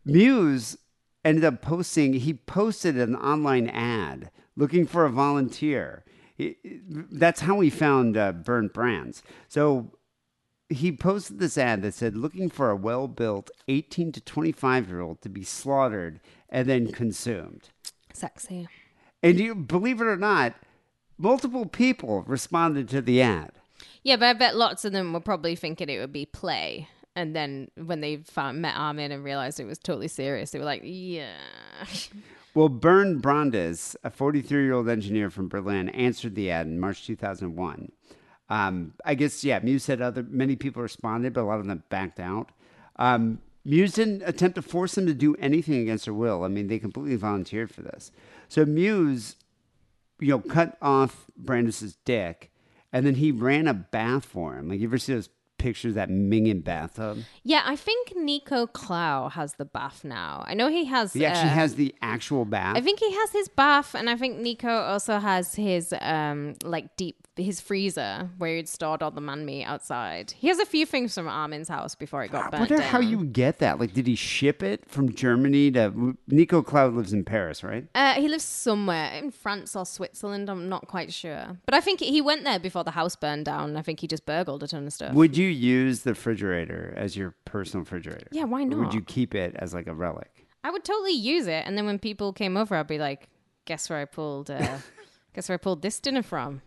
Meiwes 0.06 0.76
ended 1.24 1.44
up 1.44 1.62
posting, 1.62 2.14
he 2.14 2.34
posted 2.34 2.96
an 2.98 3.14
online 3.16 3.68
ad 3.68 4.30
looking 4.56 4.86
for 4.86 5.04
a 5.04 5.10
volunteer. 5.10 6.04
He- 6.36 6.56
That's 6.64 7.40
how 7.40 7.60
he 7.60 7.70
found 7.70 8.16
uh, 8.16 8.32
Bernd 8.32 8.72
Brandes. 8.72 9.22
So 9.48 9.92
he 10.68 10.90
posted 10.92 11.38
this 11.38 11.58
ad 11.58 11.82
that 11.82 11.94
said, 11.94 12.16
looking 12.16 12.48
for 12.48 12.70
a 12.70 12.76
well 12.76 13.06
built 13.08 13.50
18 13.68 14.12
to 14.12 14.20
25 14.20 14.88
year 14.88 15.00
old 15.00 15.20
to 15.22 15.28
be 15.28 15.44
slaughtered 15.44 16.20
and 16.48 16.68
then 16.68 16.90
consumed. 16.92 17.68
Sexy. 18.12 18.68
And 19.22 19.38
you 19.38 19.54
believe 19.54 20.00
it 20.00 20.04
or 20.06 20.16
not, 20.16 20.54
multiple 21.18 21.66
people 21.66 22.22
responded 22.26 22.88
to 22.88 23.00
the 23.00 23.22
ad. 23.22 23.52
Yeah, 24.02 24.16
but 24.16 24.26
I 24.26 24.32
bet 24.32 24.56
lots 24.56 24.84
of 24.84 24.92
them 24.92 25.12
were 25.12 25.20
probably 25.20 25.54
thinking 25.54 25.88
it 25.88 25.98
would 26.00 26.12
be 26.12 26.26
play. 26.26 26.88
And 27.14 27.36
then 27.36 27.68
when 27.76 28.00
they 28.00 28.16
found 28.18 28.62
met 28.62 28.76
Armin 28.76 29.12
and 29.12 29.22
realized 29.22 29.60
it 29.60 29.66
was 29.66 29.78
totally 29.78 30.08
serious, 30.08 30.50
they 30.50 30.58
were 30.58 30.64
like, 30.64 30.82
yeah. 30.84 31.36
Well, 32.54 32.68
Bernd 32.68 33.22
Brandes, 33.22 33.96
a 34.04 34.10
43 34.10 34.64
year 34.64 34.74
old 34.74 34.88
engineer 34.88 35.30
from 35.30 35.48
Berlin, 35.48 35.88
answered 35.88 36.34
the 36.34 36.50
ad 36.50 36.66
in 36.66 36.78
March 36.78 37.06
2001. 37.06 37.90
Um, 38.50 38.92
I 39.06 39.14
guess, 39.14 39.42
yeah, 39.42 39.60
Meiwes 39.60 39.80
said 39.80 40.02
other 40.02 40.22
many 40.22 40.56
people 40.56 40.82
responded, 40.82 41.32
but 41.32 41.40
a 41.40 41.44
lot 41.44 41.60
of 41.60 41.66
them 41.66 41.82
backed 41.88 42.20
out. 42.20 42.50
Um, 42.96 43.38
Meiwes 43.66 43.94
didn't 43.94 44.22
attempt 44.26 44.56
to 44.56 44.62
force 44.62 44.94
them 44.94 45.06
to 45.06 45.14
do 45.14 45.34
anything 45.36 45.80
against 45.80 46.04
their 46.04 46.12
will. 46.12 46.44
I 46.44 46.48
mean, 46.48 46.66
they 46.66 46.78
completely 46.78 47.16
volunteered 47.16 47.70
for 47.70 47.80
this. 47.80 48.12
So 48.48 48.66
Meiwes, 48.66 49.36
you 50.20 50.28
know, 50.28 50.40
cut 50.40 50.76
off 50.82 51.30
Brandes's 51.34 51.96
dick, 52.04 52.50
and 52.92 53.06
then 53.06 53.14
he 53.14 53.32
ran 53.32 53.66
a 53.66 53.72
bath 53.72 54.26
for 54.26 54.58
him. 54.58 54.68
Like, 54.68 54.80
you 54.80 54.88
ever 54.88 54.98
see 54.98 55.14
those 55.14 55.30
pictures 55.62 55.94
that 55.94 56.08
minging 56.08 56.62
bathtub? 56.64 57.18
Yeah, 57.44 57.62
I 57.64 57.76
think 57.76 58.14
Nico 58.16 58.66
Claux 58.66 59.32
has 59.32 59.54
the 59.54 59.64
bath 59.64 60.04
now. 60.04 60.44
I 60.46 60.54
know 60.54 60.68
he 60.68 60.84
has. 60.86 61.12
He 61.12 61.24
actually 61.24 61.50
uh, 61.50 61.54
has 61.54 61.74
the 61.76 61.94
actual 62.02 62.44
bath. 62.44 62.76
I 62.76 62.80
think 62.80 62.98
he 63.00 63.12
has 63.12 63.30
his 63.32 63.48
bath, 63.48 63.94
and 63.94 64.10
I 64.10 64.16
think 64.16 64.38
Nico 64.38 64.68
also 64.68 65.18
has 65.18 65.54
his 65.54 65.94
um 66.00 66.54
like 66.64 66.96
deep 66.96 67.16
his 67.36 67.60
freezer 67.60 68.28
where 68.38 68.56
he'd 68.56 68.68
stored 68.68 69.02
all 69.02 69.10
the 69.10 69.20
man 69.20 69.44
meat 69.46 69.64
outside. 69.64 70.32
He 70.36 70.48
has 70.48 70.58
a 70.58 70.66
few 70.66 70.84
things 70.84 71.14
from 71.14 71.26
Armin's 71.28 71.68
house 71.68 71.94
before 71.94 72.22
it 72.22 72.30
got 72.30 72.46
I 72.46 72.50
burnt 72.50 72.60
wonder 72.60 72.76
down. 72.76 72.86
how 72.88 73.00
you 73.00 73.24
get 73.24 73.58
that. 73.60 73.80
Like, 73.80 73.94
did 73.94 74.06
he 74.06 74.14
ship 74.16 74.62
it 74.62 74.88
from 74.88 75.14
Germany 75.14 75.70
to 75.72 76.16
Nico 76.28 76.62
Claux 76.62 76.94
lives 76.94 77.12
in 77.12 77.24
Paris, 77.24 77.64
right? 77.64 77.86
Uh, 77.94 78.14
he 78.14 78.28
lives 78.28 78.44
somewhere 78.44 79.12
in 79.12 79.30
France 79.30 79.74
or 79.74 79.86
Switzerland. 79.86 80.50
I'm 80.50 80.68
not 80.68 80.86
quite 80.88 81.12
sure, 81.12 81.56
but 81.64 81.74
I 81.74 81.80
think 81.80 82.00
he 82.00 82.20
went 82.20 82.44
there 82.44 82.58
before 82.58 82.84
the 82.84 82.90
house 82.90 83.16
burned 83.16 83.46
down. 83.46 83.76
I 83.76 83.82
think 83.82 84.00
he 84.00 84.06
just 84.06 84.26
burgled 84.26 84.62
a 84.62 84.68
ton 84.68 84.86
of 84.86 84.92
stuff. 84.92 85.14
Would 85.14 85.36
you 85.36 85.48
use 85.48 86.00
the 86.02 86.10
refrigerator 86.10 86.92
as 86.96 87.16
your 87.16 87.34
personal 87.46 87.84
refrigerator? 87.84 88.26
Yeah, 88.30 88.44
why 88.44 88.62
Or 88.64 88.76
would 88.78 88.92
you 88.94 89.02
keep 89.02 89.34
it 89.34 89.54
as 89.56 89.72
like 89.72 89.86
a 89.86 89.94
relic? 89.94 90.46
I 90.64 90.70
would 90.70 90.84
totally 90.84 91.12
use 91.12 91.46
it, 91.46 91.64
and 91.66 91.76
then 91.78 91.86
when 91.86 91.98
people 91.98 92.32
came 92.32 92.56
over, 92.56 92.76
I'd 92.76 92.86
be 92.86 92.98
like, 92.98 93.28
"Guess 93.64 93.90
where 93.90 93.98
I 93.98 94.04
pulled? 94.04 94.50
Uh, 94.50 94.78
guess 95.34 95.48
where 95.48 95.54
I 95.54 95.58
pulled 95.58 95.82
this 95.82 95.98
dinner 95.98 96.22
from? 96.22 96.62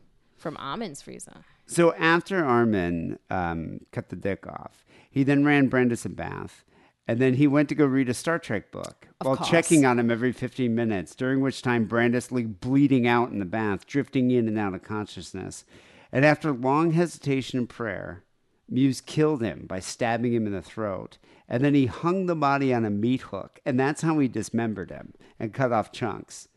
From 0.45 0.57
Armin's 0.57 1.01
freezer." 1.01 1.43
So 1.65 1.95
after 1.95 2.45
Armin 2.45 3.17
um, 3.31 3.79
cut 3.91 4.09
the 4.09 4.15
dick 4.15 4.45
off, 4.45 4.85
he 5.09 5.23
then 5.23 5.43
ran 5.43 5.69
Brandes 5.69 6.05
a 6.05 6.09
bath, 6.09 6.63
and 7.07 7.19
then 7.19 7.33
he 7.33 7.47
went 7.47 7.67
to 7.69 7.75
go 7.75 7.85
read 7.85 8.09
a 8.09 8.13
Star 8.13 8.37
Trek 8.37 8.71
book 8.71 9.07
while 9.23 9.37
course. 9.37 9.49
checking 9.49 9.85
on 9.85 9.97
him 9.97 10.11
every 10.11 10.31
15 10.31 10.75
minutes, 10.75 11.15
during 11.15 11.41
which 11.41 11.63
time 11.63 11.85
Brandes 11.85 12.31
lay 12.31 12.43
bleeding 12.43 13.07
out 13.07 13.31
in 13.31 13.39
the 13.39 13.45
bath, 13.45 13.87
drifting 13.87 14.29
in 14.29 14.47
and 14.47 14.59
out 14.59 14.75
of 14.75 14.83
consciousness. 14.83 15.65
And 16.11 16.23
after 16.23 16.51
long 16.51 16.91
hesitation 16.91 17.57
and 17.57 17.69
prayer, 17.69 18.23
Meiwes 18.71 19.03
killed 19.03 19.41
him 19.41 19.65
by 19.67 19.79
stabbing 19.79 20.33
him 20.33 20.45
in 20.45 20.53
the 20.53 20.61
throat. 20.61 21.17
And 21.47 21.63
then 21.63 21.73
he 21.73 21.87
hung 21.87 22.25
the 22.25 22.35
body 22.35 22.73
on 22.73 22.85
a 22.85 22.89
meat 22.89 23.21
hook, 23.21 23.59
and 23.65 23.79
that's 23.79 24.01
how 24.01 24.19
he 24.19 24.27
dismembered 24.27 24.91
him 24.91 25.13
and 25.39 25.53
cut 25.53 25.71
off 25.71 25.91
chunks. 25.91 26.47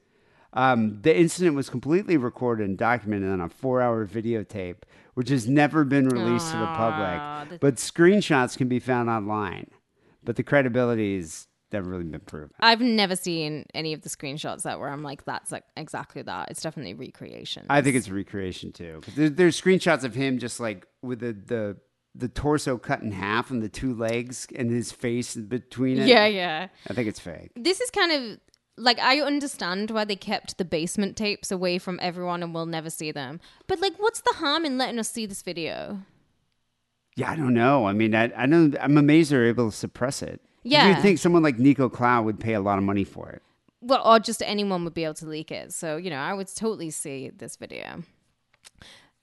Um, 0.53 1.01
the 1.03 1.17
incident 1.17 1.57
was 1.57 1.69
completely 1.69 2.17
recorded 2.17 2.69
and 2.69 2.79
documented 2.79 3.31
on 3.31 3.41
a 3.41 3.49
four 3.49 3.83
hour 3.83 4.07
videotape, 4.07 4.77
which 5.15 5.29
has 5.29 5.47
never 5.47 5.85
been 5.85 6.09
released 6.09 6.51
to 6.53 6.59
the 6.59 6.67
public. 6.67 7.61
But 7.61 7.77
screenshots 7.77 8.57
can 8.57 8.69
be 8.69 8.79
found 8.79 9.11
online. 9.11 9.71
But 10.25 10.37
the 10.37 10.43
credibility 10.43 11.17
has 11.17 11.47
never 11.73 11.91
really 11.91 12.05
been 12.05 12.21
proven. 12.21 12.51
I've 12.61 12.81
never 12.81 13.15
seen 13.15 13.67
any 13.75 13.93
of 13.93 14.03
the 14.03 14.09
screenshots 14.09 14.63
that 14.63 14.81
where 14.81 14.89
I'm 14.89 15.03
like, 15.03 15.25
"That's 15.25 15.53
like 15.53 15.65
exactly 15.77 16.23
that." 16.23 16.51
It's 16.51 16.63
definitely 16.63 16.95
recreation. 16.95 17.67
I 17.69 17.83
think 17.83 17.97
it's 17.97 18.09
a 18.09 18.15
recreation 18.15 18.73
too. 18.73 19.03
There, 19.15 19.29
there's 19.29 19.61
screenshots 19.61 20.05
of 20.05 20.15
him 20.15 20.39
just 20.39 20.61
like 20.61 20.87
with 21.03 21.21
the, 21.21 21.33
the 21.33 21.77
the 22.15 22.29
torso 22.29 22.79
cut 22.79 23.03
in 23.03 23.13
half 23.13 23.51
and 23.51 23.63
the 23.63 23.69
two 23.69 23.95
legs 23.95 24.49
and 24.55 24.71
his 24.71 24.91
face 24.93 25.37
in 25.37 25.47
between 25.47 25.99
it. 25.99 26.09
yeah, 26.09 26.27
yeah. 26.27 26.69
I 26.89 26.95
think 26.95 27.07
it's 27.07 27.21
fake. 27.21 27.51
This 27.55 27.81
is 27.81 27.91
kind 27.91 28.13
of 28.13 28.41
like 28.79 28.99
I 28.99 29.21
understand 29.21 29.91
why 29.91 30.05
they 30.05 30.17
kept 30.17 30.59
the 30.59 30.65
basement 30.65 31.17
tapes 31.17 31.51
away 31.51 31.79
from 31.79 31.99
everyone 32.01 32.43
and 32.43 32.55
we'll 32.55 32.67
never 32.67 32.91
see 32.91 33.13
them. 33.13 33.41
But 33.67 33.81
like, 33.81 33.95
what's 33.99 34.21
the 34.21 34.35
harm 34.37 34.65
in 34.65 34.79
letting 34.79 34.99
us 34.99 35.11
see 35.11 35.27
this 35.27 35.43
video? 35.43 36.01
Yeah, 37.17 37.31
I 37.33 37.37
don't 37.37 37.55
know. 37.55 37.87
I 37.87 37.93
mean, 37.93 38.15
I, 38.15 38.31
I 38.37 38.47
don't. 38.47 38.77
I'm 38.81 38.97
amazed 38.97 39.33
they're 39.33 39.47
able 39.47 39.71
to 39.71 39.77
suppress 39.77 40.23
it. 40.23 40.41
Yeah. 40.63 40.89
You'd 40.89 41.03
think 41.03 41.19
someone 41.19 41.43
like 41.43 41.59
Nico 41.59 41.89
Claux 41.89 42.25
would 42.25 42.39
pay 42.39 42.55
a 42.55 42.61
lot 42.61 42.79
of 42.79 42.85
money 42.85 43.05
for 43.05 43.31
it. 43.31 43.43
Well, 43.81 44.03
or 44.05 44.19
just 44.19 44.43
anyone 44.43 44.85
would 44.85 44.95
be 44.95 45.05
able 45.05 45.15
to 45.15 45.27
leak 45.27 45.51
it. 45.51 45.73
So, 45.73 45.97
you 45.97 46.11
know, 46.11 46.19
I 46.19 46.35
would 46.35 46.49
totally 46.55 46.91
see 46.91 47.31
this 47.31 47.57
video. 47.57 48.03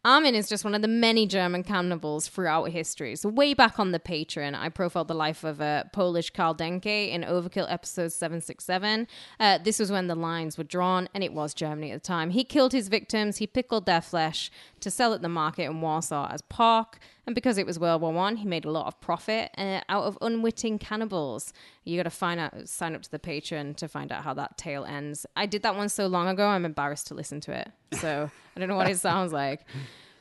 Armin 0.06 0.36
is 0.36 0.48
just 0.48 0.64
one 0.64 0.76
of 0.76 0.84
the 0.84 0.88
many 0.88 1.26
German 1.26 1.64
cannibals 1.64 2.28
throughout 2.28 2.66
history. 2.66 3.16
So, 3.16 3.28
way 3.28 3.56
back 3.56 3.80
on 3.80 3.92
the 3.92 4.00
Patreon, 4.00 4.54
I 4.54 4.70
profiled 4.70 5.08
the 5.08 5.16
life 5.16 5.44
of 5.44 5.60
a 5.60 5.90
Polish 5.94 6.30
Karl 6.30 6.54
Denke 6.54 7.10
in 7.10 7.24
Overkill 7.24 7.66
episode 7.72 8.12
767. 8.12 9.08
Uh, 9.40 9.58
this 9.58 9.80
was 9.80 9.92
when 9.92 10.06
the 10.06 10.14
lines 10.14 10.60
were 10.60 10.64
drawn, 10.64 11.10
and 11.16 11.24
it 11.24 11.34
was 11.34 11.56
Germany 11.56 11.90
at 11.90 12.04
the 12.04 12.08
time. 12.08 12.30
He 12.30 12.44
killed 12.44 12.72
his 12.72 12.88
victims, 12.88 13.38
he 13.38 13.48
pickled 13.48 13.88
their 13.88 14.00
flesh 14.00 14.52
to 14.86 14.92
sell 14.92 15.16
at 15.16 15.24
the 15.24 15.30
market 15.30 15.64
in 15.64 15.82
Warsaw 15.82 16.30
as 16.32 16.44
pork. 16.44 17.00
And 17.26 17.34
because 17.34 17.58
it 17.58 17.66
was 17.66 17.80
World 17.80 18.04
War 18.04 18.14
One, 18.14 18.36
he 18.38 18.48
made 18.48 18.66
a 18.66 18.70
lot 18.70 18.86
of 18.86 19.02
profit 19.02 19.50
uh, 19.58 19.82
out 19.90 20.04
of 20.04 20.16
unwitting 20.22 20.78
cannibals. 20.78 21.54
You 21.86 21.98
got 21.98 22.04
to 22.04 22.12
find 22.12 22.40
out, 22.40 22.70
sign 22.70 22.94
up 22.94 23.02
to 23.02 23.10
the 23.10 23.18
Patreon 23.18 23.78
to 23.78 23.88
find 23.88 24.12
out 24.12 24.24
how 24.24 24.36
that 24.36 24.60
tale 24.60 24.86
ends. 24.86 25.26
I 25.36 25.48
did 25.48 25.64
that 25.64 25.76
one 25.76 25.90
so 25.90 26.06
long 26.06 26.28
ago, 26.28 26.46
I'm 26.46 26.66
embarrassed 26.66 27.08
to 27.08 27.16
listen 27.16 27.42
to 27.42 27.52
it. 27.52 27.72
So 28.00 28.30
I 28.56 28.60
don't 28.60 28.70
know 28.70 28.76
what 28.76 28.88
it 28.88 29.00
sounds 29.00 29.34
like. 29.34 29.66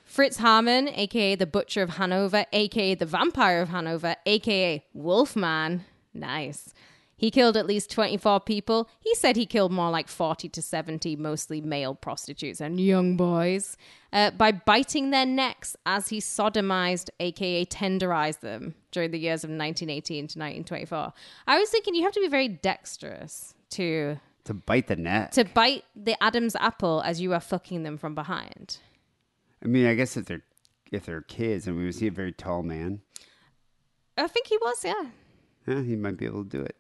Fritz 0.07 0.39
Haarmann, 0.39 0.91
aka 0.97 1.35
the 1.35 1.47
Butcher 1.47 1.83
of 1.83 1.91
Hanover, 1.91 2.47
aka 2.51 2.95
the 2.95 3.07
Vampire 3.07 3.61
of 3.61 3.69
Hanover, 3.69 4.17
aka 4.25 4.83
Wolfman. 4.95 5.85
Nice. 6.15 6.73
He 7.25 7.31
killed 7.31 7.57
at 7.57 7.65
least 7.65 7.91
24 7.91 8.41
people. 8.41 8.87
He 9.01 9.15
said 9.15 9.35
he 9.35 9.47
killed 9.47 9.73
more 9.73 9.91
like 9.91 10.09
40 10.09 10.47
to 10.51 10.61
70, 10.61 11.17
mostly 11.17 11.63
male 11.63 11.95
prostitutes 11.95 12.61
and 12.61 12.79
young 12.79 13.17
boys, 13.17 13.79
uh, 14.13 14.33
by 14.33 14.53
biting 14.53 15.09
their 15.09 15.25
necks 15.25 15.75
as 15.87 16.09
he 16.09 16.21
sodomized, 16.21 17.09
aka 17.21 17.65
tenderized 17.65 18.41
them 18.41 18.75
during 18.91 19.11
the 19.11 19.19
years 19.19 19.43
of 19.43 19.49
1918 19.49 20.17
to 20.17 20.39
1924. 20.39 21.15
I 21.47 21.59
was 21.59 21.71
thinking 21.71 21.95
you 21.95 22.03
have 22.03 22.13
to 22.13 22.21
be 22.21 22.29
very 22.29 22.47
dexterous 22.47 23.55
to 23.71 24.21
To 24.45 24.53
bite 24.53 24.89
the 24.89 24.97
neck. 24.97 25.31
to 25.31 25.45
bite 25.47 25.85
the 25.97 26.23
Adam's 26.23 26.57
apple 26.57 27.01
as 27.07 27.23
you 27.23 27.33
are 27.33 27.41
fucking 27.41 27.85
them 27.85 27.97
from 27.97 28.15
behind. 28.15 28.81
I 29.65 29.67
mean, 29.67 29.87
I 29.87 29.95
guess 29.95 30.19
if 30.19 30.27
they're 30.27 30.45
if 30.93 31.07
they're 31.07 31.23
kids, 31.23 31.67
and 31.67 31.79
we 31.79 31.87
was 31.87 32.01
he 32.01 32.09
a 32.09 32.11
very 32.11 32.33
tall 32.33 32.63
man, 32.63 33.01
I 34.19 34.27
think 34.27 34.49
he 34.49 34.59
was, 34.59 34.85
yeah. 34.85 35.05
yeah, 35.67 35.81
he 35.81 35.97
might 35.97 36.19
be 36.19 36.27
able 36.27 36.45
to 36.45 36.51
do 36.51 36.61
it. 36.61 36.77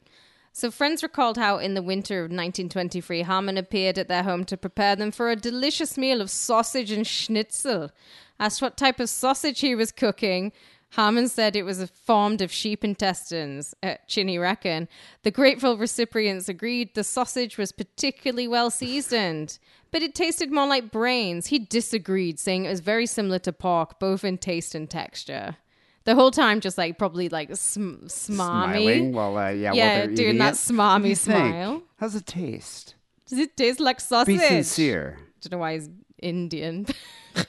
So 0.57 0.70
friends 0.70 1.02
recalled 1.02 1.36
how 1.36 1.59
in 1.59 1.74
the 1.74 1.82
winter 1.82 2.20
of 2.20 2.30
1923, 2.30 3.24
Haarmann 3.24 3.59
appeared 3.59 3.98
at 3.98 4.07
their 4.07 4.22
home 4.22 4.44
to 4.44 4.57
prepare 4.57 4.94
them 4.94 5.11
for 5.11 5.28
a 5.28 5.34
delicious 5.34 5.98
meal 5.98 6.20
of 6.20 6.30
sausage 6.30 6.92
and 6.92 7.05
schnitzel. 7.05 7.90
Asked 8.38 8.62
what 8.62 8.76
type 8.76 9.00
of 9.00 9.09
sausage 9.09 9.59
he 9.59 9.74
was 9.74 9.90
cooking, 9.90 10.52
Haarmann 10.90 11.28
said 11.28 11.57
it 11.57 11.64
was 11.64 11.90
formed 11.90 12.40
of 12.40 12.52
sheep 12.52 12.84
intestines. 12.84 13.74
Uh, 13.82 13.96
Chinny 14.07 14.38
reckon. 14.38 14.86
The 15.24 15.32
grateful 15.32 15.76
recipients 15.76 16.48
agreed 16.48 16.94
the 16.94 17.02
sausage 17.02 17.59
was 17.59 17.72
particularly 17.72 18.46
well 18.46 18.70
seasoned, 18.70 19.59
but 19.90 20.02
it 20.02 20.14
tasted 20.14 20.52
more 20.52 20.68
like 20.68 20.92
brains. 20.92 21.48
He 21.48 21.59
disagreed, 21.59 22.38
saying 22.38 22.66
it 22.66 22.70
was 22.70 22.78
very 22.78 23.07
similar 23.07 23.40
to 23.40 23.52
pork, 23.52 23.98
both 23.98 24.22
in 24.22 24.38
taste 24.38 24.76
and 24.76 24.88
texture. 24.88 25.57
The 26.05 26.14
whole 26.14 26.30
time, 26.30 26.61
just 26.61 26.76
like 26.76 26.98
probably 26.98 27.28
like 27.28 27.48
sm- 27.57 28.05
smarmy. 28.07 28.34
Smiling 28.34 29.12
while 29.12 29.36
uh, 29.38 29.48
yeah, 29.50 29.70
while 29.70 29.76
Yeah, 29.76 30.07
they're 30.07 30.14
doing 30.14 30.38
that 30.38 30.55
smarmy 30.55 31.09
you 31.09 31.16
think? 31.16 31.38
smile. 31.55 31.82
How's 31.96 32.14
it 32.14 32.26
taste? 32.26 32.94
Does 33.26 33.38
it 33.38 33.57
taste 33.57 33.80
like 33.80 34.00
sausage? 34.00 34.38
Be 34.38 34.46
sincere. 34.46 35.16
I 35.18 35.22
Don't 35.40 35.52
know 35.52 35.59
why 35.59 35.74
he's 35.74 35.88
Indian. 36.20 36.86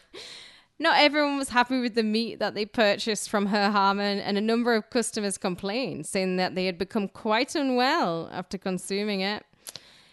Not 0.79 0.99
everyone 0.99 1.37
was 1.37 1.49
happy 1.49 1.79
with 1.79 1.95
the 1.95 2.03
meat 2.03 2.39
that 2.39 2.53
they 2.53 2.65
purchased 2.65 3.29
from 3.29 3.45
Her 3.47 3.71
Haarmann, 3.71 4.19
and 4.19 4.37
a 4.37 4.41
number 4.41 4.75
of 4.75 4.89
customers 4.89 5.37
complained, 5.37 6.05
saying 6.05 6.35
that 6.35 6.55
they 6.55 6.65
had 6.65 6.77
become 6.77 7.07
quite 7.07 7.55
unwell 7.55 8.29
after 8.31 8.57
consuming 8.57 9.21
it. 9.21 9.45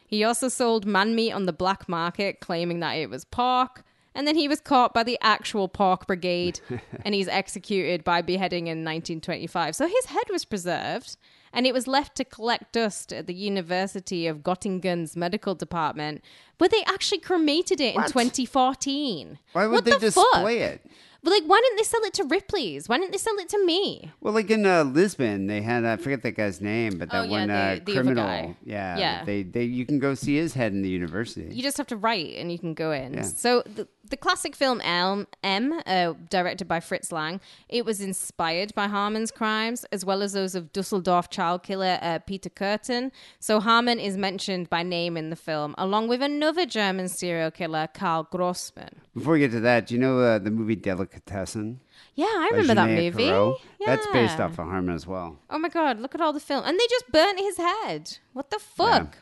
He 0.07 0.23
also 0.23 0.49
sold 0.49 0.87
man 0.87 1.15
meat 1.17 1.33
on 1.33 1.47
the 1.47 1.53
black 1.53 1.89
market, 1.89 2.39
claiming 2.41 2.79
that 2.81 2.93
it 2.93 3.11
was 3.11 3.25
pork. 3.25 3.83
And 4.15 4.27
then 4.27 4.37
he 4.37 4.47
was 4.49 4.61
caught 4.61 4.93
by 4.93 5.03
the 5.03 5.19
actual 5.23 5.69
pork 5.69 6.07
brigade 6.07 6.61
and 7.05 7.15
he's 7.15 7.29
executed 7.29 8.05
by 8.05 8.21
beheading 8.23 8.67
in 8.67 8.79
1925. 8.85 9.75
So 9.75 9.87
his 9.87 10.07
head 10.07 10.25
was 10.31 10.45
preserved 10.45 11.17
and 11.53 11.67
it 11.67 11.75
was 11.75 11.87
left 11.87 12.15
to 12.17 12.25
collect 12.25 12.73
dust 12.73 13.13
at 13.13 13.27
the 13.27 13.35
University 13.35 14.27
of 14.27 14.39
Göttingen's 14.39 15.17
medical 15.17 15.55
department, 15.55 16.23
where 16.59 16.69
they 16.69 16.83
actually 16.85 17.19
cremated 17.21 17.81
it 17.81 17.95
in 17.95 18.03
2014. 18.03 19.39
Why 19.53 19.67
would 19.67 19.73
What 19.75 19.85
they 19.85 19.91
the 19.93 19.99
display 19.99 20.23
fuck? 20.61 20.71
it? 20.75 20.87
But 21.25 21.31
like, 21.31 21.45
why 21.45 21.61
didn't 21.61 21.77
they 21.77 21.85
sell 21.85 22.03
it 22.03 22.15
to 22.15 22.25
Ripley's? 22.25 22.89
Why 22.89 22.99
didn't 22.99 23.13
they 23.13 23.19
sell 23.19 23.37
it 23.39 23.49
to 23.51 23.65
me? 23.65 24.11
Well, 24.21 24.35
like 24.35 24.51
in 24.51 24.67
uh, 24.67 24.83
Lisbon, 24.83 25.47
they 25.47 25.63
had 25.63 25.85
I 25.85 25.97
forget 25.97 26.23
that 26.23 26.33
guy's 26.33 26.61
name, 26.61 26.99
but 26.99 27.11
that 27.11 27.21
Oh, 27.21 27.23
yeah, 27.23 27.31
one 27.31 27.51
uh, 27.51 27.79
the 27.85 27.93
criminal. 27.93 28.57
Yeah, 28.65 28.99
Yeah. 28.99 29.25
They 29.25 29.43
they 29.45 29.65
you 29.65 29.87
can 29.87 29.99
go 30.01 30.15
see 30.15 30.37
his 30.37 30.55
head 30.55 30.73
in 30.73 30.83
the 30.83 30.89
university. 30.89 31.49
You 31.55 31.63
just 31.63 31.77
have 31.77 31.87
to 31.89 31.97
write 31.97 32.35
and 32.37 32.51
you 32.51 32.59
can 32.59 32.75
go 32.75 32.91
in. 32.91 33.15
Yeah. 33.15 33.23
So 33.23 33.63
the, 33.63 33.87
the 34.11 34.17
classic 34.17 34.57
film 34.57 34.81
Elm, 34.81 35.29
M, 35.45 35.81
uh, 35.87 36.15
directed 36.29 36.67
by 36.67 36.81
Fritz 36.81 37.13
Lang, 37.13 37.41
it 37.69 37.85
was 37.85 38.01
inspired 38.01 38.75
by 38.75 38.89
Haarmann's 38.89 39.31
crimes 39.31 39.85
as 39.93 40.05
well 40.05 40.23
as 40.23 40.33
those 40.33 40.55
of 40.57 40.73
Dusseldorf 40.73 41.31
child 41.31 41.63
killer 41.63 41.99
uh, 42.03 42.19
Peter 42.19 42.51
Kürten. 42.51 43.13
So 43.39 43.61
Harmon 43.61 44.01
is 44.01 44.17
mentioned 44.17 44.69
by 44.69 44.83
name 44.83 45.17
in 45.17 45.31
the 45.31 45.37
film, 45.37 45.75
along 45.79 46.09
with 46.09 46.21
another 46.21 46.67
German 46.67 47.09
serial 47.09 47.53
killer, 47.53 47.89
Karl 47.95 48.25
Grossmann. 48.31 49.01
Before 49.15 49.35
we 49.35 49.39
get 49.39 49.53
to 49.53 49.61
that, 49.61 49.87
do 49.87 49.95
you 49.95 50.01
know 50.01 50.19
uh, 50.19 50.39
the 50.39 50.51
movie 50.51 50.77
Delicatessen? 51.13 51.81
Yeah, 52.15 52.27
I 52.27 52.49
remember 52.53 52.75
that 52.75 52.89
movie. 52.89 53.29
Caro? 53.29 53.57
That's 53.85 54.07
based 54.09 54.41
off 54.41 54.59
of 54.59 54.67
Haarmann 54.67 54.95
as 54.95 55.07
well. 55.07 55.39
Oh 55.51 55.59
my 55.59 55.69
god, 55.69 56.01
look 56.01 56.15
at 56.15 56.21
all 56.21 56.33
the 56.33 56.41
film. 56.41 56.65
And 56.65 56.79
they 56.79 56.87
just 56.89 57.11
burnt 57.13 57.39
his 57.39 57.57
head. 57.57 58.19
What 58.33 58.51
the 58.51 58.59
fuck? 58.59 59.19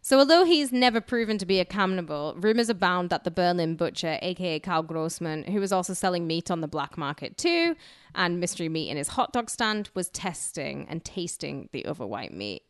So 0.00 0.18
although 0.18 0.44
he's 0.44 0.70
never 0.70 1.00
proven 1.00 1.38
to 1.38 1.46
be 1.46 1.60
a 1.60 1.64
cannibal, 1.64 2.34
rumors 2.36 2.68
abound 2.68 3.08
that 3.08 3.24
the 3.24 3.30
Berlin 3.30 3.74
butcher, 3.74 4.18
aka 4.20 4.58
Karl 4.60 4.82
Grossmann, 4.82 5.44
who 5.44 5.60
was 5.60 5.72
also 5.72 5.94
selling 5.94 6.26
meat 6.26 6.50
on 6.50 6.60
the 6.60 6.68
black 6.68 6.98
market 6.98 7.38
too, 7.38 7.74
and 8.14 8.38
mystery 8.38 8.68
meat 8.68 8.90
in 8.90 8.98
his 8.98 9.08
hot 9.08 9.32
dog 9.32 9.48
stand, 9.48 9.88
was 9.94 10.10
testing 10.10 10.86
and 10.90 11.04
tasting 11.06 11.70
the 11.72 11.86
other 11.86 12.06
white 12.06 12.34
meat. 12.34 12.64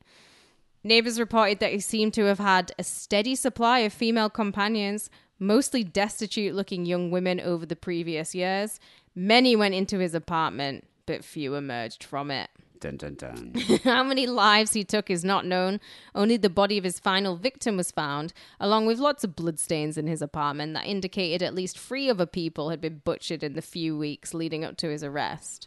Neighbors 0.84 1.18
reported 1.18 1.58
that 1.60 1.72
he 1.72 1.80
seemed 1.80 2.14
to 2.14 2.26
have 2.26 2.38
had 2.38 2.70
a 2.78 2.84
steady 2.84 3.34
supply 3.34 3.80
of 3.80 3.92
female 3.92 4.30
companions, 4.30 5.10
mostly 5.38 5.84
destitute 5.84 6.54
looking 6.54 6.86
young 6.86 7.10
women 7.10 7.40
over 7.40 7.66
the 7.66 7.76
previous 7.76 8.34
years. 8.34 8.80
Many 9.14 9.56
went 9.56 9.74
into 9.74 9.98
his 9.98 10.14
apartment, 10.14 10.86
but 11.06 11.24
few 11.24 11.54
emerged 11.54 12.04
from 12.04 12.30
it. 12.30 12.50
Dun 12.80 12.96
dun 12.98 13.14
dun. 13.14 13.54
How 13.84 14.02
many 14.02 14.26
lives 14.26 14.74
he 14.74 14.84
took 14.84 15.08
is 15.08 15.24
not 15.24 15.46
known. 15.46 15.80
Only 16.14 16.36
the 16.36 16.50
body 16.50 16.76
of 16.76 16.84
his 16.84 16.98
final 16.98 17.34
victim 17.36 17.78
was 17.78 17.90
found, 17.90 18.34
along 18.60 18.84
with 18.84 18.98
lots 18.98 19.24
of 19.24 19.34
bloodstains 19.34 19.96
in 19.96 20.06
his 20.06 20.20
apartment 20.20 20.74
that 20.74 20.84
indicated 20.84 21.42
at 21.42 21.54
least 21.54 21.78
three 21.78 22.10
other 22.10 22.26
people 22.26 22.68
had 22.68 22.82
been 22.82 23.00
butchered 23.02 23.42
in 23.42 23.54
the 23.54 23.62
few 23.62 23.96
weeks 23.96 24.34
leading 24.34 24.64
up 24.64 24.76
to 24.78 24.90
his 24.90 25.02
arrest. 25.02 25.66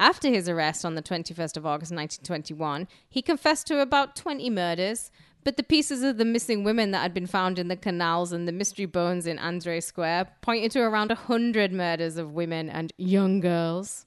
After 0.00 0.30
his 0.30 0.48
arrest 0.48 0.84
on 0.84 0.96
the 0.96 1.02
21st 1.02 1.56
of 1.56 1.64
August 1.64 1.92
1921, 1.92 2.88
he 3.08 3.22
confessed 3.22 3.68
to 3.68 3.80
about 3.80 4.16
20 4.16 4.50
murders, 4.50 5.12
but 5.44 5.56
the 5.56 5.62
pieces 5.62 6.02
of 6.02 6.18
the 6.18 6.24
missing 6.24 6.64
women 6.64 6.90
that 6.92 7.02
had 7.02 7.14
been 7.14 7.26
found 7.26 7.58
in 7.58 7.68
the 7.68 7.76
canals 7.76 8.32
and 8.32 8.46
the 8.46 8.52
mystery 8.52 8.86
bones 8.86 9.26
in 9.26 9.38
Andre 9.38 9.80
Square 9.80 10.28
pointed 10.40 10.70
to 10.72 10.80
around 10.80 11.08
100 11.08 11.72
murders 11.72 12.16
of 12.16 12.32
women 12.32 12.68
and 12.68 12.92
young 12.96 13.40
girls. 13.40 14.06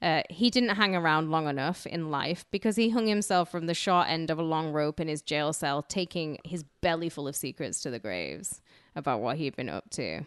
Uh, 0.00 0.22
he 0.28 0.50
didn't 0.50 0.70
hang 0.70 0.96
around 0.96 1.30
long 1.30 1.46
enough 1.46 1.86
in 1.86 2.10
life 2.10 2.44
because 2.50 2.74
he 2.74 2.90
hung 2.90 3.06
himself 3.06 3.50
from 3.50 3.66
the 3.66 3.74
short 3.74 4.08
end 4.08 4.30
of 4.30 4.38
a 4.38 4.42
long 4.42 4.72
rope 4.72 4.98
in 4.98 5.06
his 5.06 5.22
jail 5.22 5.52
cell, 5.52 5.80
taking 5.82 6.38
his 6.44 6.64
belly 6.80 7.08
full 7.08 7.28
of 7.28 7.36
secrets 7.36 7.80
to 7.80 7.90
the 7.90 8.00
graves 8.00 8.60
about 8.96 9.20
what 9.20 9.36
he'd 9.36 9.54
been 9.54 9.68
up 9.68 9.88
to. 9.90 10.22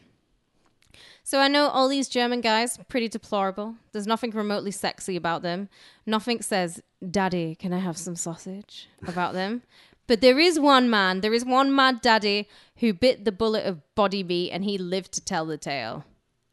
So 1.24 1.40
I 1.40 1.50
know 1.50 1.68
all 1.68 1.90
these 1.90 2.08
German 2.08 2.40
guys 2.40 2.80
pretty 2.88 3.10
deplorable. 3.10 3.76
There's 3.92 4.08
nothing 4.08 4.32
remotely 4.32 4.72
sexy 4.72 5.18
about 5.18 5.42
them. 5.42 5.68
Nothing 6.06 6.42
says, 6.42 6.82
"Daddy, 7.10 7.56
can 7.56 7.74
I 7.74 7.80
have 7.80 7.98
some 7.98 8.16
sausage?" 8.16 8.88
about 9.06 9.34
them. 9.34 9.64
But 10.08 10.22
there 10.22 10.40
is 10.40 10.60
one 10.60 10.90
man, 10.90 11.22
there 11.22 11.34
is 11.34 11.44
one 11.44 11.74
mad 11.74 12.02
daddy 12.02 12.48
who 12.78 12.94
bit 12.94 13.26
the 13.26 13.32
bullet 13.32 13.66
of 13.66 13.82
body 13.96 14.24
meat 14.24 14.52
and 14.52 14.64
he 14.64 14.78
lived 14.78 15.12
to 15.14 15.22
tell 15.22 15.46
the 15.46 15.58
tale. 15.58 16.06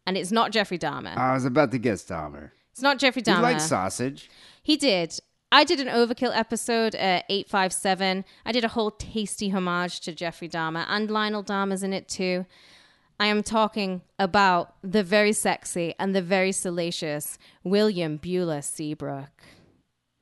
And 0.07 0.17
it's 0.17 0.33
not 0.33 0.51
Jeffrey 0.51 0.79
Dahmer. 0.79 1.17
I 1.17 1.35
was 1.35 1.45
about 1.45 1.71
to 1.73 1.79
guess 1.79 2.05
Dahmer. 2.05 2.51
It's 2.73 2.83
not 2.83 2.99
Jeffrey 2.99 3.23
Dahmer. 3.23 3.37
He 3.37 3.43
likes 3.43 3.65
sausage. 3.65 4.31
He 4.63 4.77
did. 4.77 5.19
I 5.53 5.65
did 5.65 5.81
an 5.81 5.89
Overkill 5.89 6.35
episode, 6.35 6.95
at 6.95 7.27
857. 7.29 8.25
I 8.47 8.53
did 8.53 8.65
a 8.65 8.69
whole 8.69 8.91
tasty 8.91 9.51
homage 9.51 10.01
to 10.01 10.13
Jeffrey 10.13 10.49
Dahmer, 10.49 10.87
and 10.89 11.11
Lionel 11.11 11.45
Dahmer's 11.45 11.83
in 11.83 11.93
it 11.93 12.09
too. 12.09 12.47
I 13.21 13.27
am 13.27 13.43
talking 13.43 14.01
about 14.19 14.75
the 14.83 15.05
very 15.05 15.35
sexy 15.35 15.95
and 15.99 16.17
the 16.17 16.23
very 16.23 16.53
salacious 16.53 17.39
William 17.63 18.19
Buehler 18.19 18.65
Seabrook. 18.65 19.43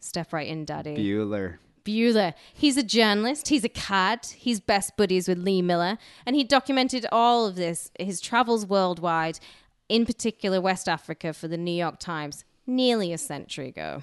Step 0.01 0.33
right 0.33 0.49
in, 0.49 0.65
Daddy. 0.65 0.97
Bueller. 0.97 1.59
Bueller. 1.91 2.35
He's 2.55 2.77
a 2.77 2.83
journalist. 2.83 3.49
He's 3.49 3.65
a 3.65 3.69
cad. 3.69 4.27
He's 4.37 4.61
best 4.61 4.97
buddies 4.97 5.29
with 5.29 5.39
Lee 5.39 5.63
Miller. 5.63 5.99
And 6.25 6.37
he 6.37 6.45
documented 6.45 7.07
all 7.11 7.47
of 7.47 7.57
this, 7.57 7.91
his 7.99 8.21
travels 8.21 8.65
worldwide, 8.67 9.41
in 9.89 10.07
particular 10.07 10.61
West 10.61 10.89
Africa, 10.89 11.33
for 11.33 11.49
the 11.49 11.59
New 11.59 11.73
York 11.73 11.99
Times 11.99 12.45
nearly 12.67 13.13
a 13.13 13.19
century 13.19 13.69
ago. 13.69 14.03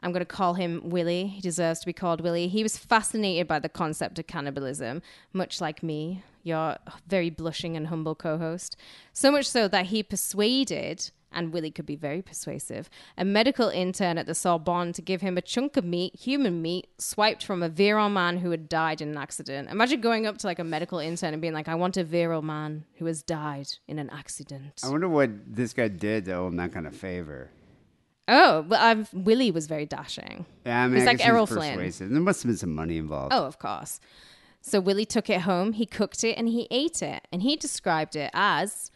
I'm 0.00 0.12
going 0.12 0.20
to 0.20 0.26
call 0.26 0.54
him 0.54 0.82
Willie. 0.84 1.26
He 1.28 1.40
deserves 1.40 1.80
to 1.80 1.86
be 1.86 1.94
called 1.94 2.20
Willie. 2.20 2.48
He 2.48 2.62
was 2.62 2.76
fascinated 2.76 3.48
by 3.48 3.58
the 3.58 3.70
concept 3.70 4.18
of 4.18 4.26
cannibalism, 4.26 5.00
much 5.32 5.62
like 5.62 5.82
me, 5.82 6.22
your 6.42 6.76
very 7.06 7.30
blushing 7.30 7.74
and 7.74 7.86
humble 7.86 8.14
co 8.14 8.36
host. 8.36 8.76
So 9.14 9.32
much 9.32 9.48
so 9.48 9.66
that 9.68 9.86
he 9.86 10.02
persuaded, 10.02 11.10
and 11.34 11.52
Willie 11.52 11.70
could 11.70 11.86
be 11.86 11.96
very 11.96 12.22
persuasive, 12.22 12.88
a 13.18 13.24
medical 13.24 13.68
intern 13.68 14.18
at 14.18 14.26
the 14.26 14.34
Sorbonne 14.34 14.92
to 14.94 15.02
give 15.02 15.20
him 15.20 15.36
a 15.36 15.42
chunk 15.42 15.76
of 15.76 15.84
meat, 15.84 16.14
human 16.16 16.62
meat, 16.62 16.88
swiped 16.98 17.44
from 17.44 17.62
a 17.62 17.68
virile 17.68 18.08
man 18.08 18.38
who 18.38 18.50
had 18.50 18.68
died 18.68 19.00
in 19.00 19.08
an 19.10 19.16
accident. 19.18 19.68
Imagine 19.70 20.00
going 20.00 20.26
up 20.26 20.38
to 20.38 20.46
like 20.46 20.58
a 20.58 20.64
medical 20.64 20.98
intern 20.98 21.32
and 21.34 21.42
being 21.42 21.54
like, 21.54 21.68
I 21.68 21.74
want 21.74 21.96
a 21.96 22.04
virile 22.04 22.42
man 22.42 22.84
who 22.98 23.06
has 23.06 23.22
died 23.22 23.68
in 23.88 23.98
an 23.98 24.10
accident. 24.10 24.80
I 24.84 24.88
wonder 24.88 25.08
what 25.08 25.30
this 25.46 25.72
guy 25.72 25.88
did 25.88 26.24
to 26.26 26.32
owe 26.32 26.46
him 26.46 26.56
that 26.56 26.72
kind 26.72 26.86
of 26.86 26.94
favor. 26.94 27.50
Oh, 28.26 28.64
well, 28.68 28.82
I've, 28.82 29.12
Willie 29.12 29.50
was 29.50 29.66
very 29.66 29.84
dashing. 29.84 30.46
Yeah, 30.64 30.84
I 30.84 30.86
mean, 30.86 30.96
He's 30.96 31.04
like 31.04 31.18
guess 31.18 31.26
he 31.26 31.30
was 31.30 31.34
Errol 31.34 31.46
Flynn. 31.46 31.74
persuasive. 31.74 32.10
There 32.10 32.20
must 32.20 32.42
have 32.42 32.48
been 32.48 32.56
some 32.56 32.74
money 32.74 32.96
involved. 32.96 33.34
Oh, 33.34 33.44
of 33.44 33.58
course. 33.58 34.00
So 34.62 34.80
Willie 34.80 35.04
took 35.04 35.28
it 35.28 35.42
home, 35.42 35.72
he 35.74 35.84
cooked 35.84 36.24
it, 36.24 36.38
and 36.38 36.48
he 36.48 36.66
ate 36.70 37.02
it. 37.02 37.28
And 37.30 37.42
he 37.42 37.54
described 37.54 38.16
it 38.16 38.30
as 38.32 38.90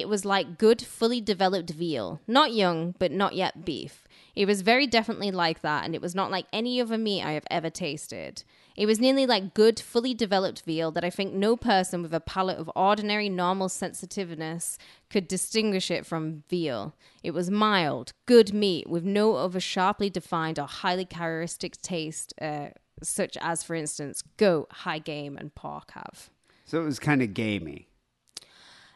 it 0.00 0.08
was 0.08 0.24
like 0.24 0.58
good, 0.58 0.82
fully 0.82 1.20
developed 1.20 1.70
veal. 1.70 2.20
Not 2.26 2.52
young, 2.52 2.96
but 2.98 3.12
not 3.12 3.34
yet 3.34 3.64
beef. 3.64 4.08
It 4.34 4.46
was 4.46 4.62
very 4.62 4.88
definitely 4.88 5.30
like 5.30 5.62
that, 5.62 5.84
and 5.84 5.94
it 5.94 6.02
was 6.02 6.16
not 6.16 6.32
like 6.32 6.46
any 6.52 6.80
other 6.80 6.98
meat 6.98 7.22
I 7.22 7.32
have 7.32 7.46
ever 7.48 7.70
tasted. 7.70 8.42
It 8.76 8.86
was 8.86 8.98
nearly 8.98 9.24
like 9.24 9.54
good, 9.54 9.78
fully 9.78 10.12
developed 10.12 10.62
veal 10.62 10.90
that 10.90 11.04
I 11.04 11.10
think 11.10 11.32
no 11.32 11.56
person 11.56 12.02
with 12.02 12.12
a 12.12 12.18
palate 12.18 12.58
of 12.58 12.68
ordinary, 12.74 13.28
normal 13.28 13.68
sensitiveness 13.68 14.78
could 15.10 15.28
distinguish 15.28 15.92
it 15.92 16.04
from 16.04 16.42
veal. 16.48 16.96
It 17.22 17.30
was 17.30 17.48
mild, 17.48 18.12
good 18.26 18.52
meat 18.52 18.88
with 18.88 19.04
no 19.04 19.36
other 19.36 19.60
sharply 19.60 20.10
defined 20.10 20.58
or 20.58 20.66
highly 20.66 21.04
characteristic 21.04 21.80
taste, 21.80 22.34
uh, 22.42 22.70
such 23.00 23.38
as, 23.40 23.62
for 23.62 23.76
instance, 23.76 24.24
goat, 24.38 24.66
high 24.72 24.98
game, 24.98 25.36
and 25.36 25.54
pork 25.54 25.92
have. 25.92 26.30
So 26.64 26.80
it 26.80 26.84
was 26.84 26.98
kind 26.98 27.22
of 27.22 27.32
gamey. 27.32 27.86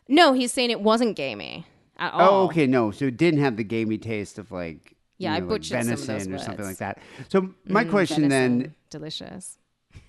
No, 0.08 0.32
he's 0.32 0.52
saying 0.52 0.70
it 0.70 0.80
wasn't 0.80 1.16
gamey 1.16 1.66
at 1.98 2.12
all. 2.14 2.42
Oh, 2.42 2.44
okay, 2.46 2.66
no. 2.66 2.90
So 2.90 3.06
it 3.06 3.16
didn't 3.16 3.40
have 3.40 3.56
the 3.56 3.64
gamey 3.64 3.98
taste 3.98 4.38
of 4.38 4.50
like 4.50 4.94
Yeah, 5.18 5.30
you 5.32 5.36
I 5.36 5.40
know, 5.40 5.46
like 5.46 5.48
butchered 5.60 5.84
some 5.84 5.92
of 5.92 5.98
venison 6.00 6.30
those 6.30 6.40
or 6.40 6.44
something 6.44 6.64
like 6.64 6.78
that. 6.78 6.98
So 7.28 7.54
my 7.66 7.84
Mm, 7.84 7.90
question 7.90 8.28
then, 8.28 8.74
delicious. 8.90 9.58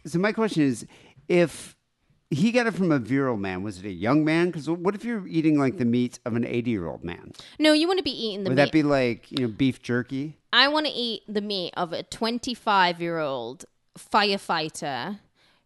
so 0.06 0.20
my 0.20 0.32
question 0.32 0.64
is, 0.64 0.86
if 1.28 1.76
he 2.32 2.52
got 2.52 2.68
it 2.68 2.76
from 2.76 2.92
a 2.92 3.00
virile 3.00 3.38
man, 3.38 3.64
was 3.64 3.80
it 3.80 3.86
a 3.86 3.92
young 3.92 4.24
man? 4.24 4.48
Because 4.48 4.70
what 4.70 4.94
if 4.96 5.04
you're 5.04 5.28
eating 5.28 5.58
like 5.60 5.78
the 5.78 5.86
meat 5.86 6.20
of 6.26 6.36
an 6.36 6.46
80 6.46 6.70
year 6.72 6.88
old 6.88 7.04
man? 7.04 7.32
No, 7.60 7.74
you 7.74 7.88
want 7.88 7.98
to 7.98 8.04
be 8.04 8.12
eating 8.12 8.44
the 8.44 8.50
meat. 8.52 8.56
Would 8.56 8.58
meat. 8.58 8.66
that 8.66 8.72
be 8.72 8.84
like 8.84 9.32
you 9.32 9.40
know 9.40 9.48
beef 9.48 9.82
jerky? 9.82 10.38
I 10.54 10.68
want 10.70 10.86
to 10.86 10.92
eat 10.92 11.24
the 11.28 11.42
meat 11.42 11.74
of 11.76 11.92
a 11.92 12.04
25 12.04 13.02
year 13.02 13.20
old 13.20 13.66
firefighter 13.98 15.20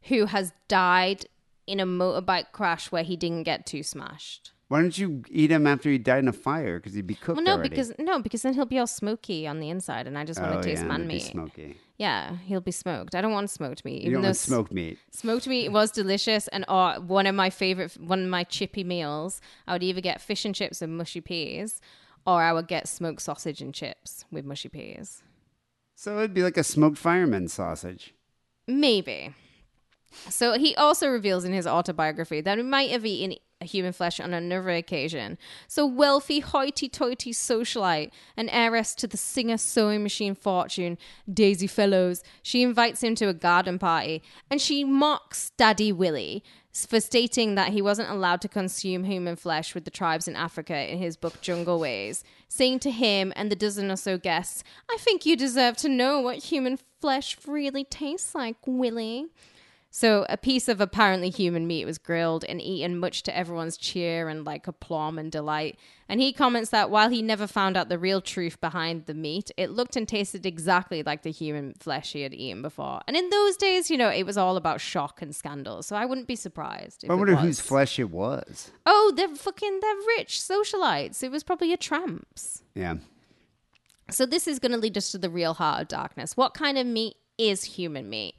who 0.03 0.25
has 0.25 0.51
died 0.67 1.25
in 1.67 1.79
a 1.79 1.85
motorbike 1.85 2.51
crash 2.51 2.91
where 2.91 3.03
he 3.03 3.15
didn't 3.15 3.43
get 3.43 3.65
too 3.65 3.83
smashed. 3.83 4.51
Why 4.69 4.81
don't 4.81 4.97
you 4.97 5.23
eat 5.29 5.51
him 5.51 5.67
after 5.67 5.89
he 5.89 5.97
died 5.99 6.19
in 6.19 6.27
a 6.27 6.33
fire? 6.33 6.79
Because 6.79 6.95
he'd 6.95 7.05
be 7.05 7.13
cooked. 7.13 7.37
Well, 7.37 7.45
no, 7.45 7.53
already. 7.53 7.69
because 7.69 7.93
no, 7.99 8.19
because 8.19 8.41
then 8.41 8.55
he'll 8.55 8.65
be 8.65 8.79
all 8.79 8.87
smoky 8.87 9.45
on 9.45 9.59
the 9.59 9.69
inside, 9.69 10.07
and 10.07 10.17
I 10.17 10.25
just 10.25 10.41
want 10.41 10.55
oh, 10.55 10.61
to 10.61 10.63
taste 10.63 10.81
yeah, 10.81 10.87
man 10.87 11.05
meat. 11.05 11.21
smoky. 11.21 11.77
Yeah, 11.97 12.37
he'll 12.37 12.59
be 12.59 12.71
smoked. 12.71 13.13
I 13.13 13.21
don't 13.21 13.33
want 13.33 13.51
smoked 13.51 13.85
meat, 13.85 14.01
You 14.01 14.09
even 14.09 14.13
don't 14.13 14.21
though 14.23 14.27
want 14.29 14.37
smoked 14.37 14.73
meat. 14.73 14.97
Smoked 15.11 15.47
meat 15.47 15.69
was 15.69 15.91
delicious, 15.91 16.47
and 16.47 16.65
uh, 16.67 16.99
one 16.99 17.27
of 17.27 17.35
my 17.35 17.51
favorite, 17.51 17.93
one 17.99 18.23
of 18.23 18.29
my 18.29 18.43
chippy 18.43 18.83
meals. 18.83 19.41
I 19.67 19.73
would 19.73 19.83
either 19.83 20.01
get 20.01 20.21
fish 20.21 20.43
and 20.43 20.55
chips 20.55 20.81
and 20.81 20.97
mushy 20.97 21.21
peas, 21.21 21.79
or 22.25 22.41
I 22.41 22.51
would 22.51 22.67
get 22.67 22.87
smoked 22.87 23.21
sausage 23.21 23.61
and 23.61 23.75
chips 23.75 24.25
with 24.31 24.43
mushy 24.43 24.69
peas. 24.69 25.21
So 25.95 26.17
it'd 26.17 26.33
be 26.33 26.41
like 26.41 26.57
a 26.57 26.63
smoked 26.63 26.97
fireman 26.97 27.47
sausage. 27.47 28.15
Maybe. 28.67 29.35
So 30.29 30.53
he 30.53 30.75
also 30.75 31.07
reveals 31.07 31.45
in 31.45 31.53
his 31.53 31.67
autobiography 31.67 32.41
that 32.41 32.57
he 32.57 32.63
might 32.63 32.89
have 32.91 33.05
eaten 33.05 33.37
human 33.61 33.93
flesh 33.93 34.19
on 34.19 34.33
another 34.33 34.71
occasion. 34.71 35.37
So 35.67 35.85
wealthy, 35.85 36.41
hoity-toity 36.41 37.31
socialite, 37.31 38.11
an 38.35 38.49
heiress 38.49 38.93
to 38.95 39.07
the 39.07 39.17
Singer 39.17 39.57
sewing 39.57 40.03
machine 40.03 40.35
fortune, 40.35 40.97
Daisy 41.31 41.67
Fellowes, 41.67 42.23
she 42.41 42.61
invites 42.61 43.01
him 43.01 43.15
to 43.15 43.29
a 43.29 43.33
garden 43.33 43.79
party, 43.79 44.21
and 44.51 44.59
she 44.61 44.83
mocks 44.83 45.51
Daddy 45.57 45.91
Willie 45.91 46.43
for 46.73 46.99
stating 46.99 47.55
that 47.55 47.69
he 47.69 47.81
wasn't 47.81 48.09
allowed 48.09 48.41
to 48.41 48.47
consume 48.47 49.03
human 49.03 49.35
flesh 49.35 49.75
with 49.75 49.85
the 49.85 49.91
tribes 49.91 50.27
in 50.27 50.35
Africa 50.35 50.91
in 50.91 50.97
his 50.97 51.15
book 51.15 51.39
Jungle 51.39 51.79
Ways, 51.79 52.23
saying 52.49 52.79
to 52.79 52.91
him 52.91 53.31
and 53.35 53.51
the 53.51 53.55
dozen 53.55 53.91
or 53.91 53.95
so 53.95 54.17
guests, 54.17 54.63
I 54.89 54.97
think 54.99 55.25
you 55.25 55.37
deserve 55.37 55.77
to 55.77 55.89
know 55.89 56.19
what 56.19 56.37
human 56.37 56.79
flesh 56.99 57.37
really 57.47 57.83
tastes 57.83 58.33
like, 58.33 58.57
Willie. 58.65 59.27
So 59.95 60.25
a 60.27 60.37
piece 60.37 60.67
of 60.67 60.81
apparently 60.81 61.29
human 61.29 61.67
meat 61.67 61.85
was 61.85 61.99
grilled 61.99 62.43
and 62.43 62.59
eaten, 62.59 62.97
much 62.97 63.21
to 63.23 63.37
everyone's 63.37 63.77
cheer 63.77 64.27
and 64.27 64.43
like 64.43 64.67
aplomb 64.67 65.19
and 65.19 65.31
delight. 65.31 65.77
And 66.09 66.19
he 66.19 66.33
comments 66.33 66.71
that 66.71 66.89
while 66.89 67.09
he 67.09 67.21
never 67.21 67.45
found 67.45 67.77
out 67.77 67.89
the 67.89 67.99
real 67.99 68.19
truth 68.19 68.59
behind 68.59 69.05
the 69.05 69.13
meat, 69.13 69.51
it 69.55 69.69
looked 69.69 69.95
and 69.95 70.07
tasted 70.07 70.47
exactly 70.47 71.03
like 71.03 71.21
the 71.21 71.29
human 71.29 71.75
flesh 71.75 72.13
he 72.13 72.23
had 72.23 72.33
eaten 72.33 72.63
before. 72.63 73.01
And 73.07 73.15
in 73.15 73.29
those 73.29 73.55
days, 73.55 73.91
you 73.91 73.97
know, 73.99 74.09
it 74.09 74.23
was 74.23 74.35
all 74.35 74.57
about 74.57 74.81
shock 74.81 75.21
and 75.21 75.33
scandal. 75.35 75.83
So 75.83 75.95
I 75.95 76.05
wouldn't 76.05 76.25
be 76.25 76.35
surprised. 76.35 77.03
If 77.03 77.11
I 77.11 77.13
wonder 77.13 77.35
whose 77.35 77.59
flesh 77.59 77.99
it 77.99 78.09
was. 78.09 78.71
Oh, 78.87 79.13
they're 79.15 79.35
fucking 79.35 79.79
they're 79.79 79.95
rich 80.17 80.39
socialites. 80.39 81.21
It 81.21 81.29
was 81.29 81.43
probably 81.43 81.71
a 81.71 81.77
tramps. 81.77 82.63
Yeah. 82.73 82.95
So 84.09 84.25
this 84.25 84.47
is 84.47 84.57
going 84.57 84.71
to 84.71 84.79
lead 84.79 84.97
us 84.97 85.11
to 85.11 85.19
the 85.19 85.29
real 85.29 85.53
heart 85.53 85.83
of 85.83 85.87
darkness. 85.87 86.35
What 86.35 86.55
kind 86.55 86.79
of 86.79 86.87
meat 86.87 87.17
is 87.37 87.63
human 87.63 88.09
meat? 88.09 88.33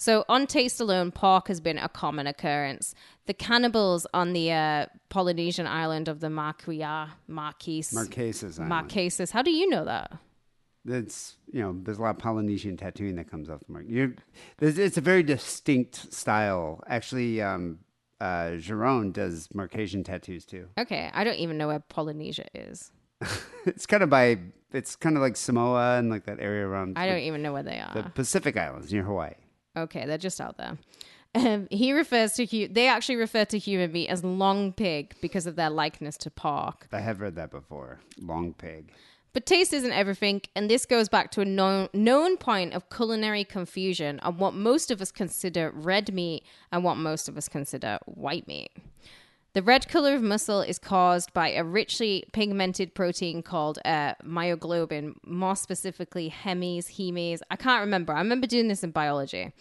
So 0.00 0.24
on 0.30 0.46
taste 0.46 0.80
alone, 0.80 1.10
pork 1.10 1.48
has 1.48 1.60
been 1.60 1.76
a 1.76 1.86
common 1.86 2.26
occurrence. 2.26 2.94
The 3.26 3.34
cannibals 3.34 4.06
on 4.14 4.32
the 4.32 4.50
uh, 4.50 4.86
Polynesian 5.10 5.66
island 5.66 6.08
of 6.08 6.20
the 6.20 6.28
Marquia, 6.28 7.10
Marquise, 7.28 7.92
Marquesas 7.92 8.58
Island. 8.58 8.88
Marquesas. 8.88 9.30
How 9.32 9.42
do 9.42 9.50
you 9.50 9.68
know 9.68 9.84
that? 9.84 10.10
That's 10.86 11.36
you 11.52 11.60
know, 11.60 11.76
there's 11.82 11.98
a 11.98 12.00
lot 12.02 12.16
of 12.16 12.18
Polynesian 12.18 12.78
tattooing 12.78 13.16
that 13.16 13.30
comes 13.30 13.50
off 13.50 13.60
the 13.66 13.74
mark. 13.74 13.84
You're, 13.88 14.14
there's, 14.56 14.78
it's 14.78 14.96
a 14.96 15.02
very 15.02 15.22
distinct 15.22 16.14
style. 16.14 16.82
Actually, 16.88 17.42
um, 17.42 17.80
uh, 18.22 18.56
Jerome 18.56 19.12
does 19.12 19.48
Marquesian 19.48 20.02
tattoos 20.02 20.46
too. 20.46 20.68
Okay, 20.78 21.10
I 21.12 21.24
don't 21.24 21.36
even 21.36 21.58
know 21.58 21.68
where 21.68 21.80
Polynesia 21.80 22.46
is. 22.54 22.90
It's 23.66 23.84
kind 23.84 24.02
of 24.02 24.08
by, 24.08 24.38
it's 24.72 24.96
kind 24.96 25.16
of 25.16 25.20
like 25.20 25.36
Samoa 25.36 25.98
and 25.98 26.08
like 26.08 26.24
that 26.24 26.40
area 26.40 26.66
around 26.66 26.96
I 26.96 27.06
don't 27.06 27.18
even 27.18 27.42
know 27.42 27.52
where 27.52 27.62
they 27.62 27.78
are. 27.78 27.92
the. 27.92 28.04
Pacific 28.04 28.56
Islands 28.56 28.90
near 28.90 29.02
Hawaii. 29.02 29.34
Okay, 29.76 30.06
they're 30.06 30.18
just 30.18 30.40
out 30.40 30.56
there. 30.56 30.78
Um, 31.34 31.68
he 31.70 31.92
refers 31.92 32.32
to 32.32 32.46
hu- 32.46 32.68
they 32.68 32.88
actually 32.88 33.16
refer 33.16 33.44
to 33.46 33.58
human 33.58 33.92
meat 33.92 34.08
as 34.08 34.24
long 34.24 34.72
pig 34.72 35.14
because 35.20 35.46
of 35.46 35.54
their 35.54 35.70
likeness 35.70 36.16
to 36.18 36.30
pork. 36.30 36.88
I 36.92 37.00
have 37.00 37.20
read 37.20 37.36
that 37.36 37.50
before. 37.52 38.00
Long 38.20 38.52
pig. 38.52 38.92
But 39.32 39.46
taste 39.46 39.72
isn't 39.72 39.92
everything, 39.92 40.42
and 40.56 40.68
this 40.68 40.84
goes 40.86 41.08
back 41.08 41.30
to 41.32 41.40
a 41.40 41.44
known, 41.44 41.88
known 41.94 42.36
point 42.36 42.74
of 42.74 42.90
culinary 42.90 43.44
confusion 43.44 44.18
on 44.20 44.38
what 44.38 44.54
most 44.54 44.90
of 44.90 45.00
us 45.00 45.12
consider 45.12 45.70
red 45.72 46.12
meat 46.12 46.42
and 46.72 46.82
what 46.82 46.96
most 46.96 47.28
of 47.28 47.36
us 47.36 47.48
consider 47.48 48.00
white 48.06 48.48
meat. 48.48 48.72
The 49.52 49.62
red 49.62 49.88
color 49.88 50.14
of 50.14 50.22
muscle 50.22 50.60
is 50.60 50.78
caused 50.78 51.32
by 51.32 51.50
a 51.50 51.64
richly 51.64 52.24
pigmented 52.32 52.94
protein 52.94 53.42
called 53.42 53.80
uh, 53.84 54.14
myoglobin, 54.24 55.14
more 55.26 55.56
specifically 55.56 56.32
hemes, 56.44 56.92
hemes. 56.92 57.40
I 57.50 57.56
can't 57.56 57.80
remember. 57.80 58.12
I 58.12 58.18
remember 58.18 58.46
doing 58.46 58.68
this 58.68 58.84
in 58.84 58.92
biology. 58.92 59.52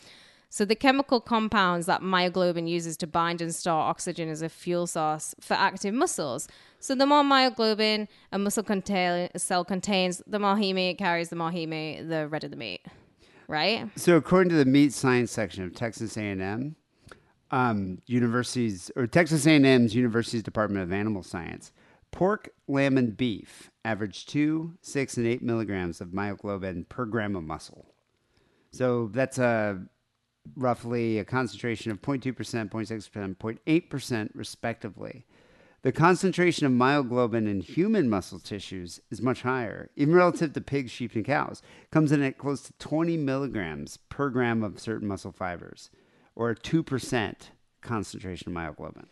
So 0.52 0.64
the 0.64 0.76
chemical 0.76 1.20
compounds 1.20 1.88
that 1.88 2.02
myoglobin 2.02 2.70
uses 2.70 2.98
to 2.98 3.08
bind 3.08 3.42
and 3.42 3.54
store 3.54 3.82
oxygen 3.82 4.30
as 4.30 4.44
a 4.44 4.50
fuel 4.50 4.86
source 4.86 5.34
for 5.42 5.56
active 5.56 5.96
muscles. 5.96 6.48
So 6.80 6.94
the 6.94 7.08
more 7.08 7.24
myoglobin 7.24 8.08
a 8.32 8.38
muscle 8.38 8.64
contain- 8.64 9.30
cell 9.38 9.66
contains, 9.66 10.22
the 10.28 10.40
more 10.40 10.56
heme 10.56 10.92
it 10.92 11.00
carries, 11.00 11.30
the 11.30 11.36
more 11.36 11.52
heme, 11.52 12.08
the 12.08 12.28
redder 12.28 12.48
the 12.48 12.56
meat. 12.56 12.82
Right? 13.48 13.90
So, 13.96 14.16
according 14.16 14.50
to 14.50 14.56
the 14.56 14.66
meat 14.66 14.94
science 14.94 15.32
section 15.32 15.64
of 15.64 15.74
Texas 15.74 16.16
A&M, 16.18 16.76
um, 17.52 18.02
universities 18.06 18.92
or 18.96 19.08
Texas 19.08 19.46
A&M's 19.46 19.96
University's 19.96 20.44
Department 20.44 20.84
of 20.84 20.92
Animal 20.92 21.24
Science, 21.24 21.72
pork, 22.12 22.50
lamb, 22.68 22.98
and 22.98 23.16
beef 23.16 23.70
average 23.86 24.26
two, 24.26 24.74
six, 24.82 25.18
and 25.18 25.26
eight 25.26 25.42
milligrams 25.42 26.02
of 26.02 26.10
myoglobin 26.10 26.88
per 26.90 27.06
gram 27.06 27.36
of 27.36 27.44
muscle. 27.44 27.88
So 28.72 29.10
that's 29.14 29.40
a 29.40 29.82
roughly 30.56 31.20
a 31.20 31.26
concentration 31.26 31.92
of 31.92 32.02
0.2%, 32.02 32.34
0.6%, 32.70 33.38
0.8% 33.38 34.30
respectively. 34.34 35.26
The 35.82 35.92
concentration 35.92 36.66
of 36.66 36.74
myoglobin 36.74 37.48
in 37.48 37.62
human 37.62 38.10
muscle 38.10 38.40
tissues 38.40 39.00
is 39.10 39.22
much 39.22 39.44
higher, 39.44 39.90
even 39.96 40.14
relative 40.14 40.52
to 40.54 40.62
pigs, 40.62 40.92
sheep, 40.92 41.16
and 41.16 41.24
cows. 41.24 41.62
Comes 41.90 42.12
in 42.12 42.22
at 42.22 42.38
close 42.38 42.62
to 42.64 42.74
20 42.74 43.16
milligrams 43.18 43.98
per 44.10 44.30
gram 44.30 44.62
of 44.62 44.80
certain 44.80 45.08
muscle 45.08 45.32
fibers, 45.32 45.90
or 46.40 46.50
a 46.52 46.56
2% 46.56 47.36
concentration 47.82 48.48
of 48.48 48.54
myoglobin. 48.78 49.06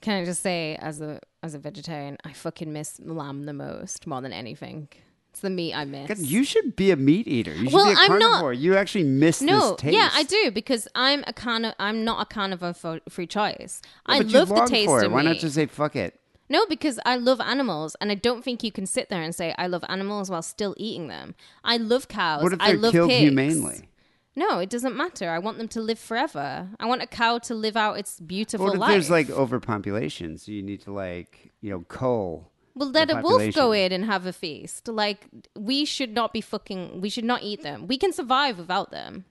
Can 0.00 0.22
I 0.22 0.24
just 0.24 0.42
say, 0.42 0.76
as 0.80 1.00
a 1.02 1.20
as 1.42 1.54
a 1.54 1.58
vegetarian, 1.58 2.16
I 2.24 2.32
fucking 2.32 2.72
miss 2.72 2.98
lamb 3.00 3.44
the 3.44 3.52
most, 3.52 4.06
more 4.06 4.22
than 4.22 4.32
anything. 4.32 4.88
It's 5.30 5.40
the 5.40 5.50
meat 5.50 5.74
I 5.74 5.84
miss. 5.84 6.08
God, 6.08 6.18
you 6.18 6.42
should 6.42 6.74
be 6.74 6.90
a 6.90 6.96
meat 6.96 7.28
eater. 7.28 7.52
You 7.52 7.64
should 7.66 7.74
Well, 7.74 7.84
be 7.84 7.92
a 7.92 7.96
I'm 7.98 8.18
not- 8.18 8.28
carnivore. 8.30 8.52
You 8.54 8.76
actually 8.76 9.04
miss 9.04 9.42
no, 9.42 9.72
this 9.72 9.80
taste. 9.82 9.94
yeah, 9.94 10.08
I 10.12 10.22
do 10.22 10.50
because 10.50 10.88
I'm 10.94 11.22
a 11.26 11.32
carni- 11.34 11.74
I'm 11.78 12.02
not 12.02 12.22
a 12.22 12.24
carnivore 12.34 12.72
for 12.72 13.00
free 13.10 13.26
choice. 13.26 13.82
I 14.06 14.20
love 14.20 14.48
the 14.48 14.64
taste 14.66 14.86
for 14.88 15.02
it. 15.02 15.06
of 15.06 15.12
Why 15.12 15.22
not 15.22 15.36
just 15.36 15.54
say 15.54 15.66
fuck 15.66 15.94
it? 15.96 16.18
No, 16.48 16.64
because 16.66 16.98
I 17.06 17.14
love 17.16 17.40
animals, 17.40 17.94
and 18.00 18.10
I 18.10 18.16
don't 18.16 18.42
think 18.42 18.64
you 18.64 18.72
can 18.72 18.86
sit 18.86 19.08
there 19.10 19.22
and 19.22 19.34
say 19.34 19.54
I 19.58 19.66
love 19.68 19.84
animals 19.88 20.30
while 20.30 20.42
still 20.42 20.74
eating 20.78 21.06
them. 21.08 21.34
I 21.62 21.76
love 21.76 22.08
cows. 22.08 22.42
What 22.42 22.52
if 22.54 22.60
I 22.60 22.68
they're 22.72 22.78
love 22.78 22.92
killed 22.92 23.10
pigs. 23.10 23.20
humanely? 23.20 23.88
No, 24.36 24.58
it 24.60 24.70
doesn't 24.70 24.96
matter. 24.96 25.28
I 25.28 25.38
want 25.38 25.58
them 25.58 25.68
to 25.68 25.80
live 25.80 25.98
forever. 25.98 26.68
I 26.78 26.86
want 26.86 27.02
a 27.02 27.06
cow 27.06 27.38
to 27.38 27.54
live 27.54 27.76
out 27.76 27.98
its 27.98 28.20
beautiful 28.20 28.72
if 28.72 28.78
life. 28.78 28.90
there's 28.90 29.10
like 29.10 29.28
overpopulation? 29.30 30.38
So 30.38 30.52
you 30.52 30.62
need 30.62 30.80
to 30.82 30.92
like 30.92 31.52
you 31.60 31.70
know 31.70 31.80
cull. 31.80 32.52
well, 32.74 32.90
let 32.90 33.08
the 33.08 33.18
a 33.18 33.22
wolf 33.22 33.54
go 33.54 33.72
in 33.72 33.92
and 33.92 34.04
have 34.04 34.26
a 34.26 34.32
feast. 34.32 34.88
Like 34.88 35.26
we 35.56 35.84
should 35.84 36.14
not 36.14 36.32
be 36.32 36.40
fucking. 36.40 37.00
We 37.00 37.08
should 37.10 37.24
not 37.24 37.42
eat 37.42 37.62
them. 37.62 37.86
We 37.86 37.98
can 37.98 38.12
survive 38.12 38.58
without 38.58 38.90
them. 38.90 39.24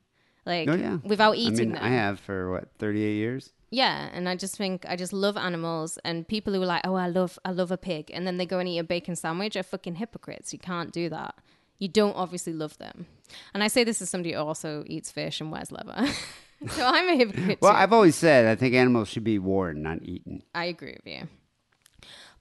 Like 0.46 0.68
Oh 0.68 0.76
yeah, 0.76 0.98
without 1.04 1.36
I 1.36 1.38
eating 1.38 1.70
mean, 1.70 1.72
them. 1.74 1.84
I 1.84 1.90
have 1.90 2.20
for 2.20 2.52
what 2.52 2.70
38 2.80 3.14
years. 3.14 3.52
Yeah, 3.72 4.10
and 4.14 4.28
I 4.28 4.36
just 4.36 4.58
think 4.58 4.84
I 4.88 4.96
just 4.96 5.14
love 5.14 5.38
animals, 5.38 6.00
and 6.04 6.28
people 6.28 6.54
who 6.54 6.62
are 6.64 6.66
like, 6.66 6.82
"Oh, 6.86 6.96
I 6.96 7.08
love, 7.08 7.38
I 7.46 7.52
love 7.52 7.72
a 7.72 7.78
pig," 7.78 8.10
and 8.12 8.26
then 8.26 8.38
they 8.38 8.48
go 8.48 8.58
and 8.58 8.68
eat 8.68 8.80
a 8.80 8.84
bacon 8.84 9.16
sandwich 9.16 9.56
are 9.56 9.64
fucking 9.64 9.96
hypocrites. 9.96 10.52
You 10.52 10.60
can't 10.60 10.92
do 10.92 11.08
that. 11.10 11.36
You 11.80 11.88
don't 11.88 12.16
obviously 12.16 12.54
love 12.54 12.78
them. 12.78 13.08
And 13.54 13.64
I 13.64 13.68
say 13.68 13.84
this 13.84 14.02
as 14.02 14.10
somebody 14.10 14.34
who 14.34 14.40
also 14.40 14.84
eats 14.88 15.12
fish 15.12 15.42
and 15.42 15.52
wears 15.52 15.72
leather. 15.72 16.08
so 16.70 16.86
I'm 16.86 17.10
a 17.10 17.16
hypocrite. 17.16 17.60
Well, 17.62 17.72
too. 17.72 17.78
I've 17.78 17.94
always 17.94 18.16
said 18.16 18.46
I 18.46 18.56
think 18.56 18.76
animals 18.76 19.08
should 19.08 19.24
be 19.24 19.40
worn, 19.40 19.82
not 19.82 20.04
eaten. 20.04 20.44
I 20.54 20.66
agree 20.66 20.98
with 21.04 21.14
you. 21.14 21.28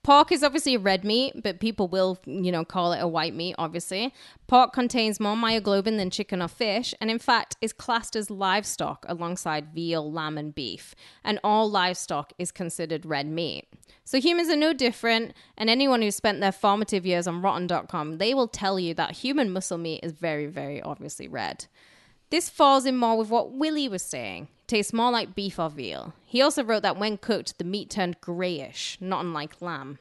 Pork 0.09 0.33
is 0.33 0.43
obviously 0.43 0.75
a 0.75 0.79
red 0.79 1.05
meat, 1.05 1.35
but 1.43 1.61
people 1.61 1.87
will, 1.87 2.19
you 2.25 2.51
know, 2.51 2.65
call 2.65 2.95
it 2.95 2.99
a 3.03 3.07
white 3.07 3.35
meat, 3.35 3.55
obviously. 3.59 4.15
Pork 4.47 4.73
contains 4.73 5.21
more 5.21 5.37
myoglobin 5.37 5.99
than 5.99 6.09
chicken 6.09 6.41
or 6.41 6.49
fish, 6.49 6.95
and 6.99 7.11
in 7.11 7.19
fact 7.19 7.59
is 7.61 7.75
classed 7.75 8.17
as 8.17 8.31
livestock 8.31 9.05
alongside 9.07 9.75
veal, 9.75 10.11
lamb, 10.11 10.39
and 10.39 10.55
beef. 10.55 10.95
And 11.23 11.39
all 11.45 11.71
livestock 11.71 12.33
is 12.39 12.51
considered 12.51 13.05
red 13.05 13.27
meat. 13.27 13.69
So 14.03 14.19
humans 14.19 14.49
are 14.49 14.57
no 14.57 14.73
different, 14.73 15.35
and 15.59 15.69
anyone 15.69 16.01
who's 16.01 16.17
spent 16.17 16.41
their 16.41 16.53
formative 16.53 17.05
years 17.05 17.27
on 17.27 17.43
rotten.com, 17.43 18.17
they 18.17 18.33
will 18.33 18.49
tell 18.49 18.81
you 18.81 18.95
that 18.95 19.11
human 19.11 19.53
muscle 19.53 19.77
meat 19.77 20.01
is 20.03 20.13
very, 20.13 20.47
very 20.47 20.81
obviously 20.81 21.29
red. 21.29 21.67
This 22.31 22.49
falls 22.49 22.87
in 22.87 22.97
more 22.97 23.19
with 23.19 23.29
what 23.29 23.53
Willie 23.53 23.91
was 23.91 24.05
saying. 24.05 24.49
Tastes 24.69 24.93
more 24.93 25.11
like 25.11 25.35
beef 25.35 25.59
or 25.59 25.71
veal. 25.71 26.15
He 26.25 26.41
also 26.41 26.63
wrote 26.63 26.83
that 26.85 26.99
when 26.99 27.17
cooked, 27.17 27.59
the 27.59 27.65
meat 27.65 27.91
turned 27.91 28.21
grayish, 28.21 28.97
not 29.01 29.25
unlike 29.25 29.61
lamb. 29.61 29.99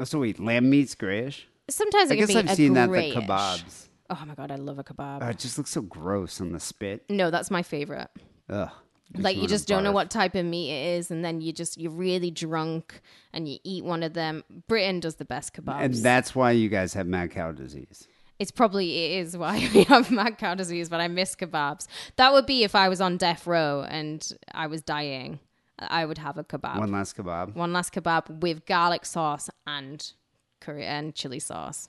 Oh, 0.00 0.04
So 0.04 0.18
wait, 0.20 0.40
lamb 0.40 0.68
meat's 0.70 0.94
grayish. 0.96 1.46
Sometimes 1.70 2.10
it 2.10 2.14
I 2.14 2.16
can 2.16 2.26
guess 2.26 2.42
be 2.42 2.48
I've 2.50 2.56
seen 2.56 2.72
that 2.74 2.88
at 2.88 2.92
the 2.92 3.12
kebabs. 3.14 3.88
Oh 4.10 4.24
my 4.26 4.34
god, 4.34 4.50
I 4.50 4.56
love 4.56 4.78
a 4.78 4.84
kebab. 4.84 5.18
Oh, 5.22 5.28
it 5.28 5.38
just 5.38 5.58
looks 5.58 5.70
so 5.70 5.82
gross 5.82 6.40
on 6.40 6.52
the 6.52 6.58
spit. 6.60 7.04
no, 7.10 7.30
that's 7.30 7.50
my 7.50 7.62
favorite. 7.62 8.08
Ugh. 8.48 8.70
Like 9.14 9.36
you 9.36 9.46
just 9.46 9.66
don't 9.68 9.84
know 9.84 9.92
what 9.92 10.10
type 10.10 10.34
of 10.34 10.44
meat 10.44 10.70
it 10.70 10.96
is, 10.98 11.10
and 11.10 11.24
then 11.24 11.40
you 11.40 11.52
just 11.52 11.78
you're 11.78 11.90
really 11.90 12.30
drunk 12.30 13.00
and 13.32 13.48
you 13.48 13.58
eat 13.64 13.82
one 13.84 14.02
of 14.02 14.12
them. 14.14 14.44
Britain 14.68 15.00
does 15.00 15.16
the 15.16 15.24
best 15.24 15.54
kebabs. 15.54 15.82
And 15.82 15.94
that's 15.94 16.34
why 16.34 16.50
you 16.50 16.68
guys 16.68 16.92
have 16.94 17.06
mad 17.06 17.30
cow 17.30 17.52
disease. 17.52 18.06
It's 18.38 18.50
probably 18.50 19.04
it 19.04 19.20
is 19.20 19.36
why 19.36 19.68
we 19.74 19.84
have 19.84 20.10
mad 20.10 20.38
cow 20.38 20.54
disease, 20.54 20.88
but 20.88 21.00
I 21.00 21.08
miss 21.08 21.34
kebabs. 21.34 21.86
That 22.16 22.32
would 22.32 22.46
be 22.46 22.64
if 22.64 22.74
I 22.74 22.88
was 22.88 23.00
on 23.00 23.16
death 23.16 23.46
row 23.46 23.84
and 23.88 24.26
I 24.52 24.66
was 24.66 24.82
dying. 24.82 25.40
I 25.78 26.04
would 26.04 26.18
have 26.18 26.38
a 26.38 26.44
kebab. 26.44 26.78
One 26.78 26.90
last 26.92 27.16
kebab. 27.16 27.54
One 27.54 27.72
last 27.72 27.92
kebab 27.92 28.40
with 28.40 28.66
garlic 28.66 29.06
sauce 29.06 29.48
and 29.66 30.12
curry 30.60 30.84
and 30.84 31.14
chili 31.14 31.38
sauce. 31.38 31.88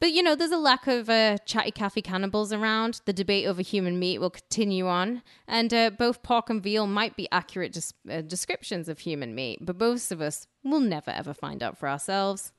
But 0.00 0.12
you 0.12 0.22
know, 0.22 0.34
there's 0.34 0.50
a 0.50 0.56
lack 0.56 0.86
of 0.86 1.10
uh, 1.10 1.36
chatty 1.44 1.72
cafe 1.72 2.00
cannibals 2.00 2.54
around. 2.54 3.02
The 3.04 3.12
debate 3.12 3.46
over 3.46 3.60
human 3.60 3.98
meat 3.98 4.18
will 4.18 4.30
continue 4.30 4.88
on, 4.88 5.22
and 5.46 5.74
uh, 5.74 5.90
both 5.90 6.22
pork 6.22 6.48
and 6.48 6.62
veal 6.62 6.86
might 6.86 7.16
be 7.16 7.28
accurate 7.30 7.72
des- 7.74 8.10
uh, 8.10 8.22
descriptions 8.22 8.88
of 8.88 9.00
human 9.00 9.34
meat, 9.34 9.58
but 9.60 9.78
most 9.78 10.10
of 10.10 10.22
us 10.22 10.46
will 10.64 10.80
never 10.80 11.10
ever 11.10 11.34
find 11.34 11.62
out 11.62 11.76
for 11.76 11.86
ourselves. 11.86 12.52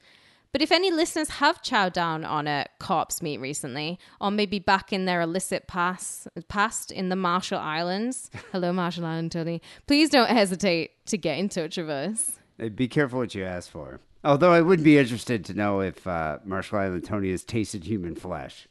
But 0.52 0.62
if 0.62 0.72
any 0.72 0.92
listeners 0.92 1.30
have 1.30 1.62
chowed 1.62 1.94
down 1.94 2.26
on 2.26 2.46
a 2.46 2.66
corpse 2.80 3.22
meat 3.22 3.38
recently, 3.40 3.98
or 4.20 4.32
maybe 4.32 4.60
back 4.60 4.92
in 4.92 5.06
their 5.06 5.22
illicit 5.22 5.68
past, 5.68 6.28
past 6.50 6.92
in 6.92 7.08
the 7.08 7.16
Marshall 7.16 7.60
Islands, 7.60 8.30
hello 8.52 8.74
Marshall 8.74 9.06
Island, 9.06 9.32
Tony, 9.32 9.62
please 9.88 10.10
don't 10.10 10.30
hesitate 10.30 11.06
to 11.06 11.18
get 11.18 11.38
in 11.38 11.48
touch 11.48 11.78
with 11.78 11.90
us. 11.90 12.40
Be 12.76 12.88
careful 12.88 13.20
what 13.20 13.34
you 13.34 13.46
ask 13.46 13.70
for. 13.70 14.02
Although 14.24 14.52
I 14.52 14.62
would 14.62 14.84
be 14.84 14.98
interested 14.98 15.46
to 15.46 15.54
know 15.54 15.80
if 15.80 16.06
uh, 16.06 16.40
Marshall 16.46 16.80
Island 16.80 17.06
Tony 17.06 17.32
has 17.32 17.44
tasted 17.44 17.86
human 17.86 18.14
flesh. 18.14 18.68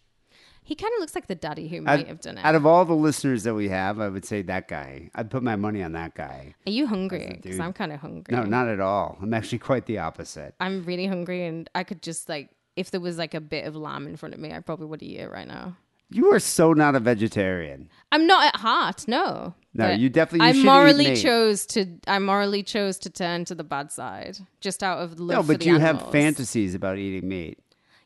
He 0.62 0.74
kind 0.76 0.92
of 0.94 1.00
looks 1.00 1.14
like 1.14 1.26
the 1.26 1.34
daddy 1.34 1.66
who 1.68 1.80
might 1.80 2.06
have 2.06 2.20
done 2.20 2.38
it. 2.38 2.44
out 2.44 2.54
of 2.54 2.64
all 2.64 2.84
the 2.84 2.94
listeners 2.94 3.42
that 3.42 3.54
we 3.54 3.68
have, 3.70 3.98
I 3.98 4.08
would 4.08 4.24
say 4.24 4.42
that 4.42 4.68
guy. 4.68 5.10
I'd 5.14 5.30
put 5.30 5.42
my 5.42 5.56
money 5.56 5.82
on 5.82 5.92
that 5.92 6.14
guy. 6.14 6.54
Are 6.66 6.70
you 6.70 6.86
hungry? 6.86 7.40
Because. 7.42 7.58
I'm 7.58 7.72
kind 7.72 7.92
of 7.92 8.00
hungry. 8.00 8.36
No, 8.36 8.44
not 8.44 8.68
at 8.68 8.78
all. 8.78 9.18
I'm 9.20 9.34
actually 9.34 9.58
quite 9.58 9.86
the 9.86 9.98
opposite. 9.98 10.54
I'm 10.60 10.84
really 10.84 11.06
hungry, 11.06 11.44
and 11.46 11.68
I 11.74 11.82
could 11.82 12.02
just 12.02 12.28
like, 12.28 12.50
if 12.76 12.90
there 12.92 13.00
was 13.00 13.18
like 13.18 13.34
a 13.34 13.40
bit 13.40 13.66
of 13.66 13.74
lamb 13.74 14.06
in 14.06 14.16
front 14.16 14.34
of 14.34 14.40
me, 14.40 14.52
I 14.52 14.60
probably 14.60 14.86
would 14.86 15.02
eat 15.02 15.18
it 15.18 15.30
right 15.30 15.48
now. 15.48 15.76
You 16.12 16.32
are 16.32 16.40
so 16.40 16.72
not 16.72 16.96
a 16.96 17.00
vegetarian. 17.00 17.88
I'm 18.10 18.26
not 18.26 18.46
at 18.52 18.60
heart, 18.60 19.06
no. 19.06 19.54
No, 19.74 19.90
you 19.90 20.08
definitely- 20.08 20.58
you 20.58 20.62
I 20.62 20.64
morally 20.64 21.10
meat. 21.10 21.22
chose 21.22 21.66
to. 21.66 21.86
I 22.08 22.18
morally 22.18 22.64
chose 22.64 22.98
to 22.98 23.10
turn 23.10 23.44
to 23.44 23.54
the 23.54 23.62
bad 23.62 23.92
side, 23.92 24.38
just 24.60 24.82
out 24.82 24.98
of 24.98 25.20
love 25.20 25.46
No, 25.48 25.54
but 25.54 25.64
you 25.64 25.78
have 25.78 26.10
fantasies 26.10 26.74
about 26.74 26.98
eating 26.98 27.28
meat. 27.28 27.58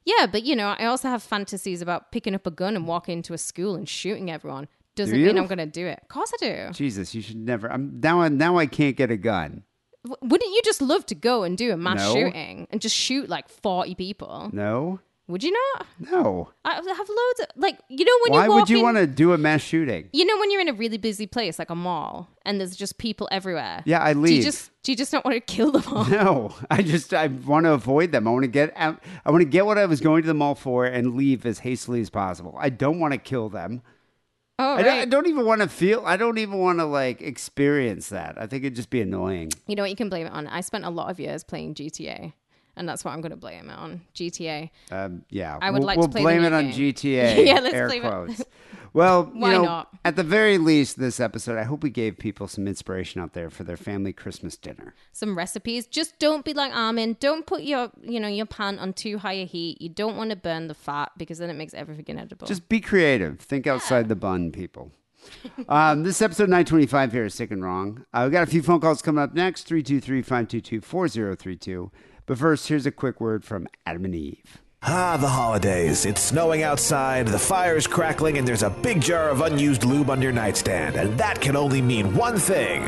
Yeah, 0.05 0.27
but 0.27 0.45
you 0.45 0.55
know, 0.55 0.75
I 0.79 0.85
also 0.87 1.09
have 1.09 1.23
fantasies 1.23 1.81
about 1.81 2.13
picking 2.13 2.35
up 2.35 2.47
a 2.47 2.51
gun 2.51 2.77
and 2.77 2.87
walking 2.87 3.19
into 3.19 3.33
a 3.35 3.39
school 3.39 3.75
and 3.75 3.89
shooting 3.89 4.31
everyone. 4.31 4.69
Doesn't 4.97 5.15
Do 5.19 5.25
mean? 5.27 5.39
I'm 5.39 5.47
going 5.47 5.59
to 5.59 5.67
do 5.67 5.87
it. 5.87 5.99
Of 6.03 6.09
course 6.09 6.33
I 6.41 6.47
do. 6.67 6.73
Jesus, 6.73 7.15
you 7.15 7.23
should 7.23 7.37
never. 7.39 7.71
I'm 7.73 7.99
now. 8.01 8.21
I- 8.21 8.29
Now 8.29 8.59
I 8.59 8.67
can't 8.67 8.97
get 8.97 9.11
a 9.11 9.17
gun. 9.17 9.65
W- 10.07 10.19
Wouldn't 10.31 10.55
you 10.55 10.61
just 10.65 10.81
love 10.83 11.05
to 11.07 11.15
go 11.15 11.43
and 11.43 11.57
do 11.59 11.73
a 11.73 11.77
mass 11.77 11.99
No. 11.99 12.13
shooting 12.15 12.69
and 12.71 12.81
just 12.81 12.95
shoot 12.95 13.29
like 13.29 13.49
40 13.49 13.95
people? 13.97 14.51
No, 14.53 15.01
Would 15.27 15.43
you 15.43 15.53
not? 15.77 15.87
no. 16.11 16.51
I 16.67 16.75
have 16.75 16.85
loads 16.87 17.41
of 17.41 17.47
like 17.57 17.79
you 17.89 18.05
know 18.05 18.13
when 18.25 18.33
Why 18.39 18.45
you 18.47 18.53
would 18.53 18.69
you 18.71 18.77
in- 18.79 18.83
want 18.83 18.97
to 18.99 19.07
do 19.07 19.33
a 19.33 19.39
mass 19.39 19.63
shooting? 19.63 20.11
You 20.13 20.27
know 20.27 20.39
when 20.39 20.51
you're 20.51 20.61
in 20.61 20.69
a 20.69 20.75
really 20.75 20.99
busy 20.99 21.27
place 21.27 21.59
like 21.59 21.71
a 21.71 21.75
mall 21.75 22.29
and 22.45 22.61
there's 22.61 22.77
just 22.77 22.99
people 22.99 23.27
everywhere. 23.33 23.83
Yeah, 23.87 24.03
I 24.05 24.13
Do 24.13 24.19
you 24.21 24.25
leave. 24.27 24.45
just 24.45 24.71
do 24.83 24.93
you 24.93 24.97
just 24.97 25.13
not 25.15 25.25
want 25.25 25.35
to 25.37 25.41
kill 25.41 25.71
them 25.73 25.85
all? 25.91 26.05
No, 26.05 26.55
I 26.71 26.83
just 26.83 27.15
I 27.15 27.29
want 27.29 27.65
to 27.65 27.73
avoid 27.73 28.13
them. 28.13 28.29
I 28.29 28.33
want 28.33 28.43
to 28.45 28.49
get 28.49 28.73
out. 28.77 29.03
I 29.25 29.31
want 29.31 29.41
to 29.41 29.49
get 29.49 29.65
what 29.65 29.79
I 29.79 29.87
was 29.87 30.01
going 30.03 30.23
to 30.23 30.27
the 30.29 30.35
mall 30.35 30.55
for 30.55 30.85
and 30.85 31.15
leave 31.15 31.47
as 31.47 31.61
hastily 31.61 32.03
as 32.03 32.11
possible. 32.11 32.55
I 32.59 32.69
don't 32.69 33.01
want 33.01 33.13
to 33.13 33.19
kill 33.19 33.49
them. 33.49 33.81
Oh, 34.59 34.75
I, 34.77 34.83
don't, 34.83 34.99
I 35.01 35.05
don't 35.07 35.27
even 35.27 35.45
want 35.47 35.63
to 35.63 35.69
feel. 35.69 36.05
I 36.07 36.17
don't 36.17 36.39
even 36.39 36.59
want 36.59 36.79
to 36.79 36.85
like 36.85 37.21
experience 37.23 38.11
that. 38.11 38.41
I 38.41 38.47
think 38.47 38.63
it'd 38.63 38.77
just 38.77 38.91
be 38.91 39.01
annoying. 39.01 39.51
You 39.67 39.75
know 39.75 39.83
what 39.83 39.91
you 39.91 39.97
can 39.97 40.09
blame 40.09 40.27
it 40.27 40.33
on? 40.33 40.47
I 40.47 40.61
spent 40.61 40.85
a 40.85 40.91
lot 40.91 41.11
of 41.11 41.19
years 41.19 41.43
playing 41.43 41.75
GTA, 41.75 42.35
and 42.77 42.89
that's 42.89 43.05
what 43.05 43.13
I'm 43.13 43.21
going 43.21 43.31
to 43.31 43.37
blame 43.37 43.69
it 43.69 43.73
on. 43.73 44.01
GTA. 44.15 44.71
Um, 44.91 45.25
yeah, 45.31 45.59
I 45.61 45.71
would 45.71 45.81
we'll, 45.81 45.87
like 45.87 45.97
to 45.97 46.01
we'll 46.01 46.09
play 46.09 46.23
blame 46.23 46.45
it 46.45 46.53
on 46.53 46.71
game. 46.71 46.93
GTA. 46.95 47.47
Yeah, 47.47 47.61
let's 47.61 47.75
air 47.75 47.89
blame 47.89 48.05
it. 48.05 48.09
quotes. 48.09 48.43
Well, 48.95 49.33
you 49.35 49.41
Why 49.41 49.53
know, 49.55 49.65
not? 49.65 49.89
at 50.05 50.15
the 50.15 50.23
very 50.23 50.57
least, 50.57 51.01
this 51.01 51.19
episode, 51.19 51.59
I 51.59 51.65
hope 51.65 51.83
we 51.83 51.91
gave 51.91 52.17
people 52.17 52.47
some 52.47 52.69
inspiration 52.69 53.21
out 53.21 53.33
there 53.33 53.51
for 53.51 53.65
their 53.65 53.77
family 53.77 54.13
Christmas 54.13 54.57
dinner. 54.57 54.95
Some 55.11 55.37
recipes. 55.37 55.89
Just 55.89 56.21
don't 56.21 56.45
be 56.45 56.55
like 56.55 56.73
Armin. 56.73 57.17
Don't 57.19 57.45
put 57.45 57.65
your 57.65 57.91
you 58.01 58.21
know 58.21 58.29
your 58.29 58.47
pan 58.47 58.79
on 58.79 58.93
too 58.93 59.19
high 59.19 59.33
a 59.33 59.47
heat. 59.47 59.83
You 59.83 59.89
don't 59.89 60.17
want 60.17 60.31
to 60.31 60.37
burn 60.37 60.69
the 60.69 60.75
fat 60.75 61.11
because 61.17 61.39
then 61.39 61.51
it 61.51 61.55
makes 61.55 61.75
everything 61.75 62.05
inedible. 62.07 62.47
Just 62.47 62.69
be 62.69 62.81
creative. 62.81 63.41
Think 63.41 63.67
outside 63.67 64.09
the 64.09 64.15
bun, 64.15 64.53
people. 64.53 64.93
um, 65.69 66.05
this 66.05 66.23
episode 66.23 66.49
925 66.49 67.13
here 67.13 67.25
is 67.25 67.35
Sick 67.35 67.51
and 67.51 67.65
Wrong. 67.65 68.05
Uh, 68.13 68.23
we 68.27 68.31
got 68.31 68.45
a 68.45 68.47
few 68.51 68.63
phone 68.63 68.81
calls 68.81 69.03
coming 69.03 69.23
up 69.23 69.35
next 69.35 69.65
323 69.65 70.23
522 70.23 70.81
4032. 70.81 71.91
But 72.27 72.39
first, 72.39 72.69
here's 72.69 72.87
a 72.87 72.91
quick 72.91 73.21
word 73.21 73.45
from 73.45 73.69
Adam 73.85 74.05
and 74.07 74.15
Eve. 74.15 74.59
Ah, 74.83 75.17
the 75.19 75.29
holidays. 75.29 76.05
It's 76.05 76.21
snowing 76.21 76.63
outside, 76.63 77.29
the 77.29 77.39
fire's 77.39 77.87
crackling, 77.87 78.39
and 78.39 78.47
there's 78.47 78.63
a 78.63 78.71
big 78.71 79.01
jar 79.01 79.31
of 79.31 79.41
unused 79.41 79.85
lube 79.85 80.11
on 80.11 80.21
your 80.21 80.33
nightstand. 80.33 80.97
And 80.97 81.19
that 81.19 81.41
can 81.41 81.57
only 81.57 81.81
mean 81.81 82.15
one 82.15 82.39
thing. 82.39 82.83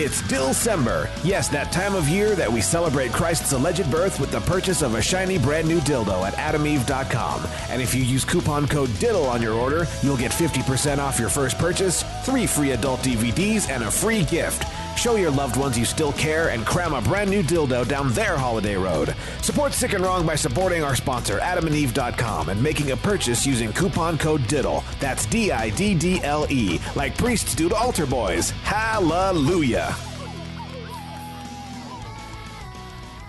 It's 0.00 0.22
Dilsember. 0.22 1.10
Yes, 1.24 1.48
that 1.48 1.72
time 1.72 1.96
of 1.96 2.08
year 2.08 2.36
that 2.36 2.52
we 2.52 2.60
celebrate 2.60 3.10
Christ's 3.12 3.50
alleged 3.50 3.90
birth 3.90 4.20
with 4.20 4.30
the 4.30 4.40
purchase 4.42 4.80
of 4.82 4.94
a 4.94 5.02
shiny 5.02 5.38
brand 5.38 5.66
new 5.66 5.80
dildo 5.80 6.24
at 6.24 6.34
adameve.com. 6.34 7.44
And 7.68 7.82
if 7.82 7.92
you 7.92 8.04
use 8.04 8.24
coupon 8.24 8.68
code 8.68 8.90
DIDDLE 9.00 9.28
on 9.28 9.42
your 9.42 9.54
order, 9.54 9.88
you'll 10.02 10.16
get 10.16 10.30
50% 10.30 10.98
off 10.98 11.18
your 11.18 11.28
first 11.28 11.58
purchase, 11.58 12.04
three 12.22 12.46
free 12.46 12.70
adult 12.72 13.00
DVDs, 13.00 13.68
and 13.68 13.82
a 13.82 13.90
free 13.90 14.22
gift. 14.24 14.62
Show 14.98 15.14
your 15.14 15.30
loved 15.30 15.56
ones 15.56 15.78
you 15.78 15.84
still 15.84 16.12
care 16.14 16.48
and 16.48 16.66
cram 16.66 16.92
a 16.92 17.00
brand 17.00 17.30
new 17.30 17.40
dildo 17.40 17.86
down 17.86 18.12
their 18.14 18.36
holiday 18.36 18.74
road. 18.74 19.14
Support 19.42 19.72
Sick 19.72 19.92
and 19.92 20.02
Wrong 20.02 20.26
by 20.26 20.34
supporting 20.34 20.82
our 20.82 20.96
sponsor, 20.96 21.38
adamandeve.com, 21.38 22.48
and 22.48 22.60
making 22.60 22.90
a 22.90 22.96
purchase 22.96 23.46
using 23.46 23.72
coupon 23.72 24.18
code 24.18 24.42
DIDDLE. 24.48 24.82
That's 24.98 25.24
D 25.26 25.52
I 25.52 25.70
D 25.70 25.94
D 25.94 26.20
L 26.24 26.48
E, 26.50 26.80
like 26.96 27.16
priests 27.16 27.54
do 27.54 27.68
to 27.68 27.76
altar 27.76 28.06
boys. 28.06 28.50
Hallelujah. 28.50 29.94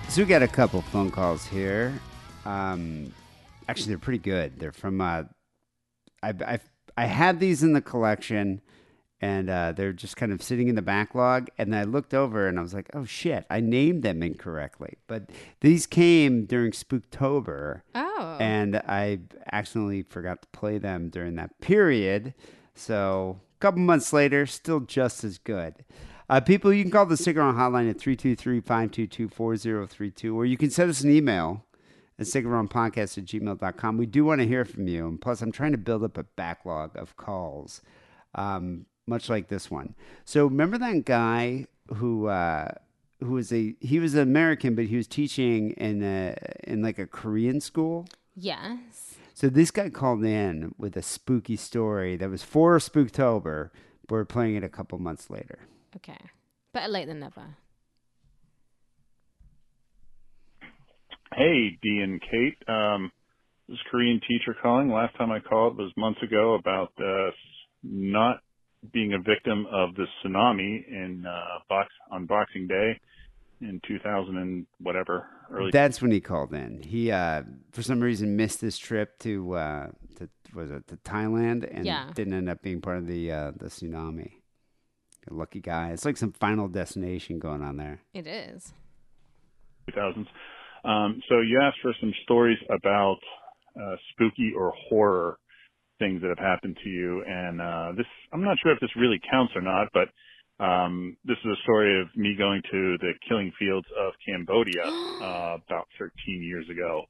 So 0.07 0.23
we 0.23 0.25
got 0.25 0.41
a 0.41 0.47
couple 0.47 0.81
phone 0.81 1.11
calls 1.11 1.45
here. 1.45 1.93
Um, 2.45 3.13
actually, 3.67 3.89
they're 3.89 3.99
pretty 3.99 4.17
good. 4.17 4.57
They're 4.57 4.71
from. 4.71 5.01
Uh, 5.01 5.25
I 6.23 6.29
I 6.29 6.59
I 6.97 7.05
had 7.05 7.39
these 7.39 7.61
in 7.61 7.73
the 7.73 7.81
collection, 7.81 8.59
and 9.21 9.49
uh, 9.49 9.73
they're 9.73 9.93
just 9.93 10.15
kind 10.15 10.31
of 10.31 10.41
sitting 10.41 10.67
in 10.67 10.75
the 10.75 10.81
backlog. 10.81 11.49
And 11.57 11.75
I 11.75 11.83
looked 11.83 12.13
over, 12.13 12.47
and 12.47 12.57
I 12.57 12.61
was 12.61 12.73
like, 12.73 12.89
"Oh 12.93 13.05
shit! 13.05 13.45
I 13.49 13.59
named 13.59 14.03
them 14.03 14.23
incorrectly." 14.23 14.97
But 15.07 15.29
these 15.61 15.85
came 15.85 16.45
during 16.45 16.71
Spooktober, 16.71 17.81
oh. 17.95 18.37
and 18.39 18.77
I 18.77 19.19
accidentally 19.51 20.03
forgot 20.03 20.41
to 20.43 20.47
play 20.49 20.77
them 20.77 21.09
during 21.09 21.35
that 21.35 21.59
period. 21.61 22.33
So 22.75 23.41
a 23.57 23.59
couple 23.59 23.81
months 23.81 24.13
later, 24.13 24.45
still 24.45 24.79
just 24.79 25.23
as 25.23 25.37
good. 25.37 25.83
Uh, 26.29 26.39
people, 26.39 26.71
you 26.71 26.83
can 26.83 26.91
call 26.91 27.07
the 27.07 27.17
Sick 27.17 27.35
and 27.35 27.45
Wrong 27.45 27.55
hotline 27.55 27.89
at 27.89 27.97
323-522-4032, 27.97 30.35
or 30.35 30.45
you 30.45 30.57
can 30.57 30.69
send 30.69 30.91
us 30.91 31.01
an 31.01 31.09
email 31.09 31.65
at 32.19 32.27
sickandwrongpodcast 32.27 33.17
at 33.17 33.25
gmail.com. 33.25 33.97
We 33.97 34.05
do 34.05 34.25
want 34.25 34.41
to 34.41 34.47
hear 34.47 34.63
from 34.63 34.87
you. 34.87 35.07
And 35.07 35.19
plus, 35.19 35.41
I'm 35.41 35.51
trying 35.51 35.71
to 35.71 35.77
build 35.77 36.03
up 36.03 36.17
a 36.17 36.23
backlog 36.23 36.95
of 36.95 37.17
calls, 37.17 37.81
um, 38.35 38.85
much 39.10 39.30
like 39.30 39.49
this 39.49 39.69
one. 39.69 39.95
So 40.23 40.45
remember 40.45 40.77
that 40.77 41.03
guy 41.06 41.65
who... 41.95 42.27
Uh, 42.27 42.69
who 43.22 43.34
was 43.34 43.52
a 43.52 43.76
he 43.81 43.99
was 43.99 44.14
an 44.14 44.22
American, 44.22 44.76
but 44.76 44.86
he 44.86 44.95
was 44.95 45.06
teaching 45.06 45.72
in 45.72 46.02
a 46.02 46.38
in 46.64 46.81
like 46.81 46.98
a 46.98 47.06
Korean 47.06 47.60
school. 47.60 48.07
Yes. 48.34 49.18
So 49.34 49.49
this 49.49 49.72
guy 49.72 49.90
called 49.90 50.23
in 50.23 50.73
with 50.77 50.95
a 50.95 51.02
spooky 51.02 51.57
story 51.57 52.15
that 52.15 52.30
was 52.30 52.44
for 52.44 52.77
Spooktober, 52.77 53.72
but 54.07 54.15
we're 54.15 54.23
playing 54.23 54.56
it 54.56 54.64
a 54.64 54.69
couple 54.69 54.98
months 54.99 55.30
later. 55.30 55.60
Okay. 55.98 56.18
Better 56.72 56.88
late 56.88 57.07
than 57.07 57.19
never. 57.19 57.57
Hey, 61.36 61.77
Dee 61.81 61.99
and 62.02 62.22
Kate. 62.22 62.57
Um, 62.69 63.11
this 63.68 63.76
is 63.76 63.81
Korean 63.91 64.22
teacher 64.26 64.56
calling. 64.61 64.90
Last 64.90 65.18
time 65.18 65.30
I 65.30 65.40
called 65.40 65.77
was 65.77 65.91
months 65.98 66.23
ago 66.23 66.53
about 66.53 66.94
uh, 66.98 67.31
not 67.84 68.38
being 68.93 69.14
a 69.14 69.19
victim 69.19 69.65
of 69.72 69.95
the 69.95 70.06
tsunami 70.23 70.88
in 70.88 71.26
uh, 71.26 71.60
box 71.68 71.89
on 72.11 72.26
Boxing 72.26 72.68
Day 72.68 72.99
in 73.61 73.81
2000 73.88 74.38
and 74.38 74.65
whatever 74.80 75.27
early. 75.51 75.72
That's 75.72 76.01
when 76.01 76.11
he 76.11 76.22
called 76.22 76.53
in. 76.53 76.81
He, 76.84 77.11
uh, 77.11 77.43
for 77.72 77.81
some 77.81 77.99
reason, 77.99 78.35
missed 78.38 78.61
his 78.61 78.77
trip 78.77 79.19
to 79.19 79.53
uh, 79.53 79.88
to 80.18 80.30
was 80.53 80.72
it 80.72 80.88
to 80.88 80.97
Thailand 80.97 81.68
and 81.72 81.85
Yeah. 81.85 82.10
didn't 82.15 82.34
end 82.34 82.49
up 82.49 82.61
being 82.61 82.81
part 82.81 82.97
of 82.97 83.07
the 83.07 83.31
uh, 83.31 83.51
the 83.57 83.65
tsunami. 83.68 84.31
A 85.30 85.34
lucky 85.34 85.60
guy. 85.60 85.89
It's 85.91 86.06
like 86.06 86.18
some 86.18 86.31
Final 86.31 86.68
Destination 86.69 87.38
going 87.39 87.61
on 87.61 87.76
there. 87.77 87.99
It 88.14 88.26
is. 88.26 88.73
2000s. 89.91 90.27
Um, 90.85 91.22
so 91.27 91.41
you 91.41 91.60
asked 91.61 91.80
for 91.81 91.93
some 91.99 92.14
stories 92.23 92.57
about 92.69 93.18
uh, 93.80 93.95
spooky 94.11 94.53
or 94.56 94.72
horror 94.88 95.38
things 95.99 96.21
that 96.21 96.30
have 96.30 96.39
happened 96.39 96.77
to 96.84 96.89
you, 96.89 97.23
and 97.27 97.61
uh, 97.61 97.91
this 97.95 98.07
I'm 98.34 98.43
not 98.43 98.57
sure 98.61 98.71
if 98.71 98.80
this 98.80 98.95
really 98.95 99.19
counts 99.30 99.53
or 99.55 99.61
not, 99.61 99.89
but 99.93 100.09
um, 100.63 101.15
this 101.23 101.38
is 101.38 101.51
a 101.51 101.61
story 101.63 102.01
of 102.01 102.07
me 102.15 102.35
going 102.38 102.61
to 102.71 102.97
the 102.99 103.13
killing 103.27 103.51
fields 103.57 103.88
of 103.97 104.13
Cambodia 104.26 104.84
uh, 104.85 105.57
about 105.65 105.88
13 105.97 106.11
years 106.43 106.65
ago. 106.69 107.03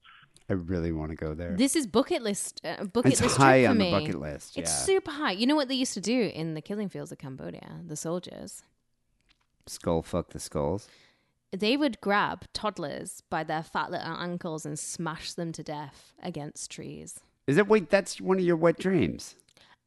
I 0.50 0.54
really 0.54 0.92
want 0.92 1.12
to 1.12 1.16
go 1.16 1.36
there. 1.36 1.56
This 1.56 1.76
is 1.76 1.86
bucket 1.86 2.24
list. 2.24 2.62
Uh, 2.64 2.86
bucket 2.86 3.14
It's 3.14 3.22
list 3.22 3.38
high 3.38 3.60
trip 3.60 3.68
for 3.68 3.72
on 3.72 3.78
the 3.78 3.92
bucket 3.92 4.20
list, 4.20 4.58
It's 4.58 4.72
yeah. 4.72 4.78
super 4.78 5.12
high. 5.12 5.32
You 5.32 5.46
know 5.46 5.56
what 5.56 5.68
they 5.68 5.76
used 5.76 5.94
to 5.94 6.02
do 6.02 6.32
in 6.34 6.56
the 6.56 6.62
killing 6.62 6.90
fields 6.90 7.12
of 7.12 7.20
Cambodia? 7.20 7.82
The 7.86 7.96
soldiers. 7.96 8.64
Skull 9.68 10.02
fuck 10.02 10.32
the 10.32 10.40
skulls. 10.40 10.88
They 11.52 11.78
would 11.78 12.02
grab 12.02 12.46
toddlers 12.54 13.22
by 13.30 13.44
their 13.44 13.64
fat 13.64 13.92
little 13.92 14.08
ankles 14.08 14.66
and 14.66 14.78
smash 14.78 15.34
them 15.34 15.52
to 15.52 15.64
death 15.64 16.14
against 16.22 16.72
trees. 16.72 17.20
Is 17.50 17.58
it 17.58 17.68
wait? 17.68 17.90
That's 17.90 18.22
one 18.22 18.38
of 18.38 18.44
your 18.46 18.56
wet 18.56 18.78
dreams. 18.78 19.36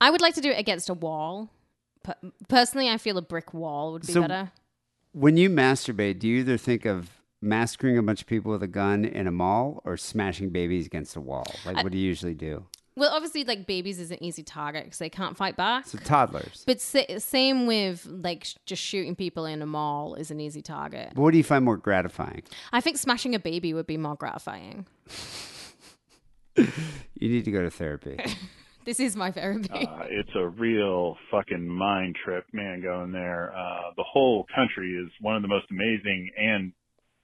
I 0.01 0.11
would 0.11 0.21
like 0.21 0.35
to 0.35 0.41
do 0.41 0.51
it 0.51 0.59
against 0.59 0.89
a 0.91 0.95
wall. 0.95 1.49
Per- 2.03 2.17
personally, 2.49 2.89
I 2.91 2.99
feel 2.99 3.17
a 3.19 3.23
brick 3.23 3.55
wall 3.55 3.93
would 3.93 4.05
be 4.07 4.13
So- 4.13 4.23
better. 4.23 4.51
When 5.13 5.37
you 5.37 5.49
masturbate, 5.49 6.19
do 6.19 6.27
you 6.27 6.41
either 6.41 6.57
think 6.57 6.85
of 6.87 7.11
massacring 7.41 7.97
a 7.99 8.03
bunch 8.03 8.23
of 8.23 8.27
people 8.27 8.51
with 8.51 8.63
a 8.63 8.67
gun 8.69 9.05
in 9.05 9.27
a 9.27 9.31
mall 9.31 9.81
or 9.85 9.97
smashing 9.97 10.51
babies 10.51 10.87
against 10.87 11.15
a 11.17 11.21
wall? 11.21 11.47
Like, 11.65 11.77
what 11.85 11.93
do 11.93 11.99
you 11.99 12.05
usually 12.07 12.35
do? 12.35 12.65
Well, 12.97 13.11
obviously, 13.15 13.45
like 13.45 13.67
babies 13.67 13.99
is 14.01 14.11
an 14.11 14.23
easy 14.23 14.43
target 14.43 14.85
because 14.85 14.99
they 14.99 15.09
can't 15.09 15.37
fight 15.37 15.57
back. 15.57 15.87
So 15.87 15.99
toddlers. 15.99 16.65
But 16.67 16.81
sa- 16.81 17.19
same 17.19 17.67
with 17.67 18.07
like 18.07 18.45
sh- 18.45 18.57
just 18.67 18.83
shooting 18.83 19.15
people 19.15 19.47
in 19.47 19.63
a 19.63 19.67
mall 19.67 20.15
is 20.15 20.31
an 20.31 20.41
easy 20.41 20.63
target. 20.63 21.13
But 21.15 21.23
what 21.23 21.31
do 21.31 21.39
you 21.39 21.45
find 21.45 21.65
more 21.65 21.77
gratifying? 21.77 22.43
I 22.73 22.81
think 22.81 22.99
smashing 22.99 23.35
a 23.35 23.39
baby 23.39 23.73
would 23.73 23.87
be 23.87 23.97
more 23.97 24.17
gratifying. 24.17 24.87
You 26.57 27.29
need 27.29 27.45
to 27.45 27.53
go 27.53 27.63
to 27.63 27.71
therapy. 27.71 28.19
This 28.85 28.99
is 28.99 29.15
my 29.15 29.31
therapy. 29.31 29.69
Uh, 29.71 30.07
it's 30.11 30.35
a 30.35 30.49
real 30.49 31.17
fucking 31.31 31.69
mind 31.69 32.17
trip, 32.25 32.45
man, 32.53 32.83
going 32.83 33.13
there. 33.13 33.53
Uh, 33.55 33.93
the 33.97 34.03
whole 34.03 34.45
country 34.55 34.91
is 34.91 35.09
one 35.21 35.37
of 35.37 35.43
the 35.43 35.47
most 35.47 35.67
amazing 35.71 36.31
and 36.37 36.73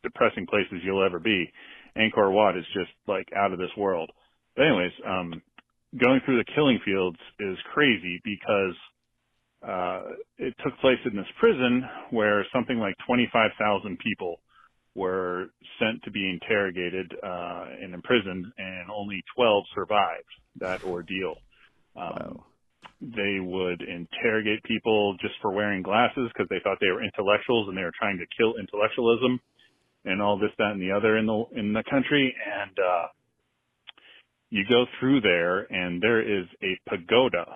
depressing 0.05 0.47
places 0.47 0.79
you'll 0.85 1.05
ever 1.05 1.19
be. 1.19 1.51
Angkor 1.97 2.31
Wat 2.31 2.57
is 2.57 2.65
just 2.75 2.91
like 3.09 3.27
out 3.37 3.53
of 3.53 3.59
this 3.59 3.75
world. 3.77 4.09
But 4.55 4.67
anyways, 4.67 4.93
um, 5.05 5.43
going 6.01 6.21
through 6.25 6.39
the 6.39 6.53
killing 6.55 6.79
fields 6.85 7.19
is 7.41 7.59
crazy 7.75 8.21
because, 8.23 8.77
uh, 9.67 10.03
it 10.37 10.55
took 10.63 10.79
place 10.79 11.01
in 11.11 11.17
this 11.17 11.27
prison 11.41 11.83
where 12.11 12.47
something 12.55 12.79
like 12.79 12.95
25,000 13.05 13.99
people 13.99 14.39
were 14.99 15.47
sent 15.79 16.03
to 16.03 16.11
be 16.11 16.29
interrogated, 16.29 17.13
uh, 17.23 17.65
and 17.81 17.95
imprisoned 17.95 18.45
and 18.59 18.91
only 18.91 19.23
12 19.37 19.65
survived 19.75 20.33
that 20.59 20.83
ordeal. 20.83 21.37
Um, 21.97 22.43
they 23.01 23.39
would 23.39 23.81
interrogate 23.81 24.63
people 24.65 25.17
just 25.21 25.35
for 25.41 25.53
wearing 25.53 25.83
glasses 25.83 26.31
because 26.33 26.49
they 26.51 26.59
thought 26.65 26.79
they 26.81 26.91
were 26.91 27.05
intellectuals 27.05 27.69
and 27.69 27.77
they 27.77 27.83
were 27.83 27.95
trying 27.97 28.19
to 28.19 28.27
kill 28.37 28.55
intellectualism 28.59 29.41
and 30.05 30.21
all 30.21 30.39
this, 30.39 30.51
that, 30.59 30.73
and 30.73 30.83
the 30.83 30.91
other 30.91 31.17
in 31.17 31.27
the 31.27 31.45
in 31.55 31.73
the 31.73 31.85
country. 31.89 32.35
And 32.35 32.77
uh, 32.79 33.07
you 34.51 34.65
go 34.69 34.85
through 34.99 35.21
there, 35.21 35.61
and 35.73 36.03
there 36.03 36.23
is 36.23 36.47
a 36.63 36.79
pagoda 36.89 37.47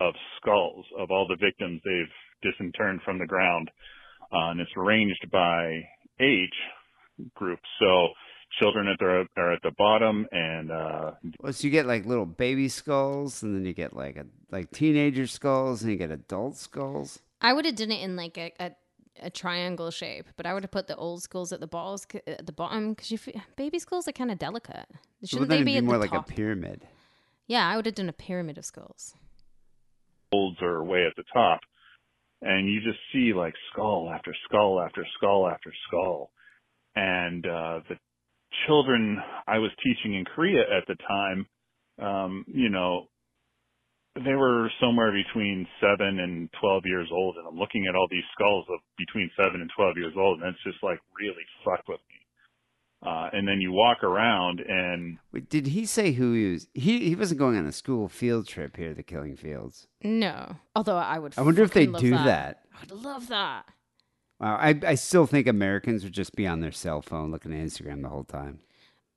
of 0.00 0.14
skulls 0.40 0.86
of 0.98 1.10
all 1.10 1.26
the 1.28 1.36
victims 1.36 1.82
they've 1.84 2.52
disinterred 2.52 3.00
from 3.04 3.18
the 3.18 3.26
ground, 3.26 3.70
uh, 4.32 4.50
and 4.50 4.60
it's 4.60 4.70
arranged 4.76 5.26
by 5.30 5.82
age 6.20 6.58
group. 7.34 7.58
So 7.80 8.08
children 8.58 8.88
at 8.88 8.98
the 8.98 9.26
are 9.36 9.52
at 9.52 9.62
the 9.62 9.72
bottom, 9.76 10.26
and 10.32 10.70
uh, 10.70 11.12
Well, 11.40 11.52
so 11.52 11.66
you 11.66 11.70
get 11.70 11.86
like 11.86 12.06
little 12.06 12.26
baby 12.26 12.68
skulls, 12.68 13.42
and 13.42 13.54
then 13.54 13.64
you 13.64 13.72
get 13.74 13.94
like 13.94 14.16
a 14.16 14.26
like 14.50 14.70
teenager 14.70 15.26
skulls, 15.26 15.82
and 15.82 15.90
you 15.90 15.98
get 15.98 16.10
adult 16.10 16.56
skulls. 16.56 17.20
I 17.40 17.52
would 17.52 17.64
have 17.66 17.76
done 17.76 17.90
it 17.92 18.02
in 18.02 18.16
like 18.16 18.36
a, 18.36 18.52
a, 18.58 18.70
a 19.22 19.30
triangle 19.30 19.90
shape, 19.90 20.26
but 20.36 20.44
I 20.46 20.54
would 20.54 20.64
have 20.64 20.70
put 20.72 20.88
the 20.88 20.96
old 20.96 21.22
skulls 21.22 21.52
at 21.52 21.60
the 21.60 21.66
balls 21.68 22.06
at 22.26 22.46
the 22.46 22.52
bottom 22.52 22.90
because 22.94 23.10
you 23.12 23.18
baby 23.56 23.78
skulls 23.78 24.08
are 24.08 24.12
kind 24.12 24.30
of 24.30 24.38
delicate. 24.38 24.86
So 25.22 25.26
Shouldn't 25.26 25.48
then 25.50 25.58
they 25.60 25.64
be, 25.64 25.72
be 25.72 25.76
at 25.78 25.84
more 25.84 25.94
the 25.94 26.00
like 26.00 26.10
top? 26.10 26.28
a 26.28 26.32
pyramid. 26.32 26.82
Yeah, 27.46 27.66
I 27.68 27.76
would 27.76 27.86
have 27.86 27.94
done 27.94 28.08
a 28.08 28.12
pyramid 28.12 28.58
of 28.58 28.64
skulls. 28.64 29.14
folds 30.30 30.60
are 30.62 30.82
way 30.84 31.06
at 31.06 31.14
the 31.16 31.24
top. 31.32 31.60
And 32.42 32.68
you 32.68 32.80
just 32.80 32.98
see 33.12 33.32
like 33.32 33.54
skull 33.72 34.10
after 34.14 34.34
skull 34.44 34.80
after 34.80 35.04
skull 35.16 35.48
after 35.48 35.72
skull. 35.88 36.30
And 36.98 37.46
uh 37.46 37.80
the 37.88 37.96
children 38.66 39.18
I 39.46 39.58
was 39.58 39.70
teaching 39.84 40.14
in 40.18 40.24
Korea 40.24 40.62
at 40.62 40.84
the 40.88 40.96
time, 40.96 41.46
um, 42.00 42.44
you 42.48 42.70
know, 42.70 43.06
they 44.24 44.34
were 44.34 44.68
somewhere 44.80 45.12
between 45.12 45.66
seven 45.80 46.18
and 46.18 46.48
twelve 46.60 46.82
years 46.86 47.08
old 47.12 47.36
and 47.36 47.46
I'm 47.46 47.58
looking 47.58 47.86
at 47.88 47.94
all 47.94 48.08
these 48.10 48.24
skulls 48.34 48.66
of 48.68 48.80
between 48.96 49.30
seven 49.36 49.60
and 49.60 49.70
twelve 49.76 49.96
years 49.96 50.14
old 50.16 50.40
and 50.40 50.48
it's 50.52 50.64
just 50.64 50.82
like 50.82 50.98
really 51.20 51.44
fucked 51.64 51.88
with 51.88 52.00
me. 52.10 52.16
Uh 53.06 53.28
and 53.32 53.46
then 53.46 53.60
you 53.60 53.70
walk 53.70 54.02
around 54.02 54.58
and 54.60 55.18
Wait, 55.32 55.48
did 55.48 55.68
he 55.68 55.86
say 55.86 56.12
who 56.12 56.32
he 56.32 56.50
was? 56.52 56.66
He 56.74 57.08
he 57.10 57.14
wasn't 57.14 57.38
going 57.38 57.56
on 57.56 57.66
a 57.66 57.72
school 57.72 58.08
field 58.08 58.48
trip 58.48 58.76
here, 58.76 58.92
the 58.92 59.04
Killing 59.04 59.36
Fields. 59.36 59.86
No, 60.02 60.56
although 60.74 60.96
I 60.96 61.20
would. 61.20 61.34
I 61.38 61.42
wonder 61.42 61.62
if 61.62 61.72
they 61.72 61.86
fucking 61.86 61.92
love 61.92 62.02
do 62.02 62.10
that. 62.10 62.62
I'd 62.82 62.90
love 62.90 63.28
that. 63.28 63.66
Wow, 64.40 64.56
I 64.56 64.78
I 64.86 64.94
still 64.94 65.26
think 65.26 65.46
Americans 65.46 66.04
would 66.04 66.12
just 66.12 66.34
be 66.36 66.46
on 66.46 66.60
their 66.60 66.72
cell 66.72 67.02
phone 67.02 67.30
looking 67.30 67.52
at 67.52 67.64
Instagram 67.66 68.02
the 68.02 68.08
whole 68.08 68.24
time 68.24 68.60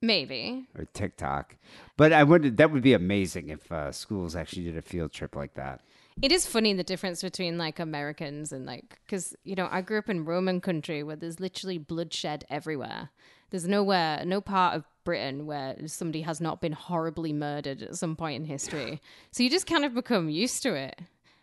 Maybe. 0.01 0.65
or 0.77 0.85
TikTok. 0.85 1.55
But 1.95 2.11
I 2.11 2.23
would 2.23 2.57
that 2.57 2.71
would 2.71 2.81
be 2.81 2.93
amazing 2.93 3.49
if 3.49 3.71
uh, 3.71 3.91
schools 3.91 4.35
actually 4.35 4.63
did 4.63 4.77
a 4.77 4.81
field 4.81 5.11
trip 5.11 5.35
like 5.35 5.53
that. 5.55 5.81
It 6.21 6.31
is 6.31 6.45
funny 6.45 6.73
the 6.73 6.83
difference 6.83 7.21
between 7.21 7.57
like 7.57 7.79
Americans 7.79 8.51
and 8.51 8.65
like 8.65 8.99
because 9.05 9.35
you 9.43 9.55
know 9.55 9.67
I 9.71 9.81
grew 9.81 9.99
up 9.99 10.09
in 10.09 10.25
Roman 10.25 10.59
country 10.59 11.03
where 11.03 11.15
there's 11.15 11.39
literally 11.39 11.77
bloodshed 11.77 12.45
everywhere. 12.49 13.09
There's 13.51 13.67
nowhere, 13.67 14.23
no 14.25 14.39
part 14.39 14.75
of 14.75 14.85
Britain 15.03 15.45
where 15.45 15.75
somebody 15.87 16.21
has 16.21 16.39
not 16.39 16.61
been 16.61 16.71
horribly 16.71 17.33
murdered 17.33 17.81
at 17.83 17.95
some 17.95 18.15
point 18.15 18.41
in 18.41 18.45
history. 18.45 19.01
So 19.31 19.43
you 19.43 19.49
just 19.49 19.67
kind 19.67 19.83
of 19.85 19.93
become 19.93 20.29
used 20.29 20.63
to 20.63 20.73
it. 20.73 20.99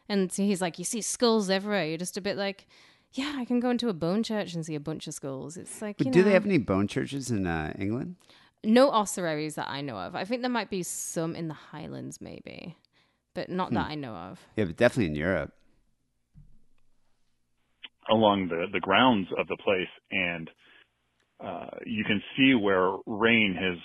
And 0.09 0.33
so 0.33 0.43
he's 0.43 0.63
like, 0.63 0.79
you 0.79 0.85
see 0.87 1.03
skulls 1.03 1.51
everywhere. 1.51 1.85
You're 1.87 1.99
just 1.99 2.17
a 2.17 2.23
bit 2.23 2.39
like, 2.39 2.67
yeah, 3.13 3.35
I 3.37 3.45
can 3.45 3.61
go 3.61 3.71
into 3.71 3.89
a 3.89 3.93
bone 3.95 4.23
church 4.23 4.55
and 4.55 4.65
see 4.65 4.75
a 4.75 4.81
bunch 4.81 5.07
of 5.07 5.15
skulls. 5.15 5.57
It's 5.57 5.81
like, 5.83 5.99
But 5.99 6.07
you 6.07 6.13
do 6.13 6.21
know, 6.21 6.25
they 6.27 6.33
have 6.33 6.45
any 6.47 6.59
bone 6.59 6.87
churches 6.89 7.31
in 7.31 7.47
uh, 7.47 7.73
England? 7.79 8.17
no 8.65 8.91
ossuaries 8.91 9.55
that 9.55 9.69
I 9.69 9.81
know 9.83 9.97
of. 9.97 10.15
I 10.17 10.25
think 10.25 10.43
there 10.43 10.51
might 10.51 10.69
be 10.69 10.83
some 10.83 11.37
in 11.37 11.47
the 11.49 11.55
Highlands, 11.55 12.21
maybe, 12.21 12.77
but 13.35 13.49
not 13.49 13.69
Hmm. 13.69 13.75
that 13.77 13.87
I 13.91 13.95
know 13.95 14.15
of. 14.15 14.41
Yeah, 14.57 14.65
but 14.65 14.77
definitely 14.77 15.07
in 15.07 15.15
Europe. 15.17 15.53
along 18.11 18.49
the 18.49 18.67
the 18.73 18.81
grounds 18.81 19.29
of 19.39 19.47
the 19.49 19.57
place 19.63 19.93
and 20.11 20.51
uh 21.45 21.69
you 21.85 22.05
can 22.05 22.23
see 22.37 22.55
where 22.55 22.97
rain 23.07 23.55
has 23.55 23.79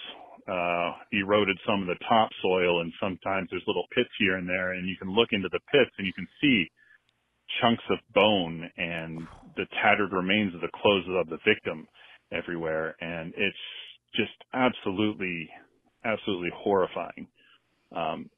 uh 0.47 0.91
eroded 1.11 1.57
some 1.67 1.81
of 1.81 1.87
the 1.87 1.99
topsoil 2.07 2.79
and 2.81 2.93
sometimes 3.01 3.49
there's 3.51 3.63
little 3.67 3.83
pits 3.93 4.09
here 4.17 4.37
and 4.37 4.47
there 4.47 4.71
and 4.73 4.87
you 4.87 4.95
can 4.97 5.11
look 5.13 5.29
into 5.33 5.49
the 5.51 5.59
pits 5.71 5.91
and 5.97 6.07
you 6.07 6.13
can 6.13 6.27
see 6.39 6.65
chunks 7.61 7.83
of 7.89 7.99
bone 8.13 8.69
and 8.77 9.27
the 9.55 9.65
tattered 9.81 10.11
remains 10.11 10.53
of 10.55 10.61
the 10.61 10.71
clothes 10.81 11.05
of 11.21 11.29
the 11.29 11.39
victim 11.45 11.87
everywhere 12.31 12.95
and 13.01 13.33
it's 13.37 13.57
just 14.15 14.33
absolutely 14.53 15.49
absolutely 16.05 16.51
horrifying. 16.55 17.27
Um 17.95 18.29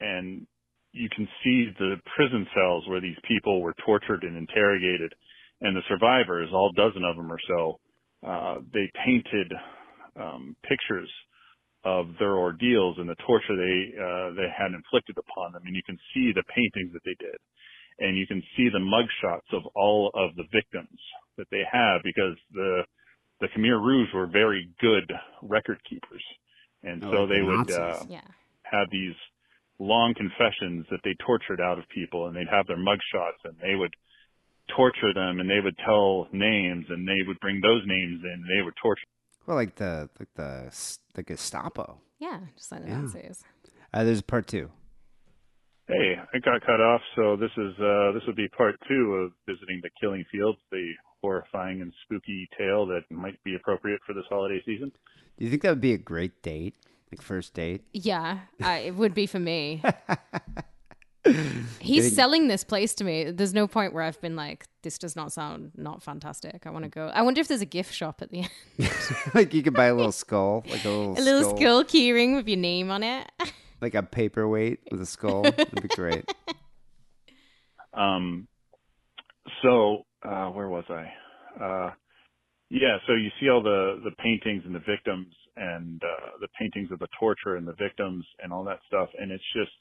and 0.00 0.46
you 0.92 1.08
can 1.14 1.28
see 1.44 1.70
the 1.78 1.96
prison 2.16 2.46
cells 2.54 2.84
where 2.88 3.00
these 3.00 3.18
people 3.28 3.62
were 3.62 3.74
tortured 3.84 4.22
and 4.24 4.36
interrogated 4.36 5.12
and 5.60 5.76
the 5.76 5.82
survivors, 5.88 6.48
all 6.52 6.72
dozen 6.72 7.04
of 7.04 7.16
them 7.16 7.30
or 7.30 7.38
so, 7.46 7.80
uh, 8.26 8.56
they 8.72 8.90
painted 9.04 9.52
um, 10.16 10.56
pictures 10.68 11.10
of 11.84 12.06
their 12.18 12.36
ordeals 12.36 12.96
and 12.98 13.08
the 13.08 13.16
torture 13.26 13.56
they 13.56 13.78
uh, 13.96 14.34
they 14.36 14.48
had 14.52 14.72
inflicted 14.72 15.16
upon 15.16 15.52
them, 15.52 15.62
and 15.64 15.74
you 15.76 15.82
can 15.86 15.98
see 16.12 16.32
the 16.34 16.44
paintings 16.52 16.92
that 16.92 17.00
they 17.04 17.16
did, 17.20 17.36
and 18.00 18.16
you 18.16 18.26
can 18.26 18.42
see 18.56 18.68
the 18.68 18.78
mugshots 18.80 19.48
of 19.56 19.62
all 19.76 20.10
of 20.14 20.34
the 20.36 20.44
victims 20.52 20.98
that 21.38 21.46
they 21.50 21.62
have 21.70 22.00
because 22.02 22.36
the 22.52 22.82
the 23.40 23.48
Khmer 23.56 23.80
Rouge 23.80 24.08
were 24.12 24.26
very 24.26 24.68
good 24.80 25.10
record 25.42 25.78
keepers, 25.88 26.22
and 26.82 27.02
Oh, 27.04 27.10
so 27.12 27.16
like 27.20 27.28
the 27.28 27.34
they 27.34 27.42
would 27.42 27.70
uh, 27.70 28.04
Yeah. 28.08 28.28
have 28.64 28.88
these 28.90 29.14
long 29.78 30.12
confessions 30.14 30.84
that 30.90 31.00
they 31.04 31.14
tortured 31.24 31.60
out 31.60 31.78
of 31.78 31.84
people, 31.88 32.26
and 32.26 32.36
they'd 32.36 32.48
have 32.50 32.66
their 32.66 32.76
mugshots, 32.76 33.40
and 33.44 33.56
they 33.62 33.76
would 33.76 33.94
torture 34.76 35.12
them, 35.14 35.40
and 35.40 35.48
they 35.48 35.60
would 35.60 35.76
tell 35.78 36.28
names, 36.32 36.84
and 36.90 37.08
they 37.08 37.26
would 37.26 37.40
bring 37.40 37.60
those 37.62 37.82
names 37.86 38.20
in, 38.22 38.30
and 38.30 38.44
they 38.44 38.62
would 38.62 38.74
torture. 38.82 39.06
Well, 39.46 39.56
like 39.56 39.74
the 39.76 40.08
like 40.18 40.28
the 40.34 40.70
the 41.14 41.22
Gestapo. 41.22 42.00
Yeah, 42.18 42.40
just 42.56 42.70
like 42.70 42.82
the 42.82 42.88
Yeah. 42.88 43.00
Nazis. 43.00 43.42
Uh, 43.92 44.04
there's 44.04 44.20
part 44.22 44.46
two. 44.46 44.70
Hey, 45.90 46.14
I 46.32 46.38
got 46.38 46.60
cut 46.60 46.80
off, 46.80 47.00
so 47.16 47.36
this 47.36 47.50
is 47.56 47.74
uh, 47.80 48.12
this 48.12 48.22
would 48.26 48.36
be 48.36 48.46
part 48.48 48.76
two 48.86 49.14
of 49.14 49.32
visiting 49.46 49.80
the 49.82 49.90
Killing 50.00 50.24
Fields, 50.30 50.58
the 50.70 50.92
horrifying 51.20 51.80
and 51.82 51.92
spooky 52.04 52.48
tale 52.56 52.86
that 52.86 53.00
might 53.10 53.42
be 53.42 53.56
appropriate 53.56 54.00
for 54.06 54.14
this 54.14 54.24
holiday 54.28 54.62
season. 54.64 54.92
Do 55.36 55.44
you 55.44 55.50
think 55.50 55.62
that 55.62 55.70
would 55.70 55.80
be 55.80 55.92
a 55.92 55.98
great 55.98 56.42
date, 56.42 56.74
like 57.10 57.20
first 57.20 57.54
date? 57.54 57.82
Yeah, 57.92 58.38
I, 58.62 58.78
it 58.78 58.94
would 58.94 59.14
be 59.14 59.26
for 59.26 59.40
me. 59.40 59.82
He's 61.24 62.04
Getting- 62.04 62.10
selling 62.10 62.48
this 62.48 62.64
place 62.64 62.94
to 62.94 63.04
me. 63.04 63.30
There's 63.30 63.52
no 63.52 63.66
point 63.66 63.92
where 63.92 64.02
I've 64.02 64.20
been 64.20 64.36
like, 64.36 64.66
this 64.82 64.96
does 64.96 65.16
not 65.16 65.32
sound 65.32 65.72
not 65.76 66.02
fantastic. 66.02 66.66
I 66.66 66.70
want 66.70 66.84
to 66.84 66.88
go. 66.88 67.08
I 67.08 67.22
wonder 67.22 67.40
if 67.40 67.48
there's 67.48 67.60
a 67.60 67.66
gift 67.66 67.92
shop 67.92 68.22
at 68.22 68.30
the 68.30 68.48
end. 68.78 68.90
like 69.34 69.52
you 69.52 69.62
could 69.62 69.74
buy 69.74 69.86
a 69.86 69.94
little 69.94 70.12
skull, 70.12 70.64
like 70.70 70.84
a 70.84 70.88
little, 70.88 71.12
a 71.18 71.20
little 71.20 71.42
skull, 71.42 71.56
skull 71.58 71.84
keyring 71.84 72.36
with 72.36 72.48
your 72.48 72.56
name 72.58 72.90
on 72.90 73.02
it. 73.02 73.30
Like 73.80 73.94
a 73.94 74.02
paperweight 74.02 74.80
with 74.90 75.00
a 75.00 75.06
skull. 75.06 75.42
That'd 75.42 75.82
be 75.82 75.88
great. 75.88 76.30
Um, 77.92 78.46
so 79.62 80.04
uh, 80.22 80.46
where 80.50 80.68
was 80.68 80.84
I? 80.88 81.10
Uh, 81.60 81.90
yeah, 82.70 82.98
so 83.06 83.14
you 83.14 83.30
see 83.40 83.48
all 83.48 83.62
the 83.62 84.00
the 84.04 84.14
paintings 84.22 84.62
and 84.64 84.74
the 84.74 84.84
victims 84.86 85.34
and 85.56 86.00
uh, 86.02 86.38
the 86.40 86.48
paintings 86.58 86.90
of 86.92 87.00
the 87.00 87.08
torture 87.18 87.56
and 87.56 87.66
the 87.66 87.74
victims 87.74 88.24
and 88.42 88.52
all 88.52 88.64
that 88.64 88.78
stuff, 88.86 89.08
and 89.18 89.32
it's 89.32 89.44
just 89.52 89.74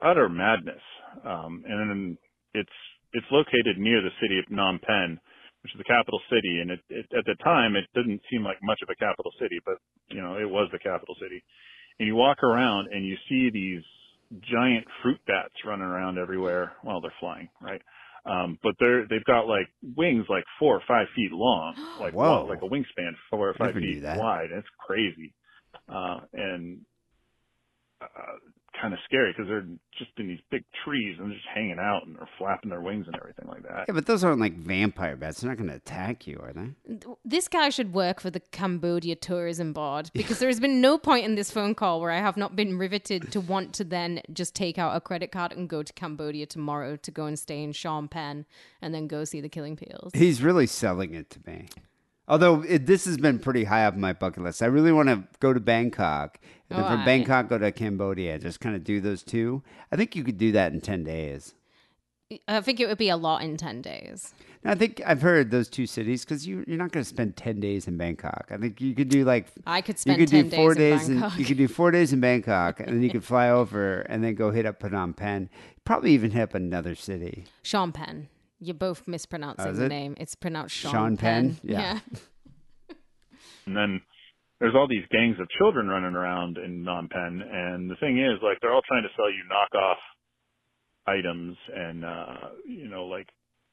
utter 0.00 0.28
madness. 0.28 0.82
Um, 1.24 1.64
and 1.66 1.90
then 1.90 2.18
it's 2.54 2.78
it's 3.12 3.26
located 3.32 3.78
near 3.78 4.00
the 4.00 4.14
city 4.22 4.38
of 4.38 4.46
Phnom 4.46 4.80
Penh, 4.82 5.18
which 5.62 5.74
is 5.74 5.78
the 5.78 5.90
capital 5.90 6.20
city, 6.30 6.60
and 6.60 6.70
it, 6.70 6.80
it 6.88 7.06
at 7.16 7.24
the 7.26 7.34
time 7.42 7.74
it 7.74 7.90
didn't 7.94 8.20
seem 8.30 8.44
like 8.44 8.58
much 8.62 8.78
of 8.82 8.88
a 8.90 8.96
capital 8.96 9.32
city, 9.40 9.58
but 9.66 9.76
you 10.08 10.22
know 10.22 10.38
it 10.38 10.48
was 10.48 10.68
the 10.72 10.78
capital 10.78 11.16
city. 11.20 11.42
And 11.98 12.06
you 12.06 12.14
walk 12.14 12.42
around 12.42 12.88
and 12.92 13.06
you 13.06 13.16
see 13.28 13.50
these 13.50 13.82
giant 14.50 14.86
fruit 15.02 15.20
bats 15.26 15.54
running 15.64 15.86
around 15.86 16.18
everywhere. 16.18 16.72
Well, 16.84 17.00
they're 17.00 17.12
flying, 17.20 17.48
right? 17.60 17.82
Um, 18.26 18.58
but 18.62 18.74
they're 18.78 19.06
they've 19.08 19.24
got 19.24 19.46
like 19.46 19.68
wings 19.96 20.26
like 20.28 20.44
four 20.58 20.76
or 20.76 20.82
five 20.86 21.06
feet 21.16 21.32
long, 21.32 21.74
like 22.00 22.12
Whoa. 22.12 22.44
like 22.44 22.60
a 22.62 22.66
wingspan 22.66 23.12
four 23.30 23.48
or 23.48 23.54
five 23.54 23.74
feet 23.74 24.02
wide. 24.02 24.48
It's 24.52 24.68
crazy, 24.86 25.32
uh, 25.88 26.20
and 26.32 26.80
uh, 28.02 28.06
kind 28.80 28.94
of 28.94 29.00
scary 29.04 29.32
because 29.32 29.48
they're 29.48 29.66
just 29.98 30.10
in 30.18 30.28
these 30.28 30.40
big 30.50 30.64
trees 30.84 31.16
and 31.18 31.32
just 31.32 31.44
hanging 31.54 31.78
out 31.78 32.06
and 32.06 32.16
they're 32.16 32.28
flapping 32.38 32.70
their 32.70 32.80
wings 32.80 33.06
and 33.06 33.16
everything 33.16 33.48
like 33.48 33.62
that. 33.62 33.84
Yeah, 33.88 33.94
but 33.94 34.06
those 34.06 34.24
aren't 34.24 34.40
like 34.40 34.54
vampire 34.54 35.16
bats. 35.16 35.40
They're 35.40 35.50
not 35.50 35.58
going 35.58 35.70
to 35.70 35.76
attack 35.76 36.26
you, 36.26 36.38
are 36.42 36.52
they? 36.52 36.98
This 37.24 37.48
guy 37.48 37.70
should 37.70 37.92
work 37.92 38.20
for 38.20 38.30
the 38.30 38.40
Cambodia 38.40 39.16
Tourism 39.16 39.72
Board 39.72 40.10
because 40.14 40.38
there 40.38 40.48
has 40.48 40.60
been 40.60 40.80
no 40.80 40.98
point 40.98 41.24
in 41.24 41.34
this 41.34 41.50
phone 41.50 41.74
call 41.74 42.00
where 42.00 42.10
I 42.10 42.20
have 42.20 42.36
not 42.36 42.56
been 42.56 42.78
riveted 42.78 43.32
to 43.32 43.40
want 43.40 43.72
to 43.74 43.84
then 43.84 44.20
just 44.32 44.54
take 44.54 44.78
out 44.78 44.96
a 44.96 45.00
credit 45.00 45.32
card 45.32 45.52
and 45.52 45.68
go 45.68 45.82
to 45.82 45.92
Cambodia 45.92 46.46
tomorrow 46.46 46.96
to 46.96 47.10
go 47.10 47.26
and 47.26 47.38
stay 47.38 47.62
in 47.62 47.72
Phnom 47.72 48.10
Penh 48.10 48.46
and 48.80 48.94
then 48.94 49.06
go 49.06 49.24
see 49.24 49.40
the 49.40 49.48
Killing 49.48 49.76
Fields. 49.76 50.12
He's 50.14 50.42
really 50.42 50.66
selling 50.66 51.14
it 51.14 51.30
to 51.30 51.40
me. 51.46 51.68
Although 52.28 52.62
it, 52.62 52.86
this 52.86 53.06
has 53.06 53.16
been 53.16 53.38
pretty 53.38 53.64
high 53.64 53.86
up 53.86 53.96
my 53.96 54.12
bucket 54.12 54.42
list. 54.42 54.62
I 54.62 54.66
really 54.66 54.92
want 54.92 55.08
to 55.08 55.24
go 55.40 55.52
to 55.52 55.60
Bangkok. 55.60 56.38
And 56.70 56.78
then 56.78 56.84
Oh, 56.84 56.88
from 56.90 57.00
aye. 57.00 57.04
Bangkok, 57.04 57.48
go 57.48 57.56
to 57.58 57.72
Cambodia. 57.72 58.38
Just 58.38 58.60
kind 58.60 58.76
of 58.76 58.84
do 58.84 59.00
those 59.00 59.22
two. 59.22 59.62
I 59.90 59.96
think 59.96 60.14
you 60.14 60.22
could 60.22 60.36
do 60.38 60.52
that 60.52 60.72
in 60.72 60.80
10 60.82 61.04
days. 61.04 61.54
I 62.46 62.60
think 62.60 62.78
it 62.78 62.86
would 62.86 62.98
be 62.98 63.08
a 63.08 63.16
lot 63.16 63.40
in 63.42 63.56
10 63.56 63.80
days. 63.80 64.34
Now, 64.62 64.72
I 64.72 64.74
think 64.74 65.00
I've 65.06 65.22
heard 65.22 65.50
those 65.50 65.70
two 65.70 65.86
cities 65.86 66.26
because 66.26 66.46
you, 66.46 66.62
you're 66.66 66.76
not 66.76 66.92
going 66.92 67.02
to 67.02 67.08
spend 67.08 67.36
10 67.38 67.58
days 67.60 67.88
in 67.88 67.96
Bangkok. 67.96 68.48
I 68.50 68.58
think 68.58 68.82
you 68.82 68.94
could 68.94 69.08
do 69.08 69.24
like. 69.24 69.46
I 69.66 69.80
could 69.80 69.98
spend 69.98 70.20
You 70.20 70.26
could 70.26 70.32
10 70.32 70.48
do 70.50 70.56
four 70.56 70.74
days, 70.74 70.98
days 71.00 71.08
in 71.08 71.14
in, 71.14 71.20
Bangkok. 71.22 71.38
you 71.38 71.44
could 71.46 71.56
do 71.56 71.68
four 71.68 71.90
days 71.90 72.12
in 72.12 72.20
Bangkok, 72.20 72.80
and 72.80 72.88
then 72.88 73.02
you 73.02 73.08
could 73.08 73.24
fly 73.32 73.48
over 73.48 74.00
and 74.00 74.22
then 74.22 74.34
go 74.34 74.50
hit 74.50 74.66
up 74.66 74.78
Phnom 74.80 75.16
Penh. 75.16 75.48
Probably 75.86 76.10
even 76.12 76.32
hit 76.32 76.42
up 76.42 76.54
another 76.54 76.94
city. 76.94 77.46
Sean 77.62 77.92
Penn. 77.92 78.28
You're 78.60 78.74
both 78.74 79.06
mispronouncing 79.06 79.74
the 79.76 79.84
it? 79.84 79.88
name. 79.88 80.14
It's 80.18 80.34
pronounced 80.34 80.74
Sean, 80.74 80.92
Sean 80.92 81.16
Penn? 81.16 81.54
Penn. 81.54 81.60
Yeah. 81.62 81.98
And 83.66 83.76
then 83.76 84.00
there's 84.60 84.74
all 84.74 84.88
these 84.88 85.04
gangs 85.10 85.36
of 85.38 85.46
children 85.58 85.88
running 85.88 86.14
around 86.14 86.56
in 86.56 86.84
Phnom 86.84 87.10
Penh, 87.10 87.42
and 87.44 87.90
the 87.90 87.96
thing 88.00 88.18
is, 88.18 88.40
like, 88.42 88.58
they're 88.60 88.72
all 88.72 88.82
trying 88.88 89.02
to 89.04 89.14
sell 89.14 89.30
you 89.30 89.44
knockoff 89.44 90.00
items 91.06 91.56
and, 91.74 92.04
uh, 92.04 92.48
you 92.66 92.88
know, 92.88 93.04
like 93.04 93.28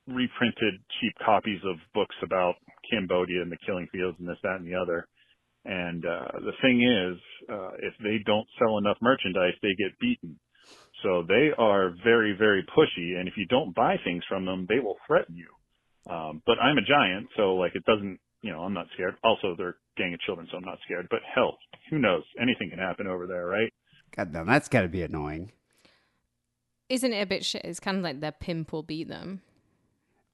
reprinted 0.08 0.76
cheap 1.00 1.14
copies 1.26 1.60
of 1.66 1.78
books 1.94 2.16
about 2.24 2.56
Cambodia 2.92 3.42
and 3.42 3.52
the 3.52 3.58
killing 3.66 3.88
fields 3.92 4.18
and 4.20 4.28
this, 4.28 4.38
that, 4.44 4.60
and 4.60 4.68
the 4.68 4.76
other. 4.76 5.08
And 5.66 6.06
uh, 6.06 6.40
the 6.44 6.54
thing 6.62 6.84
is, 6.84 7.18
uh, 7.50 7.72
if 7.82 7.94
they 8.04 8.20
don't 8.24 8.48
sell 8.60 8.78
enough 8.78 8.98
merchandise, 9.02 9.56
they 9.62 9.74
get 9.80 9.98
beaten. 10.00 10.40
So 11.06 11.24
they 11.28 11.52
are 11.56 11.94
very, 12.04 12.36
very 12.38 12.64
pushy, 12.64 13.20
and 13.20 13.28
if 13.28 13.36
you 13.38 13.46
don't 13.46 13.76
buy 13.76 13.98
things 14.04 14.24
from 14.28 14.44
them, 14.46 14.66
they 14.68 14.80
will 14.80 14.98
threaten 15.06 15.36
you. 15.36 15.48
Um, 16.12 16.42
but 16.48 16.58
I'm 16.60 16.80
a 16.80 16.82
giant, 16.82 17.28
so 17.38 17.56
like 17.56 17.76
it 17.76 17.86
doesn't, 17.86 18.20
you 18.42 18.52
know, 18.52 18.62
I'm 18.62 18.74
not 18.74 18.88
scared. 18.96 19.14
Also, 19.24 19.54
they're 19.56 19.70
a 19.70 19.76
gang 19.98 20.16
of 20.16 20.20
children, 20.22 20.48
so 20.50 20.58
I'm 20.58 20.66
not 20.66 20.80
scared. 20.84 21.06
But 21.12 21.20
hell, 21.34 21.60
who 21.92 22.00
knows? 22.00 22.24
Anything 22.42 22.72
can 22.72 22.80
happen 22.80 23.06
over 23.06 23.28
there, 23.28 23.46
right? 23.46 23.72
God, 24.18 24.34
damn, 24.34 24.48
that's 24.48 24.68
got 24.68 24.82
to 24.82 24.88
be 24.88 25.04
annoying. 25.04 25.52
Isn't 26.90 27.14
it 27.14 27.22
a 27.22 27.28
bit 27.28 27.46
shit? 27.46 27.64
It's 27.64 27.80
kind 27.80 27.98
of 27.98 28.04
like 28.04 28.20
their 28.20 28.32
pimp 28.32 28.72
will 28.72 28.84
beat 28.84 29.08
them. 29.08 29.42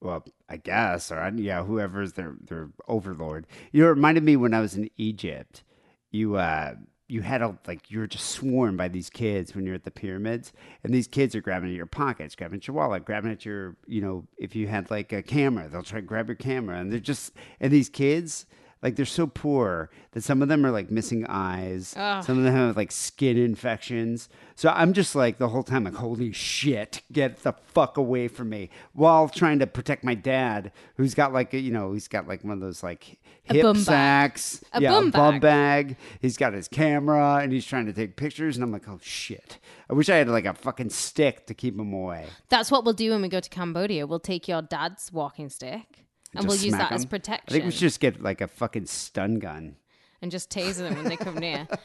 Well, 0.00 0.24
I 0.48 0.56
guess, 0.56 1.12
or 1.12 1.32
yeah, 1.36 1.64
whoever's 1.64 2.14
their 2.14 2.34
their 2.48 2.70
overlord. 2.88 3.46
You 3.72 3.82
know, 3.82 3.88
it 3.88 3.90
reminded 3.90 4.24
me 4.24 4.36
when 4.36 4.54
I 4.54 4.60
was 4.60 4.74
in 4.74 4.88
Egypt. 4.96 5.64
You 6.10 6.36
uh, 6.36 6.74
you 7.12 7.20
had 7.20 7.42
a 7.42 7.56
like 7.66 7.90
you 7.90 7.98
were 7.98 8.06
just 8.06 8.30
swarmed 8.30 8.78
by 8.78 8.88
these 8.88 9.10
kids 9.10 9.54
when 9.54 9.66
you're 9.66 9.74
at 9.74 9.84
the 9.84 9.90
pyramids, 9.90 10.52
and 10.82 10.94
these 10.94 11.06
kids 11.06 11.34
are 11.34 11.42
grabbing 11.42 11.68
at 11.68 11.76
your 11.76 11.84
pockets, 11.84 12.34
grabbing 12.34 12.56
at 12.56 12.66
your 12.66 12.74
wallet, 12.74 13.04
grabbing 13.04 13.30
at 13.30 13.44
your 13.44 13.76
you 13.86 14.00
know 14.00 14.26
if 14.38 14.56
you 14.56 14.66
had 14.66 14.90
like 14.90 15.12
a 15.12 15.22
camera, 15.22 15.68
they'll 15.68 15.82
try 15.82 16.00
to 16.00 16.06
grab 16.06 16.28
your 16.28 16.36
camera, 16.36 16.78
and 16.78 16.90
they're 16.90 16.98
just 16.98 17.32
and 17.60 17.70
these 17.70 17.90
kids. 17.90 18.46
Like 18.82 18.96
they're 18.96 19.06
so 19.06 19.28
poor 19.28 19.90
that 20.10 20.22
some 20.22 20.42
of 20.42 20.48
them 20.48 20.66
are 20.66 20.72
like 20.72 20.90
missing 20.90 21.24
eyes. 21.28 21.94
Ugh. 21.96 22.24
Some 22.24 22.38
of 22.38 22.44
them 22.44 22.52
have 22.52 22.76
like 22.76 22.90
skin 22.90 23.38
infections. 23.38 24.28
So 24.56 24.70
I'm 24.70 24.92
just 24.92 25.14
like 25.14 25.38
the 25.38 25.48
whole 25.48 25.62
time 25.62 25.84
like, 25.84 25.94
holy 25.94 26.32
shit, 26.32 27.02
get 27.12 27.44
the 27.44 27.52
fuck 27.52 27.96
away 27.96 28.26
from 28.26 28.48
me. 28.48 28.70
While 28.92 29.28
trying 29.28 29.60
to 29.60 29.68
protect 29.68 30.02
my 30.02 30.14
dad, 30.14 30.72
who's 30.96 31.14
got 31.14 31.32
like 31.32 31.54
a, 31.54 31.60
you 31.60 31.70
know, 31.70 31.92
he's 31.92 32.08
got 32.08 32.26
like 32.26 32.42
one 32.42 32.54
of 32.54 32.60
those 32.60 32.82
like 32.82 33.18
hip 33.44 33.76
sacks. 33.76 34.64
A 34.72 34.80
yeah, 34.80 34.90
bum 34.90 35.08
a 35.08 35.10
bum 35.12 35.40
bag. 35.40 35.88
bag. 35.88 35.96
He's 36.20 36.36
got 36.36 36.52
his 36.52 36.66
camera 36.66 37.36
and 37.36 37.52
he's 37.52 37.64
trying 37.64 37.86
to 37.86 37.92
take 37.92 38.16
pictures. 38.16 38.56
And 38.56 38.64
I'm 38.64 38.72
like, 38.72 38.88
oh 38.88 38.98
shit. 39.00 39.58
I 39.88 39.94
wish 39.94 40.08
I 40.08 40.16
had 40.16 40.28
like 40.28 40.46
a 40.46 40.54
fucking 40.54 40.90
stick 40.90 41.46
to 41.46 41.54
keep 41.54 41.78
him 41.78 41.92
away. 41.92 42.26
That's 42.48 42.70
what 42.72 42.84
we'll 42.84 42.94
do 42.94 43.12
when 43.12 43.22
we 43.22 43.28
go 43.28 43.40
to 43.40 43.48
Cambodia. 43.48 44.08
We'll 44.08 44.18
take 44.18 44.48
your 44.48 44.60
dad's 44.60 45.12
walking 45.12 45.48
stick 45.50 46.01
and 46.34 46.46
we'll 46.46 46.56
use 46.56 46.74
smack 46.74 46.90
that 46.90 46.94
as 46.94 47.06
protection. 47.06 47.44
I 47.48 47.52
think 47.52 47.64
we 47.66 47.70
should 47.70 47.80
just 47.80 48.00
get 48.00 48.22
like 48.22 48.40
a 48.40 48.48
fucking 48.48 48.86
stun 48.86 49.38
gun. 49.38 49.76
and 50.20 50.30
just 50.30 50.50
taser 50.50 50.78
them 50.88 50.96
when 50.96 51.04
they 51.04 51.16
come 51.16 51.36
near. 51.36 51.66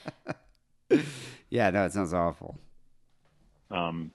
Yeah, 1.49 1.69
no, 1.69 1.85
it 1.85 1.93
sounds 1.93 2.13
awful. 2.13 2.57
Um, 3.71 4.11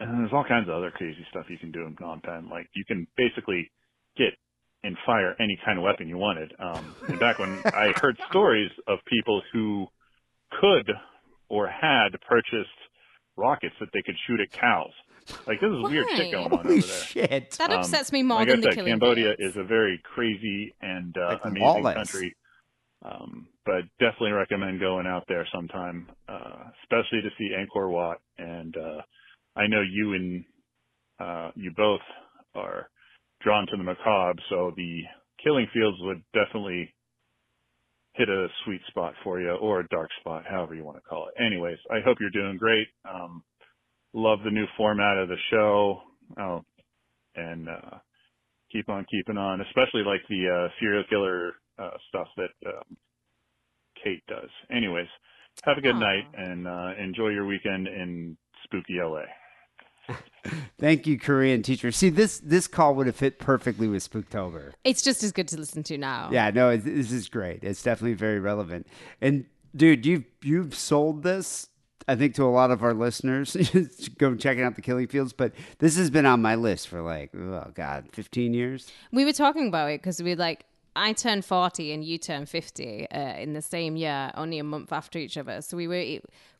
and 0.00 0.20
there's 0.20 0.32
all 0.32 0.44
kinds 0.44 0.68
of 0.68 0.74
other 0.74 0.90
crazy 0.90 1.26
stuff 1.30 1.46
you 1.48 1.58
can 1.58 1.72
do 1.72 1.84
in 1.86 1.94
Phnom 1.96 2.22
Penh. 2.22 2.48
Like 2.50 2.68
you 2.74 2.84
can 2.86 3.06
basically 3.16 3.70
get 4.16 4.34
and 4.82 4.96
fire 5.04 5.34
any 5.40 5.58
kind 5.64 5.78
of 5.78 5.84
weapon 5.84 6.08
you 6.08 6.16
wanted. 6.16 6.52
Um, 6.58 6.94
and 7.08 7.18
back 7.18 7.38
when 7.38 7.60
I 7.66 7.92
heard 8.00 8.16
stories 8.30 8.70
of 8.86 8.98
people 9.06 9.42
who 9.52 9.86
could 10.60 10.90
or 11.48 11.66
had 11.68 12.10
purchased 12.28 12.68
rockets 13.36 13.74
that 13.80 13.88
they 13.92 14.02
could 14.02 14.16
shoot 14.26 14.40
at 14.40 14.50
cows. 14.52 14.92
Like 15.46 15.60
this 15.60 15.70
is 15.70 15.82
weird 15.82 16.06
shit 16.10 16.26
Why? 16.26 16.30
going 16.32 16.44
on 16.44 16.50
Holy 16.50 16.78
over 16.78 16.86
there. 16.86 16.96
shit. 17.06 17.50
That 17.58 17.70
Um, 17.70 17.78
upsets 17.80 18.12
me 18.12 18.22
more 18.22 18.38
like 18.38 18.48
than 18.48 18.58
I 18.58 18.60
the 18.60 18.62
said, 18.64 18.74
killing 18.74 18.92
Cambodia 18.92 19.34
fields. 19.36 19.54
is 19.56 19.60
a 19.60 19.64
very 19.64 20.00
crazy 20.04 20.74
and 20.80 21.16
uh, 21.18 21.28
Like 21.30 21.40
amazing 21.44 21.62
lawless. 21.62 21.94
country. 21.96 22.36
Um, 23.04 23.48
but 23.64 23.82
definitely 24.00 24.32
recommend 24.32 24.80
going 24.80 25.06
out 25.06 25.24
there 25.28 25.46
sometime, 25.54 26.08
uh, 26.28 26.64
especially 26.82 27.22
to 27.22 27.30
see 27.38 27.50
Angkor 27.56 27.90
Wat. 27.90 28.18
And 28.38 28.76
uh, 28.76 29.02
I 29.54 29.66
know 29.66 29.82
you 29.82 30.14
and 30.14 30.44
uh, 31.20 31.50
you 31.54 31.72
both 31.76 32.00
are 32.54 32.88
drawn 33.42 33.66
to 33.66 33.76
the 33.76 33.82
macabre, 33.84 34.40
so 34.48 34.72
the 34.76 35.02
Killing 35.42 35.66
Fields 35.72 35.98
would 36.00 36.22
definitely 36.32 36.92
hit 38.14 38.28
a 38.28 38.48
sweet 38.64 38.80
spot 38.88 39.12
for 39.22 39.40
you 39.40 39.50
or 39.50 39.80
a 39.80 39.88
dark 39.88 40.08
spot, 40.20 40.44
however 40.48 40.74
you 40.74 40.82
want 40.84 40.96
to 40.96 41.02
call 41.02 41.28
it. 41.28 41.40
Anyways, 41.42 41.76
I 41.90 42.00
hope 42.04 42.16
you're 42.20 42.30
doing 42.30 42.56
great. 42.56 42.86
Um, 43.08 43.42
love 44.12 44.40
the 44.44 44.50
new 44.50 44.66
format 44.76 45.18
of 45.18 45.28
the 45.28 45.36
show. 45.50 46.00
Oh, 46.38 46.62
and 47.34 47.68
uh, 47.68 47.98
keep 48.72 48.88
on 48.88 49.06
keeping 49.10 49.36
on, 49.36 49.60
especially 49.60 50.02
like 50.02 50.20
the 50.28 50.48
uh, 50.48 50.68
serial 50.80 51.04
killer 51.08 51.52
uh, 51.78 51.90
stuff 52.08 52.28
that 52.36 52.50
um, 52.66 52.96
Kate 54.02 54.22
does. 54.28 54.50
Anyways, 54.70 55.08
have 55.64 55.78
a 55.78 55.80
good 55.80 55.94
Aw. 55.94 55.98
night 55.98 56.24
and 56.36 56.66
uh, 56.66 56.90
enjoy 57.02 57.28
your 57.28 57.46
weekend 57.46 57.86
in 57.86 58.36
spooky 58.64 58.98
LA. 59.00 59.22
Thank 60.78 61.06
you, 61.06 61.18
Korean 61.18 61.62
teacher. 61.62 61.90
See, 61.90 62.10
this 62.10 62.38
this 62.38 62.66
call 62.68 62.94
would 62.94 63.06
have 63.06 63.16
fit 63.16 63.38
perfectly 63.38 63.88
with 63.88 64.08
Spooktober. 64.08 64.72
It's 64.84 65.02
just 65.02 65.22
as 65.22 65.32
good 65.32 65.48
to 65.48 65.56
listen 65.56 65.82
to 65.84 65.98
now. 65.98 66.28
Yeah, 66.30 66.50
no, 66.50 66.70
it, 66.70 66.84
this 66.84 67.10
is 67.10 67.28
great. 67.28 67.64
It's 67.64 67.82
definitely 67.82 68.14
very 68.14 68.38
relevant. 68.38 68.86
And 69.20 69.46
dude, 69.74 70.06
you've 70.06 70.24
you've 70.42 70.74
sold 70.74 71.22
this, 71.22 71.68
I 72.08 72.14
think, 72.14 72.34
to 72.36 72.44
a 72.44 72.46
lot 72.46 72.70
of 72.70 72.82
our 72.82 72.94
listeners. 72.94 73.56
Go 74.18 74.34
checking 74.36 74.62
out 74.62 74.76
the 74.76 74.82
Killing 74.82 75.08
Fields, 75.08 75.32
but 75.32 75.52
this 75.78 75.96
has 75.96 76.10
been 76.10 76.26
on 76.26 76.40
my 76.40 76.54
list 76.54 76.88
for 76.88 77.02
like, 77.02 77.34
oh 77.34 77.70
god, 77.74 78.08
fifteen 78.12 78.54
years. 78.54 78.90
We 79.12 79.24
were 79.24 79.32
talking 79.32 79.68
about 79.68 79.90
it 79.90 80.00
because 80.00 80.22
we 80.22 80.30
were 80.30 80.36
like 80.36 80.66
I 80.96 81.12
turned 81.12 81.44
40 81.44 81.92
and 81.92 82.02
you 82.02 82.16
turned 82.16 82.48
50 82.48 83.10
uh, 83.10 83.18
in 83.36 83.52
the 83.52 83.60
same 83.60 83.96
year, 83.96 84.32
only 84.34 84.58
a 84.58 84.64
month 84.64 84.92
after 84.92 85.18
each 85.18 85.36
other. 85.36 85.60
So 85.60 85.76
we 85.76 85.86
were 85.86 86.02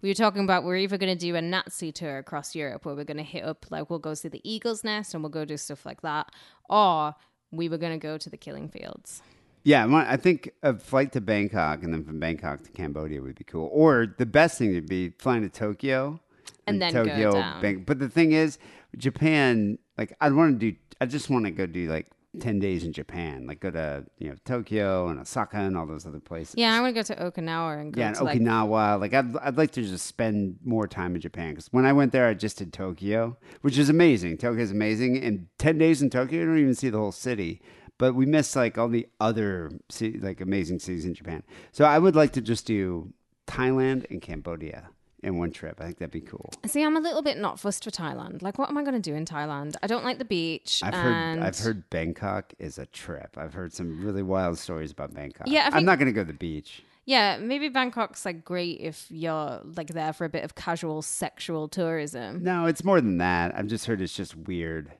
we 0.03 0.11
were 0.11 0.15
talking 0.15 0.45
about 0.45 0.63
we're 0.63 0.77
either 0.77 0.99
going 0.99 1.17
to 1.17 1.19
do 1.19 1.35
a 1.35 1.41
Nazi 1.41 1.91
tour 1.91 2.19
across 2.19 2.55
Europe 2.55 2.85
where 2.85 2.95
we're 2.95 3.05
going 3.05 3.17
to 3.17 3.23
hit 3.23 3.45
up 3.45 3.65
like 3.71 3.89
we'll 3.89 3.99
go 3.99 4.13
see 4.13 4.29
the 4.29 4.43
Eagle's 4.49 4.85
Nest 4.85 5.15
and 5.15 5.23
we'll 5.23 5.31
go 5.31 5.47
do 5.47 5.57
stuff 5.57 5.87
like 5.87 6.03
that, 6.03 6.31
or 6.69 7.15
we 7.51 7.71
were 7.71 7.79
going 7.79 7.99
to 7.99 8.03
go 8.03 8.19
to 8.19 8.29
the 8.29 8.37
Killing 8.37 8.69
Fields. 8.69 9.23
Yeah, 9.67 10.05
I 10.07 10.17
think 10.17 10.53
a 10.63 10.79
flight 10.79 11.11
to 11.15 11.21
Bangkok 11.21 11.83
and 11.83 11.93
then 11.93 12.05
from 12.05 12.21
Bangkok 12.21 12.63
to 12.63 12.71
Cambodia 12.71 13.21
would 13.21 13.35
be 13.35 13.43
cool. 13.43 13.69
Or 13.73 14.07
the 14.17 14.25
best 14.25 14.59
thing 14.59 14.73
would 14.75 14.89
be 14.89 15.11
flying 15.19 15.43
to 15.43 15.49
Tokyo 15.49 16.21
And 16.69 16.81
then 16.81 16.93
go 16.93 17.05
Tokyo. 17.05 17.33
Bang- 17.61 17.83
but 17.83 17.99
the 17.99 18.09
thing 18.09 18.31
is, 18.31 18.59
Japan, 18.97 19.79
like 19.99 20.17
I 20.21 20.31
want 20.31 20.61
to 20.61 20.71
do, 20.71 20.79
I 21.01 21.07
just 21.07 21.31
want 21.31 21.47
to 21.47 21.51
go 21.51 21.67
do 21.67 21.89
like 21.89 22.07
ten 22.39 22.61
days 22.61 22.85
in 22.85 22.93
Japan, 22.93 23.49
like 23.49 23.59
go 23.59 23.73
to 23.73 24.05
you 24.19 24.29
know 24.29 24.37
Tokyo 24.45 25.09
and 25.09 25.19
Osaka 25.19 25.57
and 25.59 25.77
all 25.77 25.87
those 25.87 26.07
other 26.07 26.21
places. 26.21 26.55
Yeah, 26.57 26.77
I 26.77 26.81
want 26.81 26.95
to 26.95 27.03
go 27.03 27.15
to 27.15 27.31
Okinawa 27.31 27.81
and 27.81 27.93
go 27.93 28.01
Yeah, 28.01 28.09
and 28.09 28.17
to 28.19 28.25
like 28.25 28.41
Okinawa. 28.41 29.01
Like, 29.01 29.15
I'd, 29.15 29.37
I'd 29.39 29.59
like 29.59 29.73
to 29.73 29.83
just 29.83 30.07
spend 30.07 30.59
more 30.65 30.87
time 30.87 31.17
in 31.17 31.21
Japan 31.21 31.51
because 31.51 31.67
when 31.73 31.85
I 31.85 31.93
went 31.93 32.13
there, 32.13 32.29
I 32.29 32.35
just 32.35 32.59
did 32.59 32.73
Tokyo, 32.73 33.37
which 33.63 33.79
is 33.79 33.89
amazing. 33.89 34.39
Tokyo 34.39 34.63
is 34.63 34.71
amazing. 34.71 35.19
And 35.25 35.49
10 35.59 35.79
days 35.79 36.03
in 36.03 36.11
Tokyo, 36.11 36.41
you 36.41 36.47
don't 36.47 36.59
even 36.59 36.75
see 36.75 36.89
the 36.89 36.99
whole 36.99 37.13
city. 37.13 37.61
But 37.99 38.15
we 38.15 38.27
missed 38.27 38.55
like 38.57 38.77
all 38.79 38.89
the 38.89 39.07
other 39.21 39.71
like 40.01 40.41
amazing 40.41 40.81
cities 40.81 41.05
in 41.05 41.15
Japan. 41.15 41.43
So 41.73 41.85
I 41.85 41.99
would 41.99 42.15
like 42.15 42.33
to 42.33 42.41
just 42.41 42.67
do 42.67 43.13
Thailand 43.47 44.11
and 44.11 44.21
Cambodia 44.21 44.91
in 45.23 45.39
one 45.39 45.51
trip. 45.51 45.81
I 45.81 45.85
think 45.85 45.99
that'd 45.99 46.13
be 46.13 46.21
cool. 46.21 46.51
See, 46.67 46.83
I'm 46.83 46.97
a 46.97 47.01
little 47.01 47.23
bit 47.23 47.39
not 47.39 47.59
fussed 47.59 47.85
for 47.85 47.91
Thailand. 47.91 48.43
Like, 48.43 48.59
what 48.59 48.69
am 48.69 48.79
I 48.79 48.83
going 48.83 48.95
to 48.95 49.01
do 49.01 49.15
in 49.15 49.25
Thailand? 49.25 49.77
I 49.83 49.87
don't 49.87 50.05
like 50.05 50.19
the 50.19 50.25
beach. 50.25 50.81
I've 50.85 50.95
and 50.95 51.41
heard 51.41 51.47
I've 51.47 51.59
heard 51.59 51.91
Bangkok 51.91 52.55
is 52.59 52.79
a 52.79 52.87
trip. 52.87 53.37
I've 53.37 53.55
heard 53.55 53.73
some 53.73 54.05
really 54.05 54.23
wild 54.23 54.59
stories 54.59 54.93
about 54.93 55.15
Bangkok. 55.15 55.49
Yeah, 55.49 55.71
I 55.73 55.77
I'm 55.77 55.85
not 55.85 55.99
going 55.99 56.07
to 56.07 56.13
go 56.13 56.23
to 56.23 56.33
the 56.33 56.39
beach. 56.39 56.83
Yeah, 57.07 57.39
maybe 57.39 57.69
Bangkok's 57.69 58.25
like 58.25 58.45
great 58.45 58.81
if 58.81 59.07
you're 59.11 59.61
like 59.77 59.89
there 59.89 60.13
for 60.13 60.25
a 60.25 60.29
bit 60.29 60.43
of 60.43 60.57
casual 60.57 61.03
sexual 61.03 61.69
tourism. 61.69 62.43
No, 62.43 62.67
it's 62.67 62.83
more 62.83 63.01
than 63.01 63.19
that. 63.19 63.57
I've 63.57 63.69
just 63.69 63.87
heard 63.87 64.01
it's 64.01 64.15
just 64.15 64.37
weird. 64.37 64.91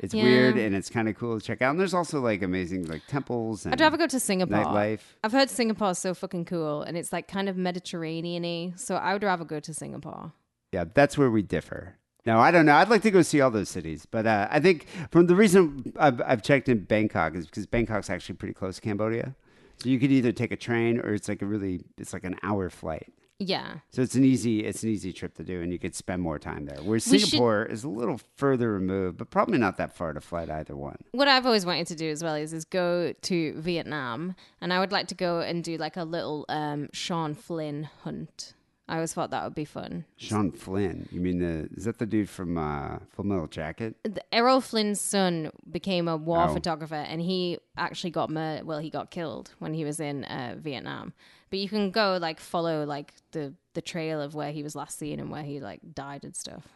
It's 0.00 0.12
Yeah. 0.14 0.24
weird 0.24 0.56
and 0.58 0.74
it's 0.74 0.90
kind 0.90 1.08
of 1.08 1.16
cool 1.16 1.40
to 1.40 1.44
check 1.46 1.62
out. 1.62 1.70
And 1.70 1.80
there's 1.80 1.94
also 1.94 2.20
like 2.20 2.42
amazing 2.42 2.86
like 2.86 3.06
temples 3.06 3.64
and 3.64 3.72
I'd 3.72 3.80
rather 3.80 3.96
go 3.96 4.06
to 4.06 4.20
Singapore. 4.20 4.58
nightlife. 4.58 5.00
I've 5.24 5.32
heard 5.32 5.48
Singapore's 5.50 5.98
so 5.98 6.12
fucking 6.14 6.44
cool 6.44 6.82
and 6.82 6.96
it's 6.96 7.12
like 7.12 7.28
kind 7.28 7.48
of 7.48 7.56
Mediterranean-y, 7.56 8.72
so 8.76 8.96
I 8.96 9.12
would 9.12 9.22
rather 9.22 9.44
go 9.44 9.60
to 9.60 9.72
Singapore. 9.74 10.32
Yeah, 10.72 10.84
that's 10.92 11.16
where 11.16 11.30
we 11.30 11.42
differ. 11.42 11.96
No, 12.26 12.38
I 12.40 12.50
don't 12.50 12.66
know. 12.66 12.74
I'd 12.74 12.88
like 12.88 13.02
to 13.02 13.10
go 13.10 13.22
see 13.22 13.40
all 13.40 13.52
those 13.52 13.68
cities, 13.68 14.04
but 14.04 14.26
uh, 14.26 14.48
I 14.50 14.58
think 14.58 14.86
from 15.12 15.26
the 15.28 15.36
reason 15.36 15.92
I've, 15.96 16.20
I've 16.22 16.42
checked 16.42 16.68
in 16.68 16.80
Bangkok 16.84 17.36
is 17.36 17.46
because 17.46 17.66
Bangkok's 17.66 18.10
actually 18.10 18.34
pretty 18.34 18.52
close 18.54 18.76
to 18.76 18.80
Cambodia, 18.82 19.36
so 19.76 19.88
you 19.88 20.00
could 20.00 20.10
either 20.10 20.32
take 20.32 20.50
a 20.50 20.56
train 20.56 20.98
or 21.00 21.14
it's 21.14 21.28
like 21.28 21.40
a 21.40 21.46
really 21.46 21.84
it's 21.96 22.12
like 22.12 22.24
an 22.24 22.36
hour 22.42 22.68
flight. 22.68 23.12
Yeah. 23.38 23.80
So 23.90 24.00
it's 24.02 24.14
an 24.14 24.24
easy 24.24 24.60
it's 24.64 24.82
an 24.82 24.88
easy 24.88 25.12
trip 25.12 25.34
to 25.34 25.44
do, 25.44 25.60
and 25.60 25.70
you 25.72 25.78
could 25.78 25.94
spend 25.94 26.22
more 26.22 26.38
time 26.38 26.64
there. 26.64 26.78
Whereas 26.82 27.06
We 27.06 27.18
should- 27.18 27.28
Singapore 27.30 27.64
is 27.66 27.84
a 27.84 27.88
little 27.88 28.18
further 28.36 28.72
removed, 28.72 29.18
but 29.18 29.28
probably 29.30 29.58
not 29.58 29.76
that 29.76 29.94
far 29.94 30.12
to 30.14 30.20
flight 30.22 30.48
either 30.50 30.74
one. 30.74 30.96
What 31.12 31.28
I've 31.28 31.44
always 31.44 31.66
wanted 31.66 31.86
to 31.88 31.96
do 31.96 32.10
as 32.10 32.22
well 32.24 32.34
is 32.34 32.52
is 32.54 32.64
go 32.64 33.12
to 33.12 33.52
Vietnam 33.60 34.34
and 34.60 34.72
I 34.72 34.80
would 34.80 34.90
like 34.92 35.08
to 35.08 35.14
go 35.14 35.40
and 35.40 35.62
do 35.62 35.76
like 35.76 35.96
a 35.98 36.04
little 36.04 36.46
um 36.48 36.88
Sean 36.92 37.34
Flynn 37.34 37.90
hunt. 38.04 38.54
I 38.88 38.94
always 38.94 39.12
thought 39.12 39.30
that 39.32 39.42
would 39.42 39.56
be 39.56 39.64
fun. 39.64 40.04
Sean 40.16 40.52
Flynn, 40.52 41.08
you 41.10 41.20
mean 41.20 41.40
the 41.40 41.68
is 41.76 41.84
that 41.84 41.98
the 41.98 42.06
dude 42.06 42.30
from 42.30 42.56
uh, 42.56 43.00
Full 43.16 43.24
Metal 43.26 43.48
Jacket? 43.48 43.96
the- 44.04 44.22
Errol 44.32 44.60
Flynn's 44.60 45.00
son 45.00 45.50
became 45.68 46.06
a 46.06 46.16
war 46.16 46.46
Oh. 46.48 46.54
photographer, 46.54 46.94
and 46.94 47.20
he 47.20 47.58
actually 47.76 48.12
got 48.12 48.30
mur- 48.30 48.62
well, 48.64 48.78
he 48.78 48.88
got 48.88 49.10
killed 49.10 49.50
when 49.58 49.74
he 49.74 49.84
was 49.84 49.98
in 49.98 50.22
uh, 50.24 50.54
Vietnam. 50.56 51.14
But 51.50 51.58
you 51.60 51.68
can 51.68 51.90
go 51.90 52.18
like 52.20 52.40
follow 52.40 52.84
like 52.84 53.14
the 53.32 53.54
the 53.74 53.82
trail 53.82 54.20
of 54.20 54.34
where 54.34 54.52
he 54.52 54.62
was 54.62 54.74
last 54.74 54.98
seen 54.98 55.20
and 55.20 55.30
where 55.30 55.42
he 55.42 55.60
like 55.60 55.80
died 55.94 56.24
and 56.24 56.34
stuff. 56.34 56.66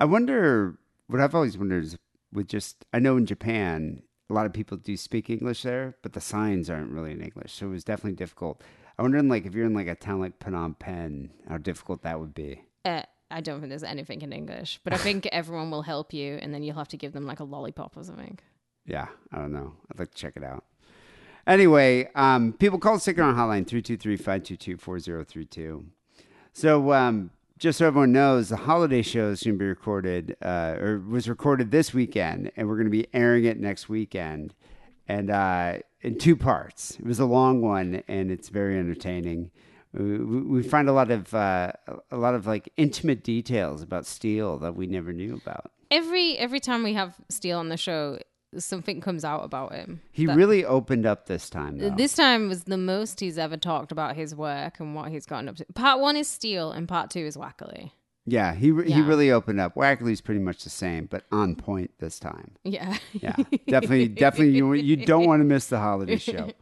I 0.00 0.04
wonder 0.04 0.78
what 1.06 1.20
I've 1.20 1.34
always 1.34 1.56
wondered 1.56 1.84
is 1.84 1.98
with 2.32 2.48
just 2.48 2.84
I 2.92 2.98
know 2.98 3.16
in 3.16 3.26
Japan 3.26 4.02
a 4.30 4.34
lot 4.34 4.46
of 4.46 4.52
people 4.52 4.78
do 4.78 4.96
speak 4.96 5.28
English 5.28 5.62
there, 5.62 5.96
but 6.02 6.14
the 6.14 6.20
signs 6.20 6.70
aren't 6.70 6.90
really 6.90 7.12
in 7.12 7.20
English, 7.20 7.52
so 7.52 7.66
it 7.66 7.70
was 7.70 7.84
definitely 7.84 8.16
difficult. 8.16 8.62
I 8.98 9.02
wonder, 9.02 9.18
in 9.18 9.28
like 9.28 9.46
if 9.46 9.54
you're 9.54 9.66
in 9.66 9.74
like 9.74 9.88
a 9.88 9.94
town 9.94 10.20
like 10.20 10.38
Phnom 10.38 10.78
Penh, 10.78 11.30
how 11.48 11.58
difficult 11.58 12.02
that 12.02 12.18
would 12.18 12.34
be. 12.34 12.62
Uh, 12.84 13.02
I 13.30 13.40
don't 13.40 13.60
think 13.60 13.70
there's 13.70 13.82
anything 13.82 14.22
in 14.22 14.32
English, 14.32 14.80
but 14.84 14.94
I 14.94 14.96
think 15.06 15.26
everyone 15.26 15.70
will 15.70 15.82
help 15.82 16.12
you, 16.12 16.38
and 16.40 16.52
then 16.54 16.62
you'll 16.62 16.76
have 16.76 16.88
to 16.88 16.96
give 16.96 17.12
them 17.12 17.26
like 17.26 17.40
a 17.40 17.44
lollipop 17.44 17.96
or 17.96 18.04
something. 18.04 18.38
Yeah, 18.86 19.08
I 19.32 19.38
don't 19.38 19.52
know. 19.52 19.74
I'd 19.90 19.98
like 19.98 20.10
to 20.10 20.16
check 20.16 20.36
it 20.36 20.44
out. 20.44 20.64
Anyway, 21.46 22.08
um, 22.14 22.52
people 22.52 22.78
call 22.78 22.94
the 22.94 23.00
Sick 23.00 23.18
and 23.18 23.26
Wrong 23.26 23.36
Hotline 23.36 23.66
323-522-4032. 23.66 25.84
So 26.52 26.92
um, 26.92 27.30
just 27.58 27.78
so 27.78 27.86
everyone 27.86 28.12
knows, 28.12 28.48
the 28.48 28.56
holiday 28.56 29.02
show 29.02 29.30
is 29.30 29.42
going 29.42 29.54
to 29.54 29.58
be 29.58 29.66
recorded, 29.66 30.36
uh, 30.42 30.76
or 30.80 30.98
was 30.98 31.28
recorded 31.28 31.70
this 31.70 31.94
weekend, 31.94 32.50
and 32.56 32.68
we're 32.68 32.76
going 32.76 32.86
to 32.86 32.90
be 32.90 33.06
airing 33.14 33.44
it 33.44 33.58
next 33.58 33.88
weekend, 33.88 34.54
and 35.08 35.30
uh, 35.30 35.78
in 36.00 36.18
two 36.18 36.36
parts. 36.36 36.96
It 36.98 37.04
was 37.04 37.20
a 37.20 37.24
long 37.24 37.60
one, 37.60 38.02
and 38.08 38.30
it's 38.30 38.48
very 38.48 38.78
entertaining. 38.78 39.50
We, 39.92 40.18
we 40.18 40.42
we 40.42 40.62
find 40.62 40.88
a 40.88 40.92
lot 40.92 41.10
of 41.10 41.34
uh, 41.34 41.72
a 42.10 42.16
lot 42.16 42.34
of 42.34 42.46
like 42.46 42.72
intimate 42.76 43.22
details 43.22 43.82
about 43.82 44.06
Steele 44.06 44.58
that 44.58 44.74
we 44.74 44.86
never 44.86 45.12
knew 45.12 45.34
about. 45.34 45.70
Every 45.90 46.38
every 46.38 46.60
time 46.60 46.82
we 46.82 46.94
have 46.94 47.16
Steele 47.28 47.58
on 47.58 47.68
the 47.68 47.76
show, 47.76 48.18
something 48.58 49.00
comes 49.00 49.24
out 49.24 49.44
about 49.44 49.72
him. 49.74 50.00
He 50.10 50.26
That- 50.26 50.36
really 50.36 50.64
opened 50.64 51.06
up 51.06 51.26
this 51.26 51.48
time. 51.50 51.78
Though. 51.78 51.90
This 51.90 52.14
time 52.14 52.48
was 52.48 52.64
the 52.64 52.76
most 52.78 53.20
he's 53.20 53.38
ever 53.38 53.56
talked 53.56 53.92
about 53.92 54.16
his 54.16 54.34
work 54.34 54.80
and 54.80 54.94
what 54.94 55.10
he's 55.10 55.26
gotten 55.26 55.48
up 55.48 55.56
to. 55.56 55.66
Part 55.74 56.00
one 56.00 56.16
is 56.16 56.28
Steele, 56.28 56.70
and 56.72 56.86
part 56.88 57.10
two 57.10 57.20
is 57.20 57.36
Wackerly. 57.36 57.92
Yeah, 58.24 58.54
he 58.54 58.66
he 58.68 58.90
Yeah. 58.90 59.06
really 59.06 59.32
opened 59.32 59.58
up. 59.60 59.74
Wackerly's 59.74 60.20
pretty 60.20 60.40
much 60.40 60.62
the 60.62 60.70
same, 60.70 61.06
but 61.06 61.24
on 61.32 61.56
point 61.56 61.90
this 61.98 62.20
time. 62.20 62.52
Yeah. 62.62 62.96
Yeah, 63.12 63.34
definitely, 63.66 64.08
definitely. 64.08 64.56
You 64.56 64.72
you 64.74 64.96
don't 65.04 65.26
want 65.26 65.40
to 65.40 65.44
miss 65.44 65.66
the 65.66 65.78
holiday 65.80 66.16
show. 66.18 66.50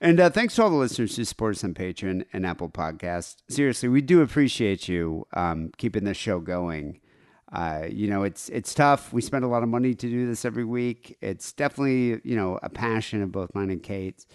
And 0.00 0.20
uh, 0.20 0.28
thanks 0.28 0.56
to 0.56 0.62
all 0.62 0.68
the 0.70 0.76
listeners 0.76 1.16
who 1.16 1.24
support 1.24 1.54
us 1.56 1.64
on 1.64 1.72
Patreon 1.72 2.26
and 2.32 2.44
Apple 2.44 2.68
Podcasts. 2.68 3.36
Seriously, 3.48 3.88
we 3.88 4.02
do 4.02 4.20
appreciate 4.20 4.86
you 4.86 5.26
um, 5.32 5.70
keeping 5.78 6.04
this 6.04 6.16
show 6.18 6.40
going. 6.40 7.00
Uh, 7.52 7.86
you 7.88 8.08
know, 8.08 8.22
it's 8.22 8.48
it's 8.48 8.74
tough. 8.74 9.12
We 9.12 9.20
spend 9.20 9.44
a 9.44 9.48
lot 9.48 9.62
of 9.62 9.68
money 9.68 9.94
to 9.94 10.08
do 10.08 10.26
this 10.26 10.44
every 10.44 10.64
week. 10.64 11.16
It's 11.20 11.52
definitely 11.52 12.20
you 12.24 12.36
know 12.36 12.58
a 12.62 12.68
passion 12.68 13.22
of 13.22 13.32
both 13.32 13.54
mine 13.54 13.70
and 13.70 13.82
Kate's. 13.82 14.26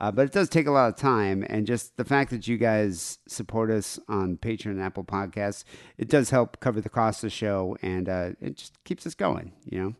Uh, 0.00 0.12
but 0.12 0.26
it 0.26 0.32
does 0.32 0.48
take 0.48 0.68
a 0.68 0.70
lot 0.70 0.88
of 0.88 0.94
time, 0.94 1.44
and 1.48 1.66
just 1.66 1.96
the 1.96 2.04
fact 2.04 2.30
that 2.30 2.46
you 2.46 2.56
guys 2.56 3.18
support 3.26 3.68
us 3.68 3.98
on 4.08 4.36
Patreon 4.36 4.66
and 4.66 4.80
Apple 4.80 5.02
Podcasts, 5.02 5.64
it 5.96 6.08
does 6.08 6.30
help 6.30 6.60
cover 6.60 6.80
the 6.80 6.88
cost 6.88 7.24
of 7.24 7.28
the 7.28 7.34
show, 7.34 7.76
and 7.82 8.08
uh, 8.08 8.30
it 8.40 8.58
just 8.58 8.84
keeps 8.84 9.04
us 9.08 9.14
going. 9.16 9.52
You 9.64 9.80
know, 9.80 9.94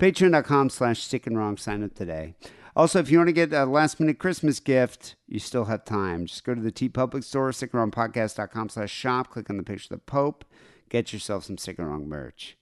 Patreon.com 0.00 0.70
slash 0.70 1.00
Sick 1.00 1.28
and 1.28 1.38
Wrong. 1.38 1.56
Sign 1.56 1.84
up 1.84 1.94
today. 1.94 2.34
Also, 2.74 2.98
if 2.98 3.10
you 3.10 3.18
want 3.18 3.28
to 3.28 3.32
get 3.32 3.52
a 3.54 3.64
last 3.64 3.98
minute 3.98 4.18
Christmas 4.18 4.60
gift, 4.60 5.14
you 5.26 5.38
still 5.38 5.64
have 5.64 5.84
time. 5.84 6.26
Just 6.26 6.44
go 6.44 6.54
to 6.54 6.60
the 6.60 6.70
TeePublic 6.70 7.24
store, 7.24 7.50
sickandwrongpodcast.com 7.50 8.68
slash 8.68 8.90
shop, 8.90 9.30
click 9.30 9.48
on 9.48 9.56
the 9.56 9.62
picture 9.62 9.94
of 9.94 10.00
the 10.00 10.04
Pope, 10.04 10.44
get 10.96 11.12
yourself 11.12 11.44
some 11.44 11.58
Wrong 11.84 12.08
merch. 12.08 12.56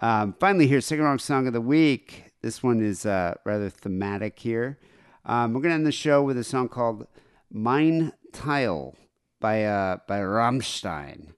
Um, 0.00 0.34
finally, 0.40 0.66
here's 0.66 0.86
Wrong 1.04 1.20
Song 1.20 1.46
of 1.46 1.52
the 1.52 1.60
Week. 1.60 2.32
This 2.42 2.64
one 2.64 2.80
is 2.80 3.06
uh, 3.06 3.34
rather 3.44 3.70
thematic 3.70 4.40
here. 4.40 4.80
Um, 5.24 5.52
we're 5.52 5.60
going 5.60 5.70
to 5.70 5.76
end 5.76 5.86
the 5.86 5.92
show 5.92 6.20
with 6.20 6.36
a 6.36 6.42
song 6.42 6.68
called 6.68 7.06
Mein 7.48 8.12
Teil 8.32 8.96
by, 9.40 9.64
uh, 9.64 9.98
by 10.08 10.18
Rammstein. 10.18 11.34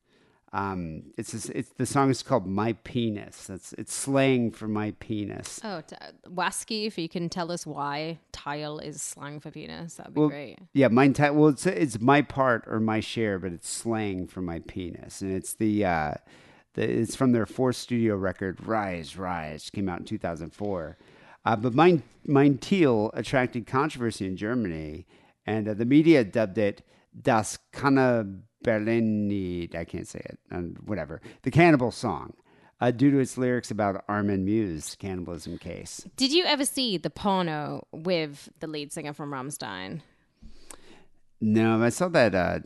Um, 0.54 1.04
it's 1.16 1.32
this- 1.32 1.48
it's 1.48 1.70
the 1.78 1.86
song 1.86 2.10
is 2.10 2.22
called 2.22 2.46
"My 2.46 2.74
Penis." 2.84 3.46
That's 3.46 3.72
it's 3.74 3.94
slang 3.94 4.50
for 4.50 4.68
my 4.68 4.90
penis. 5.00 5.58
Oh, 5.64 5.80
t- 5.80 5.96
Wasky, 6.28 6.86
if 6.86 6.98
you 6.98 7.08
can 7.08 7.30
tell 7.30 7.50
us 7.50 7.66
why 7.66 8.18
Teil 8.32 8.78
is 8.78 9.00
slang 9.00 9.40
for 9.40 9.50
penis, 9.50 9.94
that'd 9.94 10.12
be 10.12 10.20
Well, 10.20 10.28
great. 10.28 10.58
Yeah, 10.74 10.88
mine. 10.88 11.14
tile. 11.14 11.34
well, 11.34 11.48
it's 11.48 11.64
it's 11.66 12.00
my 12.00 12.20
part 12.20 12.64
or 12.66 12.80
my 12.80 13.00
share, 13.00 13.38
but 13.38 13.52
it's 13.52 13.68
slang 13.68 14.26
for 14.26 14.42
my 14.42 14.58
penis, 14.60 15.22
and 15.22 15.32
it's 15.32 15.54
the. 15.54 15.84
Uh, 15.84 16.14
the 16.74 16.90
it's 16.90 17.14
from 17.16 17.32
their 17.32 17.44
fourth 17.46 17.76
studio 17.76 18.16
record, 18.16 18.66
"Reise, 18.66 19.16
Reise," 19.18 19.70
came 19.70 19.88
out 19.88 20.00
in 20.00 20.04
two 20.04 20.18
thousand 20.18 20.50
four. 20.54 20.96
Uh, 21.44 21.56
but 21.56 21.74
mine, 21.74 22.02
mine 22.26 22.56
teal 22.58 23.10
attracted 23.14 23.66
controversy 23.66 24.26
in 24.26 24.36
Germany, 24.36 25.06
and 25.46 25.66
uh, 25.68 25.74
the 25.74 25.84
media 25.84 26.24
dubbed 26.24 26.56
it 26.58 26.82
"Das 27.20 27.58
Kannibalenlied." 28.62 29.74
I 29.74 29.84
can't 29.84 30.08
say 30.08 30.20
it. 30.24 30.38
Um, 30.50 30.76
whatever. 30.84 31.20
The 31.42 31.50
cannibal 31.50 31.90
song, 31.90 32.34
uh, 32.80 32.90
due 32.90 33.10
to 33.10 33.18
its 33.18 33.38
lyrics 33.38 33.70
about 33.70 34.04
Armin 34.08 34.44
Meiwes 34.46 34.98
cannibalism 34.98 35.58
case. 35.58 36.06
Did 36.16 36.32
you 36.32 36.44
ever 36.44 36.64
see 36.64 36.96
the 36.96 37.10
porno 37.10 37.86
with 37.92 38.48
the 38.60 38.66
lead 38.66 38.92
singer 38.92 39.12
from 39.12 39.30
Rammstein? 39.30 40.00
No, 41.40 41.82
I 41.82 41.88
saw 41.88 42.08
that. 42.08 42.34
Uh, 42.34 42.60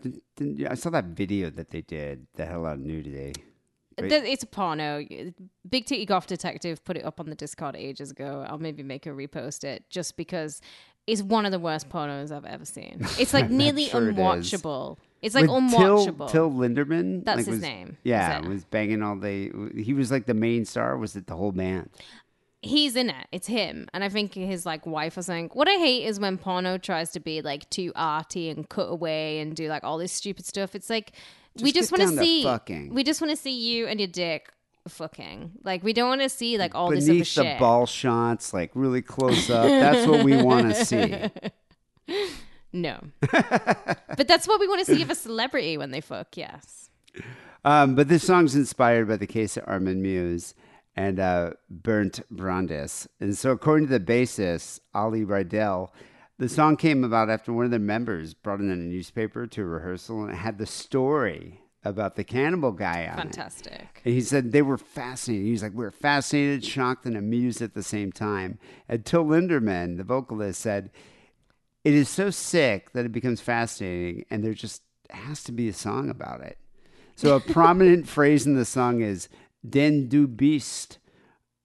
I 0.69 0.75
saw 0.75 0.91
that 0.91 1.07
video 1.07 1.51
that 1.51 1.71
they 1.71 1.81
did 1.81 2.27
that 2.35 2.49
had 2.49 2.57
a 2.57 2.61
lot 2.61 2.75
of 2.75 2.81
nudity. 2.81 3.35
Right. 3.99 4.13
It's 4.13 4.43
a 4.43 4.47
porno. 4.47 5.07
Big 5.69 5.87
Titty 5.87 6.05
Goth 6.05 6.27
Detective 6.27 6.85
put 6.85 6.99
it 6.99 7.05
up 7.05 7.19
on 7.19 7.31
the 7.31 7.35
Discord 7.35 7.77
ages 7.77 8.11
ago. 8.11 8.45
I'll 8.47 8.59
maybe 8.59 8.83
make 8.83 9.07
her 9.07 9.15
repost 9.15 9.65
it 9.65 9.89
just 9.89 10.19
because 10.19 10.61
it's 11.07 11.23
one 11.23 11.47
of 11.47 11.53
the 11.53 11.59
worst 11.59 11.89
pornos 11.89 12.31
I've 12.31 12.45
ever 12.45 12.67
seen. 12.67 12.99
It's 13.19 13.33
like 13.33 13.51
nearly 13.51 13.87
sure 13.87 14.13
unwatchable. 14.13 14.99
It's 15.23 15.35
like 15.35 15.43
With 15.49 15.51
unwatchable. 15.51 16.31
Till, 16.31 16.51
Till 16.51 16.51
Lindemann. 16.53 17.25
That's 17.25 17.39
like, 17.39 17.47
his 17.47 17.55
was- 17.55 17.63
name, 17.63 17.97
Yeah, 18.05 18.41
was 18.47 18.65
banging 18.65 19.03
all 19.03 19.17
the. 19.17 19.51
He 19.77 19.93
was 19.95 20.11
like 20.11 20.27
the 20.27 20.35
main 20.35 20.65
star. 20.65 20.97
Was 20.97 21.17
it 21.17 21.27
the 21.27 21.37
whole 21.37 21.53
band? 21.53 21.91
He's 22.63 22.97
in 22.97 23.11
it. 23.11 23.27
It's 23.33 23.47
him. 23.47 23.89
And 23.95 24.03
I 24.03 24.09
think 24.09 24.35
his 24.35 24.67
like 24.67 24.87
wife 24.87 25.17
or 25.17 25.23
something. 25.23 25.51
What 25.53 25.69
I 25.69 25.75
hate 25.77 26.05
is 26.05 26.19
when 26.19 26.37
porno 26.37 26.79
tries 26.79 27.11
to 27.13 27.21
be 27.21 27.41
like 27.43 27.69
too 27.71 27.93
arty 27.95 28.51
and 28.51 28.69
cut 28.69 28.89
away 28.91 29.39
and 29.41 29.55
do 29.55 29.69
like 29.69 29.85
all 29.85 29.99
this 29.99 30.13
stupid 30.13 30.45
stuff. 30.47 30.75
It's 30.75 30.91
like 30.91 31.13
we 31.63 31.73
Just 31.73 31.91
just 31.91 31.93
want 31.93 32.11
to 32.17 32.19
see 32.25 32.43
fucking. 32.43 32.93
we 32.93 33.05
just 33.05 33.21
want 33.21 33.31
to 33.31 33.37
see 33.37 33.57
you 33.59 33.87
and 33.87 34.01
your 34.01 34.09
dick 34.09 34.51
fucking. 34.89 35.53
Like 35.65 35.83
we 35.85 35.93
don't 35.93 36.09
want 36.09 36.23
to 36.23 36.29
see 36.29 36.59
like 36.59 36.75
all 36.75 36.91
this 36.91 37.05
other 37.05 37.13
Beneath 37.13 37.35
the 37.35 37.45
shit. 37.45 37.59
ball 37.61 37.87
shots, 37.87 38.53
like 38.53 38.71
really 38.75 39.03
close 39.03 39.49
up. 39.49 39.65
That's 39.67 40.07
what 40.07 40.25
we 40.25 40.37
want 40.43 40.75
to 40.75 40.85
see. 40.85 41.31
No. 42.77 43.01
but 43.31 44.29
that's 44.29 44.47
what 44.47 44.61
we 44.61 44.69
want 44.69 44.85
to 44.85 44.95
see 44.95 45.03
of 45.03 45.11
a 45.11 45.15
celebrity 45.15 45.79
when 45.79 45.91
they 45.91 46.01
fuck, 46.01 46.37
yes. 46.37 46.91
Um, 47.65 47.95
but 47.95 48.09
this 48.09 48.23
song's 48.23 48.55
inspired 48.55 49.09
by 49.09 49.17
the 49.17 49.27
case 49.27 49.57
of 49.57 49.65
Armin 49.67 50.03
Meiwes 50.03 50.55
and 50.95 51.19
uh, 51.19 51.53
Bernd 51.71 52.23
Brandes. 52.31 53.09
And 53.19 53.37
so, 53.37 53.51
according 53.51 53.89
to 53.89 53.99
the 53.99 54.05
bassist, 54.05 54.81
Olli 54.95 55.25
Riedel, 55.25 55.93
the 56.39 56.49
song 56.49 56.77
came 56.77 57.03
about 57.03 57.31
after 57.31 57.53
one 57.53 57.65
of 57.65 57.71
their 57.71 57.81
members 57.81 58.35
brought 58.35 58.61
in 58.61 58.71
a 58.71 58.77
newspaper 58.77 59.47
to 59.47 59.63
a 59.63 59.65
rehearsal 59.65 60.23
and 60.25 60.33
it 60.33 60.37
had 60.37 60.59
the 60.59 60.67
story 60.67 61.63
about 61.83 62.17
the 62.17 62.25
cannibal 62.25 62.73
guy 62.73 63.07
on 63.07 63.19
it. 63.19 63.23
Fantastic. 63.23 64.03
And 64.05 64.13
he 64.13 64.21
said 64.21 64.53
they 64.53 64.63
were 64.63 64.77
fascinated. 64.77 65.47
He 65.47 65.53
was 65.53 65.63
like, 65.63 65.73
we 65.73 65.85
were 65.85 65.91
fascinated, 65.91 66.65
shocked, 66.65 67.07
and 67.07 67.17
amused 67.17 67.63
at 67.63 67.75
the 67.75 67.83
same 67.83 68.13
time. 68.13 68.59
And 68.89 69.05
Till 69.05 69.25
Lindemann, 69.25 69.97
the 69.97 70.05
vocalist, 70.05 70.61
said, 70.61 70.91
it 71.87 71.95
is 71.95 72.09
so 72.09 72.31
sick 72.31 72.91
that 72.95 73.07
it 73.07 73.13
becomes 73.13 73.41
fascinating, 73.41 74.25
and 74.29 74.43
there 74.43 74.55
just 74.55 74.83
has 75.11 75.45
to 75.45 75.53
be 75.53 75.69
a 75.69 75.73
song 75.73 76.11
about 76.11 76.41
it. 76.41 76.59
So 77.15 77.37
a 77.37 77.41
prominent 77.53 78.09
phrase 78.09 78.45
in 78.45 78.57
the 78.57 78.65
song 78.65 79.03
is 79.03 79.29
"Denn 79.63 80.09
du 80.09 80.27
bist, 80.27 80.99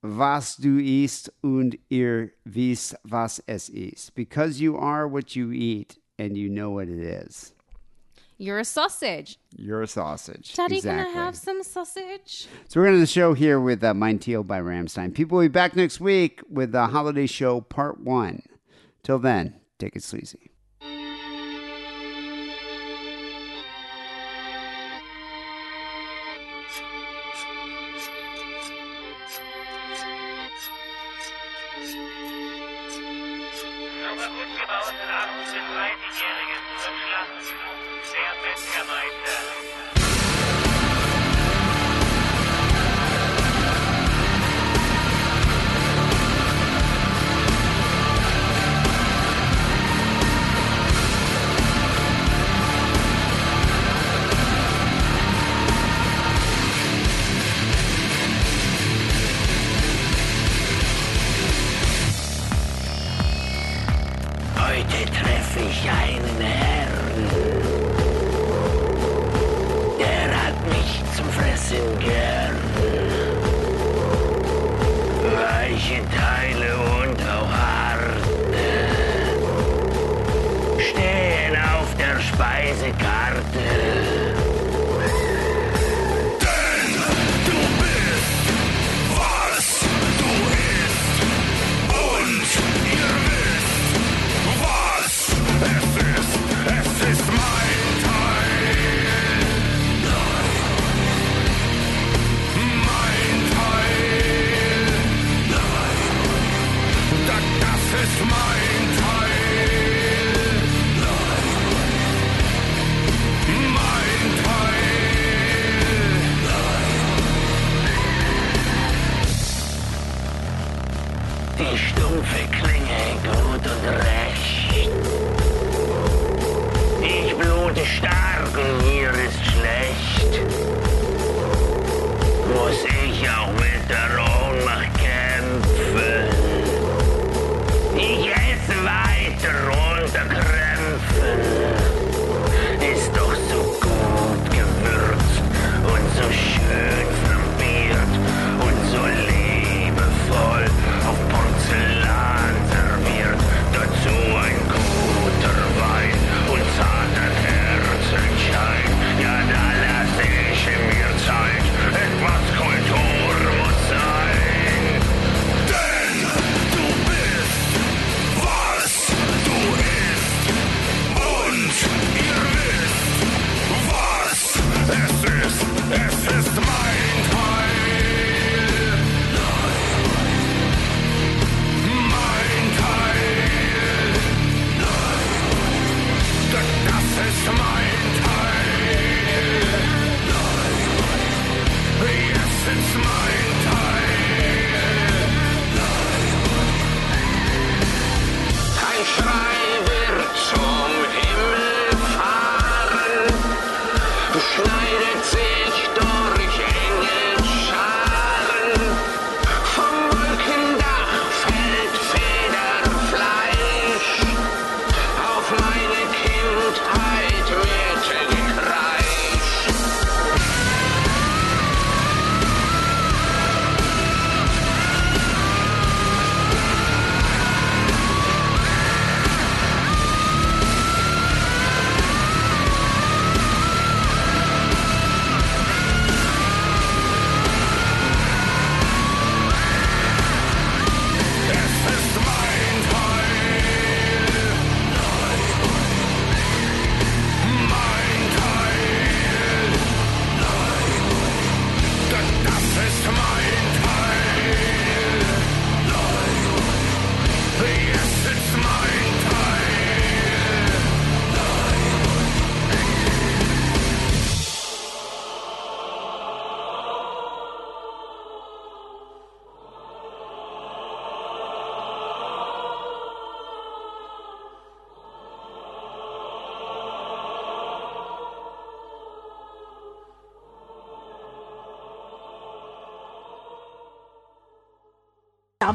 was 0.04 0.56
du 0.56 0.78
isst 0.78 1.32
und 1.44 1.76
ihr 1.90 2.34
wisst, 2.46 2.94
was 3.04 3.42
es 3.48 3.70
ist." 3.70 4.14
Because 4.14 4.62
you 4.62 4.78
are 4.78 5.08
what 5.08 5.36
you 5.36 5.52
eat, 5.52 5.98
and 6.20 6.38
you 6.38 6.50
know 6.50 6.70
what 6.70 6.88
it 6.88 7.00
is. 7.00 7.54
You're 8.38 8.60
a 8.60 8.66
sausage. 8.66 9.40
You're 9.58 9.82
a 9.82 9.88
sausage. 9.88 10.54
Daddy, 10.54 10.78
exactly. 10.78 11.12
can 11.14 11.18
I 11.18 11.24
have 11.26 11.36
some 11.36 11.64
sausage? 11.64 12.48
So 12.68 12.80
we're 12.80 12.86
going 12.86 12.98
to 12.98 13.00
the 13.00 13.08
show 13.08 13.34
here 13.34 13.60
with 13.60 13.84
uh, 13.84 13.96
Mind 13.96 14.22
Teal 14.22 14.44
by 14.44 14.62
Rammstein. 14.62 15.16
People 15.16 15.40
will 15.40 15.46
be 15.46 15.48
back 15.48 15.76
next 15.76 16.00
week 16.00 16.42
with 16.48 16.74
the 16.74 16.88
holiday 16.88 17.26
show 17.26 17.62
part 17.62 18.00
one. 18.02 18.44
Till 19.04 19.18
then, 19.18 19.61
take 19.82 19.96
it 19.96 20.04
sleazy. 20.04 20.51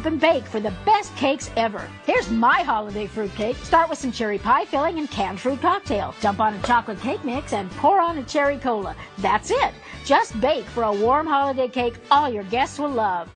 And 0.06 0.20
bake 0.20 0.44
for 0.44 0.60
the 0.60 0.72
best 0.84 1.14
cakes 1.16 1.50
ever. 1.56 1.88
Here's 2.04 2.30
my 2.30 2.62
holiday 2.62 3.06
fruit 3.06 3.34
cake. 3.34 3.56
Start 3.56 3.90
with 3.90 3.98
some 3.98 4.12
cherry 4.12 4.38
pie 4.38 4.64
filling 4.64 4.98
and 4.98 5.10
canned 5.10 5.40
fruit 5.40 5.60
cocktail. 5.60 6.14
Dump 6.20 6.40
on 6.40 6.54
a 6.54 6.62
chocolate 6.62 7.00
cake 7.00 7.24
mix 7.24 7.52
and 7.52 7.70
pour 7.72 8.00
on 8.00 8.18
a 8.18 8.24
cherry 8.24 8.58
cola. 8.58 8.96
That's 9.18 9.50
it. 9.50 9.74
Just 10.04 10.40
bake 10.40 10.64
for 10.64 10.84
a 10.84 10.92
warm 10.92 11.26
holiday 11.26 11.68
cake 11.68 11.94
all 12.10 12.30
your 12.30 12.44
guests 12.44 12.78
will 12.78 12.90
love. 12.90 13.28